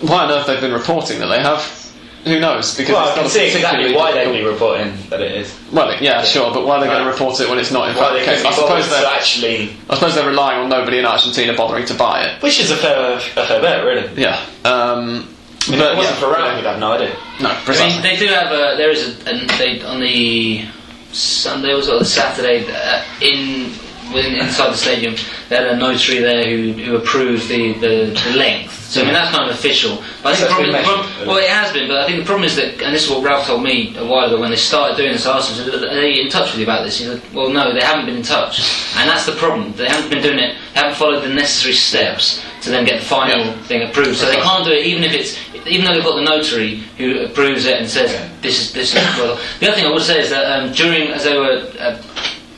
why 0.00 0.24
on 0.24 0.30
earth 0.30 0.46
they've 0.46 0.60
been 0.60 0.72
reporting 0.72 1.18
that 1.20 1.26
they 1.26 1.40
have? 1.40 1.76
Who 2.24 2.38
knows? 2.38 2.76
Because 2.76 2.92
Well, 2.94 3.02
it's 3.04 3.12
I 3.12 3.14
can 3.14 3.22
not 3.24 3.32
see 3.32 3.46
exactly 3.46 3.94
why 3.94 4.12
they'd 4.12 4.30
be 4.30 4.44
reporting 4.44 4.92
that 5.08 5.20
it 5.22 5.32
is. 5.32 5.58
Well, 5.72 5.96
yeah, 6.02 6.22
sure, 6.22 6.52
but 6.52 6.66
why 6.66 6.76
are 6.76 6.80
they 6.80 6.86
going 6.86 7.02
to 7.04 7.10
report 7.10 7.40
it 7.40 7.48
when 7.48 7.58
it's 7.58 7.70
not 7.70 7.88
in 7.88 7.96
Why 7.96 8.10
fact 8.10 8.18
the 8.18 8.24
case? 8.24 8.44
I 8.44 8.52
suppose 8.52 8.90
they're 8.90 9.06
actually, 9.06 9.70
I 9.88 9.94
suppose 9.94 10.14
they're 10.14 10.28
relying 10.28 10.60
on 10.60 10.68
nobody 10.68 10.98
in 10.98 11.06
Argentina 11.06 11.54
bothering 11.54 11.86
to 11.86 11.94
buy 11.94 12.24
it. 12.24 12.42
which 12.42 12.60
is 12.60 12.70
a 12.70 12.76
fair, 12.76 13.16
a 13.16 13.20
fair 13.20 13.62
bet, 13.62 13.84
really. 13.84 14.20
Yeah. 14.20 14.38
Um, 14.66 15.34
If 15.60 15.68
but 15.78 15.92
it 15.92 15.96
wasn't 15.96 16.14
yeah, 16.16 16.20
for 16.20 16.30
Ralph, 16.32 16.56
we'd 16.56 16.66
have 16.66 16.78
no 16.78 16.92
idea. 16.92 17.16
No, 17.40 17.48
I 17.50 17.54
mean, 17.54 17.64
precisely. 17.64 18.02
they 18.02 18.16
do 18.16 18.26
have 18.26 18.52
a. 18.52 18.76
There 18.76 18.90
is 18.90 19.24
a. 19.26 19.30
And 19.30 19.48
they 19.50 19.80
on 19.82 20.00
the 20.00 20.64
Sunday 21.12 21.74
was 21.74 21.88
it 21.88 21.98
the 21.98 22.04
Saturday 22.04 22.66
uh, 22.72 23.02
in 23.20 23.70
within 24.12 24.34
inside 24.34 24.70
the 24.72 24.76
stadium. 24.76 25.14
They 25.48 25.56
had 25.56 25.66
a 25.66 25.76
notary 25.76 26.18
there 26.18 26.44
who, 26.44 26.72
who 26.72 26.96
approved 26.96 27.48
the, 27.48 27.72
the, 27.74 28.20
the 28.24 28.36
length. 28.36 28.72
So 28.90 29.02
I 29.02 29.04
mean 29.04 29.14
that's 29.14 29.30
kind 29.34 29.48
of 29.48 29.54
official. 29.56 30.02
But 30.22 30.34
I 30.34 30.36
think 30.36 30.48
the 30.48 30.54
problem, 30.54 30.72
the 30.72 30.82
problem- 30.82 31.26
well, 31.28 31.36
it 31.38 31.48
has 31.48 31.72
been. 31.72 31.86
But 31.86 31.98
I 31.98 32.06
think 32.06 32.18
the 32.18 32.24
problem 32.26 32.44
is 32.44 32.56
that, 32.56 32.82
and 32.82 32.94
this 32.94 33.04
is 33.04 33.10
what 33.10 33.22
Ralph 33.22 33.46
told 33.46 33.62
me 33.62 33.96
a 33.96 34.04
while 34.04 34.26
ago 34.26 34.40
when 34.40 34.50
they 34.50 34.56
started 34.56 34.96
doing 34.96 35.12
this. 35.12 35.26
I 35.26 35.36
asked 35.38 35.56
him, 35.56 35.68
"Are 35.68 35.78
they 35.78 36.20
in 36.20 36.28
touch 36.28 36.50
with 36.50 36.58
you 36.58 36.64
about 36.64 36.84
this?" 36.84 36.98
He 36.98 37.04
said, 37.04 37.22
"Well, 37.32 37.50
no, 37.50 37.72
they 37.72 37.82
haven't 37.82 38.06
been 38.06 38.16
in 38.16 38.22
touch, 38.24 38.58
and 38.96 39.08
that's 39.08 39.26
the 39.26 39.32
problem. 39.32 39.72
They 39.74 39.86
haven't 39.86 40.10
been 40.10 40.22
doing 40.22 40.38
it. 40.40 40.56
They 40.74 40.80
haven't 40.80 40.96
followed 40.96 41.20
the 41.22 41.28
necessary 41.28 41.74
steps 41.74 42.42
to 42.62 42.70
then 42.70 42.84
get 42.84 43.00
the 43.00 43.06
final 43.06 43.38
Yeah. 43.46 43.62
thing 43.62 43.82
approved. 43.82 44.16
So 44.18 44.26
they 44.26 44.36
can't 44.36 44.64
do 44.64 44.72
it 44.72 44.84
even 44.86 45.04
if 45.04 45.12
it's 45.12 45.38
even 45.66 45.84
though 45.86 45.94
they've 45.94 46.04
got 46.04 46.16
the 46.16 46.22
notary 46.24 46.82
who 46.98 47.20
approves 47.20 47.66
it 47.66 47.78
and 47.80 47.88
says 47.88 48.10
this 48.42 48.60
is 48.60 48.72
this 48.72 48.94
is 48.94 49.00
well. 49.18 49.38
The 49.60 49.66
other 49.68 49.76
thing 49.76 49.86
I 49.86 49.92
would 49.92 50.02
say 50.02 50.20
is 50.20 50.30
that 50.30 50.44
um, 50.50 50.72
during 50.72 51.08
as 51.08 51.24
they 51.24 51.36
were 51.36 51.66
uh, 51.78 52.00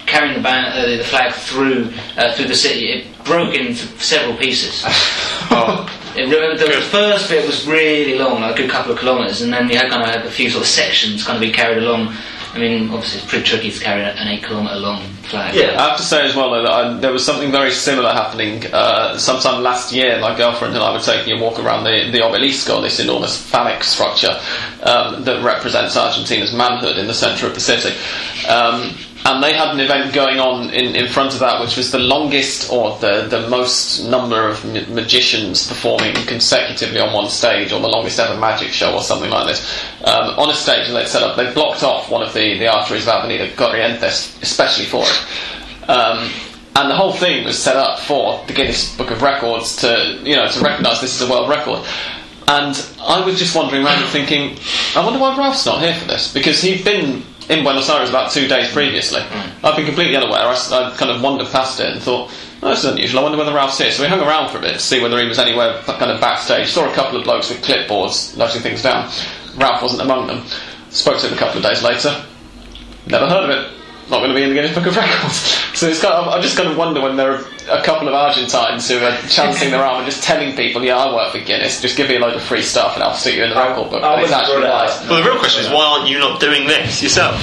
carrying 0.07 0.35
the, 0.35 0.41
ban- 0.43 0.73
uh, 0.77 0.87
the 0.99 1.05
flag 1.05 1.33
through 1.33 1.93
uh, 2.17 2.33
through 2.35 2.47
the 2.49 2.55
city, 2.55 2.91
it 2.93 3.25
broke 3.25 3.55
into 3.55 3.87
several 3.99 4.37
pieces. 4.37 4.85
Oh, 5.55 5.87
It, 6.17 6.29
the 6.31 6.81
first 6.91 7.29
bit 7.29 7.47
was 7.47 7.67
really 7.67 8.17
long, 8.19 8.41
like 8.41 8.55
a 8.55 8.63
good 8.63 8.71
couple 8.71 8.93
of 8.93 8.99
kilometres, 8.99 9.43
and 9.43 9.53
then 9.53 9.69
you 9.69 9.77
had 9.77 9.91
kind 9.91 10.03
of 10.09 10.25
a 10.25 10.31
few 10.31 10.49
sort 10.49 10.63
of 10.63 10.69
sections 10.69 11.25
kind 11.25 11.37
of 11.37 11.41
be 11.43 11.51
carried 11.53 11.79
along. 11.83 12.15
I 12.55 12.59
mean, 12.59 12.91
obviously 12.91 13.21
it's 13.21 13.31
pretty 13.31 13.45
tricky 13.47 13.71
to 13.71 13.81
carry 13.81 14.03
an 14.03 14.29
eight 14.29 14.45
kilometre 14.45 14.77
long 14.77 15.03
flag. 15.23 15.55
Yeah. 15.55 15.81
I 15.83 15.89
have 15.89 15.97
to 15.97 16.03
say 16.03 16.27
as 16.27 16.37
well 16.37 16.51
that 16.51 16.67
I, 16.71 16.93
there 16.99 17.11
was 17.13 17.25
something 17.25 17.51
very 17.51 17.71
similar 17.71 18.13
happening 18.13 18.67
uh, 18.67 19.17
sometime 19.17 19.63
last 19.63 19.91
year. 19.91 20.21
My 20.21 20.37
girlfriend 20.37 20.75
and 20.75 20.83
I 20.83 20.93
were 20.93 21.01
taking 21.01 21.39
a 21.39 21.43
walk 21.43 21.59
around 21.59 21.85
the, 21.85 22.11
the 22.13 22.19
obelisco, 22.19 22.83
this 22.83 23.01
enormous 23.01 23.41
phallic 23.41 23.83
structure 23.83 24.39
um, 24.83 25.25
that 25.25 25.43
represents 25.43 25.97
Argentina's 25.97 26.53
manhood 26.53 26.99
in 26.99 27.07
the 27.07 27.15
centre 27.15 27.47
of 27.47 27.55
the 27.55 27.61
city. 27.61 27.97
Um, 28.47 28.97
and 29.25 29.43
they 29.43 29.55
had 29.55 29.68
an 29.75 29.81
event 29.81 30.12
going 30.12 30.41
on 30.41 30.70
in, 30.70 30.97
in 30.97 31.09
front 31.09 31.33
of 31.33 31.41
that, 31.41 31.61
which 31.61 31.77
was 31.77 31.93
the 31.93 31.99
longest 31.99 32.73
or 32.73 32.99
the, 32.99 33.27
the 33.29 33.49
most 33.49 34.05
number 34.09 34.49
of 34.49 34.64
ma- 34.64 34.95
magicians 34.95 35.68
performing 35.68 36.14
consecutively 36.27 36.99
on 36.99 37.12
one 37.12 37.31
stage, 37.31 37.73
or 37.73 37.81
the 37.81 37.89
longest 37.89 38.18
ever 38.18 38.39
magic 38.39 38.70
show, 38.70 38.95
or 38.95 39.03
something 39.03 39.31
like 39.31 39.47
this. 39.47 39.85
Um, 40.05 40.39
on 40.39 40.51
a 40.51 40.55
stage 40.55 40.89
that 40.89 40.95
they'd 40.95 41.07
set 41.07 41.23
up, 41.23 41.37
they 41.37 41.53
blocked 41.55 41.85
off 41.85 42.11
one 42.11 42.23
of 42.23 42.35
the, 42.35 42.59
the 42.59 42.66
arteries 42.66 43.03
of 43.05 43.11
Avenida 43.11 43.49
Corrientes, 43.55 44.43
especially 44.43 44.87
for 44.87 45.05
it. 45.05 45.89
Um, 45.89 46.29
and 46.75 46.91
the 46.91 46.97
whole 46.97 47.12
thing 47.12 47.45
was 47.45 47.59
set 47.59 47.77
up 47.77 48.01
for 48.01 48.45
the 48.47 48.55
Guinness 48.55 48.97
Book 48.97 49.11
of 49.11 49.23
Records 49.23 49.77
to, 49.77 50.20
you 50.25 50.35
know, 50.35 50.49
to 50.49 50.61
recognise 50.61 51.01
this 51.01 51.20
as 51.20 51.29
a 51.29 51.31
world 51.31 51.49
record. 51.49 51.87
And 52.49 52.75
I 53.01 53.25
was 53.25 53.39
just 53.39 53.55
wandering 53.55 53.85
around 53.85 54.03
and 54.03 54.11
thinking, 54.11 54.59
I 54.97 55.05
wonder 55.05 55.20
why 55.20 55.37
Ralph's 55.37 55.64
not 55.64 55.81
here 55.81 55.95
for 55.95 56.07
this 56.07 56.33
because 56.33 56.61
he'd 56.61 56.85
been 56.85 57.23
in 57.53 57.65
Buenos 57.65 57.89
Aires 57.89 58.09
about 58.09 58.33
two 58.33 58.49
days 58.49 58.69
mm. 58.69 58.73
previously. 58.73 59.21
Mm. 59.21 59.65
I've 59.65 59.77
been 59.77 59.87
completely 59.87 60.17
unaware. 60.17 60.41
I 60.41 60.95
kind 60.97 61.11
of 61.11 61.23
wandered 61.23 61.49
past 61.49 61.81
it 61.81 61.93
and 61.93 62.03
thought, 62.03 62.31
oh, 62.63 62.71
this 62.71 62.81
is 62.81 62.85
unusual. 62.87 63.21
I 63.21 63.23
wonder 63.25 63.39
whether 63.39 63.53
Ralph's 63.53 63.79
here. 63.79 63.91
So 63.91 64.03
we 64.03 64.09
hung 64.09 64.21
around 64.21 64.51
for 64.51 64.59
a 64.59 64.61
bit 64.61 64.75
to 64.75 64.81
see 64.81 65.01
whether 65.01 65.21
he 65.21 65.27
was 65.27 65.39
anywhere 65.39 65.81
kind 65.83 66.11
of 66.11 66.21
backstage. 66.21 66.69
Saw 66.69 66.91
a 66.91 66.95
couple 66.95 67.19
of 67.19 67.25
blokes 67.25 67.51
with 67.51 67.63
clipboards 67.63 68.37
noting 68.37 68.63
things 68.63 68.83
down. 68.83 69.11
Ralph 69.57 69.83
wasn't 69.83 70.03
among 70.03 70.27
them. 70.27 70.45
Spoke 70.91 71.21
to 71.21 71.29
him 71.29 71.35
a 71.35 71.37
couple 71.37 71.59
of 71.59 71.65
days 71.65 71.83
later. 71.83 72.25
Never 73.07 73.29
heard 73.29 73.51
of 73.51 73.51
it. 73.51 73.82
Not 74.11 74.19
going 74.19 74.29
to 74.31 74.35
be 74.35 74.43
in 74.43 74.49
the 74.51 74.55
Guinness 74.55 74.75
Book 74.75 74.87
of 74.87 74.97
Records. 74.97 75.37
So 75.79 75.89
it's 75.89 76.03
kind 76.03 76.15
of, 76.15 76.29
I 76.29 76.41
just 76.41 76.57
kind 76.57 76.69
of 76.69 76.77
wonder 76.77 77.01
when 77.01 77.17
there 77.17 77.33
are 77.33 77.45
a 77.71 77.83
couple 77.83 78.09
of 78.09 78.15
Argentines 78.15 78.89
who 78.89 78.99
are 78.99 79.17
chancing 79.29 79.71
their 79.71 79.83
arm 79.83 79.99
and 80.03 80.07
just 80.07 80.23
telling 80.23 80.55
people, 80.55 80.85
"Yeah, 80.85 80.99
I 80.99 81.15
work 81.15 81.33
for 81.33 81.39
Guinness. 81.39 81.81
Just 81.81 81.97
give 81.97 82.09
me 82.09 82.17
a 82.17 82.21
load 82.21 82.35
of 82.35 82.43
free 82.43 82.63
stuff 82.63 82.95
and 82.95 83.03
I'll 83.03 83.15
stick 83.15 83.37
you 83.37 83.45
in 83.45 83.51
the 83.51 83.57
record 83.57 83.91
book." 83.91 84.03
I 84.03 84.17
But 84.17 84.25
it's 84.25 84.33
actually 84.33 84.57
rule 84.57 84.65
it 84.65 84.71
out. 84.71 84.87
lies. 84.89 85.09
Well, 85.09 85.23
the 85.23 85.29
real 85.31 85.39
question 85.39 85.65
is 85.65 85.71
why 85.71 85.85
aren't 85.85 86.09
you 86.09 86.19
not 86.19 86.41
doing 86.41 86.67
this 86.67 87.03
yourself? 87.03 87.41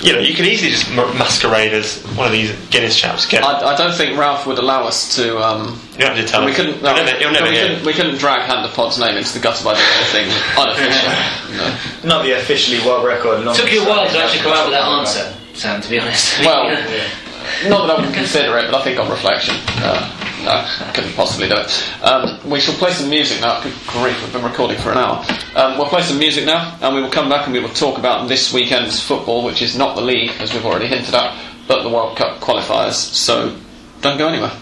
You 0.00 0.12
know, 0.14 0.18
you 0.20 0.34
could 0.34 0.46
easily 0.46 0.70
just 0.70 0.90
masquerade 0.90 1.72
as 1.72 2.02
one 2.16 2.26
of 2.26 2.32
these 2.32 2.52
Guinness 2.70 2.96
chaps. 2.96 3.26
Get, 3.26 3.42
I, 3.42 3.74
I 3.74 3.76
don't 3.76 3.94
think 3.94 4.16
Ralph 4.18 4.46
would 4.46 4.58
allow 4.58 4.84
us 4.84 5.16
to. 5.16 5.38
Um, 5.38 5.80
you 5.94 6.00
don't 6.04 6.16
have 6.16 6.24
to 6.24 6.30
tell 6.30 6.44
we 6.44 6.50
him. 6.52 6.56
couldn't. 6.56 6.82
No, 6.82 6.94
never, 6.94 7.18
he'll 7.18 7.32
no, 7.32 7.40
never 7.40 7.50
we, 7.50 7.56
hear. 7.56 7.68
couldn't 7.68 7.84
we 7.86 7.92
couldn't 7.92 8.18
drag 8.18 8.42
Hand 8.42 8.64
of 8.64 8.72
Pod's 8.74 8.98
name 8.98 9.16
into 9.16 9.32
the 9.34 9.40
gutter 9.40 9.64
by 9.64 9.74
doing 9.74 9.86
anything 10.00 10.28
unofficial. 10.58 11.56
No. 11.56 12.08
Not 12.16 12.22
the 12.24 12.32
officially 12.32 12.80
world 12.86 13.04
record. 13.06 13.44
long- 13.44 13.56
Took 13.56 13.72
you 13.72 13.82
a 13.84 13.88
while 13.88 14.08
to 14.08 14.18
actually 14.18 14.40
come 14.40 14.52
out 14.52 14.66
with 14.66 14.74
that 14.74 14.84
answer, 14.88 15.34
Sam. 15.54 15.80
To 15.82 15.88
be 15.90 15.98
honest. 15.98 16.38
Well, 16.40 16.68
not 17.68 17.86
that 17.86 17.98
I 17.98 18.06
would 18.06 18.14
consider 18.14 18.56
it, 18.58 18.70
but 18.70 18.80
I 18.80 18.84
think 18.84 18.98
on 18.98 19.10
reflection, 19.10 19.54
uh, 19.82 20.08
no, 20.46 20.64
couldn't 20.94 21.12
possibly 21.14 21.48
do 21.48 21.56
it. 21.56 22.02
Um, 22.02 22.38
we 22.48 22.60
shall 22.60 22.74
play 22.74 22.92
some 22.92 23.10
music 23.10 23.40
now. 23.40 23.60
Good 23.62 23.74
grief, 23.88 24.22
we've 24.22 24.32
been 24.32 24.44
recording 24.44 24.78
for 24.78 24.92
an 24.92 24.98
hour. 24.98 25.24
Um, 25.56 25.76
we'll 25.76 25.88
play 25.88 26.02
some 26.02 26.18
music 26.18 26.46
now, 26.46 26.78
and 26.80 26.94
we 26.94 27.02
will 27.02 27.10
come 27.10 27.28
back 27.28 27.46
and 27.46 27.52
we 27.52 27.60
will 27.60 27.68
talk 27.70 27.98
about 27.98 28.28
this 28.28 28.52
weekend's 28.52 29.02
football, 29.02 29.44
which 29.44 29.60
is 29.60 29.76
not 29.76 29.96
the 29.96 30.02
league, 30.02 30.30
as 30.38 30.54
we've 30.54 30.64
already 30.64 30.86
hinted 30.86 31.14
at, 31.14 31.36
but 31.66 31.82
the 31.82 31.88
World 31.88 32.16
Cup 32.16 32.40
qualifiers. 32.40 32.94
So 32.94 33.56
don't 34.00 34.18
go 34.18 34.28
anywhere. 34.28 34.52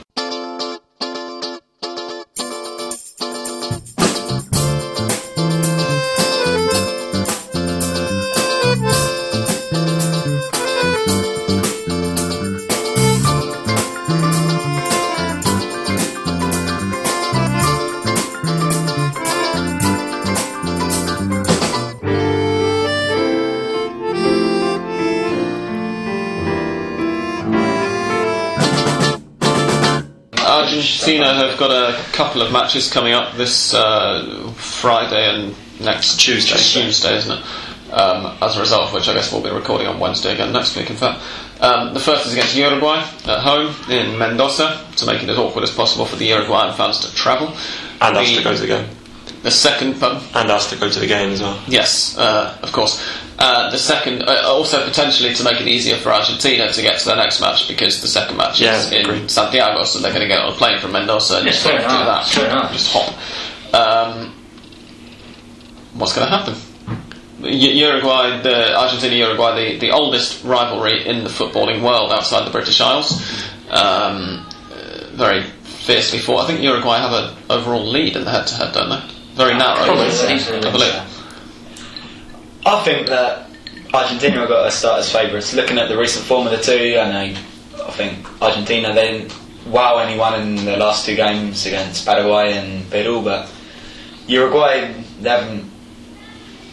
Have 31.54 31.70
got 31.70 31.70
a 31.70 32.02
couple 32.10 32.42
of 32.42 32.50
matches 32.50 32.90
coming 32.92 33.12
up 33.12 33.36
this 33.36 33.74
uh, 33.74 34.52
Friday 34.56 35.24
and 35.24 35.54
next 35.78 36.18
Tuesday. 36.18 36.56
Tuesday, 36.56 37.16
isn't 37.16 37.38
it? 37.38 37.92
Um, 37.92 38.36
as 38.42 38.56
a 38.56 38.60
result 38.60 38.88
of 38.88 38.92
which, 38.92 39.06
I 39.06 39.14
guess 39.14 39.32
we'll 39.32 39.40
be 39.40 39.50
recording 39.50 39.86
on 39.86 40.00
Wednesday 40.00 40.34
again 40.34 40.52
next 40.52 40.74
week. 40.74 40.90
In 40.90 40.96
fact, 40.96 41.22
um, 41.60 41.94
the 41.94 42.00
first 42.00 42.26
is 42.26 42.32
against 42.32 42.56
Uruguay 42.56 42.98
at 42.98 43.38
home 43.38 43.72
in 43.88 44.18
Mendoza 44.18 44.84
to 44.96 45.06
make 45.06 45.22
it 45.22 45.28
as 45.28 45.38
awkward 45.38 45.62
as 45.62 45.70
possible 45.70 46.04
for 46.06 46.16
the 46.16 46.24
Uruguayan 46.26 46.74
fans 46.74 46.98
to 47.08 47.14
travel. 47.14 47.54
and 48.00 48.16
us 48.16 48.34
to 48.36 48.42
go 48.42 48.52
to 48.52 48.60
the 48.60 48.66
game. 48.66 48.88
the 49.44 49.50
second, 49.52 50.00
pardon? 50.00 50.20
And 50.34 50.50
us 50.50 50.68
to 50.70 50.76
go 50.76 50.90
to 50.90 50.98
the 50.98 51.06
game 51.06 51.30
as 51.30 51.40
well. 51.40 51.62
Yes, 51.68 52.18
uh, 52.18 52.58
of 52.64 52.72
course. 52.72 53.00
Uh, 53.46 53.68
the 53.70 53.76
second, 53.76 54.22
uh, 54.22 54.40
also 54.46 54.82
potentially 54.86 55.34
to 55.34 55.44
make 55.44 55.60
it 55.60 55.68
easier 55.68 55.96
for 55.98 56.10
Argentina 56.10 56.72
to 56.72 56.80
get 56.80 56.98
to 56.98 57.04
their 57.04 57.16
next 57.16 57.42
match 57.42 57.68
because 57.68 58.00
the 58.00 58.08
second 58.08 58.38
match 58.38 58.58
Yeah, 58.58 58.78
is 58.78 58.90
in 58.90 59.02
agreed. 59.02 59.30
Santiago, 59.30 59.84
so 59.84 59.98
they're 59.98 60.12
going 60.12 60.22
to 60.22 60.28
get 60.28 60.40
on 60.40 60.50
a 60.50 60.56
plane 60.56 60.78
from 60.78 60.92
Mendoza 60.92 61.36
and 61.36 61.44
Yes, 61.44 61.56
just 61.56 61.64
sort 61.66 61.74
of 61.76 61.82
do 61.82 61.88
that. 61.88 62.26
fair. 62.26 62.72
Just 62.72 62.90
hop. 62.90 63.74
Um, 63.74 64.32
what's 65.92 66.14
going 66.16 66.26
to 66.26 66.34
happen? 66.34 66.54
Uruguay, 67.42 68.40
the 68.40 68.74
Argentina 68.78 69.14
Uruguay, 69.14 69.72
the, 69.74 69.78
the 69.78 69.90
oldest 69.90 70.42
rivalry 70.44 71.06
in 71.06 71.24
the 71.24 71.28
footballing 71.30 71.82
world 71.82 72.12
outside 72.12 72.46
the 72.46 72.50
British 72.50 72.80
Isles. 72.80 73.12
Um, 73.68 74.46
uh, 74.72 75.10
very 75.12 75.42
fiercely 75.42 76.18
fought. 76.18 76.44
I 76.44 76.46
think 76.46 76.62
Uruguay 76.62 76.96
have 76.98 77.12
an 77.12 77.36
overall 77.50 77.84
lead 77.84 78.16
in 78.16 78.24
the 78.24 78.30
head 78.30 78.46
to 78.46 78.54
head, 78.54 78.72
don't 78.72 78.88
they? 78.88 79.02
Very 79.34 79.52
narrow. 79.54 79.84
Probably. 79.84 80.06
I 80.06 80.70
believe. 80.70 81.13
I 82.66 82.82
think 82.82 83.08
that 83.08 83.50
Argentina 83.92 84.38
have 84.40 84.48
got 84.48 84.64
to 84.64 84.70
start 84.70 85.00
as 85.00 85.12
favourites. 85.12 85.52
Looking 85.52 85.78
at 85.78 85.88
the 85.88 85.98
recent 85.98 86.24
form 86.24 86.46
of 86.46 86.52
the 86.52 86.62
two, 86.62 86.96
I 86.98 87.36
I 87.86 87.90
think 87.90 88.42
Argentina 88.42 88.94
then 88.94 89.30
wow 89.66 89.98
anyone 89.98 90.40
in 90.40 90.64
the 90.64 90.76
last 90.76 91.04
two 91.04 91.14
games 91.14 91.66
against 91.66 92.06
Paraguay 92.06 92.54
and 92.54 92.88
Peru, 92.90 93.22
but 93.22 93.50
Uruguay 94.26 94.92
they 95.20 95.30
haven't. 95.30 95.70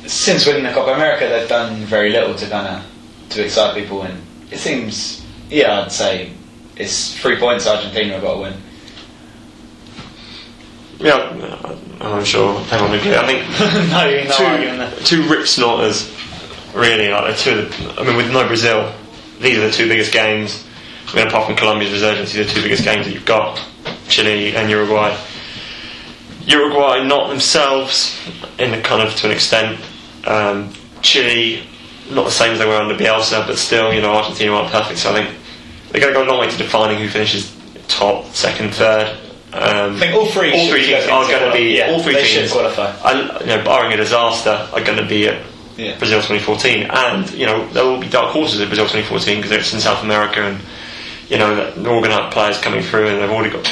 Since 0.07 0.47
winning 0.47 0.63
the 0.63 0.71
Copa 0.71 0.93
America, 0.93 1.27
they've 1.27 1.47
done 1.47 1.75
very 1.85 2.09
little 2.09 2.35
to 2.35 2.49
kind 2.49 2.67
of 2.67 3.29
to 3.31 3.43
excite 3.43 3.75
people, 3.75 4.01
and 4.01 4.19
it 4.49 4.57
seems, 4.57 5.23
yeah, 5.49 5.81
I'd 5.81 5.91
say 5.91 6.31
it's 6.75 7.15
three 7.19 7.37
points 7.37 7.67
Argentina 7.67 8.13
have 8.13 8.23
got 8.23 8.35
to 8.35 8.41
win. 8.41 8.53
Yeah, 11.01 11.75
I'm 11.99 12.23
sure 12.23 12.59
everyone 12.71 12.91
would 12.91 12.99
agree. 12.99 13.15
I 13.15 13.25
think 13.25 14.29
no, 14.29 14.45
arguing 14.45 14.99
two, 14.99 15.23
two 15.23 15.29
rip 15.29 15.47
snorters, 15.47 16.15
really. 16.75 17.09
Like 17.09 17.37
two. 17.37 17.59
Of 17.59 17.77
the, 17.77 18.01
I 18.01 18.05
mean, 18.05 18.17
with 18.17 18.31
no 18.31 18.47
Brazil, 18.47 18.93
these 19.39 19.57
are 19.57 19.67
the 19.67 19.71
two 19.71 19.87
biggest 19.87 20.11
games. 20.11 20.65
I 21.07 21.15
mean, 21.15 21.27
apart 21.27 21.47
from 21.47 21.55
Colombia's 21.55 21.91
resurgence, 21.91 22.33
these 22.33 22.41
are 22.41 22.49
the 22.49 22.53
two 22.53 22.61
biggest 22.61 22.83
games 22.83 23.05
that 23.07 23.13
you've 23.13 23.25
got: 23.25 23.59
Chile 24.07 24.55
and 24.55 24.69
Uruguay. 24.69 25.17
Uruguay 26.45 27.03
not 27.03 27.29
themselves, 27.29 28.19
in 28.59 28.73
a 28.73 28.81
kind 28.81 29.07
of 29.07 29.15
to 29.15 29.27
an 29.27 29.31
extent. 29.31 29.79
Um, 30.25 30.71
Chile 31.01 31.63
not 32.11 32.25
the 32.25 32.31
same 32.31 32.53
as 32.53 32.59
they 32.59 32.65
were 32.65 32.75
under 32.75 32.95
Bielsa, 32.95 33.47
but 33.47 33.57
still, 33.57 33.93
you 33.93 34.01
know, 34.01 34.13
Argentina 34.13 34.53
aren't 34.53 34.71
perfect. 34.71 34.99
So 34.99 35.11
I 35.11 35.13
think 35.13 35.37
they're 35.89 36.01
going 36.01 36.13
to 36.13 36.19
go 36.19 36.25
a 36.25 36.29
long 36.29 36.39
way 36.39 36.49
to 36.49 36.57
defining 36.57 36.99
who 36.99 37.07
finishes 37.09 37.55
top, 37.87 38.25
second, 38.27 38.73
third. 38.73 39.17
Um, 39.53 39.95
I 39.95 39.99
think 39.99 40.15
all 40.15 40.27
three 40.27 40.53
all 40.53 40.69
three 40.69 40.85
teams 40.85 41.05
are 41.07 41.27
going 41.27 41.51
to 41.51 41.57
be. 41.57 41.77
Yeah, 41.77 41.91
all 41.91 42.01
three 42.01 42.13
they 42.13 42.23
should 42.23 42.41
teams. 42.41 42.51
qualify. 42.53 42.95
I, 43.03 43.39
you 43.41 43.45
know, 43.47 43.63
barring 43.63 43.91
a 43.93 43.97
disaster, 43.97 44.67
are 44.71 44.81
going 44.83 44.97
to 44.97 45.05
be 45.05 45.27
at 45.27 45.43
Yeah. 45.77 45.97
Brazil 45.97 46.19
2014, 46.21 46.87
and 46.89 47.29
you 47.31 47.45
know 47.45 47.67
there 47.73 47.83
will 47.83 47.99
be 47.99 48.07
dark 48.07 48.31
horses 48.31 48.61
at 48.61 48.67
Brazil 48.69 48.85
2014 48.85 49.37
because 49.41 49.51
it's 49.51 49.73
in 49.73 49.79
South 49.81 50.03
America, 50.03 50.41
and 50.41 50.61
you 51.29 51.37
know 51.37 51.55
they're 51.71 51.91
all 51.93 51.99
going 51.99 52.11
to 52.15 52.21
have 52.21 52.31
players 52.31 52.57
coming 52.61 52.81
through, 52.81 53.07
and 53.07 53.19
they've 53.21 53.29
already 53.29 53.49
got 53.51 53.67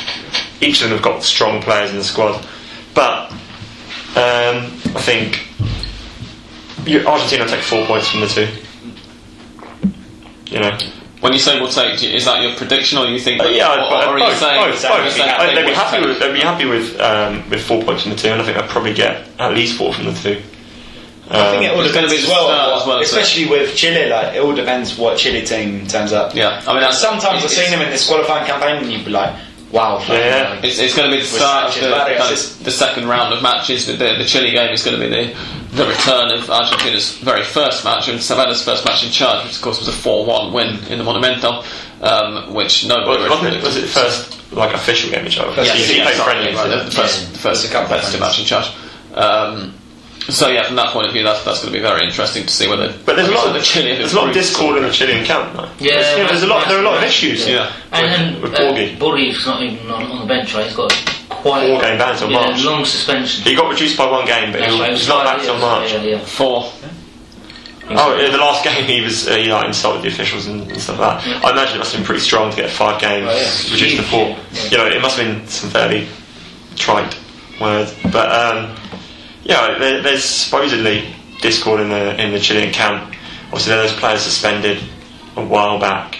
each 0.61 0.81
of 0.81 0.89
them 0.89 0.97
have 0.97 1.01
got 1.03 1.23
strong 1.23 1.61
players 1.61 1.91
in 1.91 1.97
the 1.97 2.03
squad. 2.03 2.45
But 2.93 3.31
um, 3.31 4.67
I 4.95 5.01
think 5.01 5.47
Argentina 7.07 7.43
will 7.43 7.51
take 7.51 7.61
four 7.63 7.85
points 7.85 8.09
from 8.09 8.19
the 8.21 8.27
two. 8.27 8.47
You 10.47 10.59
know, 10.59 10.77
When 11.21 11.33
you 11.33 11.39
say 11.39 11.59
we'll 11.59 11.69
take, 11.71 12.01
is 12.01 12.23
that 12.25 12.41
your 12.41 12.55
prediction, 12.55 12.97
or 12.97 13.05
you 13.05 13.19
think? 13.19 13.41
Uh, 13.41 13.47
yeah, 13.49 13.73
or, 13.73 13.89
but 13.89 14.07
or 14.07 14.11
are 14.11 14.19
you 14.19 14.23
both, 14.25 14.37
saying? 14.37 14.55
both, 14.71 14.85
are 14.85 14.97
you 14.99 15.03
both. 15.03 15.13
saying 15.13 15.29
Uh, 15.29 15.45
they 15.47 15.55
they'd 15.55 15.65
be 15.67 15.73
happy 15.73 15.97
take- 15.97 16.05
with 16.07 16.19
they'd 16.19 16.33
be 16.33 16.39
happy 16.39 16.65
with 16.65 16.99
um, 17.01 17.49
with 17.49 17.61
four 17.61 17.83
points 17.83 18.03
from 18.03 18.11
the 18.11 18.17
two, 18.17 18.29
and 18.29 18.41
I 18.41 18.45
think 18.45 18.57
they'll 18.57 18.67
probably 18.67 18.93
get 18.93 19.27
at 19.37 19.53
least 19.53 19.77
four 19.77 19.93
from 19.93 20.05
the 20.05 20.13
two. 20.13 20.41
I 21.31 21.51
think 21.51 21.63
it 21.63 21.71
all 21.75 21.81
It's 21.83 21.93
gonna 21.93 22.07
depends 22.07 22.23
as 22.23 22.29
well, 22.29 22.45
what- 22.47 22.81
as 22.81 22.87
well, 22.87 22.97
so- 23.03 23.19
especially 23.19 23.47
with 23.47 23.75
Chile. 23.75 24.09
Like 24.09 24.35
it 24.35 24.39
all 24.41 24.55
depends 24.55 24.97
what 24.97 25.17
Chile 25.17 25.41
team 25.45 25.85
turns 25.87 26.13
up. 26.13 26.33
Yeah, 26.33 26.61
I 26.65 26.73
mean, 26.79 26.91
Sometimes 26.93 27.43
I've 27.43 27.49
seen 27.51 27.69
them 27.69 27.81
in 27.81 27.89
this 27.91 28.07
qualifying 28.07 28.47
campaign, 28.47 28.77
and 28.77 28.91
you'd 28.91 29.05
be 29.05 29.11
like, 29.11 29.35
"Wow, 29.71 29.99
Yeah. 30.07 30.53
hell. 30.55 30.59
It's, 30.63 30.79
it's 30.79 30.95
going 30.95 31.09
to 31.09 31.15
be 31.15 31.21
the 31.21 31.27
start 31.27 31.75
of 31.75 31.81
the, 31.81 31.89
kind 31.89 32.33
of 32.33 32.63
the 32.63 32.71
second 32.71 33.07
round 33.07 33.33
of 33.33 33.41
matches. 33.43 33.85
The, 33.87 33.93
the, 33.93 34.15
the 34.17 34.25
Chile 34.25 34.51
game 34.51 34.71
is 34.71 34.83
going 34.83 34.99
to 34.99 35.03
be 35.03 35.09
the, 35.09 35.35
the 35.75 35.85
return 35.87 36.31
of 36.31 36.49
Argentina's 36.49 37.17
very 37.19 37.43
first 37.43 37.83
match 37.83 38.07
and 38.07 38.21
Sabella's 38.21 38.63
first 38.63 38.85
match 38.85 39.03
in 39.05 39.11
charge, 39.11 39.45
which 39.45 39.55
of 39.57 39.61
course 39.61 39.79
was 39.79 39.87
a 39.87 39.91
4-1 39.91 40.51
win 40.53 40.83
in 40.91 40.97
the 40.97 41.03
Monumental, 41.03 41.63
um, 42.01 42.53
which 42.53 42.85
nobody 42.87 43.21
Well, 43.21 43.29
wasn't 43.29 43.43
really 43.43 43.57
it, 43.59 43.63
was 43.63 43.77
it 43.77 43.81
the 43.81 43.87
first 43.87 44.51
like 44.53 44.73
official 44.73 45.11
game 45.11 45.25
in 45.25 45.31
charge? 45.31 45.53
First 45.55 45.67
You- 45.67 45.73
official 45.83 45.95
you 45.95 45.97
game, 46.01 46.05
played 46.05 46.17
sorry, 46.17 46.33
friendlies, 46.33 46.55
right, 46.55 46.69
didn't 46.69 46.85
the 46.85 46.91
first, 46.91 47.21
Yeah. 47.23 47.29
the 47.31 47.37
first 47.37 47.63
It's 47.63 47.71
a 47.71 47.75
couple 47.75 47.93
of 47.95 48.01
competitive 48.01 48.19
match 48.21 48.39
in 48.39 48.45
charge. 48.45 48.67
Um, 49.13 49.73
so 50.27 50.47
yeah, 50.49 50.63
from 50.67 50.75
that 50.75 50.91
point 50.93 51.07
of 51.07 51.13
view, 51.13 51.23
that's, 51.23 51.43
that's 51.43 51.61
going 51.61 51.73
to 51.73 51.77
be 51.79 51.81
very 51.81 52.05
interesting 52.05 52.45
to 52.45 52.51
see 52.53 52.67
whether. 52.67 52.93
But 53.05 53.15
there's 53.15 53.29
a 53.29 53.31
lot 53.31 53.47
of 53.47 53.53
the 53.53 53.61
Chile 53.61 53.95
there's 53.95 54.13
a 54.13 54.15
lot 54.17 54.27
of 54.27 54.33
discord 54.33 54.77
in 54.77 54.83
the 54.83 54.91
Chilean 54.91 55.25
camp. 55.25 55.53
Though. 55.55 55.69
Yeah, 55.79 55.95
there's, 55.97 56.17
you 56.17 56.23
know, 56.23 56.29
there's 56.29 56.43
a 56.43 56.47
lot. 56.47 56.67
There 56.67 56.77
are 56.77 56.81
a 56.81 56.85
lot 56.85 56.97
of 56.97 57.03
issues. 57.03 57.47
Yeah. 57.47 57.71
And, 57.91 58.41
with 58.41 58.53
and 58.53 58.63
uh, 58.63 58.73
Borghi. 58.73 58.97
Borghi's 58.97 59.45
not 59.45 59.63
even 59.63 59.89
on, 59.89 60.03
on 60.03 60.19
the 60.21 60.25
bench, 60.27 60.53
right? 60.53 60.65
He's 60.67 60.75
got 60.75 60.91
quite 61.29 61.67
Four 61.67 61.81
game 61.81 61.97
ban 61.97 62.17
till 62.17 62.29
yeah, 62.29 62.41
March. 62.47 62.63
long 62.63 62.85
suspension. 62.85 63.43
He 63.43 63.55
got 63.55 63.69
reduced 63.71 63.97
by 63.97 64.09
one 64.09 64.25
game, 64.25 64.51
but 64.51 64.59
That's 64.59 64.73
he 64.73 64.79
right, 64.79 64.89
it 64.89 64.91
was 64.91 65.01
was 65.01 65.07
not 65.09 65.25
back 65.25 65.41
till 65.41 65.53
years, 65.53 65.61
March. 65.61 65.91
Yeah, 65.93 66.03
yeah. 66.03 66.19
Four. 66.25 66.71
Oh, 67.91 68.19
in 68.23 68.31
the 68.31 68.37
last 68.37 68.63
game 68.69 68.83
he 68.85 69.01
was 69.01 69.27
uh, 69.27 69.35
he 69.35 69.51
like 69.51 69.65
insulted 69.67 70.03
the 70.03 70.09
officials 70.09 70.45
and, 70.45 70.69
and 70.69 70.79
stuff 70.79 70.99
like 70.99 71.23
that. 71.23 71.43
I 71.45 71.51
imagine 71.51 71.75
it 71.75 71.79
must 71.79 71.93
have 71.93 72.01
been 72.01 72.05
pretty 72.05 72.21
strong 72.21 72.51
to 72.51 72.55
get 72.57 72.69
five 72.69 73.01
games 73.01 73.27
Oh, 73.27 73.35
yeah. 73.35 73.73
reduced 73.73 73.97
to 73.97 74.03
four. 74.03 74.27
Yeah. 74.29 74.69
You 74.69 74.77
know, 74.77 74.85
it 74.85 75.01
must 75.01 75.17
have 75.17 75.25
been 75.37 75.47
some 75.47 75.69
fairly 75.71 76.07
trite 76.75 77.17
words, 77.59 77.95
but 78.11 78.29
um, 78.31 78.75
yeah, 79.49 79.77
there, 79.79 80.01
there's 80.01 80.23
supposedly 80.23 81.13
discord 81.41 81.81
in 81.81 81.89
the 81.89 82.21
in 82.23 82.31
the 82.31 82.39
Chilean 82.39 82.71
camp. 82.71 83.13
Obviously, 83.47 83.73
there 83.73 83.81
those 83.83 83.93
players 83.99 84.21
suspended 84.21 84.81
a 85.35 85.43
while 85.45 85.79
back, 85.79 86.19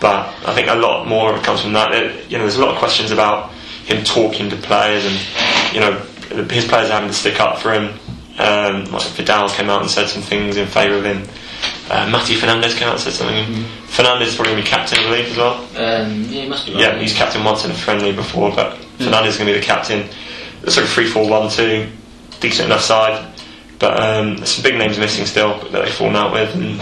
but 0.00 0.28
I 0.46 0.54
think 0.54 0.68
a 0.68 0.74
lot 0.74 1.06
more 1.08 1.32
of 1.32 1.40
it 1.40 1.44
comes 1.44 1.62
from 1.62 1.72
that. 1.72 1.90
There- 1.90 2.12
you 2.28 2.36
know, 2.36 2.44
there's 2.44 2.56
a 2.56 2.60
lot 2.60 2.72
of 2.74 2.78
questions 2.78 3.10
about 3.10 3.50
him 3.86 4.04
talking 4.04 4.50
to 4.50 4.56
players 4.56 5.04
and 5.06 5.74
you 5.74 5.80
know 5.80 5.92
his 6.50 6.66
players 6.66 6.90
having 6.90 7.08
to 7.08 7.14
stick 7.14 7.40
up 7.40 7.58
for 7.58 7.72
him. 7.72 7.98
Um, 8.38 8.84
like 8.92 9.02
Vidal 9.16 9.48
came 9.48 9.68
out 9.70 9.80
and 9.80 9.90
said 9.90 10.08
some 10.08 10.22
things 10.22 10.56
in 10.58 10.66
favour 10.68 10.96
of 10.98 11.04
him. 11.04 11.22
Uh, 11.90 12.08
Matty 12.10 12.34
Fernandez 12.36 12.74
came 12.74 12.86
out 12.86 12.94
and 12.94 13.00
said 13.02 13.14
something. 13.14 13.64
Fernandez 13.86 14.28
is 14.28 14.34
probably 14.36 14.52
going 14.52 14.62
to 14.64 14.70
be 14.70 14.76
captain, 14.76 14.98
I 14.98 15.02
believe, 15.08 15.30
as 15.30 15.36
well. 15.38 15.54
Um, 15.74 16.22
yeah, 16.24 16.42
he 16.42 16.48
must 16.48 16.66
be 16.66 16.72
right. 16.74 16.80
Yeah, 16.82 16.98
he's 16.98 17.14
captain 17.14 17.42
once 17.42 17.64
in 17.64 17.70
a 17.70 17.74
friendly 17.74 18.12
before, 18.12 18.54
but 18.54 18.76
Fernandez 18.98 19.32
is 19.32 19.38
going 19.38 19.48
to 19.48 19.54
be 19.54 19.58
the 19.58 19.64
captain. 19.66 20.06
It's 20.62 20.76
like 20.76 20.84
a 20.84 20.88
3 20.88 21.06
4 21.08 21.28
1 21.28 21.50
2, 21.50 21.88
decent 22.40 22.66
enough 22.66 22.82
side. 22.82 23.32
But 23.78 24.00
um, 24.02 24.36
there's 24.36 24.50
some 24.54 24.62
big 24.64 24.76
names 24.76 24.98
missing 24.98 25.24
still 25.26 25.58
that 25.70 25.70
they've 25.84 25.94
fallen 25.94 26.16
out 26.16 26.32
with. 26.32 26.54
And 26.54 26.80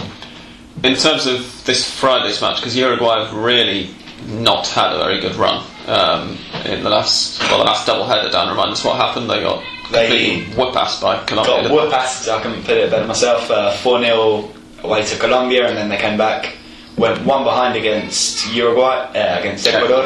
In 0.85 0.95
terms 0.95 1.27
of 1.27 1.63
this 1.65 1.89
Friday's 1.89 2.41
match, 2.41 2.57
because 2.57 2.75
Uruguay 2.75 3.23
have 3.23 3.33
really 3.35 3.89
not 4.25 4.67
had 4.67 4.93
a 4.93 4.97
very 4.97 5.19
good 5.19 5.35
run 5.35 5.63
um, 5.87 6.37
in 6.65 6.83
the 6.83 6.89
last 6.89 7.39
well 7.41 7.59
the 7.59 7.65
last 7.65 7.85
double 7.85 8.05
header. 8.05 8.29
Dan, 8.29 8.49
remind 8.49 8.71
us 8.71 8.83
what 8.83 8.95
happened. 8.97 9.29
They 9.29 9.41
got 9.41 9.63
They 9.91 10.07
completely 10.07 10.55
whip 10.55 10.73
assed 10.73 11.01
by 11.01 11.23
Colombia. 11.25 11.63
got 11.63 11.71
whoop 11.71 11.93
assed, 11.93 12.27
I 12.29 12.41
couldn't 12.41 12.63
put 12.63 12.77
it 12.77 12.89
better 12.89 13.05
myself, 13.07 13.49
uh, 13.51 13.71
4 13.77 13.99
0 14.03 14.49
away 14.83 15.03
to 15.05 15.17
Colombia, 15.17 15.67
and 15.67 15.77
then 15.77 15.89
they 15.89 15.97
came 15.97 16.17
back, 16.17 16.57
went 16.97 17.23
one 17.25 17.43
behind 17.43 17.75
against 17.77 18.51
Uruguay, 18.53 19.05
uh, 19.15 19.39
against 19.39 19.67
Ecuador, 19.67 20.03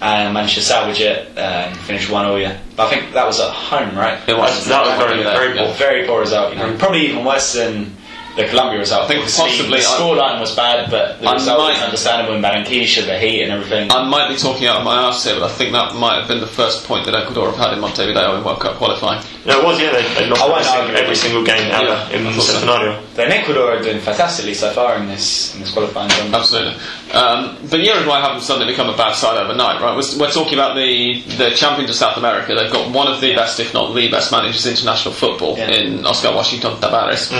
and 0.00 0.34
managed 0.34 0.54
to 0.54 0.62
salvage 0.62 1.00
it 1.00 1.36
uh, 1.36 1.40
and 1.40 1.76
finish 1.78 2.08
1 2.10 2.24
0, 2.26 2.36
yeah. 2.36 2.58
But 2.76 2.86
I 2.86 2.90
think 2.90 3.12
that 3.14 3.26
was 3.26 3.40
at 3.40 3.52
home, 3.52 3.96
right? 3.96 4.18
It 4.28 4.36
was. 4.36 4.66
that 4.66 4.86
was 4.86 4.98
very, 4.98 5.22
very 5.22 5.56
poor. 5.56 5.72
Very 5.74 6.06
poor 6.06 6.20
result, 6.20 6.52
you 6.52 6.58
know, 6.58 6.76
probably 6.76 7.06
even 7.06 7.24
worse 7.24 7.54
than 7.54 7.96
the 8.36 8.44
Colombia 8.48 8.78
result. 8.78 9.04
I 9.04 9.08
think 9.08 9.20
Obviously, 9.20 9.44
possibly 9.48 9.78
the 9.80 9.84
scoreline 9.84 10.40
was 10.40 10.54
bad, 10.54 10.90
but 10.90 11.20
the 11.20 11.28
I 11.28 11.32
result 11.34 11.58
might- 11.58 11.72
was 11.72 11.82
understandable 11.82 12.34
in 12.34 12.42
Barranquilla, 12.42 13.06
the 13.06 13.18
heat 13.18 13.42
and 13.42 13.52
everything. 13.52 13.90
I 13.90 14.04
might 14.04 14.28
be 14.28 14.36
talking 14.36 14.66
out 14.66 14.78
of 14.78 14.84
my 14.84 14.96
arse 14.96 15.24
here, 15.24 15.34
but 15.40 15.44
I 15.50 15.52
think 15.52 15.72
that 15.72 15.94
might 15.94 16.18
have 16.18 16.28
been 16.28 16.40
the 16.40 16.46
first 16.46 16.86
point 16.86 17.06
that 17.06 17.14
Ecuador 17.14 17.46
have 17.50 17.56
had 17.58 17.72
in 17.72 17.80
Montevideo 17.80 18.36
in 18.36 18.44
World 18.44 18.60
Cup 18.60 18.76
qualifying. 18.76 19.22
no, 19.46 19.60
it 19.60 19.64
was, 19.64 19.80
yeah, 19.80 19.90
they, 19.92 20.02
they 20.14 20.26
lost 20.28 20.42
I 20.42 20.48
won't 20.48 20.66
every, 20.66 20.68
argue 20.68 20.86
single, 20.86 21.02
every 21.02 21.16
single 21.16 21.44
game 21.44 21.70
ever 21.72 21.84
Yeah, 21.86 22.08
in 22.10 22.26
I 22.26 22.30
the 22.30 22.36
thought 22.36 22.44
so. 22.44 22.60
Centenario. 22.66 23.14
then 23.14 23.32
Ecuador 23.32 23.72
are 23.72 23.82
doing 23.82 24.00
fantastically 24.00 24.54
so 24.54 24.70
far 24.72 24.96
in 24.96 25.06
this 25.08 25.54
in 25.54 25.60
this 25.60 25.70
qualifying 25.72 26.08
tournament. 26.10 26.34
Absolutely. 26.34 26.74
Um, 27.12 27.56
but 27.70 27.80
Uruguay 27.80 28.20
haven't 28.20 28.42
suddenly 28.42 28.70
become 28.72 28.90
a 28.90 28.96
bad 28.96 29.14
side 29.14 29.38
overnight, 29.40 29.80
right? 29.80 29.96
We're, 29.96 30.18
we're 30.20 30.30
talking 30.32 30.54
about 30.54 30.74
the, 30.76 31.22
the 31.38 31.50
champions 31.50 31.88
of 31.90 31.96
South 31.96 32.16
America. 32.18 32.54
They've 32.54 32.70
got 32.72 32.90
one 32.92 33.06
of 33.06 33.20
the 33.20 33.34
best, 33.34 33.60
if 33.60 33.72
not 33.72 33.94
the 33.94 34.10
best, 34.10 34.30
managers 34.32 34.66
in 34.66 34.72
international 34.72 35.14
football 35.14 35.56
Yeah. 35.56 35.70
in 35.70 36.04
Oscar 36.04 36.32
Washington 36.34 36.72
Tabárez. 36.76 37.32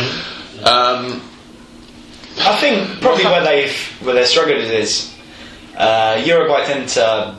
Um, 0.67 1.23
I 2.39 2.57
think 2.61 3.01
probably 3.01 3.25
where 3.25 3.45
they've 3.45 3.77
where 4.03 4.15
they're 4.15 4.27
struggled 4.27 4.59
is 4.59 5.15
uh, 5.77 6.21
Uruguay 6.25 6.65
tend 6.67 6.89
to 6.91 7.37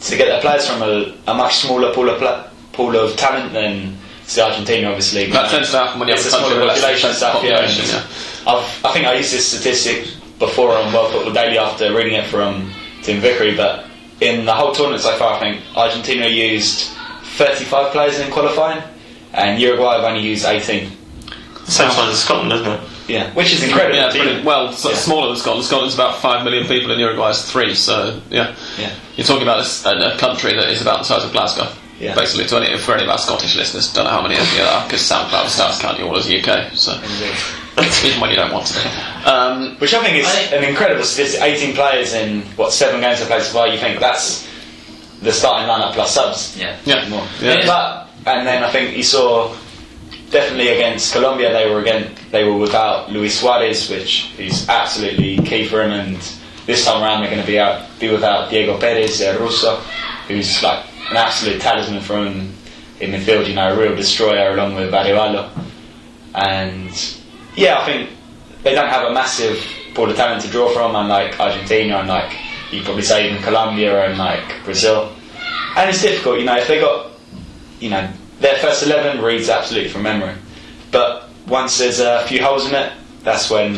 to 0.00 0.16
get 0.16 0.26
their 0.26 0.40
players 0.40 0.68
from 0.68 0.82
a, 0.82 1.14
a 1.26 1.34
much 1.34 1.56
smaller 1.56 1.92
pool 1.92 2.08
of 2.08 2.18
pla- 2.18 2.48
pool 2.72 2.96
of 2.96 3.16
talent 3.16 3.52
than 3.52 3.96
say 4.24 4.42
Argentina, 4.42 4.88
obviously. 4.88 5.30
that 5.30 5.50
tends 5.50 5.70
to 5.70 5.78
happen 5.78 6.00
when 6.00 6.08
you 6.08 6.14
have 6.14 6.24
a 6.24 6.28
smaller 6.28 6.66
population 6.66 7.12
stuff, 7.12 7.42
yeah. 7.42 7.60
yeah. 7.60 8.06
I've, 8.46 8.84
I 8.84 8.92
think 8.92 9.06
I 9.06 9.14
used 9.14 9.32
this 9.32 9.46
statistic 9.48 10.08
before 10.38 10.72
on 10.72 10.92
World 10.92 11.12
Football 11.12 11.32
Daily 11.32 11.58
after 11.58 11.94
reading 11.94 12.14
it 12.14 12.26
from 12.26 12.72
Tim 13.02 13.20
Vickery, 13.20 13.56
but 13.56 13.86
in 14.20 14.44
the 14.44 14.52
whole 14.52 14.72
tournament 14.72 15.02
so 15.02 15.16
far, 15.16 15.34
I 15.34 15.40
think 15.40 15.62
Argentina 15.76 16.26
used 16.26 16.90
35 17.36 17.92
players 17.92 18.18
in 18.18 18.30
qualifying, 18.32 18.82
and 19.32 19.60
Uruguay 19.60 19.96
have 19.96 20.04
only 20.04 20.22
used 20.22 20.44
18. 20.44 20.90
Same 21.66 21.90
size 21.90 22.10
as 22.12 22.22
Scotland, 22.22 22.52
isn't 22.52 22.66
it? 22.66 22.80
Yeah, 23.08 23.30
which 23.34 23.52
is 23.52 23.62
incredible. 23.62 23.96
Yeah, 23.96 24.10
pretty, 24.10 24.42
well, 24.42 24.72
so 24.72 24.90
Yeah. 24.90 24.96
smaller 24.96 25.28
than 25.28 25.36
Scotland. 25.36 25.64
Scotland's 25.66 25.94
about 25.94 26.20
five 26.20 26.44
million 26.44 26.66
people, 26.66 26.90
and 26.92 27.00
Uruguay 27.00 27.30
is 27.30 27.42
three. 27.42 27.74
So 27.74 28.20
yeah, 28.30 28.54
Yeah. 28.78 28.90
you're 29.16 29.26
talking 29.26 29.42
about 29.42 29.66
a 29.84 30.16
country 30.18 30.54
that 30.54 30.68
is 30.68 30.80
about 30.80 30.98
the 31.00 31.04
size 31.04 31.24
of 31.24 31.32
Glasgow. 31.32 31.68
Yeah. 31.98 32.14
Basically, 32.14 32.44
to 32.46 32.56
any, 32.58 32.76
for 32.78 32.94
any 32.94 33.04
of 33.04 33.08
our 33.10 33.18
Scottish 33.18 33.56
listeners, 33.56 33.88
don't 33.92 34.04
know 34.04 34.10
how 34.10 34.20
many 34.22 34.36
of 34.36 34.52
you 34.56 34.62
are 34.62 34.84
because 34.84 35.02
SoundCloud 35.02 35.48
starts 35.48 35.80
counting 35.80 36.04
you 36.04 36.10
all 36.10 36.16
as 36.18 36.28
UK. 36.30 36.70
So 36.74 36.92
even 38.04 38.20
when 38.20 38.30
you 38.30 38.36
don't 38.36 38.52
want 38.52 38.66
to. 38.66 38.80
Um, 39.30 39.76
Which 39.78 39.92
I 39.94 40.02
think 40.04 40.18
is 40.18 40.26
I- 40.26 40.54
an 40.56 40.62
incredible 40.64 41.04
statistic. 41.04 41.40
18 41.42 41.74
players 41.74 42.12
in 42.14 42.42
what 42.56 42.72
seven 42.72 43.00
games 43.00 43.20
they 43.20 43.26
played 43.26 43.42
so 43.42 43.52
far. 43.54 43.68
You 43.68 43.78
think 43.78 43.98
that's 43.98 44.46
the 45.22 45.32
starting 45.32 45.66
lineup 45.68 45.94
plus 45.94 46.12
subs. 46.14 46.54
Yeah. 46.58 46.76
yeah, 46.84 47.08
More. 47.08 47.26
yeah. 47.40 47.64
But 47.66 48.08
and 48.26 48.46
then 48.46 48.62
I 48.62 48.70
think 48.70 48.96
you 48.96 49.02
saw 49.02 49.50
definitely 50.30 50.68
against 50.68 51.12
Colombia 51.12 51.52
they 51.52 51.70
were 51.70 51.80
again 51.80 52.14
they 52.30 52.44
were 52.44 52.56
without 52.56 53.10
Luis 53.10 53.40
Suarez, 53.40 53.88
which 53.90 54.32
is 54.38 54.68
absolutely 54.68 55.38
key 55.38 55.66
for 55.66 55.82
him. 55.82 55.92
And 55.92 56.16
this 56.66 56.84
time 56.84 57.02
around 57.02 57.22
they're 57.22 57.30
going 57.30 57.42
to 57.42 57.46
be 57.46 57.58
out 57.58 57.86
be 57.98 58.10
without 58.10 58.50
Diego 58.50 58.78
Perez 58.78 59.20
uh, 59.20 59.36
Russo, 59.40 59.76
who's 60.28 60.62
like 60.62 60.84
an 61.10 61.16
absolute 61.16 61.60
talisman 61.60 62.00
from 62.00 62.52
in 63.00 63.10
midfield. 63.12 63.48
You 63.48 63.54
know, 63.54 63.72
a 63.72 63.78
real 63.78 63.94
destroyer 63.94 64.52
along 64.52 64.74
with 64.74 64.92
Arevalo. 64.92 65.50
And 66.34 66.90
yeah, 67.54 67.78
I 67.80 67.86
think 67.86 68.10
they 68.62 68.74
don't 68.74 68.88
have 68.88 69.08
a 69.08 69.14
massive 69.14 69.64
pool 69.94 70.10
of 70.10 70.16
talent 70.16 70.42
to 70.42 70.48
draw 70.48 70.68
from, 70.68 70.94
unlike 70.94 71.38
Argentina 71.40 71.98
and 71.98 72.08
like 72.08 72.36
you 72.70 72.82
probably 72.82 73.02
say 73.02 73.30
even 73.30 73.42
Colombia 73.42 74.06
and 74.06 74.18
like 74.18 74.64
Brazil. 74.64 75.12
And 75.76 75.90
it's 75.90 76.02
difficult, 76.02 76.38
you 76.38 76.44
know, 76.44 76.56
if 76.56 76.66
they 76.68 76.80
got, 76.80 77.12
you 77.80 77.90
know, 77.90 78.10
their 78.40 78.56
first 78.58 78.82
11 78.82 79.22
reads 79.22 79.48
absolutely 79.48 79.90
from 79.90 80.02
memory. 80.02 80.34
But 80.90 81.28
once 81.46 81.78
there's 81.78 82.00
a 82.00 82.24
few 82.26 82.42
holes 82.42 82.66
in 82.68 82.74
it, 82.74 82.92
that's 83.22 83.50
when 83.50 83.76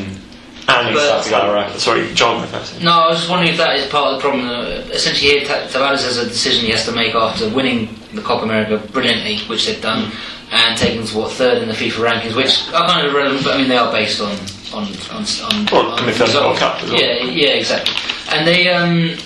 And 0.68 0.88
things 0.88 1.00
start 1.00 1.24
to 1.24 1.30
go 1.30 1.52
awry. 1.52 1.70
sorry, 1.76 2.12
John. 2.14 2.46
first. 2.48 2.80
No, 2.82 2.92
I 2.92 3.08
was 3.08 3.18
just 3.18 3.30
wondering 3.30 3.52
if 3.52 3.58
that 3.58 3.76
is 3.76 3.86
part 3.88 4.12
of 4.12 4.16
the 4.16 4.20
problem. 4.28 4.48
Uh, 4.48 4.64
essentially, 4.92 5.30
here 5.30 5.44
Ta- 5.46 5.66
Tabárez 5.68 6.02
has 6.04 6.18
a 6.18 6.26
decision 6.26 6.64
he 6.66 6.70
has 6.72 6.84
to 6.84 6.92
make 6.92 7.14
after 7.14 7.48
winning 7.48 7.94
the 8.14 8.20
Copa 8.22 8.44
America 8.44 8.78
brilliantly, 8.92 9.38
which 9.48 9.66
they've 9.66 9.80
done, 9.80 10.10
and 10.50 10.76
taking 10.78 11.04
to 11.06 11.16
what 11.18 11.32
third 11.32 11.62
in 11.62 11.68
the 11.68 11.74
FIFA 11.74 12.10
rankings, 12.10 12.34
which 12.36 12.68
are 12.74 12.86
kind 12.86 13.06
of 13.06 13.14
irrelevant, 13.14 13.44
but 13.44 13.54
I 13.54 13.58
mean 13.58 13.68
they 13.68 13.76
are 13.76 13.92
based 13.92 14.20
on 14.20 14.32
on 14.74 14.84
on, 15.10 15.24
on, 15.24 15.66
Well, 15.72 15.92
on 15.92 15.98
coming 15.98 16.14
third 16.14 16.28
in 16.28 16.34
the 16.34 16.40
World. 16.40 16.56
Cup 16.58 16.82
as 16.82 16.90
well. 16.90 17.00
Yeah, 17.00 17.24
yeah, 17.24 17.48
exactly. 17.50 17.94
And 18.30 18.46
they 18.46 18.68
um. 18.68 19.16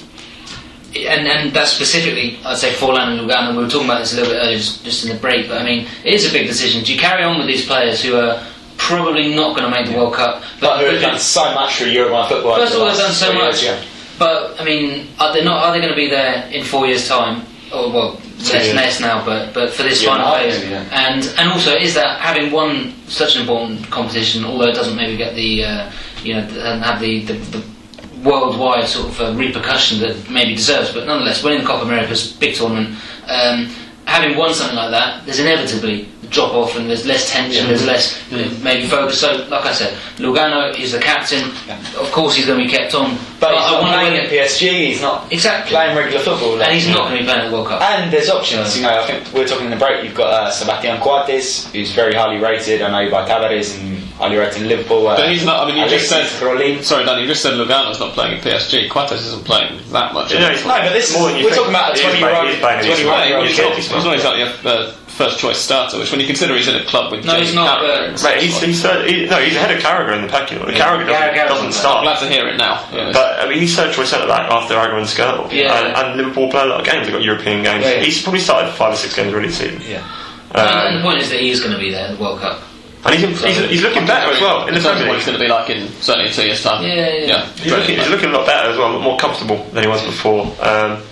And, 0.95 1.27
and 1.27 1.53
that's 1.53 1.71
specifically, 1.73 2.39
I'd 2.45 2.59
say, 2.59 2.73
Forlan 2.73 3.19
and 3.19 3.21
Lugano. 3.21 3.57
We 3.57 3.63
were 3.65 3.69
talking 3.71 3.87
about 3.87 4.01
this 4.01 4.13
a 4.13 4.17
little 4.17 4.33
bit 4.33 4.41
earlier, 4.41 4.59
just, 4.59 4.85
just 4.85 5.05
in 5.07 5.15
the 5.15 5.21
break. 5.21 5.49
But 5.49 5.63
I 5.63 5.65
mean, 5.65 5.87
it 6.05 6.13
is 6.15 6.29
a 6.29 6.33
big 6.33 6.47
decision. 6.47 6.85
Do 6.85 6.93
you 6.93 7.01
carry 7.01 7.25
on 7.25 7.39
with 7.39 7.47
these 7.47 7.65
players 7.67 8.03
who 8.03 8.15
are 8.17 8.45
probably 8.77 9.35
not 9.35 9.57
going 9.57 9.71
to 9.71 9.71
make 9.71 9.89
the 9.91 9.97
World 9.97 10.15
Cup, 10.15 10.43
But 10.61 10.81
who 10.81 10.87
have 10.93 11.01
done 11.01 11.19
so 11.19 11.55
much 11.55 11.77
for 11.77 11.85
Uruguay 11.87 12.29
football. 12.29 12.57
First 12.57 12.75
of 12.75 12.81
all, 12.81 12.89
they've 12.89 12.97
done 12.99 13.13
so 13.13 13.33
much. 13.33 13.63
years, 13.63 13.65
yeah. 13.65 13.85
But 14.19 14.61
I 14.61 14.65
mean, 14.65 15.09
are 15.19 15.33
they 15.33 15.43
not? 15.45 15.65
Are 15.65 15.73
they 15.73 15.79
going 15.79 15.91
to 15.91 15.97
be 15.97 16.09
there 16.09 16.47
in 16.53 16.65
four 16.65 16.87
years' 16.87 17.09
time? 17.09 17.47
Or 17.73 17.91
well, 17.91 18.21
less 18.39 18.53
years. 18.53 18.75
less 18.75 19.01
now, 19.01 19.25
but 19.25 19.55
but 19.55 19.73
for 19.73 19.83
this 19.83 20.03
Yeah, 20.03 20.11
final 20.17 20.33
phase, 20.35 20.63
yeah. 20.69 20.85
and 20.93 21.25
and 21.39 21.49
also 21.51 21.75
is 21.75 21.95
that 21.95 22.21
having 22.21 22.53
won 22.53 22.93
such 23.09 23.35
an 23.37 23.41
important 23.43 23.89
competition, 23.91 24.45
although 24.45 24.69
it 24.69 24.75
doesn't 24.75 24.95
maybe 24.97 25.17
get 25.17 25.35
the 25.35 25.65
uh, 25.65 25.91
you 26.23 26.35
know 26.35 26.43
doesn't 26.47 26.83
have 26.83 27.01
the, 27.01 27.23
the, 27.25 27.33
the 27.33 27.65
worldwide 28.23 28.87
sort 28.89 29.09
of 29.09 29.21
uh, 29.21 29.33
repercussion 29.35 29.99
that 30.01 30.31
maybe 30.31 30.55
deserves, 30.55 30.93
but 30.93 31.07
nonetheless, 31.07 31.43
winning 31.43 31.61
the 31.61 31.67
Copa 31.67 31.85
America's 31.85 32.33
big 32.33 32.55
tournament. 32.55 32.97
Um, 33.29 33.69
Having 34.05 34.37
won 34.37 34.53
something 34.53 34.75
like 34.77 34.91
that, 34.91 35.25
there's 35.25 35.39
inevitably 35.39 36.09
a 36.25 36.27
drop 36.27 36.53
off 36.55 36.77
and 36.77 36.91
there's 36.91 37.07
less 37.07 37.31
tension, 37.31 37.69
there's 37.69 37.87
less 37.87 38.21
uh, 38.33 38.53
maybe 38.61 38.85
focus. 38.89 39.21
So, 39.21 39.47
like 39.49 39.65
I 39.65 39.73
said, 39.73 39.95
Lugano 40.17 40.77
is 40.77 40.91
the 40.91 40.99
captain. 40.99 41.45
Of 41.97 42.11
course, 42.11 42.35
he's 42.35 42.45
going 42.45 42.59
to 42.59 42.65
be 42.65 42.71
kept 42.71 42.97
on. 42.97 43.17
But 43.39 43.55
he's 43.55 43.63
I 43.65 43.71
not 43.71 43.95
playing 43.95 44.17
at 44.17 44.29
PSG, 44.29 44.87
he's 44.89 45.01
not 45.01 45.33
Exactly. 45.33 45.71
playing 45.71 45.97
regular 45.97 46.19
football. 46.21 46.57
like- 46.57 46.67
and 46.67 46.75
he's 46.75 46.89
not 46.89 47.09
going 47.09 47.13
to 47.13 47.19
be 47.21 47.25
playing 47.27 47.43
at 47.43 47.51
the 47.51 47.55
World 47.57 47.69
Cup. 47.69 47.81
And 47.81 48.13
there's 48.13 48.29
options, 48.29 48.77
you 48.77 48.83
know. 48.83 48.91
I 49.03 49.07
think 49.07 49.33
we 49.33 49.41
we're 49.41 49.47
talking 49.47 49.67
in 49.67 49.71
the 49.71 49.77
break. 49.79 50.03
You've 50.05 50.17
got 50.17 50.33
uh, 50.35 50.51
Sebastian 50.51 51.01
Coates, 51.01 51.71
who's 51.73 51.93
very 51.93 52.13
highly 52.15 52.39
rated. 52.43 52.83
I 52.83 53.05
know 53.05 53.09
by 53.09 53.27
Tabárez 53.27 53.79
and 53.81 54.02
highly 54.23 54.37
rated 54.39 54.63
in 54.63 54.69
Liverpool. 54.69 55.07
Uh, 55.09 55.17
But 55.17 55.29
he's 55.31 55.45
not. 55.45 55.61
I 55.61 55.67
mean, 55.67 55.77
you 55.83 55.89
just 55.91 56.09
said. 56.09 56.21
Alexis 56.23 56.41
Rolin. 56.41 56.83
Sorry, 56.83 57.05
Danny. 57.05 57.23
You 57.23 57.29
just 57.29 57.43
said 57.43 57.55
Lugano's 57.55 57.99
not 57.99 58.13
playing 58.15 58.39
at 58.39 58.43
PSG. 58.45 58.89
Coates 58.89 59.13
isn't 59.13 59.45
playing 59.45 59.79
that 59.91 60.15
much. 60.15 60.33
Yeah, 60.33 60.51
he's 60.53 60.65
No, 60.65 60.79
but 60.81 60.93
this 60.93 61.13
more 61.13 61.29
is, 61.31 61.37
we're 61.43 61.51
think. 61.51 61.55
talking 61.57 61.71
about 61.75 61.97
a 61.97 62.01
20 62.01 62.19
year 62.19 62.29
playing- 62.29 62.37
old, 62.39 62.49
he's 62.51 62.61
playing 62.61 62.79
in 62.81 62.85
his 62.87 62.95
21 63.03 63.15
prime. 63.19 63.29
year 63.29 63.37
old 63.39 63.47
he's, 63.49 63.59
not, 63.59 64.15
exactly 64.15 64.43
a 64.43 64.75
uh, 64.75 64.93
first 65.13 65.39
choice 65.39 65.59
starter, 65.59 65.99
which 65.99 66.11
when 66.11 66.21
you 66.21 66.27
consider 66.27 66.57
he's 66.57 66.69
in 66.69 66.77
a 66.77 66.85
club 66.85 67.13
with 67.13 67.25
No, 67.25 67.33
Jamie 67.35 67.47
he's 67.47 67.55
not, 67.55 67.81
Carragher, 67.83 68.13
but- 68.13 68.23
Mate, 68.23 68.43
he's, 68.43 68.61
he's 68.63 68.81
third, 68.83 69.09
he, 69.11 69.27
no, 69.27 69.37
he's 69.43 69.55
ahead 69.57 69.71
of 69.77 69.83
Carragher 69.83 70.15
in 70.17 70.23
the 70.23 70.29
pecking 70.29 70.59
order. 70.59 70.73
Carragher 70.73 71.05
doesn't, 71.05 71.13
Carragher 71.13 71.49
doesn't 71.49 71.49
doesn't 71.49 71.67
I'm 71.67 71.73
start. 71.73 72.03
glad 72.05 72.19
to 72.21 72.29
hear 72.29 72.47
it 72.49 72.57
now. 72.57 72.81
Yeah. 72.93 73.11
But 73.13 73.41
I 73.41 73.49
mean, 73.49 73.59
he's 73.59 73.75
third 73.77 73.93
choice 73.93 74.09
centre 74.11 74.27
back 74.27 74.51
after 74.51 74.75
Agger 74.75 74.97
and 74.97 75.07
Skrtel. 75.07 75.53
Yeah. 75.53 75.75
And, 75.77 75.97
and 75.97 76.17
Liverpool 76.17 76.51
play 76.51 76.63
a 76.63 76.67
lot 76.67 76.81
of 76.81 76.87
games. 76.87 77.07
They've 77.07 77.13
got 77.15 77.23
European 77.23 77.63
games. 77.63 77.85
Yeah, 77.85 77.95
yeah. 77.95 78.01
He's 78.01 78.23
probably 78.23 78.41
started 78.41 78.73
five 78.73 78.95
or 78.95 78.97
six 78.97 79.15
games 79.15 79.33
already 79.33 79.49
this 79.49 79.59
season. 79.59 79.83
Yeah. 79.83 80.03
and 80.55 80.97
the 80.97 80.99
Um, 80.99 81.03
point 81.03 81.21
is 81.21 81.29
that 81.31 81.41
he 81.41 81.51
is 81.51 81.61
going 81.61 81.73
to 81.75 81.79
be 81.79 81.91
there 81.91 82.09
at 82.09 82.17
the 82.17 82.23
World 82.23 82.41
Cup. 82.41 82.61
And 83.05 83.15
he's, 83.15 83.43
he's, 83.43 83.59
he's 83.71 83.83
looking 83.83 84.07
better 84.07 84.33
as 84.33 84.41
well 84.41 84.67
in 84.69 84.75
the 84.75 84.79
in 84.79 84.83
terms 84.83 84.87
of 84.87 85.07
Premier 85.07 85.09
what 85.09 85.15
League. 85.15 85.17
he's 85.17 85.27
going 85.27 85.39
to 85.39 85.45
be 85.45 85.51
like 85.51 85.71
in 85.71 85.89
certainly 86.03 86.29
in 86.29 86.35
two 86.35 86.47
years' 86.47 86.63
time. 86.63 86.85
Yeah, 86.85 86.95
yeah, 86.95 87.25
yeah. 87.27 87.47
He's 87.57 87.73
looking, 87.73 87.99
he's 87.99 88.09
looking 88.09 88.29
a 88.31 88.33
lot 88.33 88.47
better 88.47 88.71
as 88.71 88.79
well, 88.79 89.01
more 89.01 89.19
comfortable 89.19 89.65
than 89.73 89.83
he 89.83 89.89
was 89.89 90.05
before. 90.05 90.47
Um, 90.61 91.03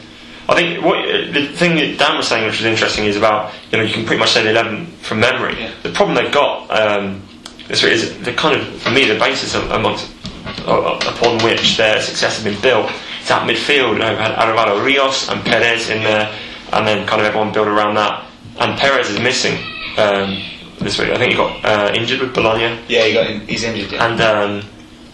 I 0.48 0.54
think 0.54 0.84
what 0.84 1.04
the 1.32 1.46
thing 1.54 1.76
that 1.76 1.98
Dan 1.98 2.16
was 2.16 2.26
saying, 2.26 2.44
which 2.46 2.58
was 2.58 2.66
interesting, 2.66 3.04
is 3.04 3.16
about 3.16 3.52
you 3.70 3.78
know 3.78 3.84
you 3.84 3.92
can 3.92 4.04
pretty 4.04 4.18
much 4.18 4.30
say 4.30 4.42
the 4.42 4.50
eleven 4.50 4.86
from 5.02 5.20
memory. 5.20 5.58
Yeah. 5.58 5.72
The 5.82 5.90
problem 5.90 6.16
they've 6.16 6.32
got 6.32 6.70
um, 6.70 7.22
is, 7.68 7.82
is 7.84 8.18
the 8.22 8.32
kind 8.32 8.60
of 8.60 8.66
for 8.82 8.90
me 8.90 9.06
the 9.06 9.18
basis 9.18 9.54
of, 9.54 9.70
amongst 9.70 10.10
uh, 10.66 10.98
upon 11.06 11.42
which 11.44 11.76
their 11.76 12.00
success 12.00 12.36
has 12.36 12.44
been 12.44 12.60
built. 12.60 12.90
It's 13.20 13.28
that 13.28 13.48
midfield. 13.48 13.92
You 13.94 13.98
know, 13.98 14.16
had 14.16 14.32
Arevalo 14.32 14.84
Rios 14.84 15.28
and 15.28 15.44
Perez 15.44 15.90
in 15.90 16.02
there, 16.02 16.32
and 16.72 16.86
then 16.86 17.06
kind 17.06 17.20
of 17.20 17.26
everyone 17.26 17.52
built 17.52 17.68
around 17.68 17.94
that. 17.94 18.26
And 18.58 18.78
Perez 18.78 19.08
is 19.08 19.20
missing. 19.20 19.54
Um, 19.98 20.42
this 20.80 20.98
week. 20.98 21.10
I 21.10 21.16
think 21.18 21.32
he 21.32 21.36
got 21.36 21.64
uh, 21.64 21.92
injured 21.94 22.20
with 22.20 22.34
Bologna, 22.34 22.78
Yeah, 22.88 23.04
he 23.06 23.12
got 23.14 23.26
in, 23.30 23.40
he's 23.46 23.64
injured. 23.64 23.92
Yeah. 23.92 24.06
and 24.06 24.20
um, 24.20 24.62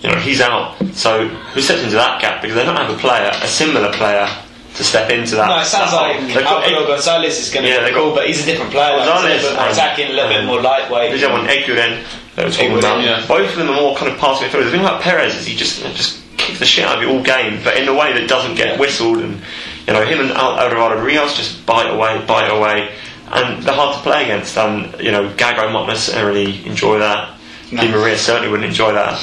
you 0.00 0.10
know 0.10 0.16
he's 0.20 0.40
out. 0.40 0.76
So 0.94 1.26
who 1.28 1.60
steps 1.60 1.82
into 1.82 1.96
that 1.96 2.20
gap 2.20 2.42
because 2.42 2.56
they 2.56 2.64
don't 2.64 2.76
have 2.76 2.90
a 2.90 2.98
player, 2.98 3.30
a 3.42 3.46
similar 3.48 3.92
player, 3.92 4.28
to 4.74 4.84
step 4.84 5.10
into 5.10 5.36
that. 5.36 5.48
no, 5.48 5.58
it 5.60 5.64
sounds 5.64 5.92
like. 5.92 6.16
Alvaro 6.36 6.86
Gonzalez 6.86 7.38
is 7.38 7.52
going 7.52 7.64
to 7.64 7.70
Yeah, 7.70 7.88
be 7.88 7.94
cool, 7.94 8.14
but 8.14 8.26
he's 8.26 8.42
a 8.42 8.46
different 8.46 8.70
player. 8.72 8.96
Like, 8.96 9.06
Gonzalez 9.08 9.32
he's 9.40 9.44
a 9.44 9.50
little 9.52 9.64
bit 9.64 9.72
attacking, 9.72 10.06
a 10.06 10.12
little 10.12 10.28
bit 10.30 10.44
more 10.44 10.60
lightweight. 10.60 11.10
There's 11.18 11.30
one, 11.32 11.46
Eguren, 11.46 12.04
that 12.36 12.44
was 12.44 12.56
talking 12.56 12.76
about. 12.78 13.02
yeah. 13.02 13.24
Both 13.26 13.50
of 13.52 13.56
them 13.56 13.70
are 13.70 13.74
more 13.80 13.96
kind 13.96 14.12
of 14.12 14.18
passing 14.18 14.48
midfielders. 14.48 14.64
The 14.64 14.70
thing 14.72 14.80
about 14.80 15.00
Perez 15.00 15.34
is 15.34 15.46
he 15.46 15.56
just 15.56 15.80
just 15.96 16.22
kicks 16.36 16.58
the 16.58 16.66
shit 16.66 16.84
out 16.84 16.98
of 16.98 17.02
you 17.02 17.08
all 17.08 17.22
game, 17.22 17.58
but 17.64 17.78
in 17.78 17.88
a 17.88 17.94
way 17.94 18.12
that 18.12 18.28
doesn't 18.28 18.54
get 18.56 18.78
whistled. 18.78 19.18
And 19.18 19.40
you 19.86 19.92
know, 19.94 20.04
him 20.04 20.20
and 20.20 20.30
Al- 20.32 20.58
Alvarado 20.58 21.00
Rios 21.02 21.34
just 21.36 21.64
bite 21.64 21.88
away, 21.88 22.22
bite 22.26 22.50
away, 22.50 22.92
and 23.33 23.62
they're 23.62 23.74
hard 23.74 23.97
to 23.97 24.03
play 24.03 24.24
against. 24.24 24.57
And 24.57 25.01
you 25.01 25.11
know, 25.12 25.29
Gago 25.35 25.66
might 25.66 25.72
not 25.72 25.89
necessarily 25.89 26.64
enjoy 26.66 26.99
that. 26.99 27.39
No. 27.72 27.83
Di 27.83 27.89
Maria 27.91 28.16
certainly 28.16 28.49
wouldn't 28.49 28.68
enjoy 28.68 28.93
that. 28.93 29.18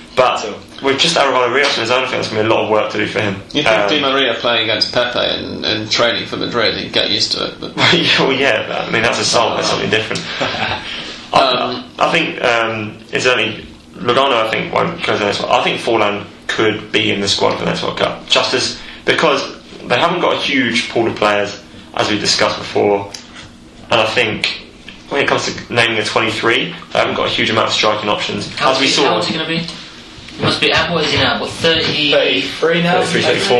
but 0.16 0.36
So- 0.38 0.58
with 0.80 1.00
just 1.00 1.16
Alvarado 1.16 1.52
Rios 1.52 1.74
in 1.76 1.80
his 1.82 1.90
own, 1.90 2.04
I 2.04 2.06
think 2.06 2.12
there's 2.22 2.28
going 2.28 2.44
to 2.44 2.48
be 2.48 2.52
a 2.52 2.54
lot 2.54 2.64
of 2.64 2.70
work 2.70 2.92
to 2.92 2.98
do 2.98 3.06
for 3.08 3.20
him. 3.20 3.34
You 3.52 3.64
think 3.64 3.66
Um, 3.68 3.88
Di 3.90 4.00
Maria 4.00 4.34
playing 4.34 4.70
against 4.70 4.92
Pepe 4.94 5.18
in 5.18 5.88
training 5.88 6.26
for 6.28 6.36
Madrid, 6.36 6.76
he'd 6.76 6.92
get 6.92 7.10
used 7.10 7.32
to 7.32 7.46
it. 7.46 7.60
But 7.60 7.76
yeah, 7.92 8.20
well, 8.22 8.32
yeah, 8.32 8.64
but, 8.68 8.86
I 8.86 8.90
mean 8.90 9.02
that's 9.02 9.18
a 9.18 9.24
song. 9.24 9.56
That's 9.56 9.68
something 9.70 9.90
different. 9.90 10.22
I, 10.40 10.84
Um, 11.32 11.84
I 11.98 12.10
think 12.12 12.40
um, 12.42 12.98
it's 13.12 13.26
only 13.26 13.66
Lugano. 13.94 14.46
I 14.46 14.50
think 14.50 14.72
won't 14.72 14.98
go 15.04 15.12
to 15.14 15.18
the 15.18 15.24
next 15.24 15.40
one. 15.42 15.50
I 15.50 15.62
think 15.64 15.80
Forlan 15.80 16.24
could 16.46 16.92
be 16.92 17.10
in 17.10 17.20
the 17.20 17.28
squad 17.28 17.54
for 17.54 17.64
the 17.64 17.70
next 17.70 17.82
World 17.82 17.98
Cup, 17.98 18.26
just 18.28 18.54
as 18.54 18.78
because 19.04 19.42
they 19.86 19.98
haven't 19.98 20.20
got 20.20 20.34
a 20.36 20.38
huge 20.40 20.90
pool 20.90 21.06
of 21.08 21.16
players, 21.16 21.60
as 21.94 22.08
we 22.08 22.18
discussed 22.18 22.56
before, 22.58 23.10
and 23.90 24.00
I 24.00 24.06
think. 24.14 24.64
When 25.08 25.22
it 25.22 25.26
comes 25.26 25.46
to 25.46 25.72
naming 25.72 25.96
a 25.96 26.04
23, 26.04 26.64
they 26.66 26.70
haven't 26.98 27.14
got 27.14 27.28
a 27.28 27.30
huge 27.30 27.48
amount 27.48 27.68
of 27.68 27.72
striking 27.72 28.10
options. 28.10 28.54
How 28.58 28.72
as 28.72 28.78
we 28.78 28.84
he- 28.84 28.92
saw, 28.92 29.04
How 29.04 29.14
old's 29.14 29.26
he 29.26 29.32
going 29.32 29.46
to 29.46 29.50
be? 29.50 29.60
He 30.36 30.42
must 30.42 30.60
be. 30.60 30.68
What 30.70 31.02
is 31.04 31.12
he 31.12 31.16
now? 31.16 31.40
What 31.40 31.48
30? 31.50 32.10
33 32.12 32.82
now? 32.82 33.00
33, 33.02 33.22
34. 33.22 33.56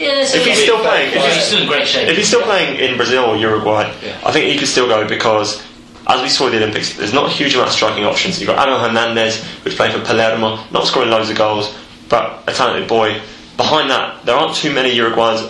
Yeah, 0.00 0.24
so 0.24 0.38
If 0.38 0.46
he's 0.46 0.56
he's 0.56 0.62
still 0.64 0.80
playing, 0.80 1.12
if 1.14 1.32
he's 1.32 1.44
still 1.44 1.62
in 1.62 1.68
great 1.68 1.86
shape. 1.86 2.08
If 2.08 2.16
he's 2.16 2.26
still 2.26 2.42
playing 2.42 2.80
in 2.80 2.96
Brazil 2.96 3.26
or 3.26 3.36
Uruguay, 3.36 3.84
Yeah. 4.02 4.18
I 4.26 4.32
think 4.32 4.46
he 4.46 4.58
could 4.58 4.66
still 4.66 4.88
go 4.88 5.06
because, 5.06 5.62
as 6.08 6.20
we 6.22 6.28
saw 6.28 6.46
at 6.46 6.50
the 6.50 6.56
Olympics, 6.56 6.94
there's 6.94 7.12
not 7.14 7.26
a 7.26 7.30
huge 7.32 7.54
amount 7.54 7.68
of 7.68 7.74
striking 7.74 8.04
options. 8.04 8.40
You've 8.40 8.48
got 8.48 8.66
Abel 8.66 8.80
Hernandez, 8.80 9.44
who's 9.62 9.76
playing 9.76 9.92
for 9.96 10.04
Palermo, 10.04 10.58
not 10.72 10.88
scoring 10.88 11.10
loads 11.10 11.30
of 11.30 11.36
goals, 11.36 11.72
but 12.08 12.42
a 12.48 12.52
talented 12.52 12.88
boy. 12.88 13.20
Behind 13.56 13.88
that, 13.90 14.26
there 14.26 14.34
aren't 14.34 14.56
too 14.56 14.72
many 14.72 14.92
Uruguayans 14.96 15.48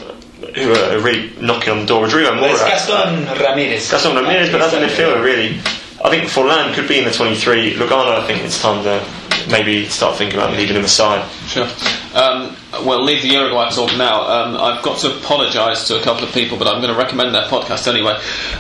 who 0.55 0.73
are 0.73 0.99
really 1.01 1.31
knocking 1.41 1.73
on 1.73 1.81
the 1.81 1.87
door. 1.87 2.05
Rodrigo 2.05 2.35
Mora. 2.35 2.49
There's 2.49 2.61
Gaston 2.61 3.25
Ramirez. 3.39 3.91
Gaston 3.91 4.17
Ramirez, 4.17 4.51
but 4.51 4.59
that's 4.59 4.73
a 4.75 4.81
midfielder, 4.81 5.23
really. 5.23 5.61
I 6.03 6.09
think 6.09 6.25
Forlan 6.31 6.73
could 6.75 6.89
be 6.89 6.99
in 6.99 7.05
the 7.05 7.11
23. 7.11 7.75
Lugano, 7.75 8.19
I 8.19 8.27
think 8.27 8.43
it's 8.43 8.61
time 8.61 8.83
to 8.85 9.05
maybe 9.51 9.87
start 9.87 10.17
thinking 10.17 10.39
about 10.39 10.57
leaving 10.57 10.77
him 10.77 10.85
aside. 10.85 11.29
Sure. 11.47 11.69
Um, 12.15 12.57
we'll 12.85 13.05
leave 13.05 13.23
the 13.23 13.29
Uruguay 13.29 13.71
talk 13.71 13.97
now. 13.97 14.23
Um, 14.23 14.57
I've 14.57 14.83
got 14.83 14.99
to 15.01 15.17
apologise 15.17 15.87
to 15.89 16.01
a 16.01 16.03
couple 16.03 16.25
of 16.25 16.33
people, 16.33 16.59
but 16.59 16.69
I'm 16.69 16.81
going 16.81 16.93
to 16.93 16.99
recommend 16.99 17.35
their 17.35 17.49
podcast 17.49 17.87
anyway. 17.87 18.19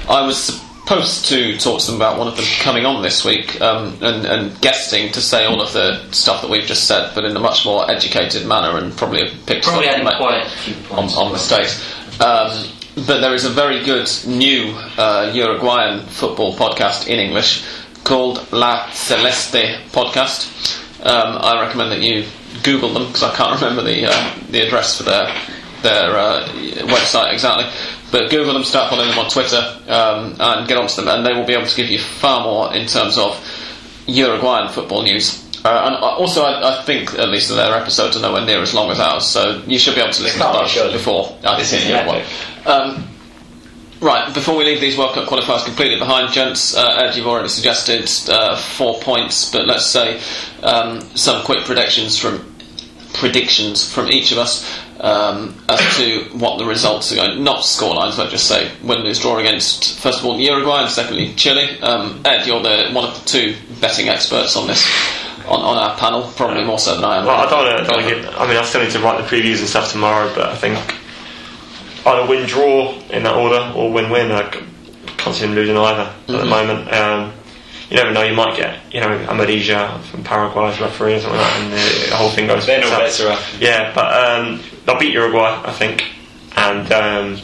I 0.08 0.26
was 0.26 0.62
supposed 0.82 1.26
to 1.26 1.56
talk 1.58 1.80
to 1.80 1.86
them 1.86 1.96
about 1.96 2.18
one 2.18 2.26
of 2.26 2.36
them 2.36 2.44
coming 2.60 2.84
on 2.84 3.02
this 3.02 3.24
week 3.24 3.60
um, 3.60 3.96
and, 4.00 4.26
and 4.26 4.60
guesting 4.60 5.12
to 5.12 5.20
say 5.20 5.44
all 5.44 5.60
of 5.60 5.72
the 5.72 6.10
stuff 6.10 6.42
that 6.42 6.50
we've 6.50 6.64
just 6.64 6.88
said, 6.88 7.12
but 7.14 7.24
in 7.24 7.36
a 7.36 7.40
much 7.40 7.64
more 7.64 7.88
educated 7.90 8.46
manner 8.46 8.76
and 8.78 8.96
probably 8.96 9.28
have 9.28 9.46
picked 9.46 9.64
Probably 9.64 9.84
stuff 9.84 9.94
adding 9.94 10.04
ma- 10.04 10.18
quite 10.18 10.46
a 10.46 10.48
few 10.48 10.74
on, 10.96 11.04
on 11.10 11.32
mistakes. 11.32 11.80
Um, 12.20 12.66
but 12.96 13.20
there 13.20 13.34
is 13.34 13.44
a 13.44 13.50
very 13.50 13.84
good 13.84 14.08
new 14.26 14.74
uh, 14.98 15.30
Uruguayan 15.32 16.06
football 16.06 16.56
podcast 16.56 17.06
in 17.06 17.18
English 17.18 17.64
called 18.04 18.50
La 18.52 18.90
Celeste 18.90 19.78
Podcast. 19.92 20.76
Um, 21.04 21.38
I 21.40 21.62
recommend 21.62 21.92
that 21.92 22.00
you 22.00 22.26
Google 22.62 22.92
them 22.92 23.06
because 23.06 23.22
I 23.22 23.34
can't 23.36 23.60
remember 23.60 23.82
the 23.82 24.06
uh, 24.06 24.34
the 24.50 24.66
address 24.66 24.98
for 24.98 25.04
their 25.04 25.32
their 25.82 26.16
uh, 26.16 26.48
website 26.88 27.32
exactly. 27.32 27.64
But 28.10 28.30
Google 28.30 28.54
them, 28.54 28.64
start 28.64 28.90
following 28.90 29.08
them 29.08 29.18
on 29.18 29.30
Twitter, 29.30 29.78
um, 29.88 30.36
and 30.40 30.66
get 30.66 30.76
onto 30.76 30.96
them, 30.96 31.08
and 31.08 31.24
they 31.24 31.32
will 31.32 31.46
be 31.46 31.52
able 31.52 31.66
to 31.66 31.76
give 31.76 31.88
you 31.88 31.98
far 31.98 32.42
more 32.42 32.74
in 32.74 32.86
terms 32.86 33.16
of 33.18 33.38
Uruguayan 34.06 34.68
football 34.68 35.02
news. 35.02 35.46
Uh, 35.64 35.84
and 35.86 35.96
also, 35.96 36.42
I, 36.42 36.80
I 36.80 36.82
think 36.82 37.14
at 37.14 37.28
least 37.28 37.50
their 37.50 37.74
episodes 37.74 38.16
are 38.16 38.20
nowhere 38.20 38.44
near 38.44 38.62
as 38.62 38.72
long 38.72 38.90
as 38.90 38.98
ours, 38.98 39.26
so 39.26 39.62
you 39.66 39.78
should 39.78 39.94
be 39.94 40.00
able 40.00 40.12
to 40.12 40.22
listen 40.22 40.40
to 40.40 40.68
surely. 40.68 40.92
before 40.92 41.36
I 41.44 41.58
This 41.58 41.72
is 41.72 41.86
one. 42.06 42.22
Um, 42.66 43.08
right, 44.00 44.32
before 44.32 44.56
we 44.56 44.64
leave 44.64 44.80
these 44.80 44.96
World 44.96 45.14
Cup 45.14 45.28
qualifiers 45.28 45.64
completely 45.64 45.98
behind, 45.98 46.32
gents, 46.32 46.74
uh, 46.74 47.04
Ed, 47.04 47.14
you've 47.14 47.26
already 47.26 47.48
suggested 47.48 48.10
uh, 48.30 48.56
four 48.56 49.00
points, 49.00 49.52
but 49.52 49.66
let's 49.66 49.86
say 49.86 50.20
um, 50.62 51.00
some 51.14 51.44
quick 51.44 51.64
predictions 51.64 52.18
from 52.18 52.46
predictions 53.12 53.92
from 53.92 54.10
each 54.10 54.32
of 54.32 54.38
us 54.38 54.64
um, 55.00 55.54
as 55.68 55.96
to 55.96 56.24
what 56.36 56.58
the 56.58 56.64
results 56.64 57.12
are 57.12 57.16
going. 57.16 57.42
Not 57.42 57.60
scorelines, 57.60 58.16
but 58.16 58.30
just 58.30 58.46
say 58.46 58.70
win, 58.82 59.00
lose, 59.00 59.18
draw 59.18 59.38
against 59.38 59.98
first 59.98 60.20
of 60.20 60.26
all 60.26 60.38
Uruguay 60.38 60.82
and 60.82 60.90
secondly 60.90 61.34
Chile. 61.34 61.80
Um, 61.80 62.20
Ed, 62.24 62.46
you're 62.46 62.62
the 62.62 62.90
one 62.92 63.04
of 63.04 63.18
the 63.18 63.26
two 63.26 63.56
betting 63.80 64.08
experts 64.08 64.56
on 64.56 64.66
this 64.66 64.86
on, 65.46 65.60
on 65.62 65.76
our 65.76 65.96
panel, 65.96 66.22
probably 66.36 66.64
more 66.64 66.78
so 66.78 66.94
than 66.94 67.04
I 67.04 67.18
am. 67.18 67.26
Well, 67.26 67.36
I 67.36 67.50
don't 67.50 67.88
want 67.88 68.08
to. 68.08 68.14
Get, 68.22 68.40
I 68.40 68.46
mean, 68.46 68.56
I 68.56 68.62
still 68.64 68.82
need 68.82 68.92
to 68.92 69.00
write 69.00 69.20
the 69.20 69.26
previews 69.26 69.58
and 69.58 69.68
stuff 69.68 69.90
tomorrow, 69.92 70.32
but 70.34 70.50
I 70.50 70.56
think 70.56 70.78
either 72.06 72.28
win 72.28 72.46
draw 72.46 72.94
in 73.10 73.22
that 73.24 73.34
order 73.34 73.72
or 73.74 73.92
win 73.92 74.10
win. 74.10 74.30
I 74.30 74.42
can't 75.16 75.34
see 75.34 75.44
him 75.46 75.54
losing 75.54 75.76
either 75.76 76.02
at 76.02 76.26
the 76.26 76.44
moment. 76.44 76.92
Um, 76.92 77.32
you 77.90 77.96
never 77.96 78.12
know. 78.12 78.22
You 78.22 78.34
might 78.34 78.56
get 78.56 78.78
you 78.94 79.00
know 79.00 79.08
Amarilla 79.28 80.00
from 80.04 80.22
Paraguay 80.22 80.70
as 80.70 80.80
referee 80.80 81.14
or 81.14 81.20
something 81.20 81.38
like 81.38 81.50
that, 81.50 81.62
and 81.62 81.72
the, 81.72 82.10
the 82.10 82.16
whole 82.16 82.30
thing 82.30 82.46
goes. 82.46 82.66
They're 82.66 82.80
no 82.80 82.88
south. 82.88 83.18
better. 83.18 83.64
Yeah, 83.64 83.92
but 83.94 84.14
um, 84.14 84.62
they'll 84.86 84.98
beat 84.98 85.12
Uruguay, 85.12 85.62
I 85.64 85.72
think, 85.72 86.04
and 86.56 86.90
um, 86.92 87.40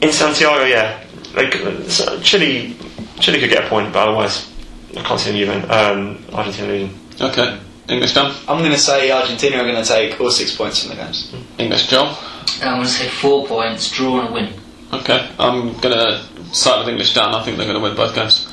in 0.00 0.12
Santiago, 0.12 0.64
yeah, 0.64 1.04
like 1.34 1.52
so 1.90 2.18
Chile, 2.20 2.76
Chile 3.20 3.38
could 3.40 3.50
get 3.50 3.64
a 3.64 3.68
point, 3.68 3.92
but 3.92 4.08
otherwise, 4.08 4.50
I 4.96 5.02
can't 5.02 5.20
see 5.20 5.30
them 5.30 5.40
even 5.40 5.70
um, 5.70 6.24
Argentina 6.32 6.68
losing. 6.68 6.98
Okay, 7.20 7.60
English 7.88 8.14
Dan, 8.14 8.34
I'm 8.48 8.60
going 8.60 8.72
to 8.72 8.78
say 8.78 9.10
Argentina 9.10 9.58
are 9.58 9.64
going 9.70 9.82
to 9.82 9.88
take 9.88 10.18
all 10.20 10.30
six 10.30 10.56
points 10.56 10.80
from 10.82 10.96
the 10.96 11.02
games. 11.02 11.34
English 11.58 11.88
Joel. 11.88 12.16
I'm 12.62 12.76
going 12.76 12.82
to 12.84 12.88
say 12.88 13.08
four 13.08 13.46
points, 13.46 13.90
draw 13.90 14.24
and 14.24 14.34
win. 14.34 14.52
Okay, 14.92 15.28
I'm 15.38 15.78
going 15.80 15.94
to 15.94 16.24
side 16.54 16.80
with 16.80 16.88
English 16.88 17.14
Dan. 17.14 17.34
I 17.34 17.44
think 17.44 17.58
they're 17.58 17.66
going 17.66 17.78
to 17.78 17.82
win 17.82 17.94
both 17.94 18.14
games. 18.14 18.49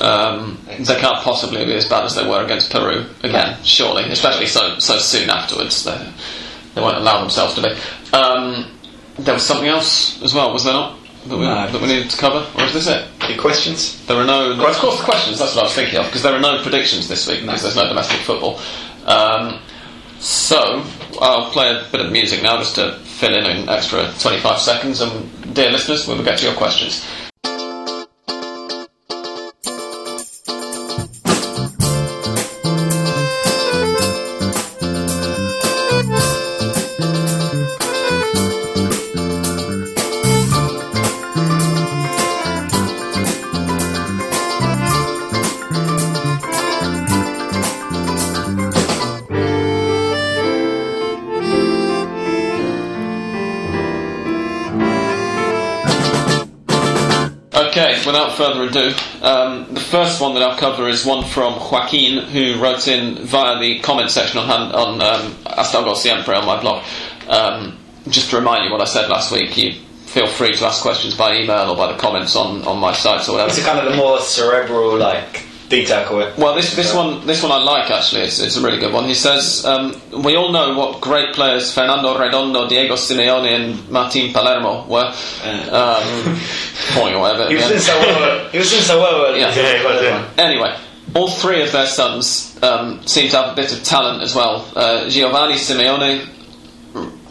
Um, 0.00 0.58
they 0.78 0.96
can't 0.96 1.18
possibly 1.18 1.64
be 1.64 1.74
as 1.74 1.88
bad 1.88 2.04
as 2.04 2.14
they 2.14 2.26
were 2.28 2.44
against 2.44 2.70
Peru 2.70 3.06
again, 3.22 3.56
surely, 3.64 4.04
especially 4.10 4.46
so 4.46 4.78
so 4.78 4.98
soon 4.98 5.28
afterwards. 5.30 5.84
They, 5.84 6.12
they 6.74 6.80
won't 6.80 6.96
allow 6.98 7.20
themselves 7.20 7.54
to 7.54 7.62
be. 7.62 7.70
Um, 8.16 8.70
there 9.18 9.34
was 9.34 9.44
something 9.44 9.66
else 9.68 10.22
as 10.22 10.32
well, 10.34 10.52
was 10.52 10.64
there 10.64 10.72
not? 10.74 10.96
That 11.26 11.36
we, 11.36 11.44
No. 11.44 11.68
that 11.70 11.80
we 11.82 11.88
needed 11.88 12.10
to 12.10 12.16
cover, 12.16 12.46
or 12.56 12.64
is 12.64 12.72
this 12.72 12.86
it? 12.86 13.04
Any 13.20 13.36
questions? 13.36 14.04
There 14.06 14.16
are 14.16 14.24
no. 14.24 14.52
Of 14.52 14.76
course, 14.76 15.00
questions. 15.02 15.38
That's 15.40 15.54
what 15.56 15.62
I 15.62 15.66
was 15.66 15.74
thinking 15.74 15.98
of 15.98 16.06
because 16.06 16.22
there 16.22 16.32
are 16.32 16.40
no 16.40 16.62
predictions 16.62 17.08
this 17.08 17.26
week 17.26 17.40
because 17.42 17.62
there's 17.62 17.76
no 17.76 17.88
domestic 17.88 18.20
football. 18.20 18.60
Um, 19.06 19.60
so 20.20 20.84
I'll 21.20 21.50
play 21.50 21.70
a 21.70 21.84
bit 21.90 22.00
of 22.04 22.12
music 22.12 22.42
now 22.42 22.56
just 22.58 22.76
to 22.76 22.92
fill 23.04 23.34
in 23.36 23.44
an 23.44 23.68
extra 23.68 24.12
25 24.20 24.58
seconds. 24.60 25.00
And 25.00 25.54
dear 25.54 25.70
listeners, 25.70 26.06
we 26.06 26.14
will 26.14 26.24
get 26.24 26.38
to 26.38 26.46
your 26.46 26.54
questions. 26.54 27.04
Further 58.38 58.62
ado, 58.62 58.94
um, 59.20 59.74
the 59.74 59.80
first 59.80 60.20
one 60.20 60.34
that 60.34 60.42
I'll 60.42 60.56
cover 60.56 60.88
is 60.88 61.04
one 61.04 61.24
from 61.24 61.54
Joaquin, 61.54 62.22
who 62.22 62.58
wrote 62.62 62.86
in 62.86 63.16
via 63.26 63.58
the 63.58 63.80
comment 63.80 64.10
section 64.10 64.38
on, 64.38 64.72
on 64.72 65.02
um, 65.02 65.94
Siempre 65.96 66.34
on 66.34 66.46
my 66.46 66.60
blog. 66.60 66.84
Um, 67.28 67.76
just 68.08 68.30
to 68.30 68.36
remind 68.36 68.64
you 68.64 68.70
what 68.70 68.80
I 68.80 68.84
said 68.84 69.10
last 69.10 69.32
week, 69.32 69.58
you 69.58 69.72
feel 70.06 70.28
free 70.28 70.54
to 70.54 70.64
ask 70.64 70.82
questions 70.82 71.16
by 71.16 71.36
email 71.36 71.70
or 71.70 71.76
by 71.76 71.92
the 71.92 71.98
comments 71.98 72.36
on, 72.36 72.62
on 72.62 72.78
my 72.78 72.92
site 72.92 73.28
or 73.28 73.32
whatever. 73.32 73.50
It's 73.50 73.62
kind 73.64 73.84
of 73.84 73.90
the 73.92 73.98
more 73.98 74.20
cerebral, 74.20 74.96
like 74.96 75.44
detail 75.68 76.06
call 76.06 76.20
it. 76.20 76.36
Well, 76.38 76.54
this 76.54 76.74
this 76.74 76.94
one 76.94 77.26
this 77.26 77.42
one 77.42 77.52
I 77.52 77.58
like 77.58 77.90
actually. 77.90 78.22
It's, 78.22 78.38
it's 78.40 78.56
a 78.56 78.62
really 78.62 78.78
good 78.78 78.92
one. 78.92 79.04
He 79.04 79.14
says 79.14 79.64
um, 79.64 80.00
we 80.24 80.36
all 80.36 80.52
know 80.52 80.76
what 80.76 81.00
great 81.00 81.34
players 81.34 81.72
Fernando 81.72 82.18
Redondo, 82.18 82.68
Diego 82.68 82.94
Simeone, 82.94 83.50
and 83.54 83.88
Martin 83.90 84.32
Palermo 84.32 84.86
were. 84.86 85.12
Um, 85.70 86.38
point 86.92 87.14
or 87.14 87.20
whatever. 87.20 87.48
He 87.48 87.54
was 87.54 87.62
yeah. 87.62 87.68
doing 87.68 87.80
so 87.80 87.98
well. 87.98 88.48
He 88.48 88.58
was 88.58 88.70
doing 88.70 88.82
so 88.82 89.00
well. 89.00 89.36
Yeah. 89.36 89.54
Yeah, 89.54 89.78
he 89.78 89.84
was, 89.84 90.02
yeah. 90.02 90.30
Anyway, 90.38 90.76
all 91.14 91.30
three 91.30 91.62
of 91.62 91.72
their 91.72 91.86
sons 91.86 92.58
um, 92.62 93.06
seem 93.06 93.30
to 93.30 93.36
have 93.36 93.52
a 93.52 93.56
bit 93.56 93.72
of 93.72 93.82
talent 93.84 94.22
as 94.22 94.34
well. 94.34 94.70
Uh, 94.74 95.08
Giovanni 95.08 95.54
Simeone, 95.54 96.26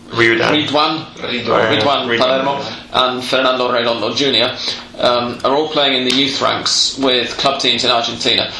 Ryduan. 0.09 0.65
Ryduan, 0.67 1.05
Ryduan. 1.15 1.79
Ryduan 1.79 2.07
Ryduan, 2.07 2.17
Palermo, 2.17 2.63
and 2.93 3.23
Fernando 3.23 3.71
Redondo 3.71 4.13
Jr. 4.13 4.55
Um, 4.99 5.39
are 5.43 5.53
all 5.55 5.67
playing 5.69 6.01
in 6.01 6.07
the 6.07 6.15
youth 6.15 6.41
ranks 6.41 6.97
with 6.97 7.37
club 7.37 7.59
teams 7.59 7.83
in 7.83 7.91
Argentina. 7.91 8.51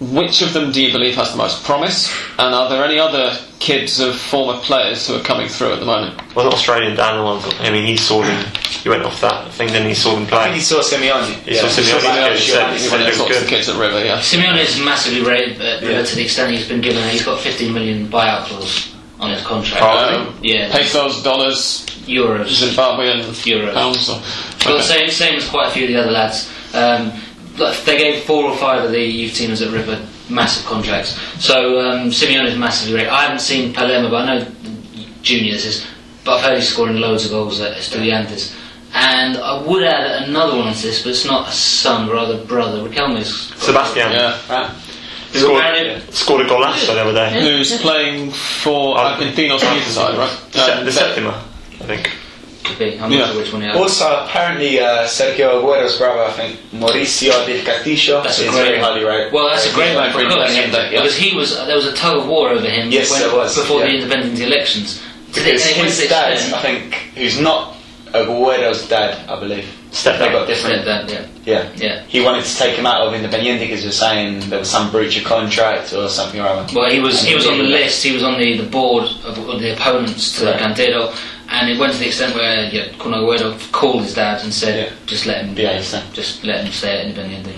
Which 0.00 0.42
of 0.42 0.52
them 0.52 0.72
do 0.72 0.82
you 0.84 0.92
believe 0.92 1.14
has 1.14 1.30
the 1.30 1.36
most 1.38 1.62
promise? 1.64 2.10
And 2.38 2.52
are 2.54 2.68
there 2.68 2.84
any 2.84 2.98
other 2.98 3.38
kids 3.60 4.00
of 4.00 4.16
former 4.18 4.58
players 4.60 5.06
who 5.06 5.14
are 5.14 5.22
coming 5.22 5.48
through 5.48 5.72
at 5.72 5.78
the 5.78 5.86
moment? 5.86 6.20
Well, 6.34 6.48
Australian 6.52 6.96
Dan, 6.96 7.16
the 7.18 7.22
one. 7.22 7.40
I 7.60 7.70
mean, 7.70 7.86
he 7.86 7.96
saw 7.96 8.20
them. 8.22 8.44
He 8.82 8.88
went 8.88 9.04
off 9.04 9.20
that 9.20 9.52
thing, 9.52 9.68
then 9.68 9.86
he 9.88 9.94
saw 9.94 10.10
them 10.14 10.24
I 10.24 10.26
think 10.26 10.30
play. 10.42 10.52
he 10.54 10.60
saw 10.60 10.80
Simeone. 10.80 11.32
He 11.46 11.54
saw 11.54 11.68
Simeone, 11.68 12.02
yeah, 12.02 12.34
he 12.34 12.38
said- 12.40 12.72
he 12.72 12.78
said 12.80 12.90
One 12.92 13.00
it 13.02 13.12
of 13.14 13.18
was 13.20 13.28
the 13.28 13.34
good. 13.40 13.48
kids 13.48 13.68
at 13.68 13.76
River, 13.80 14.04
yeah. 14.04 14.18
Simeone 14.18 14.58
is 14.60 14.78
massively 14.80 15.22
rated 15.22 15.60
uh, 15.60 15.78
Yeah. 15.80 16.02
to 16.02 16.16
the 16.16 16.22
extent 16.24 16.50
he's 16.52 16.68
been 16.68 16.80
given. 16.82 17.08
He's 17.08 17.24
got 17.24 17.40
15 17.40 17.72
million 17.72 18.08
buyout 18.08 18.44
clause 18.46 18.93
on 19.24 19.30
his 19.30 19.42
contract. 19.42 19.82
Oh, 19.82 20.28
Um, 20.28 20.38
Yeah. 20.42 20.70
Pesos, 20.70 21.22
dollars, 21.22 21.84
Euros. 22.06 22.46
Zimbabwean 22.48 23.20
Euros. 23.44 23.74
pounds. 23.74 24.08
Or, 24.08 24.20
Well, 24.66 24.82
same, 24.82 25.10
same 25.10 25.36
as 25.36 25.48
quite 25.48 25.68
a 25.68 25.70
few 25.70 25.84
of 25.84 25.88
the 25.90 25.96
other 25.96 26.10
lads. 26.10 26.48
Um, 26.74 27.12
they 27.84 27.96
gave 27.98 28.24
four 28.24 28.44
or 28.44 28.56
five 28.56 28.84
of 28.84 28.90
the 28.90 29.00
youth 29.00 29.32
teamers 29.32 29.64
at 29.66 29.72
River 29.72 29.98
massive 30.28 30.64
contracts. 30.66 31.18
So 31.38 31.80
um, 31.80 32.10
Simeone 32.10 32.46
is 32.46 32.56
massively 32.58 32.94
great. 32.94 33.08
I 33.08 33.22
haven't 33.22 33.40
seen 33.40 33.72
Palermo, 33.72 34.10
but 34.10 34.28
I 34.28 34.38
know 34.38 34.46
juniors 35.22 35.64
is. 35.64 35.86
But 36.24 36.36
I've 36.38 36.44
heard 36.44 36.56
he's 36.58 36.68
scoring 36.68 36.96
loads 36.96 37.24
of 37.26 37.30
goals 37.32 37.60
at 37.60 37.76
Estudiantes. 37.76 38.54
And 38.94 39.36
I 39.38 39.60
would 39.62 39.82
add 39.84 40.28
another 40.28 40.56
one 40.56 40.72
to 40.72 40.82
this, 40.82 41.02
but 41.02 41.10
it's 41.10 41.24
not 41.26 41.48
a 41.48 41.52
son, 41.52 42.08
rather 42.08 42.42
brother. 42.44 42.88
Riquelme's 42.88 43.52
Sebastian 43.62 44.12
Yeah. 44.12 44.70
Right. 45.34 45.42
scored, 45.42 45.62
married. 45.62 46.14
scored 46.14 46.40
a 46.42 46.48
golazo 46.48 46.86
the 46.94 47.00
other 47.00 47.12
day. 47.12 47.40
Who's 47.40 47.76
playing 47.80 48.30
for 48.30 48.96
Argentinos 48.96 49.62
youth 49.74 49.86
side, 49.88 50.16
right? 50.16 50.30
Se- 50.52 50.72
Um, 50.72 50.84
the 50.84 50.92
Septima, 50.92 51.42
I 51.80 51.84
think. 51.84 52.10
Could 52.62 52.78
be. 52.78 52.98
I'm 52.98 53.12
Yeah. 53.12 53.18
not 53.18 53.32
sure 53.32 53.42
which 53.42 53.52
one 53.52 53.60
he 53.62 53.68
has. 53.68 53.76
Also, 53.76 54.24
apparently, 54.24 54.80
uh, 54.80 55.04
Sergio 55.06 55.60
Aguero's 55.60 55.96
brother, 55.98 56.24
I 56.24 56.30
think, 56.30 56.56
Mauricio 56.72 57.44
del 57.46 57.62
Castillo, 57.62 58.22
That's 58.22 58.38
is 58.38 58.46
a 58.48 58.50
great 58.50 58.64
very 58.68 58.78
highly 58.78 59.04
rated. 59.04 59.32
Well, 59.34 59.48
that's 59.50 59.66
a 59.70 59.74
great 59.74 59.94
one 59.94 60.10
for 60.12 60.18
because, 60.20 60.50
Independiente, 60.56 60.92
yeah. 60.92 61.02
because 61.02 61.16
he 61.16 61.36
was 61.36 61.56
there 61.66 61.76
was 61.76 61.86
a 61.86 61.92
tug 61.92 62.16
of 62.18 62.26
war 62.26 62.50
over 62.50 62.66
him 62.66 62.90
Yes, 62.90 63.10
when- 63.10 63.20
there 63.20 63.34
was, 63.34 63.54
before 63.54 63.80
the 63.80 63.88
yeah. 63.88 63.94
independent 64.00 64.40
elections. 64.40 65.00
To 65.34 65.40
Because 65.40 65.62
and 65.62 65.70
it 65.72 65.76
went 65.78 65.90
to 65.94 66.00
his 66.00 66.08
dad, 66.08 66.32
I 66.54 66.60
think, 66.62 66.94
who's 67.16 67.38
not 67.40 67.74
Aguero's 68.14 68.82
dad, 68.88 69.18
I 69.28 69.36
believe. 69.38 69.66
They 70.02 70.18
got 70.18 70.46
different. 70.48 70.84
That- 70.84 71.06
that- 71.08 71.28
Yeah. 71.44 71.64
yeah. 71.76 72.00
He 72.08 72.20
wanted 72.20 72.44
to 72.44 72.56
take 72.56 72.74
him 72.76 72.86
out 72.86 73.02
of 73.06 73.12
Independiente 73.12 73.60
because 73.60 73.80
he 73.82 73.86
was 73.86 73.98
saying 73.98 74.40
there 74.50 74.58
was 74.58 74.68
some 74.70 74.90
breach 74.90 75.16
of 75.18 75.24
contract 75.24 75.92
or 75.92 76.08
something 76.08 76.40
or 76.40 76.48
other. 76.48 76.66
Well, 76.74 76.90
he 76.90 76.98
was 77.00 77.22
he 77.22 77.34
was 77.34 77.46
on 77.46 77.58
the 77.58 77.64
list. 77.64 78.02
He 78.02 78.12
was 78.12 78.22
on 78.24 78.38
the, 78.38 78.56
the 78.56 78.64
board 78.68 79.04
of, 79.24 79.38
of 79.48 79.60
the 79.60 79.72
opponents 79.74 80.36
to 80.38 80.46
Right. 80.46 80.58
Cantero, 80.58 81.12
and 81.50 81.70
it 81.70 81.78
went 81.78 81.92
to 81.92 81.98
the 81.98 82.06
extent 82.06 82.34
where 82.34 82.64
yeah, 82.72 82.86
Agüero 82.98 83.54
called 83.72 84.02
his 84.02 84.14
dad 84.14 84.42
and 84.42 84.52
said, 84.52 84.74
Yeah. 84.86 84.90
"Just 85.06 85.26
let 85.26 85.44
him, 85.44 85.54
Yeah, 85.56 85.78
just 86.12 86.42
let 86.44 86.64
him 86.64 86.72
stay 86.72 86.98
at 86.98 87.06
Independiente," 87.06 87.54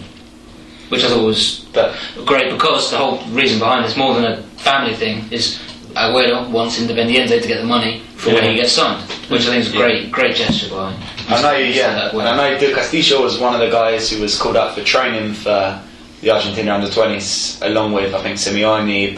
which 0.91 1.05
I 1.05 1.09
thought 1.09 1.23
was 1.25 1.61
But 1.73 1.95
great 2.27 2.51
because 2.53 2.91
the 2.91 2.99
whole 2.99 3.19
reason 3.31 3.59
behind 3.61 3.85
it's 3.87 3.97
more 3.97 4.15
than 4.15 4.25
a 4.25 4.37
family 4.59 4.95
thing 4.95 5.25
is 5.31 5.59
Agüero 5.95 6.49
wants 6.51 6.79
Independiente 6.79 7.41
to 7.41 7.49
get 7.49 7.59
the 7.61 7.67
money 7.67 8.03
for 8.17 8.35
when 8.35 8.45
he 8.51 8.57
gets 8.57 8.73
signed, 8.73 9.01
which 9.29 9.43
I 9.47 9.51
think 9.53 9.65
is 9.65 9.71
a 9.71 9.77
Yeah. 9.77 9.83
great 9.85 10.11
great 10.11 10.35
gesture 10.37 10.69
by. 10.69 10.93
I 11.29 11.43
know, 11.43 11.53
yeah, 11.57 12.11
I 12.15 12.37
know 12.37 12.59
Del 12.59 12.75
Castillo 12.75 13.23
was 13.23 13.39
one 13.39 13.55
of 13.55 13.61
the 13.61 13.69
guys 13.71 14.11
who 14.11 14.21
was 14.23 14.39
called 14.39 14.57
up 14.57 14.75
for 14.77 14.83
training 14.85 15.35
for 15.35 15.83
the 16.21 16.31
Argentina 16.31 16.75
under 16.75 16.87
20s, 16.87 17.65
along 17.67 17.93
with 17.93 18.15
I 18.15 18.23
think 18.23 18.37
Simeone, 18.37 19.17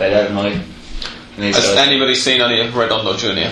these 1.39 1.55
Has 1.55 1.67
guys. 1.67 1.77
anybody 1.87 2.15
seen 2.15 2.41
any 2.41 2.61
of 2.67 2.75
Redondo 2.75 3.17
Jr.? 3.17 3.51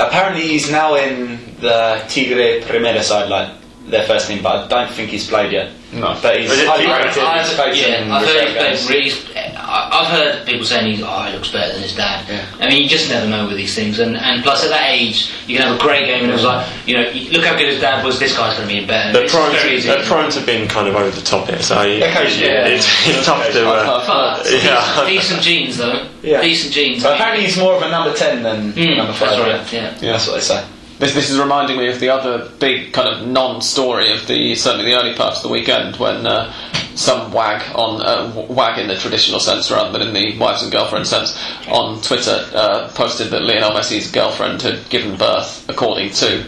Apparently, 0.00 0.42
he's 0.42 0.70
now 0.70 0.94
in 0.96 1.38
the 1.60 2.02
Tigre 2.08 2.60
Primera 2.62 3.02
side, 3.02 3.28
like 3.28 3.48
their 3.86 4.02
first 4.04 4.26
team, 4.28 4.42
but 4.42 4.64
I 4.64 4.66
don't 4.68 4.92
think 4.92 5.10
he's 5.10 5.28
played 5.28 5.52
yet. 5.52 5.70
No. 5.92 6.18
But 6.20 6.40
he's 6.40 6.50
Is 6.50 6.58
it 6.60 6.66
highly 6.66 6.84
Tigre? 6.86 7.06
rated. 7.06 7.22
I've, 7.22 7.46
played 7.54 7.76
yeah, 7.76 8.14
I've 8.14 8.26
heard, 8.26 8.34
reserve 8.34 8.48
he 8.48 8.54
played 8.54 8.70
games. 8.70 8.90
really, 8.90 9.56
I- 9.56 9.88
I've 9.92 10.06
heard 10.08 10.46
people 10.46 10.64
saying 10.66 10.90
he's, 10.90 11.02
oh, 11.04 11.22
he 11.22 11.32
looks 11.32 11.50
better 11.52 11.72
than 11.72 11.82
his 11.82 11.94
dad. 11.94 12.26
Yeah. 12.28 12.44
I 12.60 12.68
mean, 12.68 12.82
you 12.82 12.88
just 12.88 13.08
never 13.08 13.26
know 13.28 13.46
with 13.46 13.56
these 13.56 13.74
things. 13.74 13.98
And, 14.00 14.16
and 14.16 14.42
plus, 14.42 14.64
at 14.64 14.70
that 14.70 14.90
age, 14.90 15.30
you 15.46 15.56
can 15.56 15.66
have 15.68 15.78
a 15.78 15.82
great 15.82 16.06
game, 16.06 16.22
and 16.24 16.30
it 16.30 16.34
was 16.34 16.42
like, 16.44 16.66
you 16.86 16.94
know, 16.96 17.08
look 17.30 17.44
how 17.44 17.56
good 17.56 17.68
his 17.68 17.80
dad 17.80 18.04
was. 18.04 18.18
This 18.18 18.36
guy's 18.36 18.56
going 18.56 18.68
to 18.68 18.74
be 18.74 18.84
better. 18.84 19.12
They're 19.12 19.24
It's 19.24 19.32
prone, 19.32 19.52
very 19.52 19.70
to, 19.70 19.74
easy. 19.76 19.88
they're 19.88 20.02
prone 20.04 20.30
to 20.32 20.40
being 20.44 20.68
kind 20.68 20.88
of 20.88 20.96
over 20.96 21.10
the 21.10 21.22
top 21.22 21.48
here, 21.48 21.62
so 21.62 21.76
Occasionally, 21.80 22.52
yeah. 22.52 22.66
it's, 22.66 22.86
it's 23.06 23.24
tough 23.24 23.46
to. 23.52 23.68
Uh, 23.68 24.04
But 24.06 24.52
Yeah. 24.52 25.06
decent, 25.06 25.08
decent 25.08 25.42
genes, 25.42 25.76
though. 25.78 26.06
Yeah. 26.22 26.42
Decent 26.42 26.74
genes. 26.74 27.02
But 27.04 27.14
apparently, 27.14 27.46
he's 27.46 27.56
more 27.56 27.74
of 27.76 27.82
a 27.82 27.88
number 27.90 28.12
10 28.12 28.42
than 28.42 28.72
Mm, 28.72 28.96
number 28.96 29.12
5. 29.12 29.20
that's 29.30 29.40
right. 29.40 29.72
Yeah. 29.72 29.94
Yeah. 30.00 30.12
That's 30.12 30.26
what 30.26 30.34
they 30.34 30.40
say. 30.40 30.64
This, 30.98 31.12
this 31.12 31.28
is 31.28 31.38
reminding 31.38 31.76
me 31.76 31.88
of 31.88 32.00
the 32.00 32.08
other 32.08 32.48
big 32.58 32.94
kind 32.94 33.06
of 33.06 33.26
non-story 33.26 34.12
of 34.12 34.26
the 34.26 34.54
certainly 34.54 34.86
the 34.90 34.98
early 34.98 35.14
part 35.14 35.36
of 35.36 35.42
the 35.42 35.48
weekend 35.50 35.96
when 35.96 36.26
uh, 36.26 36.50
some 36.94 37.30
wag 37.32 37.62
on 37.74 38.00
uh, 38.00 38.32
wag 38.48 38.78
in 38.78 38.88
the 38.88 38.96
traditional 38.96 39.38
sense 39.38 39.70
rather 39.70 39.92
than 39.98 40.08
in 40.08 40.14
the 40.14 40.38
wives 40.38 40.62
and 40.62 40.72
girlfriend 40.72 41.06
sense 41.06 41.38
on 41.68 42.00
Twitter 42.00 42.48
uh, 42.54 42.88
posted 42.94 43.28
that 43.30 43.42
Lionel 43.42 43.72
Messi's 43.72 44.10
girlfriend 44.10 44.62
had 44.62 44.88
given 44.88 45.16
birth 45.16 45.68
according 45.68 46.10
to 46.12 46.46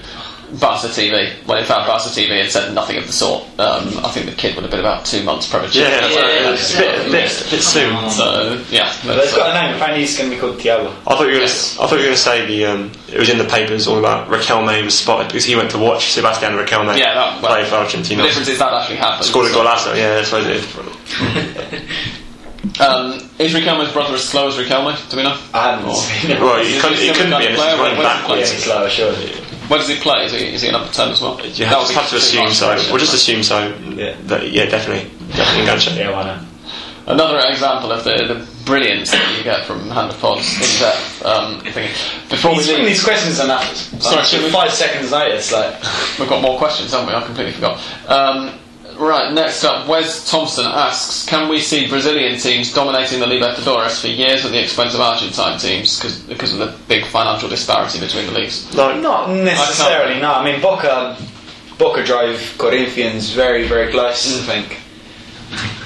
Barca 0.60 0.86
TV 0.88 1.30
when 1.46 1.58
in 1.58 1.64
fact 1.64 1.86
Barca 1.86 2.08
TV 2.08 2.40
had 2.40 2.50
said 2.50 2.74
nothing 2.74 2.96
of 2.96 3.06
the 3.06 3.12
sort. 3.12 3.42
Um, 3.60 3.88
I 4.04 4.10
think 4.10 4.26
the 4.26 4.32
kid 4.34 4.54
would 4.54 4.62
have 4.62 4.70
been 4.70 4.80
about 4.80 5.04
two 5.04 5.22
months 5.22 5.46
premature. 5.48 5.82
yeah, 5.82 6.00
that's 6.00 6.14
Yeah, 6.14 6.20
right. 6.22 6.40
yeah, 6.40 6.52
it's 6.52 6.74
a 6.74 6.78
bit, 6.78 6.94
a 7.06 7.10
bit, 7.10 7.46
a 7.46 7.50
bit 7.50 7.62
soon. 7.62 8.10
So 8.10 8.64
yeah, 8.70 8.92
But 9.04 9.16
that's, 9.16 9.30
they've 9.32 9.38
got 9.40 9.50
a 9.54 9.60
name. 9.60 9.74
Apparently, 9.76 10.00
he's 10.00 10.16
going 10.16 10.30
to 10.30 10.36
be 10.36 10.40
called 10.40 10.58
Thiago. 10.58 10.88
I 11.06 11.16
thought 11.16 11.20
you 11.26 11.26
were 11.26 11.44
going 11.44 11.48
to. 11.48 11.54
I 11.54 11.86
thought 11.86 11.90
you 11.92 11.96
were 11.98 12.02
going 12.04 12.14
to 12.14 12.16
say 12.16 12.46
the. 12.46 12.64
Um, 12.66 12.92
it 13.08 13.18
was 13.18 13.28
in 13.30 13.38
the 13.38 13.44
papers 13.44 13.86
all 13.86 13.98
about 13.98 14.28
Riquelme 14.28 14.84
was 14.84 14.98
spotted 14.98 15.28
because 15.28 15.44
he 15.44 15.54
went 15.56 15.70
to 15.72 15.78
watch 15.78 16.12
Sebastian 16.12 16.52
Riquelme 16.52 16.96
Yeah, 16.98 17.14
that- 17.14 17.42
well, 17.42 17.52
play 17.52 17.64
for 17.64 17.76
Argentina. 17.76 18.22
the 18.22 18.28
difference 18.28 18.48
is 18.48 18.58
that 18.58 18.72
actually 18.72 18.96
happened. 18.96 19.24
Scored 19.26 19.46
a 19.46 19.50
golazo. 19.54 19.94
Yeah, 19.96 20.14
that's 20.16 20.32
what 20.32 20.42
it 20.46 20.56
is. 20.56 21.78
Um, 22.80 23.14
is 23.38 23.54
Riquelme's 23.54 23.92
brother 23.92 24.14
as 24.14 24.22
slow 24.24 24.48
as 24.48 24.56
Riquelme? 24.56 24.94
Do 25.10 25.16
we 25.16 25.22
know? 25.22 25.36
I 25.54 25.70
haven't 25.70 25.88
Or- 25.88 25.94
seen 25.96 26.30
him. 26.30 26.42
Well, 26.42 26.62
he 26.62 26.74
he 26.74 26.80
couldn't, 26.80 26.98
he 26.98 27.08
couldn't 27.12 27.30
be 27.38 27.46
of 27.46 27.50
in 27.50 27.56
player? 27.56 27.76
this 27.76 27.80
running 27.80 27.98
Where's 27.98 27.98
he 27.98 28.02
Yeah, 28.02 28.20
backwards. 28.20 28.50
he's 28.52 28.62
slower, 28.64 28.90
surely. 28.90 29.32
Where 29.68 29.78
does 29.78 29.88
he 29.88 29.96
play? 29.96 30.24
Is 30.24 30.32
he, 30.32 30.54
is 30.54 30.62
he 30.62 30.68
an 30.68 30.74
upper 30.74 30.92
ten 30.92 31.10
as 31.10 31.20
well? 31.20 31.36
You 31.40 31.52
That 31.52 31.66
have, 31.68 31.78
would 31.78 31.88
just 31.88 31.94
have 31.94 32.10
to 32.10 32.16
assume 32.16 32.48
so. 32.50 32.68
We'll 32.90 32.98
just 32.98 33.14
assume 33.14 33.42
so. 33.42 33.68
Yeah. 33.94 34.16
That, 34.24 34.50
yeah, 34.50 34.66
definitely. 34.66 35.10
Definitely 35.28 35.66
enganche. 35.66 35.96
Yeah, 35.96 36.10
why 36.12 36.24
not? 36.24 36.44
Another 37.06 37.40
example 37.48 37.90
of 37.90 38.04
the, 38.04 38.10
the 38.34 38.64
brilliance 38.66 39.10
that 39.12 39.34
you 39.38 39.42
get 39.42 39.64
from 39.64 39.88
Hand 39.88 40.10
of 40.10 40.20
Pod's 40.20 40.44
in 40.56 40.80
depth. 40.80 41.24
Um, 41.24 41.60
thinking. 41.60 41.92
Before 42.28 42.50
we 42.50 42.56
He's 42.58 42.66
doing 42.66 42.80
leave, 42.80 42.88
these 42.96 43.04
questions 43.04 43.40
enough. 43.40 43.64
Sorry, 44.02 44.42
Like, 44.42 44.52
five 44.52 44.72
seconds 44.72 45.10
notice, 45.10 45.50
like. 45.52 45.72
we've 46.18 46.28
got 46.28 46.42
more 46.42 46.58
questions, 46.58 46.92
haven't 46.92 47.08
we? 47.08 47.14
I 47.14 47.24
completely 47.24 47.52
forgot. 47.52 47.80
Um, 48.08 48.58
right, 48.98 49.32
next 49.32 49.64
up, 49.64 49.86
Wes 49.88 50.28
Thompson 50.30 50.66
asks 50.66 51.26
Can 51.26 51.48
we 51.48 51.60
see 51.60 51.88
Brazilian 51.88 52.38
teams 52.38 52.72
dominating 52.72 53.20
the 53.20 53.26
Libertadores 53.26 54.00
for 54.00 54.08
years 54.08 54.44
at 54.44 54.52
the 54.52 54.62
expense 54.62 54.94
of 54.94 55.00
Argentine 55.00 55.58
teams 55.58 56.00
because 56.28 56.52
of 56.52 56.58
the 56.58 56.74
big 56.88 57.04
financial 57.06 57.48
disparity 57.48 58.00
between 58.00 58.26
the 58.26 58.32
leagues? 58.32 58.72
No, 58.74 58.98
Not 59.00 59.30
necessarily, 59.30 60.20
no. 60.20 60.32
I 60.32 60.44
mean, 60.44 60.60
Boca, 60.60 61.16
Boca 61.78 62.04
drove 62.04 62.54
Corinthians 62.58 63.30
very, 63.30 63.66
very 63.66 63.90
close, 63.90 64.40
I 64.48 64.60
think. 64.60 64.80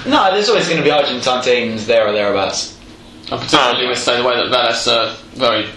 No, 0.05 0.31
there's 0.33 0.49
always 0.49 0.65
going 0.67 0.77
to 0.79 0.83
be 0.83 0.91
Argentine 0.91 1.43
teams 1.43 1.85
there 1.87 2.07
or 2.07 2.11
thereabouts. 2.11 2.77
And 3.31 3.39
particularly 3.39 3.83
Um, 3.85 3.89
with 3.89 3.99
say 3.99 4.17
the 4.21 4.27
way 4.27 4.35
that 4.35 4.47
Vélez 4.51 4.91
are 4.91 5.15
very 5.35 5.67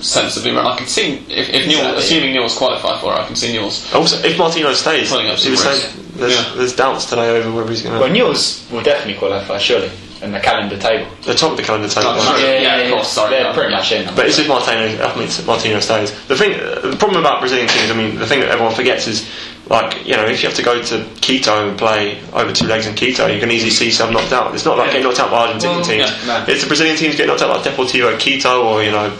sensibly 0.00 0.52
run. 0.52 0.66
I 0.66 0.76
can 0.76 0.86
see 0.86 1.14
if, 1.28 1.48
if 1.50 1.66
Newell, 1.66 1.80
Exactly. 1.96 1.98
assuming 2.02 2.32
Newell's 2.34 2.56
qualified 2.56 3.00
for 3.00 3.12
it, 3.14 3.18
I 3.20 3.26
can 3.26 3.36
see 3.36 3.52
Newell's. 3.52 3.92
Also, 3.94 4.16
if 4.26 4.38
Martino 4.38 4.72
stays, 4.74 5.10
Pulling 5.10 5.28
up 5.28 5.38
some 5.38 5.56
saying 5.56 5.92
there's, 6.16 6.34
Yeah. 6.34 6.52
there's 6.56 6.74
doubts 6.74 7.06
today 7.06 7.28
over 7.30 7.50
whether 7.52 7.70
he's 7.70 7.82
going 7.82 7.94
to. 7.94 8.00
Well, 8.00 8.08
to. 8.08 8.14
Newell's 8.14 8.66
will 8.70 8.82
definitely 8.82 9.14
qualify, 9.18 9.58
surely, 9.58 9.90
in 10.22 10.32
the 10.32 10.40
calendar 10.40 10.76
table. 10.78 11.06
They're 11.24 11.34
top 11.34 11.52
of 11.52 11.56
the 11.56 11.62
calendar 11.62 11.88
table. 11.88 12.08
Oh, 12.10 12.20
sorry. 12.20 12.42
Yeah, 12.42 12.52
yeah, 12.60 12.76
yeah, 12.78 12.82
of 12.84 12.92
course, 12.92 13.08
sorry. 13.08 13.30
They're 13.30 13.44
no, 13.44 13.52
pretty 13.52 13.72
much 13.72 13.92
in. 13.92 14.14
But 14.14 14.26
it's 14.26 14.38
if 14.38 14.48
Martino, 14.48 14.80
I 15.04 15.16
mean, 15.18 15.28
Martino 15.46 15.80
stays. 15.80 16.12
The 16.28 16.36
thing, 16.36 16.52
the 16.90 16.96
problem 16.98 17.20
about 17.20 17.40
Brazilian 17.40 17.68
teams, 17.68 17.90
I 17.90 17.94
mean, 17.94 18.16
the 18.16 18.26
thing 18.26 18.40
that 18.40 18.50
everyone 18.50 18.74
forgets 18.74 19.06
is, 19.06 19.28
like, 19.68 20.06
you 20.06 20.14
know, 20.16 20.24
if 20.24 20.42
you 20.42 20.48
have 20.48 20.56
to 20.56 20.62
go 20.62 20.80
to 20.80 21.04
Quito 21.20 21.68
and 21.68 21.76
play 21.76 22.20
over 22.32 22.52
two 22.52 22.66
legs 22.66 22.86
in 22.86 22.94
Quito, 22.94 23.26
you 23.26 23.40
can 23.40 23.50
easily 23.50 23.70
see 23.70 23.90
some 23.90 24.12
knocked 24.12 24.32
out. 24.32 24.54
It's 24.54 24.64
not 24.64 24.78
like 24.78 24.86
Yeah. 24.88 24.92
getting 24.92 25.08
knocked 25.08 25.20
out 25.20 25.30
by 25.30 25.48
Argentinian 25.52 25.76
Well, 25.76 25.84
teams. 25.84 26.10
yeah, 26.24 26.26
no. 26.26 26.44
It's 26.52 26.62
the 26.62 26.68
Brazilian 26.68 26.96
teams 26.96 27.16
getting 27.16 27.26
knocked 27.28 27.42
out 27.42 27.62
by 27.64 27.68
Deportivo 27.70 28.18
Quito 28.18 28.62
or, 28.62 28.82
you 28.84 28.92
know, 28.92 29.10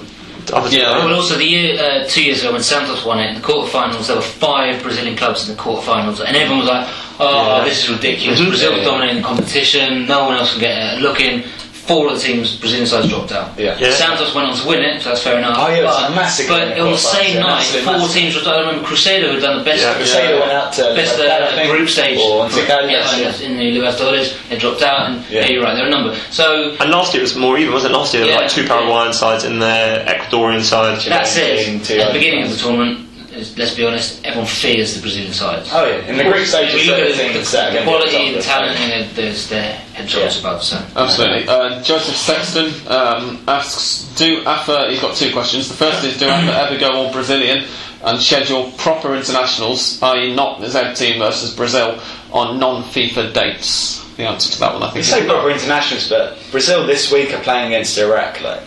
Yeah, 0.70 1.04
Well, 1.04 1.14
also 1.14 1.36
the 1.36 1.44
year 1.44 1.78
uh, 1.80 2.06
two 2.08 2.22
years 2.24 2.40
ago 2.42 2.52
when 2.52 2.62
Santos 2.62 3.04
won 3.04 3.18
it 3.20 3.28
in 3.30 3.34
the 3.36 3.40
quarterfinals, 3.40 4.06
there 4.06 4.16
were 4.16 4.22
five 4.22 4.82
Brazilian 4.82 5.16
clubs 5.16 5.48
in 5.48 5.56
the 5.56 5.60
quarterfinals, 5.62 6.20
and 6.24 6.36
everyone 6.36 6.60
was 6.60 6.68
like, 6.68 6.88
oh, 7.18 7.64
this 7.64 7.82
is 7.84 7.90
ridiculous. 7.90 8.40
Mhm. 8.40 8.48
Brazil 8.48 8.72
Yeah, 8.72 8.78
yeah. 8.78 8.84
dominating 8.84 9.16
the 9.22 9.26
competition. 9.28 10.06
No 10.06 10.24
one 10.26 10.36
else 10.36 10.52
can 10.52 10.60
get 10.60 10.98
a 10.98 11.00
look 11.00 11.20
in. 11.20 11.44
Four 11.86 12.08
of 12.08 12.14
the 12.14 12.20
teams, 12.20 12.56
Brazilian 12.56 12.86
sides 12.86 13.08
dropped 13.08 13.30
out. 13.30 13.56
Yeah. 13.58 13.78
Yeah. 13.78 13.92
Santos 13.92 14.34
went 14.34 14.48
on 14.48 14.56
to 14.56 14.66
win 14.66 14.82
it, 14.82 15.02
so 15.02 15.10
that's 15.10 15.22
fair 15.22 15.38
enough. 15.38 15.56
Oh, 15.58 15.68
yeah, 15.68 15.78
it 15.78 15.84
was 15.84 15.96
but, 16.02 16.10
a 16.10 16.14
massive 16.16 16.48
But 16.48 16.62
on 16.62 16.68
the 16.68 16.80
of 16.82 16.88
course, 16.88 17.12
same 17.12 17.34
yeah, 17.36 17.42
night, 17.42 17.64
four 17.86 17.92
massive. 17.94 18.12
teams 18.14 18.32
dropped 18.34 18.48
out. 18.48 18.56
I 18.56 18.60
remember 18.66 18.88
Cruzeiro 18.88 19.32
had 19.32 19.42
done 19.42 19.58
the 19.58 19.64
best. 19.64 19.82
Yeah. 19.82 19.94
Cruzeiro 19.94 20.40
went 20.40 20.52
out 20.52 20.72
to 20.74 20.82
Best 20.98 21.16
Libertad, 21.16 21.54
I 21.58 21.64
uh, 21.64 21.70
group 21.70 21.88
stage 21.88 22.18
or 22.18 22.48
yeah, 22.50 23.16
yeah. 23.16 23.38
in 23.46 23.56
the 23.56 23.78
Libertadores, 23.78 24.34
they 24.48 24.58
dropped 24.58 24.82
out, 24.82 25.10
and 25.10 25.24
Yeah. 25.30 25.42
yeah, 25.42 25.46
you're 25.48 25.62
right, 25.62 25.74
they're 25.76 25.86
a 25.86 25.90
number. 25.90 26.16
So 26.30 26.76
And 26.80 26.90
last 26.90 27.14
year 27.14 27.22
it 27.22 27.30
was 27.30 27.36
more 27.36 27.56
even, 27.56 27.72
wasn't 27.72 27.94
it? 27.94 27.96
Last 27.96 28.14
year 28.14 28.24
there 28.24 28.34
were 28.34 28.40
Yeah. 28.42 28.46
like 28.46 28.50
two 28.50 28.66
Paraguayan 28.66 29.12
sides 29.12 29.44
in 29.44 29.58
there, 29.60 30.04
Ecuadorian 30.06 30.62
side. 30.62 30.98
that's 31.06 31.36
it. 31.36 31.68
At 31.68 32.08
the 32.08 32.12
beginning 32.12 32.44
of 32.44 32.50
the 32.50 32.56
tournament, 32.56 32.98
is- 33.00 33.05
let's 33.36 33.74
be 33.74 33.84
honest, 33.84 34.24
everyone 34.24 34.46
fears 34.48 34.94
the 34.94 35.00
Brazilian 35.00 35.32
side. 35.32 35.66
Oh 35.72 35.86
yeah, 35.86 36.06
in 36.06 36.16
the 36.16 36.24
group 36.24 36.46
stages, 36.46 36.74
We 36.74 36.86
look 36.86 36.96
certain 36.96 37.12
at 37.12 37.18
things 37.18 37.50
the, 37.50 37.56
that 37.56 37.74
are 37.74 37.78
the 37.80 37.84
quality, 37.84 38.34
the 38.34 38.42
talent, 38.42 38.78
and 38.80 39.10
there's 39.16 39.48
their 39.48 39.62
head 39.62 40.00
and 40.02 40.10
shoulders 40.10 40.40
above. 40.40 40.62
So 40.62 40.76
Absolutely. 40.96 41.48
Uh, 41.48 41.82
Joseph 41.82 42.16
Sexton 42.16 42.72
um, 42.88 43.42
asks, 43.48 44.12
do 44.16 44.42
AFA, 44.46 44.90
he's 44.90 45.00
got 45.00 45.16
two 45.16 45.32
questions. 45.32 45.68
The 45.68 45.74
first 45.74 46.04
is, 46.04 46.18
do 46.18 46.28
AFA 46.28 46.52
ever 46.52 46.78
go 46.78 46.90
all 46.92 47.12
Brazilian 47.12 47.64
and 48.02 48.20
schedule 48.20 48.70
proper 48.72 49.14
internationals, 49.14 50.02
i.e. 50.02 50.34
not 50.34 50.60
the 50.60 50.68
Z 50.68 50.94
team 50.94 51.18
versus 51.18 51.54
Brazil, 51.54 52.00
on 52.32 52.58
non-FIFA 52.58 53.32
dates? 53.32 54.04
The 54.16 54.24
answer 54.24 54.52
to 54.52 54.60
that 54.60 54.72
one, 54.72 54.82
I 54.82 54.86
We 54.86 54.92
think, 54.94 55.04
say 55.04 55.20
is 55.20 55.26
proper 55.26 55.50
internationals, 55.50 56.08
but 56.08 56.38
Brazil 56.50 56.86
this 56.86 57.12
week 57.12 57.34
are 57.34 57.42
playing 57.42 57.66
against 57.66 57.98
Iraq. 57.98 58.40
Like, 58.40 58.62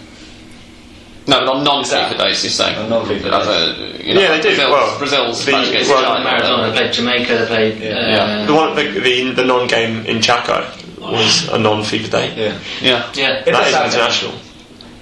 No, 1.29 1.39
but 1.45 1.49
on 1.49 1.63
non-FIFA 1.63 1.81
Exactly. 1.81 2.17
dates, 2.25 2.41
he's 2.43 2.55
saying. 2.55 2.77
On 2.77 2.89
non-FIFA 2.89 3.31
As 3.41 3.47
a, 3.47 4.03
you 4.07 4.13
know, 4.15 4.21
Yeah, 4.21 4.27
they 4.37 4.41
do. 4.41 4.49
Brazil's, 4.55 4.71
Well, 4.71 4.97
Brazil's 4.97 5.45
the- 5.45 5.51
match 5.51 5.67
against 5.69 5.89
well, 5.91 6.01
China. 6.03 6.29
Maradona, 6.29 6.71
they 6.73 6.77
played 6.79 6.93
Jamaica, 6.93 7.37
they 7.37 7.45
played. 7.45 7.77
Yeah. 7.81 7.89
Uh, 7.91 8.07
Yeah. 8.07 8.45
The 8.47 8.53
one, 8.53 8.75
the, 8.75 8.83
the, 8.99 9.31
the 9.31 9.45
non-game 9.45 10.05
in 10.07 10.21
Chaco 10.21 10.65
was 10.99 11.47
a 11.49 11.57
non-FIFA 11.59 12.09
day. 12.09 12.33
yeah, 12.35 12.53
Yeah. 12.81 13.03
yeah. 13.13 13.29
It 13.39 13.45
That 13.45 13.51
does 13.51 13.67
is 13.67 13.73
happen. 13.75 13.91
international. 13.91 14.33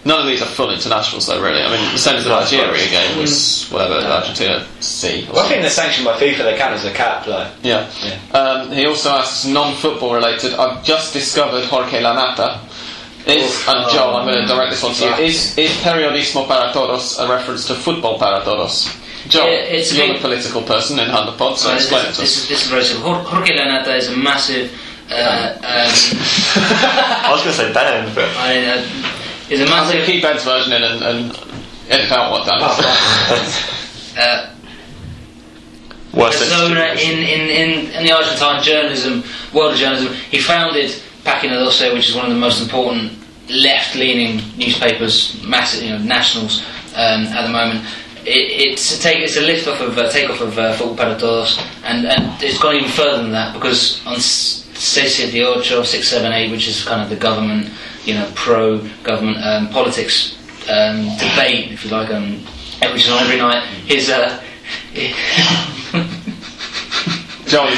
None 0.05 0.21
of 0.21 0.27
these 0.27 0.41
are 0.41 0.45
full 0.45 0.71
internationals, 0.71 1.25
though, 1.27 1.41
really. 1.41 1.61
I 1.61 1.69
mean, 1.69 1.91
the 1.91 1.99
same 1.99 2.15
as 2.15 2.23
the 2.23 2.29
Nigeria 2.29 2.87
game 2.87 3.17
was 3.17 3.67
whatever, 3.69 3.95
Argentina 4.07 4.65
C. 4.79 5.27
or 5.29 5.33
Well, 5.35 5.45
I 5.45 5.49
think 5.49 5.61
they're 5.61 5.69
sanctioned 5.69 6.05
by 6.05 6.13
FIFA. 6.13 6.43
They 6.45 6.57
count 6.57 6.73
as 6.75 6.85
a 6.85 6.91
cap, 6.91 7.27
like. 7.27 7.47
Yeah. 7.61 7.85
Um, 8.33 8.71
he 8.71 8.85
also 8.85 9.09
asks 9.09 9.43
non-football 9.45 10.13
related. 10.13 10.53
I've 10.53 10.81
just 10.85 11.11
discovered 11.11 11.65
Jorge 11.65 12.01
Lanata. 12.01 12.59
Is 13.29 13.67
and 13.67 13.89
Joel, 13.91 14.15
I'm 14.17 14.25
going 14.27 14.41
to 14.41 14.47
direct 14.47 14.71
this 14.71 14.83
one 14.83 14.93
to 14.95 15.05
you. 15.05 15.13
Is 15.25 15.57
is 15.57 15.71
periodismo 15.83 16.47
para 16.47 16.71
todos 16.73 17.19
a 17.19 17.27
reference 17.27 17.67
to 17.67 17.75
football 17.75 18.17
para 18.17 18.43
todos? 18.45 18.87
Joel, 19.27 19.47
Yeah, 19.47 19.75
it's 19.75 19.93
you're 19.93 20.13
the 20.13 20.19
political 20.19 20.61
person 20.61 20.97
in 20.99 21.09
Hand 21.09 21.27
of 21.29 21.37
Pod, 21.37 21.57
so 21.57 21.67
So 21.67 21.73
this, 21.73 21.83
explain 21.83 22.05
it 22.05 22.07
this, 22.07 22.15
to 22.15 22.21
this 22.21 22.37
us. 22.37 22.43
is, 22.43 22.49
this 22.49 22.61
is 22.63 22.69
very 22.69 22.83
simple. 22.85 23.13
Jorge 23.15 23.51
Lanata 23.57 23.97
is 23.97 24.07
a 24.09 24.15
massive. 24.15 24.71
Uh, 25.11 25.53
um, 25.55 25.61
I 27.25 27.29
was 27.31 27.41
going 27.43 27.55
to 27.55 27.61
say 27.61 27.73
Ben, 27.73 28.13
but 28.15 28.29
I, 28.37 28.65
uh, 28.65 28.85
is 29.49 29.59
a 29.59 29.63
I'm 29.63 29.69
going 29.69 29.91
to 29.91 29.97
massive. 29.99 30.05
keep 30.05 30.23
Ed's 30.23 30.43
version 30.43 30.73
in 30.73 30.83
and, 30.83 31.03
and 31.03 31.31
edit 31.89 32.11
out 32.11 32.31
what 32.31 32.45
Dan 32.47 32.61
is. 32.61 33.63
Uh, 34.17 34.51
worse 36.11 36.39
persona 36.39 36.85
in, 36.99 37.19
in, 37.19 37.49
in, 37.51 37.91
in 37.91 38.03
the 38.03 38.11
Argentine 38.11 38.63
journalism, 38.63 39.23
world 39.53 39.73
of 39.73 39.77
journalism. 39.77 40.11
He 40.31 40.39
founded 40.39 40.89
Página 41.23 41.63
which 41.93 42.09
is 42.09 42.15
one 42.15 42.25
of 42.25 42.31
the 42.31 42.39
most 42.39 42.61
important 42.63 43.16
left-leaning 43.49 44.41
newspapers, 44.57 45.41
massive, 45.43 45.83
you 45.83 45.89
know, 45.91 45.97
nationals 45.99 46.63
um, 46.95 47.25
at 47.27 47.43
the 47.43 47.49
moment. 47.51 47.85
It, 48.25 48.69
it's 48.71 48.97
a 48.97 49.01
take, 49.01 49.19
it's 49.19 49.37
a 49.37 49.41
lift 49.41 49.67
off 49.67 49.79
of 49.81 49.97
uh, 49.97 50.09
take 50.11 50.29
off 50.29 50.41
of 50.41 50.57
uh, 50.57 50.73
Football 50.73 50.95
para 50.97 51.17
Todos, 51.17 51.57
and, 51.83 52.05
and 52.05 52.41
it's 52.43 52.57
gone 52.59 52.75
even 52.75 52.89
further 52.89 53.21
than 53.23 53.31
that 53.31 53.53
because 53.53 54.05
on 54.05 54.15
S- 54.15 54.65
Seis 54.73 55.17
de 55.31 55.43
Ocho, 55.43 55.83
six, 55.83 56.07
seven, 56.07 56.31
eight, 56.33 56.51
which 56.51 56.67
is 56.67 56.83
kind 56.83 57.01
of 57.01 57.09
the 57.09 57.15
government, 57.15 57.69
you 58.05 58.13
know, 58.13 58.29
pro-government 58.35 59.37
um, 59.43 59.69
politics 59.69 60.35
um, 60.69 61.03
debate, 61.17 61.71
if 61.71 61.83
you 61.85 61.91
like, 61.91 62.09
um, 62.11 62.33
which 62.93 63.05
is 63.05 63.09
on 63.09 63.23
every 63.23 63.37
night. 63.37 63.65
His 63.85 64.09
uh, 64.09 64.41
is 64.93 65.13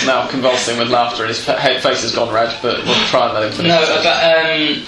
now 0.06 0.28
convulsing 0.28 0.78
with 0.78 0.90
laughter 0.90 1.24
and 1.24 1.30
his 1.30 1.44
face 1.46 2.02
has 2.02 2.14
gone 2.16 2.34
red, 2.34 2.54
but 2.62 2.84
we'll 2.86 2.96
try 3.08 3.26
and 3.26 3.34
let 3.34 3.44
him 3.44 3.52
finish. 3.52 3.70
No, 3.70 4.02
but 4.04 4.24
um, 4.24 4.84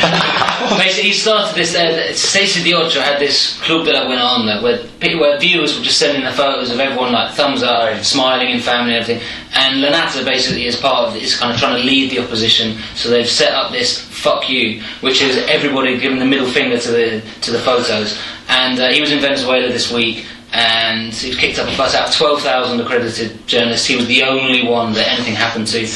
basically 0.78 1.10
he 1.10 1.12
started 1.14 1.54
this. 1.54 1.74
Uh, 1.74 2.12
Stacey 2.14 2.72
Ocho 2.74 3.00
had 3.00 3.18
this 3.18 3.60
club 3.62 3.86
that 3.86 3.94
I 3.94 4.08
went 4.08 4.20
on 4.20 4.46
there 4.46 4.62
where 4.62 4.78
people, 5.00 5.20
where 5.20 5.38
viewers 5.38 5.76
were 5.76 5.84
just 5.84 5.98
sending 5.98 6.24
the 6.24 6.32
photos 6.32 6.70
of 6.70 6.80
everyone 6.80 7.12
like 7.12 7.34
thumbs 7.34 7.62
up, 7.62 7.90
Right. 7.90 8.04
smiling 8.04 8.50
in 8.50 8.60
family 8.60 8.94
and 8.94 9.02
everything. 9.02 9.22
And 9.54 9.82
Lanata 9.82 10.24
basically 10.24 10.66
is 10.66 10.76
part 10.76 11.08
of 11.08 11.16
is 11.16 11.36
kind 11.36 11.52
of 11.52 11.58
trying 11.58 11.76
to 11.80 11.84
lead 11.86 12.10
the 12.10 12.20
opposition. 12.20 12.78
So 12.94 13.10
they've 13.10 13.28
set 13.28 13.52
up 13.52 13.72
this 13.72 13.98
"fuck 13.98 14.48
you," 14.48 14.82
which 15.00 15.22
is 15.22 15.36
everybody 15.48 15.98
giving 15.98 16.18
the 16.18 16.26
middle 16.26 16.48
finger 16.48 16.78
to 16.78 16.90
the 16.90 17.22
to 17.42 17.50
the 17.50 17.58
photos. 17.58 18.18
And 18.48 18.78
uh, 18.80 18.88
he 18.88 19.00
was 19.00 19.12
in 19.12 19.20
Venezuela 19.20 19.68
this 19.68 19.92
week. 19.92 20.26
And 20.52 21.14
he 21.14 21.28
was 21.28 21.38
kicked 21.38 21.60
up 21.60 21.68
a 21.68 21.76
fuss 21.76 21.94
out 21.94 22.08
of 22.08 22.14
12,000 22.16 22.80
accredited 22.80 23.46
journalists. 23.46 23.86
He 23.86 23.94
was 23.94 24.08
the 24.08 24.24
only 24.24 24.66
one 24.66 24.92
that 24.94 25.06
anything 25.06 25.36
happened 25.36 25.68
to 25.68 25.86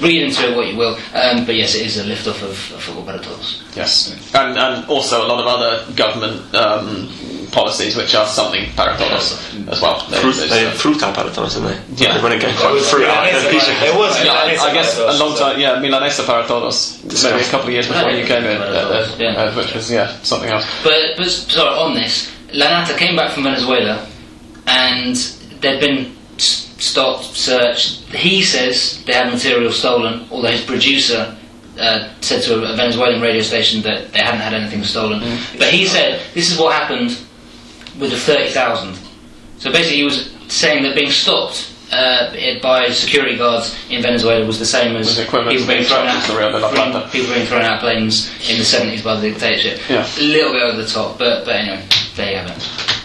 read 0.00 0.22
into 0.22 0.50
it 0.50 0.56
what 0.56 0.66
you 0.68 0.76
will. 0.76 0.96
Um, 1.14 1.44
but 1.46 1.54
yes, 1.54 1.74
it 1.74 1.86
is 1.86 1.98
a 1.98 2.04
lift 2.04 2.26
off 2.26 2.42
of, 2.42 2.50
of 2.50 2.82
Football 2.82 3.04
para 3.04 3.18
Todos. 3.18 3.62
Yes, 3.76 4.12
and 4.34 4.58
and 4.58 4.84
also 4.88 5.24
a 5.24 5.26
lot 5.26 5.40
of 5.40 5.46
other 5.46 5.92
government 5.94 6.54
um, 6.54 7.08
policies 7.50 7.96
which 7.96 8.14
are 8.14 8.26
something 8.26 8.70
para 8.76 8.96
todos 8.96 9.34
as 9.68 9.82
well. 9.82 10.06
There- 10.08 10.20
fruit, 10.20 10.36
there's, 10.36 10.50
they 10.50 10.66
uh, 10.66 10.70
fruta 10.70 11.12
palatines, 11.12 11.54
didn't 11.54 11.68
they? 11.96 12.04
Yeah. 12.04 12.22
When 12.22 12.32
it 12.32 12.40
came 12.40 12.50
It 12.50 12.56
quite 12.56 12.74
was 12.74 12.88
fruit 12.88 13.06
out. 13.06 13.26
Milanesa, 13.26 13.42
and 13.42 13.50
pizza. 13.50 13.72
It 13.86 13.94
was 13.98 14.24
yeah, 14.24 14.30
Milanesa 14.30 14.60
I 14.60 14.72
guess 14.72 14.98
a 14.98 15.18
long 15.18 15.36
time. 15.36 15.58
Yeah, 15.60 15.76
Milanesa 15.82 16.24
para 16.26 16.46
todos. 16.46 17.02
Maybe 17.04 17.42
a 17.42 17.50
couple 17.50 17.66
of 17.68 17.72
years 17.72 17.88
before 17.88 18.10
you 18.10 18.24
came 18.24 18.44
in, 18.44 18.60
uh, 18.60 18.64
uh, 18.64 19.16
Yeah. 19.18 19.34
uh, 19.34 19.54
which 19.56 19.74
was 19.74 19.90
yeah 19.90 20.14
something 20.22 20.48
else. 20.48 20.64
But, 20.84 21.16
but 21.16 21.26
sorry, 21.28 21.74
on 21.76 21.94
this, 21.94 22.30
Lanata 22.52 22.96
came 22.96 23.16
back 23.16 23.32
from 23.32 23.42
Venezuela 23.44 24.06
and 24.66 25.16
they'd 25.60 25.80
been 25.80 26.14
stopped, 26.80 27.24
searched. 27.36 28.00
He 28.14 28.42
says 28.42 29.02
they 29.04 29.12
had 29.12 29.32
material 29.32 29.72
stolen, 29.72 30.26
although 30.30 30.50
his 30.50 30.64
producer 30.64 31.36
uh, 31.78 32.08
said 32.20 32.42
to 32.42 32.54
a 32.72 32.76
Venezuelan 32.76 33.20
radio 33.20 33.42
station 33.42 33.82
that 33.82 34.12
they 34.12 34.18
hadn't 34.20 34.40
had 34.40 34.54
anything 34.54 34.82
stolen. 34.84 35.20
But 35.58 35.68
he 35.68 35.86
said 35.86 36.20
this 36.34 36.50
is 36.50 36.58
what 36.58 36.72
happened 36.74 37.10
with 37.98 38.10
the 38.10 38.16
30,000. 38.18 38.94
So 39.58 39.70
basically, 39.70 39.98
he 39.98 40.04
was 40.04 40.30
saying 40.48 40.82
that 40.84 40.94
being 40.94 41.10
stopped 41.10 41.72
uh, 41.92 42.32
by 42.62 42.88
security 42.90 43.36
guards 43.36 43.76
in 43.90 44.00
Venezuela 44.02 44.46
was 44.46 44.58
the 44.58 44.64
same 44.66 44.96
as 44.96 45.18
people 45.18 45.42
being 45.44 45.84
thrown 45.84 46.06
out, 46.06 46.28
in 46.28 46.34
the 46.34 46.38
Rio 46.40 46.50
de 46.52 46.58
la 46.58 46.68
free- 46.68 46.76
Plata. 46.78 47.08
people 47.10 47.34
being 47.34 47.46
thrown 47.46 47.62
out 47.62 47.80
planes 47.80 48.30
in 48.48 48.56
the 48.58 48.64
70s 48.64 49.02
by 49.04 49.16
the 49.20 49.30
dictatorship. 49.30 49.80
Yeah. 49.90 50.06
A 50.18 50.22
little 50.22 50.52
bit 50.52 50.62
over 50.62 50.80
the 50.80 50.86
top, 50.88 51.18
but, 51.18 51.44
but 51.44 51.54
anyway, 51.56 51.84
there 52.16 52.30
you 52.30 52.36
have 52.38 52.50
it. 52.56 52.99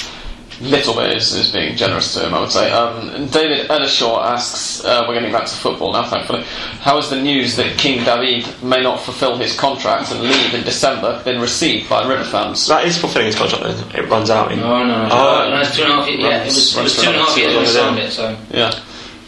Little 0.69 0.95
bit 0.95 1.15
is, 1.15 1.33
is 1.33 1.51
being 1.51 1.75
generous 1.75 2.13
to 2.13 2.25
him, 2.25 2.33
I 2.33 2.39
would 2.41 2.51
say. 2.51 2.71
Um, 2.71 3.27
David 3.27 3.67
Ellershaw 3.69 4.23
asks, 4.23 4.83
uh, 4.83 5.05
we're 5.07 5.13
getting 5.13 5.31
back 5.31 5.45
to 5.45 5.55
football 5.55 5.93
now, 5.93 6.07
thankfully. 6.09 6.43
How 6.81 6.95
has 6.95 7.09
the 7.09 7.21
news 7.21 7.55
that 7.55 7.77
King 7.77 8.03
David 8.03 8.47
may 8.63 8.81
not 8.81 8.99
fulfil 8.99 9.37
his 9.37 9.57
contract 9.57 10.11
and 10.11 10.21
leave 10.21 10.53
in 10.53 10.63
December 10.63 11.21
been 11.23 11.39
received 11.39 11.89
by 11.89 12.07
River 12.07 12.23
fans? 12.23 12.67
That 12.67 12.85
is 12.85 12.97
fulfilling 12.97 13.27
his 13.27 13.35
contract. 13.35 13.63
Then. 13.63 14.03
It 14.03 14.09
runs 14.09 14.29
out 14.29 14.51
in. 14.51 14.59
No, 14.59 14.83
no, 14.83 15.07
no. 15.07 15.09
Oh. 15.11 15.49
no 15.49 15.61
it's 15.61 15.75
two 15.75 15.83
and 15.83 15.93
a 15.93 15.95
half 15.95 16.07
years. 16.07 16.21
Yeah, 16.21 16.41
it 16.41 16.45
was, 16.45 16.77
it 16.77 16.83
was 16.83 16.95
two 17.01 17.09
and 17.09 17.15
a 17.15 17.19
half 17.19 17.37
years 17.37 17.53
when 17.53 17.63
we 17.63 17.67
signed 17.67 17.99
it, 17.99 18.11
so. 18.11 18.37
Yeah. 18.51 18.79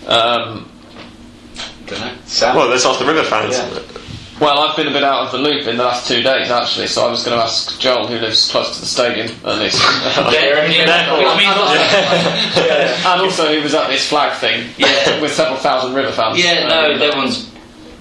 Um, 0.08 0.72
Dunno. 1.86 2.14
Well, 2.42 2.68
let's 2.70 2.86
ask 2.86 3.00
the 3.00 3.06
River 3.06 3.24
fans. 3.24 3.58
Yeah. 3.58 4.04
Well, 4.40 4.60
I've 4.60 4.76
been 4.76 4.88
a 4.88 4.92
bit 4.92 5.04
out 5.04 5.26
of 5.26 5.32
the 5.32 5.38
loop 5.40 5.68
in 5.68 5.78
the 5.78 5.84
last 5.84 6.08
two 6.08 6.22
days, 6.22 6.50
actually, 6.52 6.88
so 6.88 7.06
I 7.08 7.10
was 7.10 7.24
going 7.24 7.38
to 7.38 7.44
ask 7.44 7.80
Joel, 7.80 8.08
who 8.08 8.16
lives 8.20 8.50
close 8.52 8.74
to 8.76 8.80
the 8.82 8.86
stadium, 8.88 9.28
at 9.46 9.60
least. 9.60 9.82
Yeah, 10.32 10.68
yeah, 10.68 11.18
which 11.18 11.38
means 11.38 11.56
lots 11.56 11.76
of- 11.76 13.06
and 13.06 13.22
also 13.22 13.54
who 13.56 13.62
was 13.64 13.74
at 13.74 13.88
this 13.90 14.08
flag 14.10 14.38
thing 14.40 14.70
Yeah. 14.78 15.20
with 15.22 15.34
several 15.34 15.58
thousand 15.58 15.94
River 15.96 16.12
fans. 16.12 16.38
Yeah, 16.44 16.68
no, 16.68 16.86
Um, 16.94 17.02
everyone's. 17.02 17.50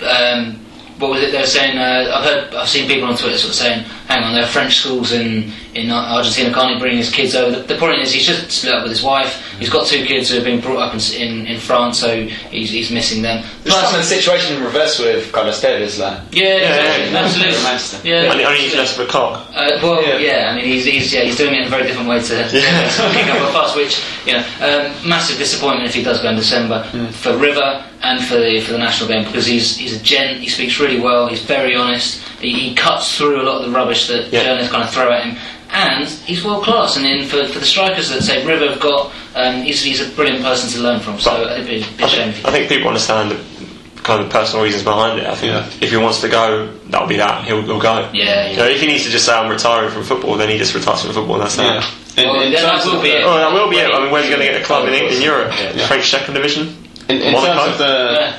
Um, 0.03 0.61
what 0.99 1.11
was 1.11 1.23
it 1.23 1.33
they 1.33 1.41
were 1.41 1.47
saying? 1.47 1.77
Uh, 1.79 2.11
I've 2.15 2.25
heard, 2.25 2.55
I've 2.55 2.69
seen 2.69 2.89
people 2.89 3.07
on 3.09 3.17
Twitter 3.17 3.37
sort 3.37 3.51
of 3.51 3.57
saying, 3.57 3.85
"Hang 4.09 4.23
on, 4.23 4.33
there 4.35 4.45
are 4.45 4.47
French 4.49 4.77
schools 4.77 5.13
in 5.13 5.53
in 5.75 5.91
Argentina. 5.91 6.53
Can't 6.55 6.75
he 6.75 6.79
bring 6.81 6.97
his 6.97 7.11
kids 7.13 7.35
over?" 7.35 7.51
The, 7.61 7.75
the 7.75 7.79
point 7.79 8.01
is, 8.01 8.13
he's 8.13 8.27
just 8.27 8.51
split 8.51 8.73
up 8.75 8.83
with 8.83 8.93
his 8.93 9.03
wife. 9.03 9.43
He's 9.59 9.69
got 9.71 9.87
two 9.87 10.05
kids 10.07 10.29
who 10.31 10.37
have 10.37 10.45
been 10.45 10.61
brought 10.61 10.79
up 10.79 10.95
in 10.95 11.01
in, 11.21 11.47
in 11.47 11.61
France, 11.61 11.99
so 11.99 12.25
he's, 12.51 12.71
he's 12.71 12.91
missing 12.91 13.21
them. 13.23 13.45
It's 13.65 13.75
kind 13.75 13.87
of 13.87 13.93
the 13.93 14.03
situation 14.05 14.57
in 14.57 14.63
reverse 14.65 14.99
with 14.99 15.33
Carlos 15.33 15.61
Tevez, 15.63 15.99
like. 15.99 16.21
yeah, 16.33 16.57
exactly, 16.57 17.11
yeah. 17.13 17.19
absolutely, 17.19 17.63
Manchester. 17.63 18.09
yeah. 18.09 18.31
Only, 18.33 18.45
only 18.45 18.59
he's 18.61 18.75
less 18.75 18.99
of 18.99 19.07
a 19.07 19.11
cock. 19.11 19.47
Uh, 19.55 19.79
well, 19.83 20.03
Yeah. 20.03 20.19
yeah. 20.19 20.51
I 20.51 20.57
mean, 20.57 20.65
he's, 20.65 20.85
he's 20.87 21.13
yeah, 21.13 21.23
he's 21.25 21.37
doing 21.37 21.55
it 21.55 21.61
in 21.63 21.67
a 21.67 21.71
very 21.71 21.83
different 21.87 22.09
way 22.09 22.21
to, 22.23 22.35
Yeah. 22.35 22.89
to 22.97 23.11
pick 23.13 23.27
up 23.27 23.49
a 23.49 23.53
fuss, 23.53 23.75
which 23.77 24.03
you 24.25 24.33
know, 24.33 24.45
um, 24.61 25.09
massive 25.09 25.37
disappointment 25.39 25.89
if 25.89 25.95
he 25.95 26.03
does 26.03 26.21
go 26.23 26.31
in 26.31 26.37
December 26.37 26.85
for 27.13 27.37
River 27.37 27.85
and 28.03 28.23
for 28.25 28.37
the 28.37 28.61
for 28.61 28.73
the 28.73 28.79
national 28.79 29.09
game 29.09 29.25
because 29.25 29.47
he's 29.47 29.77
he's 29.77 29.99
a 29.99 30.03
gent. 30.03 30.39
He 30.41 30.49
speaks 30.49 30.79
really 30.79 30.86
well. 31.01 31.27
He's 31.29 31.43
very 31.43 31.75
honest. 31.75 32.23
He, 32.41 32.53
he 32.53 32.75
cuts 32.75 33.17
through 33.17 33.41
a 33.41 33.45
lot 33.45 33.61
of 33.61 33.67
the 33.67 33.77
rubbish 33.77 34.07
that 34.09 34.33
Yeah. 34.33 34.45
journalists 34.45 34.73
kind 34.73 34.85
of 34.85 34.91
throw 34.93 35.11
at 35.13 35.25
him. 35.25 35.37
and 35.73 36.07
he's 36.09 36.45
world 36.45 36.63
class. 36.65 36.97
And 36.97 37.05
then 37.05 37.25
for, 37.27 37.45
for 37.49 37.59
the 37.59 37.67
strikers 37.67 38.09
that 38.11 38.23
say 38.23 38.45
River 38.47 38.69
have 38.71 38.81
got, 38.81 39.13
um, 39.35 39.63
he's, 39.63 39.83
he's 39.83 40.01
a 40.01 40.09
brilliant 40.15 40.43
person 40.43 40.71
to 40.71 40.79
learn 40.81 41.01
from. 41.01 41.19
So 41.19 41.31
But- 41.31 41.53
I 41.59 41.65
think 41.65 41.83
it'd 41.83 41.97
be 41.97 42.05
a 42.05 42.07
I 42.07 42.09
shame 42.09 42.33
think, 42.33 42.37
if 42.39 42.43
he 42.43 42.49
I 42.49 42.51
think 42.53 42.69
people 42.69 42.89
understand 42.89 43.31
the 43.33 44.03
kind 44.03 44.23
of 44.23 44.31
personal 44.31 44.63
reasons 44.65 44.85
behind 44.85 45.19
it. 45.19 45.27
I 45.27 45.35
think 45.35 45.53
Yeah. 45.53 45.67
if 45.85 45.91
he 45.91 45.97
wants 45.97 46.21
to 46.21 46.29
go, 46.29 46.73
that'll 46.91 47.09
be 47.09 47.17
that. 47.17 47.45
He'll, 47.45 47.63
he'll 47.63 47.81
go. 47.81 48.09
Yeah, 48.15 48.51
You 48.51 48.57
know, 48.57 48.67
if 48.69 48.81
he 48.81 48.87
needs 48.87 49.03
to 49.05 49.11
just 49.11 49.27
say 49.27 49.33
I'm 49.35 49.51
retiring 49.51 49.91
from 49.91 50.05
football, 50.05 50.37
then 50.37 50.49
he 50.49 50.57
just 50.59 50.73
retires 50.75 51.03
from 51.03 51.13
football. 51.13 51.35
and 51.37 51.45
That's 51.45 51.59
Yeah. 51.59 51.81
that. 51.81 52.23
In, 52.23 52.29
Well, 52.31 52.41
in 52.41 52.53
then 52.53 52.63
that 52.63 52.71
terms 52.73 52.85
will 52.87 52.97
of 52.99 53.03
be 53.03 53.11
the- 53.11 53.19
it. 53.21 53.25
Oh, 53.25 53.35
that 53.37 53.53
will 53.53 53.69
be 53.69 53.77
it. 53.79 53.91
I 53.93 54.01
mean, 54.01 54.11
where's 54.13 54.25
he 54.27 54.31
going 54.31 54.47
to 54.47 54.53
get 54.53 54.63
a 54.63 54.65
club 54.65 54.87
in, 54.89 54.95
in 54.95 55.21
Europe? 55.21 55.53
Yeah. 55.75 55.87
French 55.89 56.09
second 56.11 56.35
division? 56.35 56.77
In, 57.09 57.17
in 57.21 57.35
terms 57.35 57.73
of 57.73 57.79
the, 57.79 57.85
Yeah. 58.21 58.37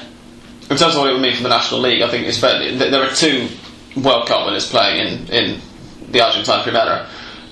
In 0.70 0.78
terms 0.78 0.96
of 0.96 1.00
what 1.02 1.10
it 1.10 1.14
would 1.14 1.22
mean 1.22 1.36
for 1.36 1.44
the 1.44 1.50
National 1.50 1.80
League, 1.82 2.02
I 2.02 2.10
think 2.10 2.28
it's 2.28 2.38
fair, 2.40 2.72
there 2.76 3.04
are 3.04 3.14
two 3.14 3.48
World 4.02 4.28
Cup 4.28 4.46
winners 4.46 4.70
playing 4.70 5.08
in, 5.08 5.28
in 5.34 5.62
the 6.12 6.22
Argentine 6.22 6.64
Primera, 6.64 7.08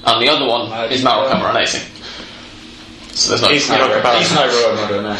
and 0.05 0.21
the 0.21 0.29
other 0.29 0.45
one 0.45 0.91
is 0.91 1.03
Mauro 1.03 1.27
Camoranesi. 1.29 1.91
So 3.15 3.29
there's 3.29 3.41
no. 3.41 3.47
He's 3.49 3.69
no 3.69 3.77
no, 3.77 3.93
comparison. 3.93 4.21
he's 4.21 4.35
no 4.35 4.67
role 4.67 4.75
model, 4.75 5.01
no. 5.03 5.17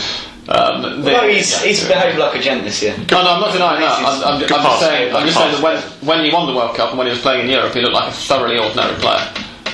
Um, 0.48 1.02
the- 1.04 1.16
Although 1.16 1.30
he's, 1.30 1.60
he's 1.64 1.88
behaved 1.88 2.20
like 2.20 2.36
a 2.38 2.42
gent 2.42 2.64
this 2.66 2.82
year. 2.84 2.96
No, 3.10 3.24
no, 3.24 3.32
I'm 3.32 3.42
not 3.42 3.54
denying 3.54 3.82
that. 3.82 3.98
I'm, 3.98 4.24
I'm, 4.24 4.34
I'm 4.36 4.40
just 4.42 4.80
saying, 4.82 5.16
I'm 5.16 5.26
just 5.26 5.38
saying 5.38 5.52
that 5.54 5.64
when, 5.64 5.82
when 6.08 6.24
he 6.26 6.32
won 6.32 6.46
the 6.46 6.54
World 6.54 6.76
Cup 6.76 6.90
and 6.90 6.98
when 7.00 7.08
he 7.08 7.12
was 7.12 7.22
playing 7.22 7.46
in 7.46 7.50
Europe, 7.50 7.74
he 7.74 7.82
looked 7.82 7.96
like 7.96 8.10
a 8.10 8.16
thoroughly 8.16 8.60
ordinary 8.60 8.94
player. 9.00 9.26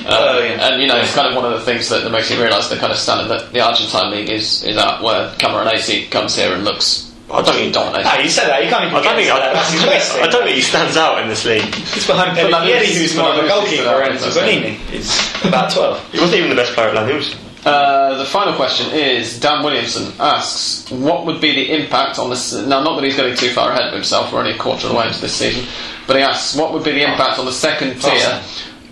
Uh, 0.06 0.32
Oh, 0.34 0.38
yeah. 0.38 0.68
And 0.72 0.80
you 0.80 0.88
know, 0.88 0.96
it's 0.96 1.14
kind 1.14 1.28
of 1.28 1.34
one 1.36 1.44
of 1.44 1.52
the 1.52 1.64
things 1.66 1.88
that, 1.90 2.02
that 2.04 2.10
makes 2.10 2.30
you 2.30 2.42
realise 2.42 2.68
the 2.68 2.76
kind 2.76 2.90
of 2.90 2.98
standard 2.98 3.28
that 3.28 3.52
the 3.52 3.60
Argentine 3.60 4.10
league 4.12 4.30
is, 4.30 4.64
is 4.64 4.76
at, 4.78 5.02
where 5.02 5.28
Camoranesi 5.34 6.10
comes 6.10 6.34
here 6.36 6.52
and 6.54 6.64
looks 6.64 7.11
I 7.32 7.42
don't 7.42 7.54
think- 7.54 7.74
dominating. 7.74 8.12
No, 8.12 8.18
you 8.20 8.28
said 8.30 8.48
that. 8.48 8.62
You 8.64 8.70
can't 8.70 8.84
even 8.84 8.94
I 8.96 9.02
don't 9.02 9.16
get 9.16 9.16
think 9.16 9.28
to 9.28 9.34
I, 9.34 9.40
that. 9.40 9.52
That's 9.58 9.72
his 9.72 9.82
best 9.84 10.12
I 10.16 10.26
don't 10.28 10.44
think 10.44 10.56
he 10.56 10.62
stands 10.62 10.96
out 10.96 11.22
in 11.22 11.28
this 11.28 11.44
league. 11.44 11.62
He's 11.74 12.06
behind 12.06 12.36
But 12.36 12.50
Pellegrini, 12.50 12.86
Lanús- 12.86 12.98
who's 12.98 13.14
but 13.16 13.22
more 13.22 13.32
of 13.34 13.44
a 13.44 13.48
goalkeeper, 13.48 13.84
the 13.84 14.04
and 14.04 14.14
best, 14.18 14.38
Zanini 14.38 14.92
is 14.92 15.44
about 15.44 15.70
12. 15.72 16.12
He 16.12 16.20
wasn't 16.20 16.38
even 16.38 16.50
the 16.50 16.56
best 16.56 16.72
player 16.74 16.88
at 16.88 16.94
Lanús. 16.94 17.36
Uh, 17.64 18.18
the 18.18 18.24
final 18.24 18.52
question 18.54 18.90
is 18.92 19.38
Dan 19.38 19.62
Williamson 19.64 20.12
asks, 20.18 20.90
what 20.90 21.24
would 21.26 21.40
be 21.40 21.52
the 21.54 21.72
impact 21.72 22.18
on 22.18 22.28
this? 22.28 22.52
Now, 22.52 22.82
not 22.82 22.96
that 22.96 23.04
he's 23.04 23.14
getting 23.14 23.36
too 23.36 23.50
far 23.50 23.70
ahead 23.70 23.86
of 23.86 23.92
himself, 23.94 24.32
we're 24.32 24.40
only 24.40 24.50
a 24.52 24.58
quarter 24.58 24.86
of 24.88 24.92
the 24.92 24.98
way 24.98 25.06
into 25.06 25.20
this 25.20 25.32
season, 25.36 25.64
but 26.08 26.16
he 26.16 26.22
asks, 26.22 26.56
what 26.56 26.72
would 26.72 26.82
be 26.82 26.90
the 26.90 27.02
impact 27.08 27.38
on 27.38 27.44
the 27.44 27.52
second 27.52 28.00
tier 28.00 28.42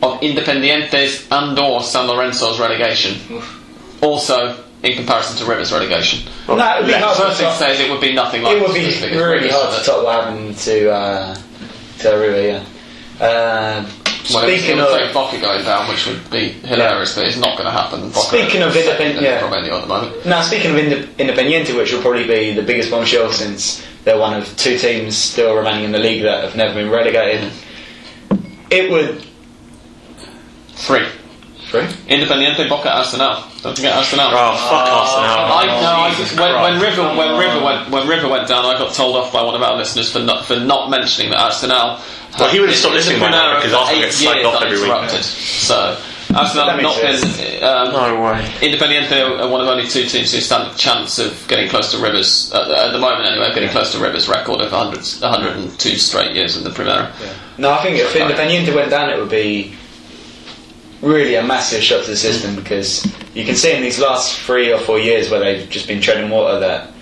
of 0.03 0.23
Independiente's 0.23 1.27
and/or 1.33 1.83
San 1.83 2.07
Lorenzo's 2.07 2.61
relegation? 2.61 3.43
Also, 4.03 4.57
in 4.83 4.95
comparison 4.97 5.37
to 5.39 5.45
Rivers' 5.45 5.73
relegation. 5.73 6.29
No, 6.49 6.55
it 6.55 6.79
would 6.81 6.87
be 6.87 6.93
The 6.93 6.99
hard 6.99 7.17
to 7.17 7.23
first 7.25 7.39
thing 7.39 7.47
top- 7.49 7.59
says 7.59 7.81
it 7.81 7.91
would 7.91 8.01
be 8.01 8.13
nothing 8.15 8.43
like 8.43 8.57
It 8.57 8.63
would 8.63 8.75
be 8.75 8.87
as 8.87 9.01
big 9.01 9.13
as 9.13 9.17
really 9.17 9.35
Rivers, 9.45 9.53
hard 9.53 9.79
to 9.79 9.85
top 9.85 10.05
what 10.05 10.25
happened 10.25 10.57
to 10.59 10.91
uh, 10.91 11.35
to 12.01 12.09
River, 12.11 12.43
yeah. 12.43 12.65
Uh, 13.25 13.85
Well, 14.33 14.45
it 14.49 14.59
speaking 14.59 14.77
would 14.79 14.87
of 14.87 14.91
say 15.09 15.13
Boca 15.13 15.39
going 15.41 15.65
down, 15.65 15.89
which 15.89 16.07
would 16.07 16.31
be 16.31 16.49
hilarious, 16.67 17.15
but 17.15 17.27
it's 17.27 17.37
not 17.37 17.59
going 17.59 17.65
to 17.67 17.71
happen. 17.73 18.09
Boca 18.09 18.21
Speaking 18.21 18.63
of 18.63 18.73
second 18.73 18.89
independent- 18.91 19.19
in 19.19 19.25
yeah. 19.25 19.41
Romania 19.43 19.75
at 19.77 19.81
the 19.83 19.87
moment. 19.89 20.25
now, 20.27 20.41
speaking 20.41 20.71
of 20.71 20.79
Inde- 20.79 21.09
Independiente, 21.19 21.77
which 21.77 21.93
will 21.93 22.01
probably 22.01 22.27
be 22.27 22.55
the 22.55 22.63
biggest 22.63 22.91
bombshell 22.91 23.31
since 23.33 23.85
they're 24.05 24.19
one 24.19 24.33
of 24.33 24.57
two 24.57 24.79
teams 24.79 25.17
still 25.17 25.55
remaining 25.55 25.85
in 25.85 25.93
the 25.93 25.99
league 25.99 26.23
that 26.23 26.43
have 26.45 26.57
never 26.57 26.73
been 26.75 26.89
relegated, 26.89 27.51
it 28.71 28.91
would. 28.91 29.23
Three. 30.75 31.05
Three? 31.71 31.87
Independiente, 32.11 32.69
Boca, 32.69 32.91
Arsenal. 32.91 33.45
Don't 33.63 33.77
forget 33.77 33.95
Arsenal. 33.97 34.27
Oh, 34.27 34.57
fuck 34.69 34.89
Arsenal. 34.91 35.31
I, 35.55 35.67
no, 35.79 36.03
I, 36.03 36.11
when, 36.35 36.75
when 36.75 36.83
River 36.83 37.03
when 37.17 37.39
River 37.39 37.65
went 37.65 37.91
when 37.91 38.09
River 38.09 38.29
went 38.29 38.49
down, 38.49 38.65
I 38.65 38.77
got 38.77 38.93
told 38.93 39.15
off 39.17 39.33
by 39.33 39.43
one 39.43 39.55
of 39.55 39.63
our 39.63 39.77
listeners 39.77 40.11
for 40.11 40.19
not 40.19 40.47
for 40.47 40.59
not 40.59 40.91
mentioning 40.91 41.31
that 41.31 41.39
Arsenal. 41.39 42.01
Well, 42.39 42.51
he 42.51 42.59
would 42.59 42.69
have 42.71 42.79
stopped 42.79 42.95
listening 42.95 43.21
by 43.21 43.27
been 43.27 43.33
now 43.39 43.55
out 43.55 43.63
because 43.63 43.73
for 43.73 43.79
Arsenal 43.79 44.03
eight 44.03 44.05
gets 44.07 44.23
slagged 44.23 44.35
years 44.35 44.47
off 44.47 44.63
every 44.63 44.81
week. 44.83 45.11
So 45.23 45.77
Arsenal 46.35 46.71
have 46.71 46.83
not 46.83 47.03
makes 47.03 47.23
been. 47.39 47.63
Um, 47.63 47.93
No 47.93 48.23
way. 48.23 48.41
Independiente 48.63 49.41
are 49.41 49.49
one 49.49 49.61
of 49.61 49.69
only 49.69 49.87
two 49.87 50.07
teams 50.07 50.33
who 50.33 50.41
stand 50.41 50.73
a 50.73 50.77
chance 50.77 51.19
of 51.21 51.47
getting 51.47 51.69
close 51.69 51.91
to 51.93 51.99
Rivers 51.99 52.53
at, 52.53 52.71
at 52.71 52.91
the 52.93 52.99
moment. 52.99 53.27
Anyway, 53.31 53.53
getting 53.55 53.71
close 53.71 53.93
to 53.93 53.99
Rivers' 53.99 54.29
record 54.29 54.61
of 54.61 54.73
100, 54.73 55.23
102 55.23 55.97
straight 55.97 56.35
years 56.35 56.57
in 56.57 56.65
the 56.65 56.71
Primera. 56.71 57.13
No, 57.59 57.71
I 57.71 57.83
think 57.83 57.99
if 57.99 58.13
Independiente 58.15 58.75
went 58.75 58.91
down, 58.91 59.11
it 59.11 59.19
would 59.19 59.29
be 59.31 59.75
really 61.03 61.35
a 61.35 61.43
massive 61.43 61.83
shock 61.83 62.05
to 62.05 62.11
the 62.11 62.17
system 62.17 62.55
because 62.57 63.05
you 63.35 63.45
can 63.45 63.55
see 63.57 63.75
in 63.75 63.83
these 63.83 63.99
last 63.99 64.39
three 64.41 64.73
or 64.73 64.79
four 64.79 64.99
years 64.99 65.31
where 65.31 65.41
they've 65.41 65.69
just 65.71 65.87
been 65.89 66.01
treading 66.01 66.31
water 66.31 66.61
that 66.61 66.93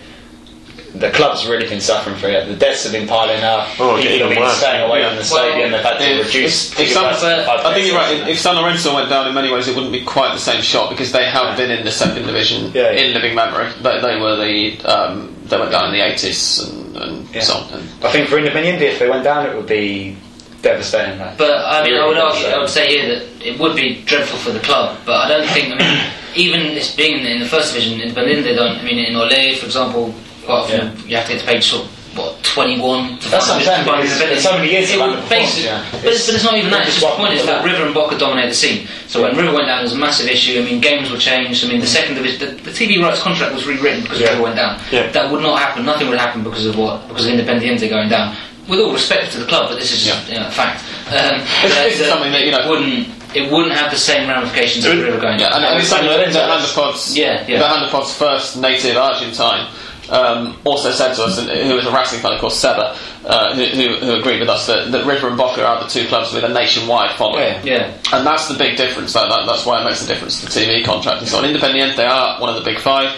the 0.95 1.11
club's 1.11 1.47
really 1.47 1.69
been 1.69 1.81
suffering 1.81 2.17
for 2.17 2.29
it. 2.29 2.47
The 2.49 2.57
deaths 2.57 2.83
have 2.85 2.93
been 2.93 3.07
piling 3.07 3.43
up. 3.45 3.69
Oh, 3.79 4.01
People 4.01 4.19
have 4.21 4.29
been 4.31 4.39
worse. 4.41 4.57
staying 4.57 4.89
away 4.89 5.01
Yeah. 5.01 5.09
from 5.09 5.17
the 5.19 5.25
stadium. 5.25 5.71
They've 5.71 5.83
had 5.83 5.99
to 5.99 6.05
If- 6.21 6.27
reduce. 6.27 6.67
if- 6.67 6.73
if 6.73 6.77
ticket 6.79 6.95
some- 6.95 7.05
prices 7.05 7.23
by 7.47 7.57
five 7.59 7.67
I 7.67 7.75
think 7.75 7.87
you're 7.87 7.97
right. 7.97 8.17
If, 8.23 8.29
if 8.29 8.39
San 8.41 8.57
Lorenzo 8.57 8.95
went 8.95 9.09
down 9.11 9.29
in 9.29 9.35
many 9.35 9.53
ways, 9.53 9.69
it 9.69 9.75
wouldn't 9.75 9.93
be 9.93 10.01
quite 10.01 10.33
the 10.33 10.41
same 10.41 10.63
shot 10.63 10.89
because 10.91 11.13
they 11.13 11.25
have 11.27 11.57
been 11.57 11.71
in 11.71 11.85
the 11.85 11.91
second 11.93 12.25
division 12.27 12.73
Yeah, 12.75 12.91
yeah. 12.91 13.01
in 13.03 13.15
living 13.15 13.35
memory. 13.35 13.67
They, 13.83 14.01
they 14.01 14.17
were 14.19 14.37
the 14.37 14.79
um, 14.87 15.35
they 15.47 15.59
went 15.59 15.71
down 15.71 15.85
in 15.87 15.93
the 15.93 16.01
80s 16.01 16.69
and, 16.69 16.97
and 16.97 17.29
Yeah. 17.35 17.43
so 17.43 17.55
on. 17.55 17.69
And 17.75 17.89
I 18.03 18.11
think 18.11 18.29
for 18.29 18.37
Independiente, 18.39 18.81
if 18.83 18.99
they 18.99 19.09
went 19.11 19.25
down, 19.25 19.47
it 19.47 19.55
would 19.55 19.67
be 19.67 20.17
devastating. 20.63 21.19
Like. 21.19 21.39
But 21.39 21.65
I 21.65 21.85
mean, 21.85 21.95
I 21.95 22.07
would 22.07 22.19
argue, 22.19 22.47
I 22.47 22.59
would 22.59 22.69
say 22.69 22.89
here 22.89 23.15
that 23.15 23.47
it 23.47 23.59
would 23.59 23.77
be 23.77 24.03
dreadful 24.05 24.39
for 24.39 24.51
the 24.51 24.61
club. 24.61 24.99
But 25.05 25.17
I 25.17 25.29
don't 25.29 25.49
think. 25.49 25.75
I 25.75 25.79
mean, 25.79 26.13
even 26.37 26.75
this 26.75 26.95
being 26.95 27.19
in 27.19 27.25
the, 27.25 27.31
in 27.33 27.41
the 27.41 27.47
first 27.47 27.75
division 27.75 28.01
in 28.01 28.15
Berlin, 28.15 28.43
they 28.43 28.55
don't. 28.55 28.79
I 28.79 28.83
mean, 28.83 28.99
in 28.99 29.15
Olé, 29.15 29.57
for 29.57 29.67
example, 29.67 30.15
quite 30.45 30.65
often 30.65 31.09
you 31.09 31.17
have 31.17 31.27
to 31.27 31.33
get 31.33 31.41
to 31.41 31.47
page 31.47 31.65
sort 31.65 31.85
of, 31.85 31.99
what 32.17 32.43
twenty 32.43 32.81
one. 32.81 33.19
That's 33.31 33.47
what 33.49 33.69
I'm 33.69 33.87
saying, 33.87 34.41
so 34.41 34.57
many 34.57 34.71
years 34.71 34.91
It 34.91 34.99
would 34.99 35.29
basically, 35.29 35.71
yeah. 35.71 35.87
but, 35.93 36.13
it's, 36.13 36.27
but 36.27 36.35
it's 36.35 36.45
not 36.45 36.57
even 36.57 36.71
that. 36.71 36.87
It's 36.87 37.01
just 37.01 37.07
the 37.07 37.17
point 37.17 37.35
is 37.35 37.47
that. 37.47 37.65
River 37.65 37.85
and 37.85 37.95
Boca 37.95 38.19
dominate 38.19 38.49
the 38.49 38.55
scene. 38.55 38.89
So 39.07 39.23
when 39.23 39.37
River 39.37 39.53
went 39.53 39.67
down, 39.67 39.81
it 39.81 39.83
was 39.83 39.93
a 39.93 39.99
massive 39.99 40.27
issue. 40.27 40.61
I 40.61 40.65
mean, 40.65 40.81
games 40.81 41.11
were 41.11 41.19
changed. 41.19 41.65
I 41.65 41.69
mean, 41.69 41.81
the 41.81 41.87
mm. 41.87 41.97
second 41.99 42.17
division, 42.17 42.57
the, 42.57 42.63
the 42.63 42.71
TV 42.71 43.01
rights 43.03 43.23
contract 43.23 43.55
was 43.55 43.67
rewritten 43.67 44.03
because 44.03 44.21
Yeah. 44.21 44.31
River 44.31 44.43
went 44.43 44.57
down. 44.57 44.81
Yeah. 44.91 45.11
That 45.13 45.31
would 45.31 45.43
not 45.43 45.59
happen. 45.61 45.85
Nothing 45.85 46.09
would 46.09 46.19
happen 46.19 46.43
because 46.43 46.67
of 46.67 46.77
what? 46.77 47.07
Because 47.09 47.27
of 47.27 47.33
Independiente 47.33 47.89
going 47.89 48.09
down. 48.09 48.35
With 48.69 48.81
all 48.81 48.93
respect 48.93 49.33
to 49.33 49.39
the 49.39 49.47
club, 49.47 49.71
but 49.71 49.79
this 49.79 49.93
is 49.93 50.05
just 50.05 50.29
you 50.29 50.39
know, 50.39 50.47
a 50.47 50.51
fact. 50.51 50.85
Um, 51.09 51.41
this 51.63 51.95
is 51.95 52.01
that 52.01 52.09
something 52.11 52.33
that, 52.33 52.45
you 52.45 52.51
know- 52.51 52.61
it 52.61 52.69
wouldn't. 52.69 53.09
It 53.35 53.51
wouldn't 53.51 53.73
have 53.75 53.91
the 53.91 53.97
same 53.97 54.29
ramifications 54.29 54.85
as 54.85 54.93
It 54.93 54.97
would- 54.97 55.05
River 55.07 55.21
going 55.21 55.39
Yeah, 55.39 55.57
and, 55.57 55.65
and 55.65 55.79
it's 55.79 55.89
something 55.89 56.07
that 56.09 56.19
Lorenzo 56.19 56.41
that 56.41 56.49
has- 56.51 56.61
Hand 56.61 56.65
of 56.69 56.75
Pod's, 56.75 57.17
Yeah, 57.17 57.45
yeah. 57.49 57.59
the 57.61 57.69
Hand 57.69 57.85
of 57.85 57.91
Pod's 57.91 58.13
first 58.15 58.57
native 58.61 58.97
Argentine 58.99 59.69
um, 60.11 60.57
also 60.65 60.91
said 60.93 61.15
to 61.15 61.25
us, 61.25 61.39
and 61.39 61.49
who 61.51 61.75
was 61.77 61.87
a 61.87 61.93
Racing 61.93 62.21
fan, 62.21 62.33
of 62.33 62.41
course, 62.41 62.57
Seba, 62.59 62.97
uh, 63.27 63.55
who, 63.55 63.65
who, 63.65 63.95
who 63.97 64.13
agreed 64.21 64.41
with 64.41 64.49
us 64.49 64.67
that, 64.67 64.91
that 64.93 65.05
River 65.07 65.29
and 65.29 65.37
Boca 65.37 65.65
are 65.67 65.83
the 65.83 65.89
two 65.89 66.07
clubs 66.07 66.33
with 66.33 66.45
a 66.45 66.49
nationwide 66.49 67.17
following. 67.17 67.43
Yeah. 67.43 67.63
Yeah. 67.65 67.99
And 68.13 68.27
that's 68.27 68.49
the 68.49 68.55
big 68.55 68.77
difference. 68.77 69.13
That, 69.13 69.29
that, 69.29 69.47
that's 69.47 69.67
why 69.67 69.81
it 69.81 69.85
makes 69.85 70.03
a 70.03 70.07
difference 70.07 70.41
to 70.41 70.47
the 70.47 70.53
TV 70.53 70.85
contract 70.85 71.21
and 71.21 71.29
so 71.29 71.39
on. 71.39 71.45
Independiente 71.45 71.97
they 71.97 72.07
are 72.07 72.41
one 72.41 72.49
of 72.49 72.57
the 72.57 72.63
big 72.71 72.79
five. 72.81 73.11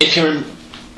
If 0.00 0.16
you're 0.16 0.32
in, 0.32 0.44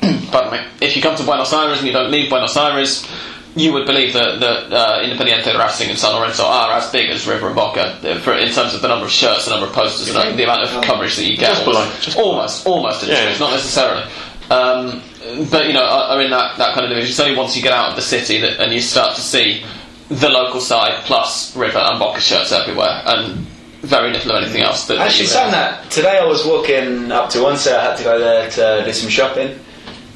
pardon 0.31 0.51
me, 0.51 0.65
if 0.81 0.95
you 0.95 1.01
come 1.01 1.15
to 1.15 1.23
Buenos 1.23 1.53
Aires 1.53 1.77
and 1.79 1.87
you 1.87 1.93
don't 1.93 2.11
leave 2.11 2.29
Buenos 2.29 2.55
Aires, 2.57 3.07
you 3.55 3.73
would 3.73 3.85
believe 3.85 4.13
that, 4.13 4.39
that 4.39 4.71
uh, 4.73 5.03
Independiente, 5.03 5.57
Racing, 5.57 5.89
and 5.89 5.97
San 5.99 6.15
Lorenzo 6.15 6.45
are 6.45 6.71
as 6.71 6.89
big 6.91 7.09
as 7.09 7.27
River 7.27 7.47
and 7.47 7.55
Boca 7.55 7.81
uh, 8.01 8.19
for, 8.19 8.33
in 8.37 8.51
terms 8.51 8.73
of 8.73 8.81
the 8.81 8.87
number 8.87 9.05
of 9.05 9.11
shirts, 9.11 9.45
the 9.45 9.51
number 9.51 9.67
of 9.67 9.73
posters, 9.73 10.13
and 10.15 10.37
the 10.39 10.43
amount 10.43 10.63
of 10.63 10.83
coverage 10.83 11.15
that 11.17 11.25
you 11.25 11.35
get. 11.35 11.49
Just 11.53 11.65
below, 11.65 11.91
just 11.99 12.17
below. 12.17 12.31
almost, 12.31 12.65
almost. 12.65 13.07
Yeah. 13.07 13.29
It's 13.29 13.39
not 13.39 13.51
necessarily. 13.51 14.03
Um, 14.49 15.01
but 15.49 15.67
you 15.67 15.73
know, 15.73 15.83
are 15.83 16.15
are 16.17 16.21
in 16.21 16.31
that, 16.31 16.57
that 16.57 16.73
kind 16.73 16.85
of 16.85 16.89
division. 16.89 17.09
It's 17.11 17.19
only 17.19 17.37
once 17.37 17.55
you 17.55 17.61
get 17.61 17.73
out 17.73 17.89
of 17.89 17.95
the 17.95 18.01
city 18.01 18.39
that, 18.39 18.59
and 18.59 18.73
you 18.73 18.81
start 18.81 19.15
to 19.15 19.21
see 19.21 19.63
the 20.09 20.29
local 20.29 20.59
side 20.59 21.03
plus 21.05 21.55
River 21.55 21.77
and 21.79 21.99
Boca 21.99 22.19
shirts 22.19 22.51
everywhere, 22.51 23.01
and 23.05 23.45
very 23.81 24.11
little 24.11 24.31
of 24.31 24.43
anything 24.43 24.61
else. 24.61 24.85
That 24.87 24.95
that 24.97 25.07
Actually, 25.07 25.23
you- 25.23 25.29
saying 25.29 25.51
that, 25.51 25.89
today 25.91 26.19
I 26.19 26.25
was 26.25 26.45
walking 26.45 27.11
up 27.11 27.29
to 27.31 27.43
one 27.43 27.57
set, 27.57 27.79
I 27.79 27.83
had 27.89 27.97
to 27.97 28.03
go 28.03 28.19
there 28.19 28.49
to 28.49 28.83
do 28.85 28.93
some 28.93 29.09
shopping, 29.09 29.57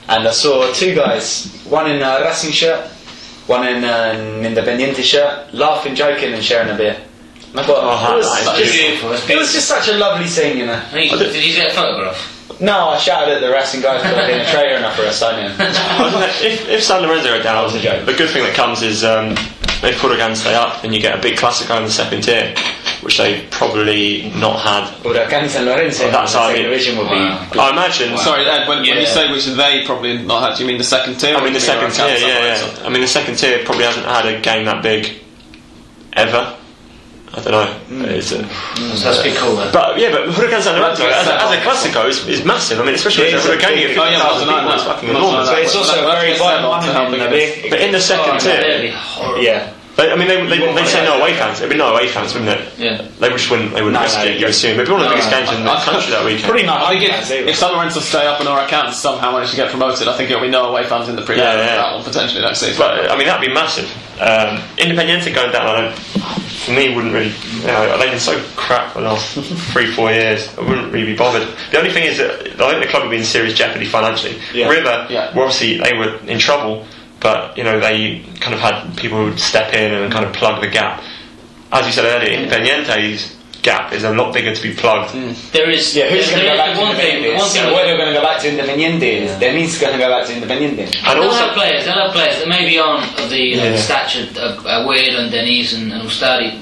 and 0.07 0.27
I 0.27 0.31
saw 0.31 0.71
two 0.73 0.93
guys, 0.95 1.47
one 1.67 1.89
in 1.89 2.01
a 2.01 2.21
Racing 2.21 2.51
shirt, 2.51 2.89
one 3.47 3.67
in 3.67 3.83
an 3.83 4.43
Independiente 4.43 5.03
shirt, 5.03 5.53
laughing, 5.53 5.95
joking, 5.95 6.33
and 6.33 6.43
sharing 6.43 6.69
a 6.73 6.77
beer. 6.77 6.97
And 7.51 7.59
I 7.59 7.63
thought, 7.63 7.79
Oh, 7.83 8.13
it, 8.13 8.17
was 8.17 8.45
that's 8.45 8.59
just, 8.59 8.73
beautiful, 8.73 9.09
that's 9.09 9.29
it 9.29 9.37
was 9.37 9.53
just 9.53 9.67
such 9.67 9.87
a 9.87 9.93
lovely 9.97 10.27
scene, 10.27 10.57
you 10.57 10.65
know. 10.65 10.81
I 10.91 10.95
mean, 10.95 11.17
did 11.17 11.35
you 11.45 11.53
get 11.55 11.71
a 11.71 11.75
photograph? 11.75 12.31
No, 12.61 12.89
I 12.89 12.97
shouted 12.97 13.35
at 13.35 13.41
the 13.41 13.51
Racing 13.51 13.81
guys 13.81 14.01
for 14.01 14.15
being 14.27 14.39
a 14.39 14.45
traitor 14.49 14.75
enough 14.77 14.95
for 14.95 15.03
a 15.03 15.11
sign 15.11 15.45
in. 15.45 15.51
if, 15.59 16.67
if 16.69 16.83
San 16.83 17.01
Lorenzo 17.01 17.37
are 17.37 17.43
down, 17.43 17.61
it 17.61 17.65
was 17.65 17.75
a 17.75 17.79
joke. 17.81 18.05
the 18.05 18.13
good 18.13 18.29
thing 18.29 18.43
that 18.43 18.55
comes 18.55 18.81
is 18.81 19.03
um, 19.03 19.31
if 19.83 19.99
Huracan 19.99 20.35
stay 20.35 20.55
up, 20.55 20.81
then 20.81 20.93
you 20.93 21.01
get 21.01 21.17
a 21.17 21.21
big 21.21 21.37
Classico 21.37 21.77
in 21.77 21.83
the 21.83 21.91
second 21.91 22.21
tier, 22.23 22.53
which 23.01 23.17
they've 23.17 23.49
probably 23.51 24.31
not 24.35 24.59
had. 24.59 24.85
Huracán 25.03 25.47
San 25.49 25.65
Lorenzo, 25.65 26.09
That's 26.11 26.33
the 26.33 26.39
how 26.39 26.47
I 26.49 26.53
mean- 26.53 26.63
division 26.63 26.97
would 26.97 27.07
Wow. 27.07 27.47
I 27.59 27.69
imagine. 27.71 28.17
Sorry, 28.17 28.45
Ed. 28.45 28.67
When, 28.67 28.79
when 28.79 28.85
you 28.97 29.05
say 29.05 29.31
which 29.31 29.45
they 29.45 29.83
probably 29.85 30.17
not 30.19 30.49
had, 30.49 30.57
do 30.57 30.63
you 30.63 30.67
mean 30.67 30.77
the 30.77 30.83
second 30.83 31.15
tier? 31.19 31.35
I 31.35 31.43
mean 31.43 31.53
the 31.53 31.59
second 31.59 31.91
tier, 31.91 32.05
Huracán 32.05 32.21
yeah, 32.21 32.77
yeah. 32.79 32.85
I 32.85 32.89
mean 32.89 33.01
the 33.01 33.07
second 33.07 33.35
tier 33.35 33.63
probably 33.65 33.85
hasn't 33.85 34.05
had 34.05 34.25
a 34.25 34.39
game 34.41 34.65
that 34.65 34.81
big 34.83 35.21
ever. 36.13 36.55
I 37.35 37.41
don't 37.41 37.51
know. 37.51 37.65
Hmm. 37.91 38.05
It's 38.05 38.31
a, 38.31 38.43
hmm, 38.47 38.95
So 38.95 39.11
that's 39.11 39.19
pretty 39.21 39.35
cool. 39.35 39.57
Though. 39.57 39.69
but 39.73 39.99
yeah, 39.99 40.09
but 40.11 40.29
Huracan 40.29 40.61
San 40.61 40.79
Lorenzo 40.79 41.03
as, 41.05 41.27
a- 41.27 41.35
as 41.43 41.51
a 41.51 41.59
Classico 41.67 42.07
is, 42.07 42.25
is 42.29 42.45
massive. 42.45 42.79
I 42.79 42.85
mean, 42.85 42.95
especially 42.95 43.27
Yeah, 43.29 43.35
as 43.37 43.45
it's 43.45 43.51
a 43.51 43.57
a 43.57 43.59
Huracán, 43.59 43.75
big- 43.75 43.91
of 43.91 43.97
Oh, 43.97 44.07
yeah, 44.07 44.15
50,000 44.15 44.23
that's 44.23 44.39
people, 44.39 44.55
not 44.55 44.75
it's 44.75 44.83
that. 44.85 44.95
fucking 44.95 45.09
That's 45.09 45.19
enormous. 45.19 45.45
not 45.47 45.51
But 45.55 45.59
it's 45.63 45.75
also 45.75 45.95
a 45.99 46.05
very 46.07 46.27
that's 46.29 46.39
violent 46.39 46.61
not 46.63 46.69
one 46.79 46.83
to 46.87 46.93
help 46.95 47.11
in 47.11 47.19
them 47.19 47.31
the. 47.35 47.69
But 47.69 47.79
in 47.81 47.91
the 47.91 47.99
second 47.99 48.39
Oh, 48.39 48.39
tier. 48.39 49.43
Yeah. 49.43 49.73
They, 49.95 50.11
I 50.11 50.15
mean, 50.17 50.27
they, 50.27 50.35
they, 50.45 50.59
they 50.73 50.85
say 50.85 51.05
no 51.05 51.19
away 51.19 51.33
fans. 51.35 51.59
It'd 51.59 51.69
be 51.71 51.77
no 51.77 51.93
away 51.93 52.09
fans, 52.09 52.33
wouldn't 52.33 52.51
it? 52.51 52.67
Yeah. 52.77 53.07
They 53.19 53.29
just 53.29 53.49
wouldn't. 53.49 53.71
They 53.71 53.81
wouldn't 53.81 53.93
No, 53.93 54.01
risk 54.03 54.17
no, 54.17 54.25
it. 54.25 54.33
You 54.35 54.39
you- 54.41 54.47
assume 54.47 54.71
it'd 54.75 54.87
be 54.87 54.91
one 54.91 55.01
of 55.01 55.07
the 55.07 55.15
No, 55.15 55.15
biggest 55.15 55.31
no, 55.31 55.37
games 55.39 55.49
in 55.55 55.55
I- 55.55 55.63
the 55.63 55.71
I- 55.71 55.83
country 55.85 56.11
that 56.11 56.25
weekend. 56.25 56.43
Probably 56.43 56.63
not 56.65 56.81
I 56.81 56.85
home 56.91 56.99
think 56.99 57.11
fans 57.13 57.31
if, 57.31 57.37
either. 57.39 57.49
if 57.49 57.55
San 57.55 58.01
stay 58.03 58.27
up 58.27 58.39
and 58.41 58.49
our 58.49 58.65
accounts 58.65 58.97
somehow 58.97 59.31
manage 59.31 59.51
to 59.51 59.55
get 59.55 59.69
promoted, 59.69 60.07
I 60.09 60.17
think 60.17 60.29
it'll 60.31 60.41
be 60.43 60.49
no 60.49 60.65
away 60.65 60.83
fans 60.83 61.07
in 61.07 61.15
the 61.15 61.21
pre 61.21 61.37
Yeah, 61.37 61.55
yeah. 61.55 61.75
that 61.77 61.93
one 61.95 62.03
potentially 62.03 62.41
next 62.41 62.59
season. 62.59 62.75
But 62.77 63.09
I 63.09 63.15
mean, 63.17 63.27
that'd 63.27 63.47
be 63.47 63.53
massive. 63.53 63.85
Um, 64.19 64.59
Independiente 64.77 65.33
going 65.33 65.51
down, 65.51 65.65
I 65.67 65.81
don't. 65.81 65.95
For 66.65 66.71
me, 66.71 66.93
wouldn't 66.95 67.13
really. 67.13 67.31
You 67.61 67.67
know, 67.67 67.97
they've 67.97 68.11
been 68.11 68.19
so 68.19 68.37
crap 68.57 68.91
for 68.91 68.99
the 69.01 69.07
last 69.07 69.37
three, 69.71 69.91
four 69.93 70.11
years. 70.11 70.49
I 70.57 70.61
wouldn't 70.61 70.91
really 70.91 71.05
be 71.05 71.15
bothered. 71.15 71.47
The 71.71 71.77
only 71.77 71.91
thing 71.91 72.03
is 72.03 72.17
that 72.17 72.59
I 72.59 72.71
think 72.71 72.83
the 72.83 72.89
club 72.89 73.03
would 73.03 73.11
be 73.11 73.17
in 73.17 73.23
serious 73.23 73.53
jeopardy 73.53 73.85
financially. 73.85 74.35
Yeah. 74.53 74.67
River, 74.67 75.07
Yeah. 75.09 75.33
were 75.35 75.43
obviously 75.43 75.77
they 75.77 75.93
were 75.97 76.17
in 76.27 76.39
trouble, 76.39 76.85
but 77.25 77.57
you 77.57 77.63
know 77.63 77.79
they 77.79 78.21
kind 78.39 78.53
of 78.53 78.59
had 78.61 78.95
people 78.95 79.17
who 79.17 79.25
would 79.33 79.39
step 79.39 79.73
in 79.73 79.91
and 79.95 80.13
kind 80.13 80.23
of 80.25 80.31
plug 80.33 80.61
the 80.61 80.67
gap. 80.69 81.01
As 81.71 81.83
you 81.87 81.91
said 81.91 82.05
earlier, 82.05 82.37
Independiente's 82.37 83.33
gap 83.63 83.91
is 83.93 84.03
a 84.03 84.11
lot 84.13 84.31
bigger 84.31 84.53
to 84.53 84.61
be 84.61 84.73
plugged. 84.75 85.09
There 85.51 85.67
is. 85.71 85.95
Yeah, 85.95 86.07
who's 86.11 86.29
there, 86.29 86.37
going 86.37 86.45
to 86.45 86.49
go 86.51 86.55
there 86.55 86.57
back 86.57 86.69
is 86.73 86.77
to 86.77 86.83
one 86.85 86.95
thing. 86.95 87.23
Independiente? 87.23 87.37
One 87.39 87.49
So 87.49 87.59
thing. 87.65 87.73
whether 87.73 87.97
going 87.97 88.13
to 88.13 88.17
go 88.19 88.21
back 88.21 88.39
to 88.43 88.47
Independiente 88.53 89.09
is 89.25 89.39
Denis 89.39 89.81
going 89.81 89.93
to 89.93 89.97
go 89.97 90.09
back 90.13 90.27
to 90.27 90.33
Independiente. 90.37 90.85
And 90.85 91.13
they'll 91.17 91.23
also, 91.33 91.45
have 91.49 91.55
players. 91.57 91.85
They'll 91.85 91.95
have 92.05 92.11
players 92.11 92.37
that 92.37 92.47
maybe 92.47 92.77
aren't 92.77 93.09
of 93.19 93.29
the 93.31 93.39
you 93.41 93.57
know, 93.57 93.71
Yeah. 93.73 93.77
stature 93.77 94.29
of 94.39 94.65
uh, 94.67 94.85
Weird 94.87 95.15
and 95.15 95.31
Denis 95.31 95.73
and, 95.73 95.91
and 95.91 96.03
Ustari. 96.07 96.53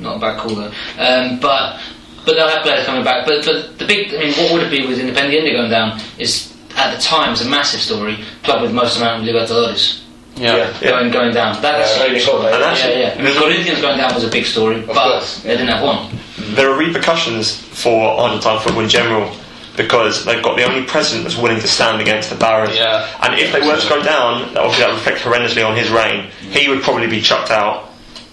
Not 0.00 0.18
a 0.18 0.20
bad 0.20 0.38
call 0.38 0.54
though. 0.54 0.72
Um, 1.02 1.40
but 1.40 1.80
but 2.24 2.34
they'll 2.36 2.46
have 2.48 2.62
players 2.62 2.86
coming 2.86 3.02
back. 3.02 3.26
But 3.26 3.44
but 3.44 3.76
the 3.80 3.84
big. 3.86 4.14
I 4.14 4.18
mean, 4.18 4.32
what 4.38 4.52
would 4.52 4.62
it 4.62 4.70
be 4.70 4.86
with 4.86 4.98
Independiente 5.02 5.50
going 5.52 5.70
down? 5.70 5.98
Is 6.18 6.54
at 6.76 6.94
the 6.94 7.02
time 7.02 7.28
it 7.28 7.32
was 7.32 7.42
a 7.44 7.50
massive 7.50 7.80
story. 7.80 8.22
Club 8.44 8.62
with 8.62 8.72
most 8.72 8.96
amount 8.98 9.22
of 9.22 9.28
Libertadores 9.28 10.01
yeah. 10.42 10.72
Yeah. 10.80 10.90
going 10.90 11.10
going 11.10 11.32
down. 11.34 11.60
That's 11.62 11.96
Yeah, 11.96 12.04
really 12.04 12.24
cool, 12.24 12.40
though. 12.40 12.48
And 12.52 12.60
yeah, 12.60 12.70
actually- 12.70 13.00
yeah. 13.00 13.14
I 13.18 13.22
mean, 13.22 13.34
Corinthians 13.34 13.80
going 13.80 13.98
down 13.98 14.14
was 14.14 14.24
a 14.24 14.28
big 14.28 14.44
story, 14.46 14.80
but 14.80 14.94
course, 14.94 15.40
they 15.42 15.50
didn't 15.56 15.68
have 15.68 15.82
one. 15.82 15.98
Mm. 16.08 16.56
there 16.56 16.70
are 16.70 16.76
repercussions 16.76 17.54
for 17.56 18.18
Argentine 18.18 18.58
football 18.60 18.82
in 18.82 18.88
general 18.88 19.30
because 19.76 20.24
they've 20.26 20.42
got 20.42 20.56
the 20.56 20.64
only 20.64 20.84
president 20.84 21.24
that's 21.24 21.38
willing 21.40 21.60
to 21.60 21.68
stand 21.68 22.00
against 22.00 22.28
the 22.30 22.36
Barons. 22.36 22.76
Yeah. 22.76 23.06
And 23.22 23.38
if 23.40 23.52
they 23.52 23.60
were 23.60 23.76
to 23.78 23.88
go 23.88 24.02
down, 24.02 24.42
obviously 24.56 24.80
that 24.84 24.88
would 24.90 24.98
affect 24.98 25.20
horrendously 25.20 25.66
on 25.66 25.76
his 25.76 25.88
reign. 25.90 26.28
He 26.50 26.68
would 26.68 26.82
probably 26.82 27.06
be 27.06 27.20
chucked 27.22 27.50
out, 27.50 27.88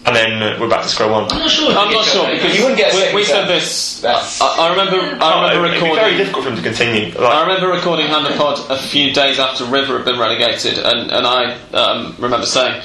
and 0.05 0.15
then 0.15 0.41
uh, 0.41 0.57
we're 0.59 0.69
back 0.69 0.83
to 0.83 0.89
square 0.89 1.11
one. 1.11 1.23
I'm 1.31 1.39
not 1.39 1.49
sure. 1.49 1.71
I'm 1.71 1.91
not 1.91 2.05
sure 2.05 2.29
because 2.31 2.55
You 2.55 2.63
wouldn't 2.63 2.79
get 2.79 2.93
we, 2.93 3.21
we 3.21 3.23
said 3.25 3.47
this. 3.47 4.03
I, 4.03 4.15
I 4.41 4.69
remember. 4.71 4.97
I 5.23 5.53
remember 5.55 5.67
Oh, 5.67 5.73
it'd 5.75 5.83
be 5.83 5.95
very 5.95 6.17
difficult 6.17 6.45
for 6.45 6.51
him 6.51 6.57
to 6.57 6.63
continue. 6.63 7.17
I 7.17 7.41
remember 7.41 7.67
recording 7.67 8.07
Hand 8.07 8.25
Pod 8.37 8.59
a 8.71 8.77
few 8.81 9.13
days 9.13 9.39
after 9.39 9.65
River 9.65 9.97
had 9.97 10.05
been 10.05 10.19
relegated, 10.19 10.77
and, 10.79 11.11
and 11.11 11.27
I 11.27 11.57
um, 11.73 12.15
remember 12.17 12.45
saying 12.45 12.81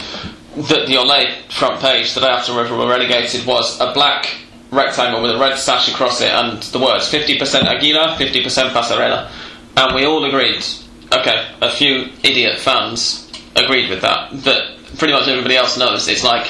that 0.57 0.87
the 0.87 0.95
Olé 0.95 1.51
front 1.51 1.81
page 1.81 2.15
the 2.15 2.21
day 2.21 2.29
after 2.29 2.53
River 2.53 2.77
were 2.77 2.89
relegated 2.89 3.47
was 3.47 3.81
a 3.81 3.93
black 3.93 4.35
rectangle 4.71 5.23
with 5.23 5.31
a 5.31 5.39
red 5.39 5.57
sash 5.57 5.89
across 5.89 6.21
it 6.21 6.31
and 6.31 6.63
the 6.65 6.79
words 6.79 7.11
50% 7.11 7.63
Aguilar, 7.65 8.17
50% 8.17 8.71
Passarella. 8.73 9.31
And 9.77 9.95
we 9.95 10.05
all 10.05 10.25
agreed, 10.25 10.65
okay, 11.13 11.49
a 11.61 11.71
few 11.71 12.09
idiot 12.23 12.59
fans 12.59 13.31
agreed 13.57 13.91
with 13.91 14.01
that, 14.03 14.31
but 14.45 14.77
pretty 14.99 15.13
much 15.13 15.29
everybody 15.29 15.57
else 15.57 15.77
knows 15.77 16.07
it's 16.09 16.25
like, 16.25 16.47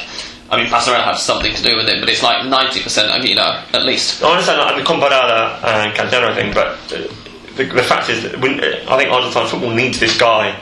I 0.55 0.63
mean, 0.63 0.67
Passarella 0.67 1.05
has 1.05 1.23
something 1.23 1.53
to 1.53 1.63
do 1.63 1.77
with 1.77 1.89
it, 1.89 1.99
but 2.01 2.09
it's 2.09 2.23
like 2.23 2.39
90% 2.47 3.11
Aguilar, 3.11 3.65
at 3.73 3.85
least. 3.85 4.23
I 4.23 4.31
understand 4.31 4.61
like, 4.61 4.77
the 4.77 4.89
Comparada 4.89 5.63
and 5.65 5.93
Cantero 5.97 6.35
thing, 6.35 6.55
but 6.55 6.79
uh, 6.93 7.13
the, 7.57 7.65
the 7.65 7.83
fact 7.83 8.09
is 8.09 8.23
that 8.23 8.41
when, 8.41 8.61
I 8.63 8.97
think 8.97 9.11
Argentine 9.11 9.47
football 9.49 9.71
needs 9.75 9.99
this 9.99 10.17
guy. 10.19 10.61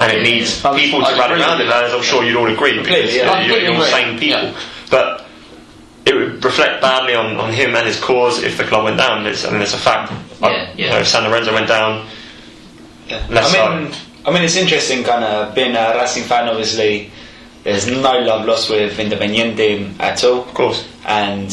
And 0.00 0.10
it 0.10 0.22
needs 0.22 0.64
I- 0.64 0.76
people 0.78 1.00
to 1.00 1.06
I 1.06 1.18
rally 1.18 1.32
agree 1.34 1.42
around 1.44 1.58
with 1.58 1.68
it, 1.68 1.72
as 1.72 1.94
I'm 1.94 2.02
sure 2.02 2.24
you'd 2.24 2.36
all 2.36 2.50
agree. 2.52 2.78
Because 2.78 3.14
yeah. 3.14 3.30
I 3.30 3.44
you're, 3.46 3.58
you're 3.60 3.74
all 3.74 3.82
agree. 3.82 3.90
sane 3.92 4.18
people. 4.18 4.42
Yeah. 4.42 4.60
But 4.90 5.26
it 6.06 6.14
would 6.14 6.44
reflect 6.44 6.80
badly 6.82 7.14
on, 7.14 7.36
on 7.36 7.52
him 7.52 7.76
and 7.76 7.86
his 7.86 8.00
cause 8.00 8.42
if 8.42 8.56
the 8.56 8.64
club 8.64 8.84
went 8.84 8.96
down. 8.96 9.26
It's, 9.26 9.44
I 9.44 9.50
mean, 9.52 9.62
it's 9.62 9.74
a 9.74 9.78
fact. 9.78 10.10
Yeah, 10.40 10.46
I- 10.48 10.52
yeah. 10.52 10.72
You 10.76 10.86
know, 10.90 10.98
if 11.00 11.06
San 11.08 11.30
Lorenzo 11.30 11.52
went 11.52 11.68
down, 11.68 12.08
less 13.30 13.54
I 13.54 13.78
mean, 13.84 13.94
I 14.24 14.30
mean, 14.32 14.42
it's 14.42 14.56
interesting, 14.56 15.04
kind 15.04 15.24
of 15.24 15.54
being 15.54 15.76
a 15.76 15.94
Racing 15.96 16.24
fan. 16.24 16.48
Obviously, 16.48 17.10
there's 17.64 17.86
no 17.86 18.18
love 18.18 18.46
lost 18.46 18.70
with 18.70 18.96
Independiente 18.98 19.98
at 20.00 20.22
all, 20.24 20.42
of 20.42 20.54
course. 20.54 20.88
and 21.06 21.50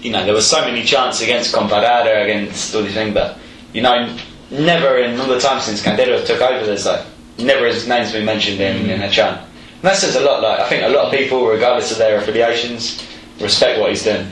you 0.00 0.10
know 0.10 0.24
there 0.24 0.34
were 0.34 0.40
so 0.40 0.60
many 0.62 0.82
chances 0.84 1.22
against 1.22 1.54
Comparada, 1.54 2.24
against 2.24 2.74
all 2.74 2.82
these 2.82 2.94
things, 2.94 3.14
but 3.14 3.38
you 3.72 3.82
know, 3.82 4.16
never 4.50 4.98
in 4.98 5.18
all 5.18 5.26
the 5.26 5.40
time 5.40 5.60
since 5.60 5.82
Cantero 5.82 6.24
took 6.24 6.40
over, 6.40 6.66
there's 6.66 6.86
like 6.86 7.04
never 7.38 7.66
his 7.66 7.88
name's 7.88 8.12
been 8.12 8.24
mentioned 8.24 8.60
in, 8.60 8.90
in 8.90 9.02
a 9.02 9.10
chant. 9.10 9.38
And 9.38 9.82
that 9.82 9.96
says 9.96 10.14
a 10.16 10.20
lot. 10.20 10.42
Like 10.42 10.60
I 10.60 10.68
think 10.68 10.84
a 10.84 10.88
lot 10.88 11.06
of 11.06 11.12
people, 11.12 11.46
regardless 11.46 11.90
of 11.90 11.98
their 11.98 12.18
affiliations, 12.18 13.04
respect 13.40 13.80
what 13.80 13.90
he's 13.90 14.04
doing. 14.04 14.26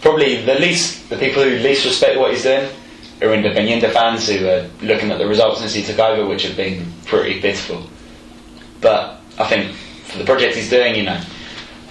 Probably 0.00 0.42
the 0.42 0.54
least, 0.54 1.10
the 1.10 1.16
people 1.16 1.42
who 1.42 1.50
least 1.50 1.84
respect 1.84 2.18
what 2.18 2.32
he's 2.32 2.44
doing 2.44 2.70
are 3.20 3.28
Independiente 3.28 3.92
fans 3.92 4.28
who 4.28 4.46
are 4.46 4.70
looking 4.80 5.10
at 5.10 5.18
the 5.18 5.26
results 5.26 5.60
since 5.60 5.74
he 5.74 5.82
took 5.82 5.98
over, 5.98 6.26
which 6.26 6.44
have 6.44 6.56
been 6.56 6.86
pretty 7.04 7.40
pitiful. 7.40 7.82
But 8.80 9.20
I 9.38 9.44
think 9.46 9.74
the 10.16 10.24
project 10.24 10.54
he's 10.54 10.70
doing, 10.70 10.94
you 10.94 11.02
know, 11.04 11.20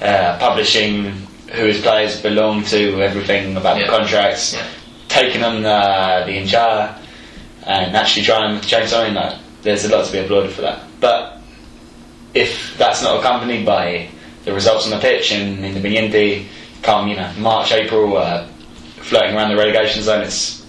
uh, 0.01 0.37
publishing 0.39 1.05
who 1.53 1.65
his 1.65 1.81
players 1.81 2.21
belong 2.21 2.63
to, 2.65 3.01
everything 3.01 3.55
about 3.57 3.77
Yeah. 3.77 3.85
the 3.85 3.89
contracts, 3.91 4.53
Yeah. 4.53 4.63
taking 5.07 5.43
on 5.43 5.65
uh, 5.65 6.23
the 6.25 6.33
Injara, 6.33 6.93
and 7.65 7.95
actually 7.95 8.23
trying 8.25 8.59
to 8.59 8.67
change 8.67 8.89
something, 8.89 9.13
like, 9.13 9.33
there's 9.63 9.85
a 9.85 9.89
lot 9.89 10.05
to 10.05 10.11
be 10.11 10.19
applauded 10.19 10.51
for 10.51 10.61
that. 10.61 10.79
But 10.99 11.37
if 12.33 12.75
that's 12.77 13.01
not 13.01 13.19
accompanied 13.19 13.65
by 13.65 14.07
the 14.45 14.53
results 14.53 14.85
on 14.85 14.91
the 14.91 14.99
pitch 14.99 15.31
and 15.31 15.63
in 15.63 15.73
the 15.73 15.79
Independiente 15.79 16.45
come, 16.83 17.07
you 17.07 17.15
know, 17.15 17.29
March, 17.37 17.71
April, 17.71 18.17
uh, 18.17 18.45
floating 19.01 19.35
around 19.35 19.49
the 19.49 19.55
relegation 19.57 20.01
zone, 20.03 20.21
it's 20.21 20.63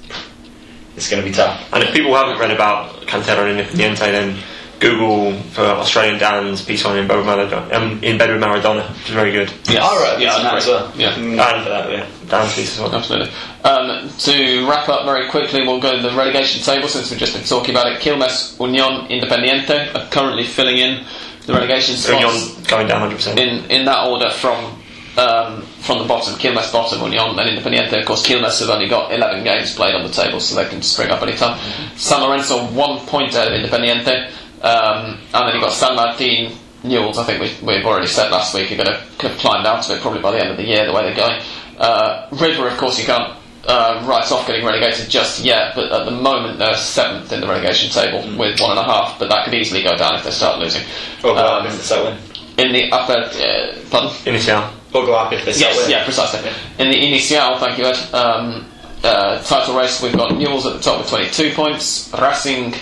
it's 0.97 1.09
going 1.09 1.23
to 1.23 1.29
be 1.29 1.35
tough. 1.35 1.61
And 1.73 1.85
if 1.85 1.93
people 1.93 2.13
haven't 2.17 2.39
read 2.41 2.51
about 2.51 3.07
Cantero 3.07 3.49
and 3.49 3.61
Independiente, 3.61 4.11
then 4.11 4.37
Google 4.81 5.33
for 5.51 5.63
Australian 5.63 6.19
Dan's 6.19 6.63
piece 6.65 6.85
on 6.85 6.97
in 6.97 7.09
bed 7.09 7.17
with 7.17 7.27
Maradona, 7.27 7.73
um, 7.73 8.03
in 8.03 8.17
bed 8.19 8.31
with 8.31 8.41
Maradona, 8.41 8.89
which 8.91 9.09
is 9.09 9.15
very 9.15 9.33
good. 9.33 9.53
Yes. 9.69 9.83
I 9.83 9.97
wrote 9.97 10.21
yeah, 10.21 10.37
yeah, 10.37 10.43
that 10.43 10.53
great. 10.53 10.67
well. 10.67 10.93
Yeah. 10.97 11.13
Mm, 11.15 11.39
And 11.55 11.63
for 11.65 11.69
that, 11.71 11.91
yeah. 11.91 12.07
Dan's 12.29 12.55
piece 12.55 12.75
as 12.75 12.81
well. 12.81 12.95
Absolutely. 12.95 13.31
Um, 13.65 14.09
to 14.19 14.69
wrap 14.69 14.89
up 14.89 15.05
very 15.05 15.29
quickly, 15.29 15.63
we'll 15.67 15.81
go 15.81 15.97
to 15.97 16.03
the 16.03 16.15
relegation 16.17 16.63
table 16.63 16.87
since 16.89 17.11
we've 17.11 17.19
just 17.19 17.35
been 17.35 17.45
talking 17.45 17.75
about 17.75 17.91
it. 17.93 18.01
Quilmes, 18.01 18.59
Union, 18.61 19.09
Independiente 19.09 19.95
are 19.95 20.09
currently 20.11 20.45
filling 20.45 20.79
in 20.79 21.05
the 21.47 21.55
relegation 21.55 21.97
spots 21.97 22.23
Union 22.23 22.65
going 22.69 22.87
down 22.87 23.11
100%. 23.11 23.39
in, 23.39 23.69
in 23.71 23.85
that 23.87 24.07
order 24.07 24.31
from 24.31 24.79
um, 25.17 25.63
from 25.83 25.99
the 25.99 26.05
bottom. 26.05 26.35
Quilmes 26.35 26.71
bottom, 26.73 27.01
Union, 27.03 27.35
then 27.35 27.49
Independiente. 27.49 27.99
Of 27.99 28.07
course, 28.07 28.25
Quilmes 28.25 28.61
have 28.61 28.69
only 28.71 28.87
got 28.89 29.13
11 29.13 29.43
games 29.43 29.75
played 29.75 29.95
on 29.95 30.05
the 30.07 30.13
table, 30.13 30.39
so 30.39 30.55
they 30.55 30.69
can 30.69 30.81
spring 30.83 31.11
up 31.11 31.23
any 31.23 31.33
time. 31.33 31.59
San 31.97 32.23
Lorenzo, 32.23 32.65
one 32.69 33.05
point 33.07 33.35
out 33.35 33.49
of 33.49 33.53
Independiente. 33.55 34.31
Um, 34.63 35.19
and 35.33 35.47
then 35.49 35.55
you've 35.55 35.63
got 35.63 35.73
San 35.73 35.95
Martin, 35.97 36.53
Newell's, 36.85 37.19
I 37.19 37.25
think 37.25 37.41
we, 37.41 37.67
we've 37.67 37.85
already 37.87 38.07
said 38.07 38.31
last 38.31 38.55
week, 38.55 38.71
are 38.73 38.77
going 38.77 38.87
to 38.89 39.29
climb 39.39 39.65
out 39.67 39.89
of 39.89 39.97
it 39.97 40.01
probably 40.03 40.21
by 40.21 40.33
the 40.33 40.41
end 40.41 40.51
of 40.51 40.57
the 40.57 40.65
year, 40.65 40.87
the 40.87 40.93
way 40.93 41.03
they're 41.03 41.17
going. 41.17 41.41
Uh, 41.79 42.29
River, 42.33 42.67
of 42.69 42.77
course, 42.77 42.99
you 42.99 43.05
can't 43.07 43.35
uh, 43.67 44.05
write 44.09 44.31
off 44.33 44.47
getting 44.47 44.65
relegated 44.65 45.09
just 45.09 45.45
yet, 45.45 45.75
but 45.75 45.93
at 45.93 46.05
the 46.07 46.11
moment 46.11 46.59
they're 46.59 46.75
seventh 46.75 47.33
in 47.33 47.41
the 47.41 47.47
relegation 47.47 47.91
table 47.91 48.19
with 48.39 48.59
one 48.61 48.71
and 48.71 48.81
a 48.81 48.85
half, 48.85 49.19
but 49.19 49.29
that 49.29 49.45
could 49.45 49.55
easily 49.55 49.83
go 49.83 49.97
down 49.97 50.15
if 50.17 50.25
they 50.25 50.31
start 50.31 50.59
losing. 50.59 50.83
Or 51.23 51.35
go 51.35 51.37
Um, 51.37 51.67
up 51.67 51.67
if 51.67 51.77
they 51.77 51.83
start 51.83 52.05
winning. 52.05 52.21
in 52.59 52.73
the 52.73 52.93
upper, 52.93 53.13
uh, 53.13 53.77
pardon? 53.91 54.11
Initial. 54.27 54.63
Or 54.95 55.05
go 55.05 55.15
up 55.15 55.33
if 55.33 55.45
they 55.45 55.53
start 55.53 55.75
Yes, 55.75 55.77
winning. 55.85 55.91
yeah, 55.99 56.05
precisely. 56.05 56.51
In 56.79 56.91
the 56.91 56.97
Inicial, 56.97 57.59
thank 57.61 57.79
you, 57.79 57.85
Ed. 57.87 58.15
Um, 58.15 58.67
uh, 59.05 59.41
title 59.43 59.77
race, 59.77 60.01
we've 60.03 60.17
got 60.17 60.35
Newell's 60.37 60.67
at 60.67 60.73
the 60.73 60.81
top 60.81 60.99
with 60.99 61.09
22 61.11 61.53
points, 61.53 62.13
Racing, 62.21 62.75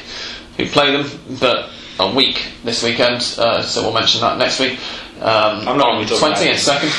who 0.56 0.66
play 0.66 0.92
them, 0.96 1.08
but 1.40 1.70
are 1.98 2.14
weak 2.14 2.46
this 2.64 2.82
weekend, 2.82 3.16
uh, 3.38 3.62
so 3.62 3.82
we'll 3.82 3.92
mention 3.94 4.20
that 4.20 4.38
next 4.38 4.60
week. 4.60 4.78
Um, 5.20 5.66
I'm 5.66 5.78
not 5.78 5.92
gonna 5.92 6.00
be 6.00 6.04
talking 6.06 6.18
20 6.18 6.32
about 6.34 6.46
in 6.52 6.58
second. 6.58 6.92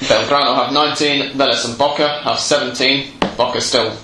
Belgrano 0.00 0.54
have 0.56 0.72
19, 0.72 1.32
Vélez 1.34 1.68
and 1.68 1.78
Boca 1.78 2.08
have 2.22 2.38
17. 2.38 3.12
Boca 3.36 3.60
still 3.60 3.94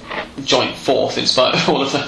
joint 0.45 0.77
fourth 0.77 1.17
in 1.19 1.27
spite 1.27 1.55
of 1.55 1.69
all 1.69 1.83
of 1.83 1.91
the. 1.91 1.99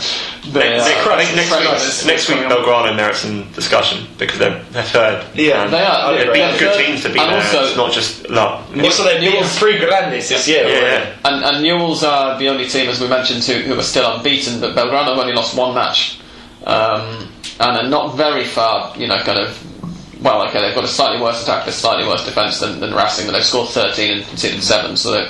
the 0.52 0.58
Next, 0.60 0.84
uh, 0.86 1.10
I 1.10 1.24
think 1.24 1.36
next 1.36 1.50
week, 1.50 2.06
next 2.06 2.28
week. 2.28 2.38
Belgrano 2.38 2.94
merits 2.94 3.20
some 3.20 3.50
discussion 3.52 4.06
because 4.18 4.38
they're, 4.38 4.62
they're 4.70 4.82
third. 4.84 5.26
Yeah, 5.34 5.64
And 5.64 5.72
They 5.72 5.82
are, 5.84 6.12
They've 6.12 6.24
they're 6.26 6.34
beaten 6.34 6.58
good 6.58 6.74
third, 6.74 6.84
teams 6.86 7.02
to 7.02 7.08
be 7.12 7.18
and 7.18 7.30
there. 7.32 7.38
also- 7.38 7.64
it's 7.64 7.76
not 7.76 7.92
just 7.92 8.28
luck. 8.28 8.64
Also, 8.82 9.04
they've 9.04 9.20
beaten 9.20 9.44
three 9.44 9.78
Grandes 9.78 10.28
this 10.28 10.46
year. 10.46 10.64
Yeah, 10.68 10.78
already. 10.78 11.04
yeah. 11.04 11.16
And, 11.24 11.44
and 11.44 11.62
Newell's 11.64 12.04
are 12.04 12.38
the 12.38 12.48
only 12.48 12.68
team, 12.68 12.88
as 12.90 13.00
we 13.00 13.08
mentioned, 13.08 13.42
who, 13.44 13.54
who 13.54 13.78
are 13.78 13.82
still 13.82 14.16
unbeaten, 14.16 14.60
but 14.60 14.76
Belgrano 14.76 15.06
have 15.08 15.18
only 15.18 15.32
lost 15.32 15.56
one 15.56 15.74
match. 15.74 16.20
Um, 16.64 17.28
and 17.60 17.76
are 17.76 17.88
not 17.88 18.16
very 18.16 18.44
far, 18.44 18.96
you 18.96 19.06
know, 19.06 19.18
kind 19.18 19.38
of. 19.38 20.22
Well, 20.22 20.46
okay, 20.48 20.60
they've 20.62 20.74
got 20.74 20.84
a 20.84 20.88
slightly 20.88 21.20
worse 21.20 21.42
attack, 21.42 21.66
a 21.66 21.72
slightly 21.72 22.06
worse 22.08 22.24
defence 22.24 22.58
than, 22.58 22.80
than 22.80 22.94
Racing, 22.94 23.26
but 23.26 23.32
they've 23.32 23.44
scored 23.44 23.68
13 23.68 24.18
and 24.18 24.26
conceded 24.26 24.62
7, 24.62 24.96
so 24.96 25.10
they're, 25.10 25.28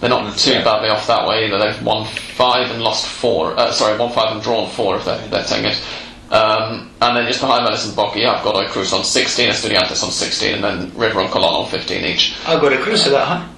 they're 0.00 0.10
not 0.10 0.38
too 0.38 0.52
Yeah. 0.52 0.62
badly 0.64 0.88
off 0.88 1.08
that 1.08 1.26
way 1.26 1.46
either. 1.46 1.58
They've 1.58 1.82
won 1.82 2.04
5 2.06 2.70
and 2.70 2.80
lost 2.82 3.06
4. 3.08 3.58
Uh, 3.58 3.72
sorry, 3.72 3.98
won 3.98 4.12
5 4.12 4.32
and 4.36 4.42
drawn 4.42 4.70
4 4.70 4.94
of 4.94 5.04
their, 5.04 5.18
their 5.28 5.42
10 5.42 5.62
games. 5.62 5.82
Um, 6.30 6.90
and 7.02 7.16
then 7.16 7.26
just 7.26 7.40
behind 7.40 7.64
Madison 7.64 7.94
Bock, 7.96 8.16
I've 8.16 8.44
Godoy 8.44 8.66
Cruz 8.68 8.92
on 8.92 9.02
16, 9.04 9.50
Estudiantes 9.50 10.04
on 10.04 10.10
16, 10.12 10.54
and 10.54 10.62
then 10.64 10.92
River 10.96 11.20
and 11.20 11.30
Colon 11.30 11.64
on 11.64 11.68
15 11.68 12.04
each. 12.04 12.36
I've 12.46 12.60
got 12.60 12.72
a 12.72 12.78
cruise 12.78 13.02
to 13.04 13.10
that 13.10 13.26
high. 13.26 13.48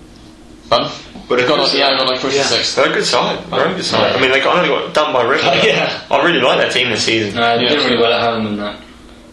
Pardon? 0.71 0.91
Godoy 1.29 1.47
Godoy, 1.47 1.57
Cruz, 1.65 1.75
yeah, 1.75 1.91
yeah. 1.91 1.99
Godoy 1.99 2.19
Cruz 2.19 2.35
Yeah. 2.35 2.41
is 2.43 2.51
6th. 2.51 2.75
They're 2.77 2.91
a 2.91 2.95
good 2.95 3.05
side, 3.05 3.39
very 3.47 3.75
good 3.75 3.85
side. 3.85 4.17
I 4.17 4.21
mean, 4.21 4.31
they 4.31 4.41
got, 4.41 4.57
only 4.57 4.69
got 4.69 4.95
done 4.95 5.13
by 5.13 5.23
River. 5.23 5.43
but 5.45 5.63
Yeah. 5.65 6.01
I 6.11 6.25
really 6.25 6.41
like 6.41 6.59
their 6.59 6.71
team 6.71 6.89
this 6.91 7.05
season. 7.05 7.35
No, 7.39 7.57
they 7.59 7.65
Yeah. 7.65 7.69
did 7.71 7.85
really 7.85 7.99
well 7.99 8.13
at 8.13 8.23
home 8.23 8.47
and 8.47 8.59
that. 8.59 8.81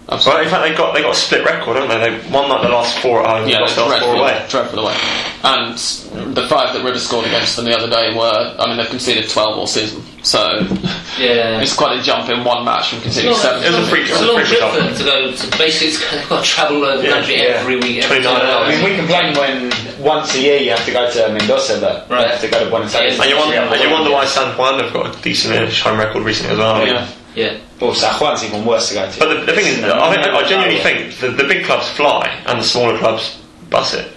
Absolutely. 0.08 0.34
Well, 0.34 0.44
in 0.44 0.50
fact, 0.50 0.64
they 0.70 0.76
got 0.78 0.94
they 0.94 1.02
got 1.02 1.14
a 1.14 1.20
split 1.20 1.44
record, 1.46 1.78
haven't 1.78 1.90
they? 1.90 2.10
They 2.18 2.32
won 2.32 2.48
like 2.48 2.62
the 2.62 2.70
last 2.70 3.00
four 3.00 3.26
at 3.26 3.28
home, 3.28 3.50
Yeah, 3.50 3.60
lost 3.60 3.76
the 3.76 3.82
last 3.82 3.90
dreadful, 3.90 4.14
four 4.14 4.22
away. 4.22 4.46
dreadful 4.50 4.80
away. 4.80 4.96
And 5.44 6.36
the 6.36 6.48
five 6.48 6.74
that 6.74 6.84
River 6.84 7.00
scored 7.00 7.26
against 7.26 7.56
them 7.56 7.66
the 7.66 7.76
other 7.76 7.90
day 7.90 8.16
were, 8.16 8.56
I 8.60 8.68
mean, 8.68 8.78
they've 8.78 8.90
conceded 8.90 9.30
12 9.30 9.58
all 9.58 9.68
season. 9.68 10.04
So 10.24 10.40
Yeah. 11.18 11.62
it's 11.62 11.76
quite 11.76 12.00
a 12.00 12.04
jump 12.04 12.30
in 12.30 12.44
one 12.44 12.66
match 12.66 12.90
from 12.90 13.02
conceding 13.02 13.32
Well, 13.32 13.40
seven. 13.40 13.64
It 13.64 13.68
was 13.78 13.88
a 13.88 13.90
freak- 13.90 14.10
It's 14.10 14.20
it 14.22 14.22
a 14.22 14.26
a 14.26 14.28
long 14.32 14.46
freak 14.46 14.60
trip 14.60 14.72
for 14.72 14.78
them 14.82 14.96
to 14.96 15.04
go 15.04 15.32
to 15.32 15.58
basically. 15.58 15.88
It's, 15.90 16.12
they've 16.12 16.30
got 16.30 16.44
to 16.44 16.50
travel 16.50 16.78
all 16.78 16.86
over 16.86 17.02
the 17.02 17.08
Yeah, 17.08 17.14
country 17.14 17.36
yeah. 17.38 17.62
every 17.62 17.76
week. 17.78 18.04
Every 18.04 18.22
29 18.22 18.42
hours. 18.42 18.68
I 18.68 18.72
mean, 18.76 18.84
we 18.86 18.96
complain 18.98 19.34
when 19.38 19.72
once 20.04 20.34
a 20.36 20.40
year 20.40 20.58
you 20.60 20.70
have 20.72 20.86
to 20.86 20.92
go 20.92 21.10
to 21.12 21.30
Mendoza, 21.30 21.80
but 21.82 22.06
Right. 22.10 22.22
you 22.26 22.28
have 22.32 22.42
to 22.42 22.48
go 22.48 22.60
to 22.64 22.70
Buenos 22.70 22.94
Aires. 22.96 23.18
Yeah. 23.18 23.22
And 23.24 23.30
you 23.32 23.38
wonder, 23.38 23.56
Yeah. 23.56 23.72
and 23.74 23.82
you 23.82 23.90
wonder 23.90 24.12
why 24.12 24.26
San 24.26 24.56
Juan 24.58 24.80
have 24.80 24.94
got 24.94 25.16
a 25.16 25.22
decent 25.22 25.74
home 25.78 25.98
record 26.00 26.24
recently 26.24 26.54
as 26.54 26.58
well. 26.60 26.86
Yeah. 26.88 27.06
Yeah. 27.36 27.58
Well, 27.82 27.94
San 27.94 28.14
Juan's 28.20 28.44
even 28.44 28.66
worse 28.66 28.90
to 28.90 28.96
go 28.96 29.12
to. 29.12 29.20
But 29.20 29.28
the, 29.42 29.46
the 29.46 29.54
thing 29.54 29.66
is, 29.68 29.84
I, 29.84 30.14
think, 30.14 30.26
I 30.28 30.48
genuinely 30.48 30.82
think 30.82 31.18
the, 31.20 31.30
the 31.32 31.44
big 31.44 31.66
clubs 31.66 31.90
fly 31.90 32.28
and 32.48 32.60
the 32.60 32.64
smaller 32.64 32.98
clubs 32.98 33.42
bus 33.70 33.94
it. 33.94 34.12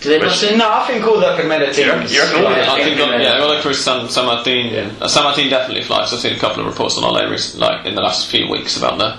Do 0.00 0.08
they 0.10 0.18
Which- 0.18 0.28
bust 0.28 0.42
in? 0.44 0.58
No, 0.58 0.70
I 0.72 0.86
think 0.86 1.04
all 1.06 1.18
the 1.20 1.26
Primera 1.36 1.66
teams. 1.66 1.78
You 1.78 1.90
reckon- 1.92 2.10
you 2.12 2.20
reckon 2.22 2.40
all 2.44 2.46
of 2.52 2.56
Yeah. 2.56 2.72
I 2.72 2.82
think, 2.84 2.98
Yeah. 2.98 3.18
yeah, 3.20 3.38
Godoy 3.38 3.60
Cruz, 3.60 3.82
San, 3.84 4.08
San 4.08 4.24
Martin, 4.26 4.66
Yeah. 4.66 4.90
uh, 5.00 5.08
San 5.08 5.24
Martin 5.24 5.48
definitely 5.48 5.82
flies. 5.84 6.12
I've 6.12 6.20
seen 6.20 6.34
a 6.34 6.38
couple 6.38 6.60
of 6.60 6.66
reports 6.66 6.96
on 6.98 7.04
Olé 7.04 7.30
recent, 7.30 7.60
like 7.60 7.84
in 7.86 7.94
the 7.94 8.02
last 8.02 8.28
few 8.30 8.48
weeks 8.50 8.76
about 8.76 8.98
the 8.98 9.16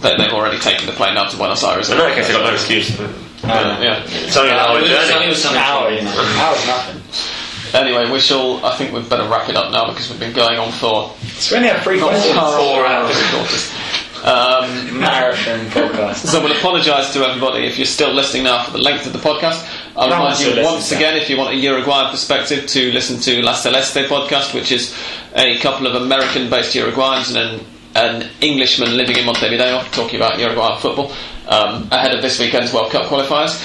that 0.00 0.16
they've 0.16 0.32
already 0.32 0.58
taken 0.58 0.86
the 0.86 0.92
plane 0.92 1.16
out 1.18 1.30
to 1.30 1.36
Buenos 1.36 1.62
Aires. 1.62 1.90
In 1.90 1.98
that 1.98 2.14
case, 2.14 2.26
they've 2.28 2.36
got 2.36 2.46
no 2.46 2.54
excuse. 2.54 2.98
Yeah, 2.98 3.80
yeah. 3.82 4.02
It's 4.06 4.36
only 4.36 4.50
an 4.50 4.56
Uh, 4.56 4.60
hour 4.60 4.78
it 4.78 4.82
was- 4.82 4.90
journey. 4.90 5.26
it 5.26 5.28
was 5.28 5.38
An 5.38 5.42
something 5.42 5.60
hour, 5.62 5.90
you 5.90 6.00
know. 6.02 6.10
An 6.10 6.38
hour's 6.38 6.66
nothing. 6.66 7.02
Anyway, 7.74 8.10
we 8.10 8.20
shall. 8.20 8.64
I 8.64 8.76
think 8.76 8.92
we'd 8.92 9.08
better 9.08 9.28
wrap 9.28 9.48
it 9.48 9.56
up 9.56 9.70
now 9.72 9.88
because 9.88 10.10
we've 10.10 10.20
been 10.20 10.32
going 10.32 10.58
on 10.58 10.72
for 10.72 11.14
It's 11.22 11.52
only 11.52 11.68
a 11.68 11.80
three 11.82 11.98
not 12.00 12.10
questions. 12.10 12.34
four 12.36 12.86
hours. 12.86 13.16
three 13.16 13.38
quarters. 13.38 13.72
Um, 14.22 15.00
Marathon 15.00 15.66
podcast. 15.70 16.26
So 16.30 16.42
we'll 16.42 16.52
apologise 16.56 17.12
to 17.14 17.20
everybody 17.20 17.64
if 17.64 17.78
you're 17.78 17.86
still 17.86 18.12
listening 18.12 18.44
now 18.44 18.64
for 18.64 18.72
the 18.72 18.78
length 18.82 19.06
of 19.06 19.12
the 19.14 19.18
podcast. 19.18 19.66
I'll 19.96 20.10
remind 20.10 20.38
you 20.40 20.62
once 20.62 20.92
again, 20.92 21.16
if 21.16 21.30
you 21.30 21.38
want 21.38 21.54
a 21.54 21.56
Uruguayan 21.56 22.10
perspective, 22.10 22.66
to 22.66 22.92
listen 22.92 23.18
to 23.20 23.40
La 23.42 23.54
Celeste 23.54 24.08
podcast, 24.08 24.54
which 24.54 24.72
is 24.72 24.94
a 25.34 25.58
couple 25.58 25.86
of 25.86 25.94
American-based 25.94 26.74
Uruguayans 26.76 27.34
and 27.34 27.60
an, 27.96 28.22
an 28.22 28.30
Englishman 28.42 28.96
living 28.96 29.16
in 29.16 29.24
Montevideo 29.24 29.82
talking 29.90 30.16
about 30.16 30.38
Uruguayan 30.38 30.78
football 30.80 31.12
um, 31.48 31.88
ahead 31.90 32.14
of 32.14 32.20
this 32.20 32.38
weekend's 32.38 32.72
World 32.74 32.90
Cup 32.92 33.06
qualifiers. 33.06 33.56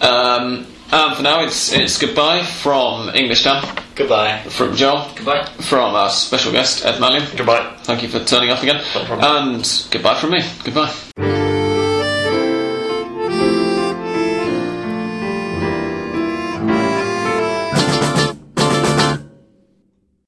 Um, 0.00 0.66
and 0.92 1.16
for 1.16 1.22
now, 1.22 1.42
it's 1.44 1.72
it's 1.72 1.98
goodbye 1.98 2.42
from 2.42 3.10
English 3.14 3.44
Dan, 3.44 3.64
Goodbye. 3.96 4.42
from 4.48 4.74
Joel, 4.76 5.08
Goodbye. 5.16 5.44
from 5.60 5.94
our 5.94 6.10
special 6.10 6.52
guest 6.52 6.84
Ed 6.84 6.98
Malyon. 7.00 7.36
Goodbye. 7.36 7.76
Thank 7.84 8.02
you 8.02 8.08
for 8.08 8.20
turning 8.24 8.50
up 8.50 8.62
again, 8.62 8.82
No 8.94 9.04
problem. 9.04 9.46
and 9.54 9.86
goodbye 9.90 10.14
from 10.20 10.30
me. 10.30 10.42
Goodbye. 10.64 11.43